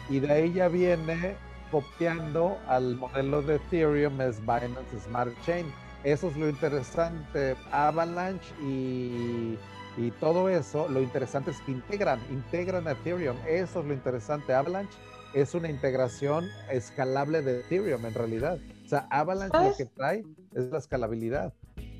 Y 0.08 0.20
de 0.20 0.32
ahí 0.32 0.52
ya 0.52 0.68
viene 0.68 1.36
copiando 1.70 2.56
al 2.68 2.96
modelo 2.96 3.42
de 3.42 3.56
Ethereum 3.56 4.20
es 4.20 4.40
Binance 4.40 5.00
Smart 5.04 5.32
Chain. 5.44 5.66
Eso 6.04 6.28
es 6.28 6.36
lo 6.36 6.48
interesante. 6.48 7.56
Avalanche 7.72 8.46
y, 8.62 9.58
y 9.96 10.10
todo 10.20 10.48
eso, 10.48 10.88
lo 10.88 11.00
interesante 11.00 11.50
es 11.50 11.60
que 11.62 11.72
integran, 11.72 12.20
integran 12.30 12.86
a 12.86 12.92
Ethereum. 12.92 13.36
Eso 13.48 13.80
es 13.80 13.86
lo 13.86 13.92
interesante. 13.92 14.54
Avalanche 14.54 14.96
es 15.34 15.54
una 15.54 15.68
integración 15.68 16.48
escalable 16.70 17.42
de 17.42 17.60
Ethereum 17.60 18.06
en 18.06 18.14
realidad. 18.14 18.58
O 18.84 18.88
sea, 18.88 19.06
Avalanche 19.10 19.58
lo 19.58 19.76
que 19.76 19.86
trae 19.86 20.24
es 20.54 20.70
la 20.70 20.78
escalabilidad 20.78 21.52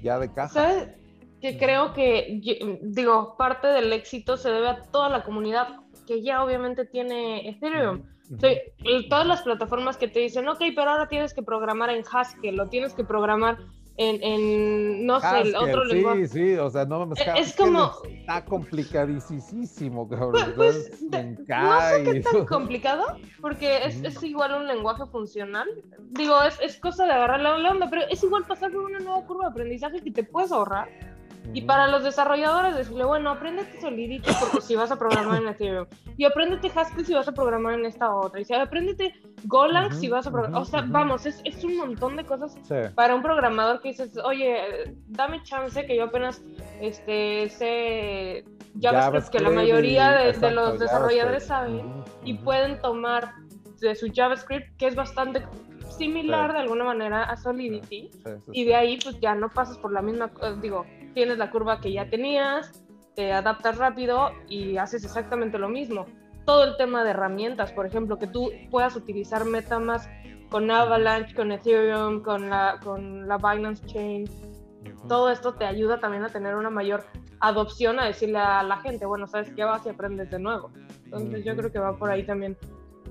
ya 0.03 0.19
de 0.19 0.33
caja. 0.33 0.55
¿Sabes? 0.55 0.89
Que 1.41 1.59
creo 1.59 1.93
que, 1.93 2.41
digo, 2.83 3.37
parte 3.37 3.67
del 3.67 3.93
éxito 3.93 4.37
se 4.37 4.51
debe 4.51 4.69
a 4.69 4.83
toda 4.85 5.09
la 5.11 5.23
comunidad 5.23 5.81
que 6.07 6.23
ya 6.23 6.43
obviamente 6.43 6.87
tiene 6.87 7.49
Ethereum. 7.49 8.05
Sí, 8.41 9.07
todas 9.09 9.27
las 9.27 9.43
plataformas 9.43 9.97
que 9.97 10.09
te 10.09 10.21
dicen, 10.21 10.49
ok, 10.49 10.59
pero 10.75 10.91
ahora 10.91 11.09
tienes 11.09 11.33
que 11.33 11.43
programar 11.43 11.91
en 11.91 12.05
Haskell, 12.11 12.57
lo 12.57 12.69
tienes 12.69 12.93
que 12.95 13.05
programar 13.05 13.59
en, 13.99 14.23
en 14.23 15.07
no 15.07 15.21
sé, 15.21 15.41
el 15.41 15.57
otro 15.57 15.87
sí, 15.87 15.95
lenguaje. 15.95 16.29
Sí, 16.29 16.55
o 16.57 16.69
sea, 16.71 16.85
no 16.85 17.07
me 17.07 17.15
Es 17.37 17.57
como. 17.57 17.93
Está 18.05 18.45
complicadísimo, 18.45 20.09
cabrón. 20.09 20.53
Pues, 20.55 21.01
no 21.01 21.81
sé 21.81 22.05
qué 22.05 22.21
tan 22.21 22.45
complicado, 22.47 23.05
porque 23.41 23.87
es, 23.87 24.03
es, 24.03 24.23
igual 24.23 24.55
un 24.55 24.67
lenguaje 24.67 25.07
funcional. 25.07 25.69
Digo, 26.11 26.43
es, 26.43 26.59
es 26.61 26.79
cosa 26.79 27.07
de 27.07 27.13
agarrar 27.13 27.41
la 27.41 27.71
onda, 27.71 27.89
pero 27.89 28.03
es 28.11 28.23
igual 28.23 28.45
pasar 28.45 28.71
por 28.71 28.83
una 28.83 28.99
nueva 28.99 29.25
curva 29.27 29.45
de 29.45 29.51
aprendizaje 29.51 30.03
que 30.03 30.11
te 30.11 30.25
puedes 30.25 30.53
ahorrar 30.53 30.89
Y 31.53 31.63
para 31.63 31.89
los 31.89 32.05
desarrolladores 32.05 32.77
decirle, 32.77 33.05
bueno, 33.05 33.31
apréndete 33.31 33.81
Solidity 33.81 34.31
porque 34.41 34.61
si 34.61 34.75
vas 34.77 34.91
a 34.91 34.99
programar 34.99 35.43
en 35.43 35.49
Ethereum. 35.49 35.87
Y 36.17 36.25
apréndete 36.25 36.71
Haskell 36.75 37.07
si 37.07 37.15
vas 37.15 37.29
a 37.29 37.33
programar 37.33 37.75
en 37.75 37.87
esta 37.87 38.15
otra. 38.15 38.41
Y 38.41 38.45
si 38.45 38.55
apréndete 38.55 39.15
Golang 39.45 39.93
si 39.93 40.09
vas 40.09 40.27
a 40.27 40.31
programar. 40.31 40.61
o 40.61 40.65
sea, 40.65 40.83
vamos, 40.87 41.27
es, 41.27 41.41
es, 41.45 41.63
un 41.65 41.77
montón 41.77 42.17
de 42.17 42.25
cosas 42.25 42.57
para 42.95 43.15
un 43.15 43.23
programador 43.23 43.81
que 43.81 43.89
dices, 43.89 44.17
oye, 44.19 44.95
dame 45.07 45.43
chance 45.43 45.85
que 45.87 45.97
yo 45.97 46.05
apenas 46.05 46.43
este, 46.81 47.49
sé 47.49 48.45
JavaScript, 48.81 49.29
que 49.29 49.41
la 49.41 49.51
mayoría 49.51 50.11
de, 50.11 50.51
los 50.51 50.79
desarrolladores 50.79 51.47
saben 51.47 52.05
y 52.25 52.35
pueden 52.35 52.81
tomar 52.81 53.33
de 53.81 53.95
su 53.95 54.11
JavaScript, 54.13 54.77
que 54.77 54.87
es 54.87 54.95
bastante 54.95 55.47
similar 55.97 56.53
de 56.53 56.59
alguna 56.61 56.85
manera 56.85 57.25
a 57.25 57.37
Solidity, 57.37 58.11
y 58.53 58.65
de 58.65 58.75
ahí 58.75 58.99
pues 59.03 59.19
ya 59.21 59.35
no 59.35 59.49
pasas 59.49 59.79
por 59.79 59.93
la 59.93 60.03
misma, 60.03 60.31
digo, 60.61 60.85
tienes 61.17 61.39
la 61.39 61.51
curva 61.51 61.81
que 61.81 61.91
ya 61.91 62.11
tenías, 62.11 62.85
te 63.15 63.33
adaptas 63.33 63.79
rápido 63.79 64.33
y 64.51 64.77
haces 64.77 65.03
exactamente 65.03 65.57
lo 65.57 65.71
mismo. 65.71 66.05
Todo 66.45 66.65
el 66.65 66.77
tema 66.77 67.05
de 67.05 67.11
herramientas, 67.11 67.73
por 67.73 67.87
ejemplo, 67.87 68.19
que 68.19 68.27
tú 68.27 68.53
puedas 68.71 68.95
utilizar 68.97 69.47
MetaMask 69.47 70.11
con 70.51 70.71
Avalanche, 70.71 71.35
con 71.35 71.53
Ethereum, 71.53 72.23
con 72.23 72.51
la, 72.51 72.79
con 72.85 73.27
la 73.27 73.39
Binance 73.39 73.87
Chain, 73.87 74.27
todo 75.09 75.31
esto 75.31 75.55
te 75.55 75.65
ayuda 75.65 76.01
también 76.01 76.23
a 76.23 76.29
tener 76.29 76.55
una 76.55 76.69
mayor 76.69 77.07
adopción, 77.41 77.99
a 77.99 78.05
decirle 78.05 78.39
a 78.39 78.63
la 78.63 78.77
gente, 78.83 79.07
bueno, 79.07 79.27
sabes 79.27 79.51
qué 79.57 79.65
vas 79.65 79.87
y 79.87 79.89
aprendes 79.89 80.31
de 80.31 80.39
nuevo. 80.39 80.71
Entonces 81.07 81.47
yo 81.47 81.57
creo 81.57 81.73
que 81.73 81.79
va 81.79 81.97
por 81.97 82.11
ahí 82.11 82.27
también 82.27 82.59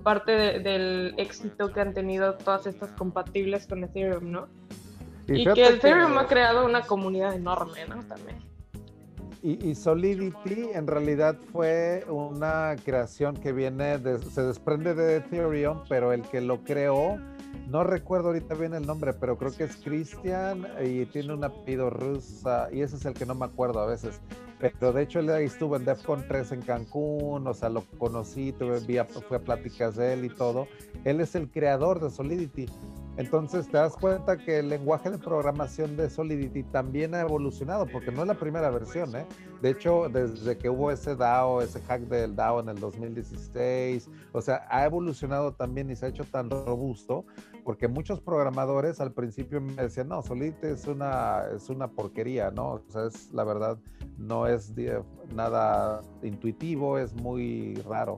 parte 0.03 0.59
del 0.59 1.15
éxito 1.17 1.73
que 1.73 1.81
han 1.81 1.95
tenido 1.95 2.35
todas 2.35 2.67
estas 2.67 2.91
compatibles 2.91 3.65
con 3.65 3.83
Ethereum, 3.83 4.29
¿no? 4.31 4.47
Y, 5.27 5.45
que 5.53 5.67
Ethereum 5.67 6.17
ha 6.17 6.27
creado 6.27 6.65
una 6.65 6.81
comunidad 6.81 7.33
enorme, 7.33 7.85
¿no? 7.87 8.03
También. 8.03 8.37
Y, 9.41 9.75
Solidity 9.75 10.69
en 10.73 10.87
realidad 10.87 11.37
fue 11.51 12.03
una 12.09 12.75
creación 12.83 13.35
que 13.35 13.51
viene, 13.51 13.99
se 14.17 14.41
desprende 14.41 14.95
de 14.95 15.17
Ethereum, 15.17 15.83
pero 15.87 16.11
el 16.13 16.23
que 16.23 16.41
lo 16.41 16.63
creó, 16.63 17.19
no 17.67 17.83
recuerdo 17.83 18.29
ahorita 18.29 18.55
bien 18.55 18.73
el 18.73 18.87
nombre, 18.87 19.13
pero 19.13 19.37
creo 19.37 19.51
que 19.51 19.65
es 19.65 19.75
Christian 19.77 20.65
y 20.83 21.05
tiene 21.05 21.35
un 21.35 21.43
apellido 21.43 21.91
rusa, 21.91 22.69
y 22.71 22.81
ese 22.81 22.95
es 22.95 23.05
el 23.05 23.13
que 23.13 23.27
no 23.27 23.35
me 23.35 23.45
acuerdo 23.45 23.81
a 23.81 23.85
veces. 23.85 24.19
Pero 24.59 24.93
de 24.93 25.03
hecho 25.03 25.19
él 25.19 25.29
estuvo 25.29 25.75
en 25.75 25.85
DEFCON 25.85 26.25
3 26.27 26.51
en 26.53 26.61
Cancún, 26.63 27.45
o 27.45 27.53
sea, 27.53 27.69
lo 27.69 27.83
conocí, 27.99 28.51
tuve, 28.51 28.79
fue 29.27 29.37
a 29.37 29.41
pláticas 29.41 29.95
de 29.95 30.13
él 30.13 30.25
y 30.25 30.29
todo. 30.29 30.67
Él 31.03 31.21
es 31.21 31.35
el 31.35 31.51
creador 31.51 31.99
de 31.99 32.09
Solidity. 32.09 32.67
Entonces 33.17 33.67
te 33.67 33.77
das 33.77 33.95
cuenta 33.95 34.37
que 34.37 34.59
el 34.59 34.69
lenguaje 34.69 35.09
de 35.09 35.17
programación 35.17 35.95
de 35.95 36.09
Solidity 36.09 36.63
también 36.63 37.15
ha 37.15 37.21
evolucionado, 37.21 37.87
porque 37.87 38.11
no 38.11 38.21
es 38.21 38.27
la 38.27 38.33
primera 38.33 38.69
versión, 38.69 39.15
¿eh? 39.15 39.25
De 39.61 39.69
hecho, 39.69 40.09
desde 40.09 40.57
que 40.57 40.69
hubo 40.69 40.91
ese 40.91 41.15
DAO, 41.15 41.61
ese 41.61 41.81
hack 41.81 42.01
del 42.01 42.35
DAO 42.35 42.59
en 42.59 42.69
el 42.69 42.79
2016, 42.79 44.09
o 44.33 44.41
sea, 44.41 44.67
ha 44.69 44.85
evolucionado 44.85 45.53
también 45.53 45.89
y 45.89 45.95
se 45.95 46.05
ha 46.05 46.09
hecho 46.09 46.25
tan 46.25 46.49
robusto, 46.49 47.25
porque 47.63 47.87
muchos 47.87 48.19
programadores 48.19 48.99
al 48.99 49.13
principio 49.13 49.61
me 49.61 49.73
decían, 49.73 50.09
no, 50.09 50.21
Solidity 50.21 50.67
es 50.67 50.85
una, 50.85 51.43
es 51.55 51.69
una 51.69 51.87
porquería, 51.87 52.51
¿no? 52.51 52.73
O 52.73 52.83
sea, 52.89 53.05
es 53.05 53.31
la 53.31 53.45
verdad, 53.45 53.77
no 54.17 54.45
es 54.45 54.73
nada 55.33 56.01
intuitivo, 56.21 56.99
es 56.99 57.13
muy 57.13 57.75
raro. 57.87 58.17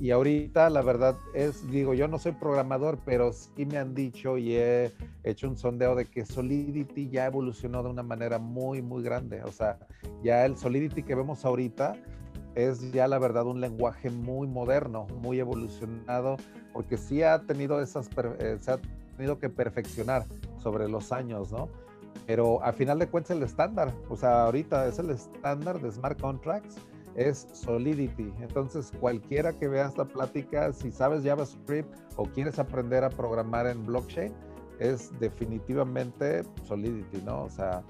Y 0.00 0.12
ahorita 0.12 0.70
la 0.70 0.80
verdad 0.82 1.16
es, 1.34 1.68
digo, 1.70 1.92
yo 1.92 2.06
no 2.06 2.18
soy 2.18 2.32
programador, 2.32 2.98
pero 3.04 3.32
sí 3.32 3.66
me 3.66 3.78
han 3.78 3.94
dicho 3.94 4.38
y 4.38 4.54
he 4.54 4.92
hecho 5.24 5.48
un 5.48 5.56
sondeo 5.56 5.96
de 5.96 6.06
que 6.06 6.24
Solidity 6.24 7.08
ya 7.08 7.26
evolucionó 7.26 7.82
de 7.82 7.90
una 7.90 8.04
manera 8.04 8.38
muy, 8.38 8.80
muy 8.80 9.02
grande. 9.02 9.42
O 9.42 9.50
sea, 9.50 9.78
ya 10.22 10.46
el 10.46 10.56
Solidity 10.56 11.02
que 11.02 11.16
vemos 11.16 11.44
ahorita 11.44 11.96
es 12.54 12.92
ya 12.92 13.08
la 13.08 13.18
verdad 13.18 13.46
un 13.46 13.60
lenguaje 13.60 14.10
muy 14.10 14.46
moderno, 14.46 15.06
muy 15.20 15.40
evolucionado, 15.40 16.36
porque 16.72 16.96
sí 16.96 17.22
ha 17.22 17.40
tenido 17.40 17.80
esas, 17.82 18.08
eh, 18.38 18.56
se 18.60 18.72
ha 18.72 18.78
tenido 19.16 19.38
que 19.38 19.48
perfeccionar 19.48 20.24
sobre 20.58 20.88
los 20.88 21.10
años, 21.10 21.50
¿no? 21.50 21.68
Pero 22.26 22.62
a 22.62 22.72
final 22.72 22.98
de 22.98 23.08
cuentas 23.08 23.36
el 23.36 23.42
estándar, 23.42 23.92
o 24.08 24.16
sea, 24.16 24.44
ahorita 24.44 24.86
es 24.86 24.98
el 24.98 25.10
estándar 25.10 25.80
de 25.80 25.90
smart 25.90 26.20
contracts 26.20 26.76
es 27.16 27.48
Solidity. 27.52 28.32
Entonces, 28.40 28.92
cualquiera 29.00 29.52
que 29.52 29.68
vea 29.68 29.86
esta 29.86 30.04
plática, 30.04 30.72
si 30.72 30.90
sabes 30.90 31.24
JavaScript 31.24 31.94
o 32.16 32.24
quieres 32.24 32.58
aprender 32.58 33.04
a 33.04 33.10
programar 33.10 33.66
en 33.66 33.84
blockchain, 33.86 34.34
es 34.78 35.10
definitivamente 35.18 36.42
Solidity, 36.64 37.22
¿no? 37.22 37.44
O 37.44 37.50
sea, 37.50 37.82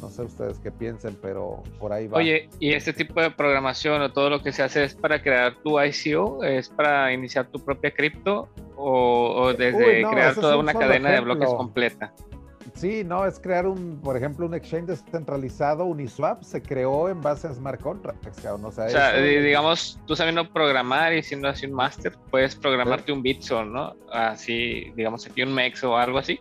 no 0.00 0.08
sé 0.08 0.22
ustedes 0.22 0.58
qué 0.58 0.70
piensen, 0.70 1.16
pero 1.20 1.62
por 1.78 1.92
ahí 1.92 2.06
va. 2.06 2.18
Oye, 2.18 2.48
¿y 2.58 2.72
este 2.72 2.92
tipo 2.92 3.20
de 3.20 3.30
programación 3.30 4.00
o 4.02 4.12
todo 4.12 4.30
lo 4.30 4.42
que 4.42 4.52
se 4.52 4.62
hace 4.62 4.84
es 4.84 4.94
para 4.94 5.22
crear 5.22 5.56
tu 5.62 5.80
ICO? 5.80 6.42
¿Es 6.44 6.68
para 6.68 7.12
iniciar 7.12 7.48
tu 7.48 7.62
propia 7.62 7.90
cripto? 7.90 8.48
¿O, 8.76 9.52
desde 9.58 10.02
crear 10.10 10.34
toda 10.34 10.56
una 10.56 10.72
cadena 10.72 11.10
de 11.10 11.20
bloques 11.20 11.50
completa? 11.50 12.14
Sí, 12.74 13.02
no, 13.04 13.26
es 13.26 13.38
crear 13.38 13.66
un, 13.66 14.00
por 14.00 14.16
ejemplo, 14.16 14.46
un 14.46 14.54
exchange 14.54 14.86
descentralizado, 14.86 15.84
Uniswap, 15.84 16.42
se 16.42 16.62
creó 16.62 17.08
en 17.08 17.20
base 17.20 17.48
a 17.48 17.54
smart 17.54 17.80
contracts, 17.80 18.44
O 18.44 18.70
sea, 18.70 19.16
digamos, 19.20 19.98
tú 20.06 20.16
sabiendo 20.16 20.50
programar 20.52 21.12
y 21.12 21.22
siendo 21.22 21.48
así 21.48 21.66
un 21.66 21.72
máster, 21.72 22.16
puedes 22.30 22.54
programarte 22.54 23.12
un 23.12 23.22
Bitso, 23.22 23.64
¿no? 23.64 23.94
Así, 24.12 24.92
digamos, 24.96 25.26
aquí 25.26 25.42
un 25.42 25.52
MEX 25.54 25.84
o 25.84 25.96
algo 25.96 26.18
así. 26.18 26.40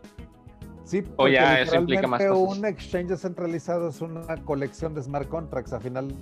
Sí, 0.83 1.03
o 1.17 1.27
ya 1.27 1.61
eso 1.61 1.75
implica 1.75 2.07
más 2.07 2.23
cosas. 2.25 2.57
Un 2.57 2.65
exchange 2.65 3.09
descentralizado 3.09 3.89
es 3.89 4.01
una 4.01 4.37
colección 4.43 4.95
de 4.95 5.03
smart 5.03 5.27
contracts, 5.27 5.73
a 5.73 5.79
final 5.79 6.15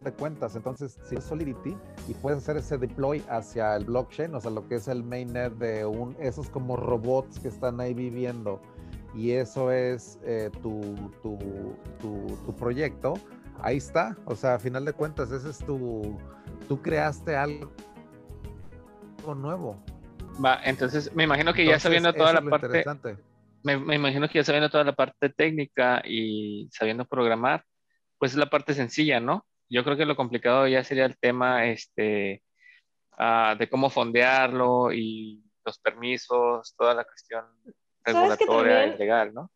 de 0.00 0.12
cuentas. 0.12 0.56
Entonces, 0.56 0.98
si 1.04 1.16
es 1.16 1.24
Solidity 1.24 1.76
y 2.08 2.14
puedes 2.14 2.38
hacer 2.38 2.56
ese 2.56 2.78
deploy 2.78 3.22
hacia 3.28 3.76
el 3.76 3.84
blockchain, 3.84 4.34
o 4.34 4.40
sea, 4.40 4.50
lo 4.50 4.66
que 4.66 4.76
es 4.76 4.88
el 4.88 5.04
mainnet 5.04 5.52
de 5.54 5.84
un, 5.84 6.16
esos 6.18 6.48
como 6.48 6.76
robots 6.76 7.38
que 7.38 7.48
están 7.48 7.80
ahí 7.80 7.92
viviendo, 7.92 8.62
y 9.14 9.32
eso 9.32 9.70
es 9.70 10.18
eh, 10.24 10.50
tu, 10.62 10.94
tu, 11.22 11.36
tu, 12.00 12.56
proyecto, 12.56 13.14
ahí 13.60 13.76
está. 13.76 14.16
O 14.24 14.34
sea, 14.34 14.54
a 14.54 14.58
final 14.58 14.86
de 14.86 14.94
cuentas, 14.94 15.32
ese 15.32 15.50
es 15.50 15.58
tu, 15.58 16.16
tú 16.66 16.80
creaste 16.80 17.36
algo 17.36 17.70
nuevo. 19.36 19.84
Va, 20.42 20.60
entonces 20.64 21.14
me 21.14 21.24
imagino 21.24 21.52
que 21.52 21.66
ya 21.66 21.78
sabiendo 21.78 22.14
toda 22.14 22.32
la 22.32 22.40
parte. 22.40 22.84
Me, 23.62 23.76
me, 23.76 23.96
imagino 23.96 24.26
que 24.28 24.38
ya 24.38 24.44
sabiendo 24.44 24.70
toda 24.70 24.84
la 24.84 24.94
parte 24.94 25.28
técnica 25.28 26.00
y 26.06 26.70
sabiendo 26.72 27.04
programar, 27.04 27.66
pues 28.16 28.32
es 28.32 28.38
la 28.38 28.48
parte 28.48 28.72
sencilla, 28.72 29.20
¿no? 29.20 29.44
Yo 29.70 29.84
creo 29.84 29.96
que 29.96 30.04
lo 30.04 30.16
complicado 30.16 30.66
ya 30.66 30.82
sería 30.82 31.06
el 31.06 31.16
tema 31.16 31.66
este, 31.66 32.42
ah, 33.16 33.54
de 33.58 33.70
cómo 33.70 33.88
fondearlo 33.88 34.92
y 34.92 35.42
los 35.64 35.78
permisos, 35.78 36.74
toda 36.76 36.94
la 36.94 37.04
cuestión 37.04 37.44
regulatoria 38.04 38.86
y 38.86 38.98
legal, 38.98 39.32
¿no? 39.32 39.50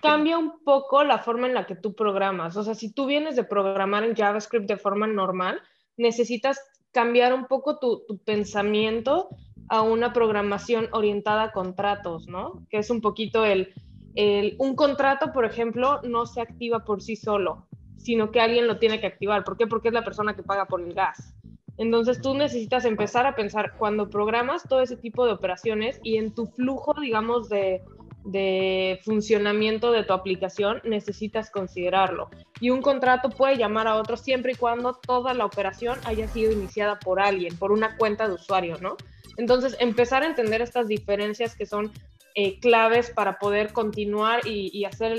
Cambia 0.00 0.38
un 0.38 0.62
poco 0.62 1.02
la 1.02 1.18
forma 1.18 1.48
en 1.48 1.54
la 1.54 1.66
que 1.66 1.74
tú 1.74 1.94
programas. 1.94 2.56
O 2.56 2.62
sea, 2.62 2.74
si 2.74 2.92
tú 2.92 3.06
vienes 3.06 3.34
de 3.34 3.42
programar 3.42 4.04
en 4.04 4.14
JavaScript 4.14 4.66
de 4.66 4.76
forma 4.76 5.08
normal, 5.08 5.60
necesitas 5.96 6.60
cambiar 6.92 7.34
un 7.34 7.46
poco 7.46 7.78
tu, 7.78 8.04
tu 8.06 8.18
pensamiento 8.18 9.28
a 9.68 9.82
una 9.82 10.12
programación 10.12 10.88
orientada 10.92 11.44
a 11.44 11.52
contratos, 11.52 12.28
¿no? 12.28 12.64
Que 12.70 12.78
es 12.78 12.90
un 12.90 13.00
poquito 13.00 13.44
el, 13.44 13.74
el, 14.14 14.54
un 14.58 14.76
contrato, 14.76 15.32
por 15.32 15.44
ejemplo, 15.44 16.00
no 16.02 16.26
se 16.26 16.40
activa 16.40 16.84
por 16.84 17.02
sí 17.02 17.16
solo 17.16 17.66
sino 18.02 18.30
que 18.30 18.40
alguien 18.40 18.66
lo 18.66 18.78
tiene 18.78 19.00
que 19.00 19.06
activar. 19.06 19.44
¿Por 19.44 19.56
qué? 19.56 19.66
Porque 19.66 19.88
es 19.88 19.94
la 19.94 20.04
persona 20.04 20.34
que 20.34 20.42
paga 20.42 20.66
por 20.66 20.80
el 20.82 20.92
gas. 20.92 21.34
Entonces 21.78 22.20
tú 22.20 22.34
necesitas 22.34 22.84
empezar 22.84 23.26
a 23.26 23.34
pensar 23.34 23.74
cuando 23.78 24.10
programas 24.10 24.64
todo 24.68 24.82
ese 24.82 24.96
tipo 24.96 25.24
de 25.24 25.32
operaciones 25.32 26.00
y 26.02 26.16
en 26.16 26.34
tu 26.34 26.46
flujo, 26.46 26.94
digamos, 27.00 27.48
de, 27.48 27.82
de 28.24 29.00
funcionamiento 29.04 29.90
de 29.90 30.04
tu 30.04 30.12
aplicación, 30.12 30.80
necesitas 30.84 31.50
considerarlo. 31.50 32.28
Y 32.60 32.70
un 32.70 32.82
contrato 32.82 33.30
puede 33.30 33.56
llamar 33.56 33.86
a 33.86 33.96
otro 33.96 34.16
siempre 34.16 34.52
y 34.52 34.56
cuando 34.56 34.94
toda 34.94 35.34
la 35.34 35.46
operación 35.46 35.98
haya 36.04 36.28
sido 36.28 36.52
iniciada 36.52 36.98
por 36.98 37.20
alguien, 37.20 37.56
por 37.56 37.72
una 37.72 37.96
cuenta 37.96 38.28
de 38.28 38.34
usuario, 38.34 38.76
¿no? 38.80 38.96
Entonces, 39.38 39.76
empezar 39.80 40.22
a 40.22 40.26
entender 40.26 40.60
estas 40.60 40.88
diferencias 40.88 41.56
que 41.56 41.64
son 41.64 41.90
eh, 42.34 42.58
claves 42.60 43.10
para 43.10 43.38
poder 43.38 43.72
continuar 43.72 44.46
y, 44.46 44.84
hacer 44.84 45.18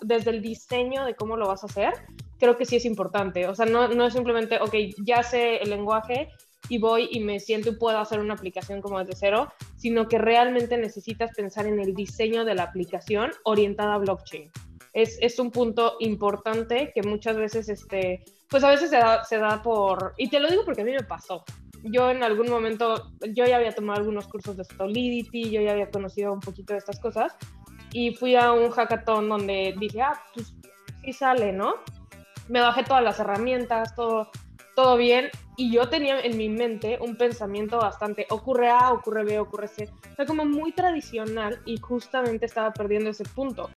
desde 0.00 0.30
el 0.30 0.42
diseño 0.42 1.04
de 1.04 1.14
cómo 1.14 1.36
lo 1.36 1.46
vas 1.46 1.62
a 1.62 1.66
hacer, 1.66 1.92
creo 2.38 2.56
que 2.56 2.64
sí 2.64 2.76
es 2.76 2.84
importante. 2.84 3.46
O 3.46 3.54
sea, 3.54 3.66
no, 3.66 3.88
no 3.88 4.06
es 4.06 4.14
simplemente, 4.14 4.58
ok, 4.60 4.74
ya 5.04 5.22
sé 5.22 5.56
el 5.58 5.70
lenguaje 5.70 6.28
y 6.68 6.78
voy 6.78 7.08
y 7.10 7.20
me 7.20 7.40
siento 7.40 7.70
y 7.70 7.76
puedo 7.76 7.98
hacer 7.98 8.20
una 8.20 8.34
aplicación 8.34 8.80
como 8.80 8.98
desde 8.98 9.14
cero, 9.14 9.52
sino 9.76 10.08
que 10.08 10.18
realmente 10.18 10.76
necesitas 10.78 11.34
pensar 11.34 11.66
en 11.66 11.80
el 11.80 11.94
diseño 11.94 12.44
de 12.44 12.54
la 12.54 12.64
aplicación 12.64 13.30
orientada 13.44 13.94
a 13.94 13.98
blockchain. 13.98 14.50
Es, 14.92 15.18
es 15.20 15.38
un 15.38 15.50
punto 15.50 15.96
importante 16.00 16.92
que 16.94 17.02
muchas 17.02 17.36
veces, 17.36 17.68
este, 17.68 18.24
pues 18.48 18.62
a 18.62 18.70
veces 18.70 18.90
se 18.90 18.96
da, 18.96 19.24
se 19.24 19.38
da 19.38 19.62
por, 19.62 20.14
y 20.18 20.28
te 20.28 20.38
lo 20.38 20.48
digo 20.48 20.64
porque 20.64 20.82
a 20.82 20.84
mí 20.84 20.92
me 20.92 21.02
pasó. 21.02 21.44
Yo 21.82 22.10
en 22.10 22.22
algún 22.22 22.48
momento, 22.48 23.10
yo 23.20 23.44
ya 23.44 23.56
había 23.56 23.74
tomado 23.74 24.00
algunos 24.00 24.28
cursos 24.28 24.56
de 24.56 24.64
Solidity, 24.64 25.50
yo 25.50 25.60
ya 25.60 25.72
había 25.72 25.90
conocido 25.90 26.32
un 26.32 26.40
poquito 26.40 26.72
de 26.72 26.78
estas 26.78 27.00
cosas, 27.00 27.36
y 27.92 28.14
fui 28.14 28.36
a 28.36 28.52
un 28.52 28.70
hackathon 28.70 29.28
donde 29.28 29.74
dije, 29.78 30.00
ah, 30.00 30.20
pues 30.32 30.54
sí 31.04 31.12
sale, 31.12 31.52
¿no? 31.52 31.74
Me 32.48 32.60
bajé 32.60 32.84
todas 32.84 33.02
las 33.02 33.18
herramientas, 33.18 33.94
todo, 33.94 34.30
todo 34.76 34.96
bien, 34.96 35.30
y 35.56 35.72
yo 35.72 35.88
tenía 35.88 36.20
en 36.20 36.36
mi 36.36 36.48
mente 36.48 36.98
un 37.00 37.16
pensamiento 37.16 37.78
bastante, 37.78 38.26
ocurre 38.30 38.70
A, 38.70 38.92
ocurre 38.92 39.24
B, 39.24 39.38
ocurre 39.38 39.68
C, 39.68 39.90
o 40.18 40.24
como 40.24 40.44
muy 40.44 40.72
tradicional 40.72 41.60
y 41.66 41.78
justamente 41.78 42.46
estaba 42.46 42.72
perdiendo 42.72 43.10
ese 43.10 43.24
punto. 43.24 43.70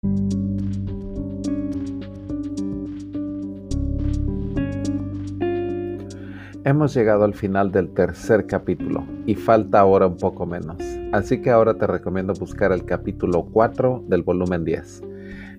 Hemos 6.68 6.96
llegado 6.96 7.26
al 7.26 7.36
final 7.36 7.72
del 7.72 7.94
tercer 7.94 8.48
capítulo 8.48 9.06
y 9.28 9.36
falta 9.36 9.80
ahora 9.80 10.08
un 10.08 10.18
poco 10.18 10.48
menos, 10.48 10.78
así 11.12 11.40
que 11.40 11.52
ahora 11.52 11.76
te 11.76 11.86
recomiendo 11.86 12.34
buscar 12.34 12.72
el 12.72 12.86
capítulo 12.86 13.46
4 13.52 14.06
del 14.08 14.24
volumen 14.24 14.66
10. 14.66 15.04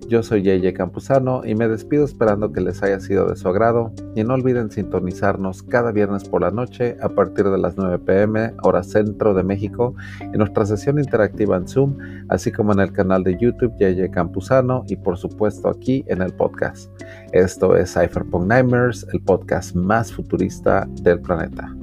Yo 0.07 0.23
soy 0.23 0.41
JJ 0.41 0.73
Campuzano 0.73 1.41
y 1.43 1.53
me 1.53 1.67
despido 1.67 2.05
esperando 2.05 2.53
que 2.53 2.61
les 2.61 2.81
haya 2.81 2.99
sido 3.01 3.27
de 3.27 3.35
su 3.35 3.49
agrado 3.49 3.91
y 4.15 4.23
no 4.23 4.35
olviden 4.35 4.71
sintonizarnos 4.71 5.63
cada 5.63 5.91
viernes 5.91 6.29
por 6.29 6.41
la 6.41 6.51
noche 6.51 6.95
a 7.01 7.09
partir 7.09 7.49
de 7.49 7.57
las 7.57 7.75
9 7.75 7.99
pm 7.99 8.53
hora 8.63 8.83
centro 8.83 9.33
de 9.33 9.43
México 9.43 9.95
en 10.21 10.37
nuestra 10.37 10.65
sesión 10.65 10.97
interactiva 10.97 11.57
en 11.57 11.67
Zoom, 11.67 11.97
así 12.29 12.53
como 12.53 12.71
en 12.71 12.79
el 12.79 12.93
canal 12.93 13.23
de 13.23 13.37
YouTube 13.37 13.73
JJ 13.77 14.09
Campuzano 14.11 14.85
y 14.87 14.95
por 14.95 15.17
supuesto 15.17 15.67
aquí 15.67 16.05
en 16.07 16.21
el 16.21 16.31
podcast. 16.31 16.89
Esto 17.33 17.75
es 17.75 17.93
Cypherpunk 17.93 18.47
Nightmares, 18.47 19.05
el 19.11 19.21
podcast 19.21 19.75
más 19.75 20.13
futurista 20.13 20.87
del 21.01 21.19
planeta. 21.19 21.75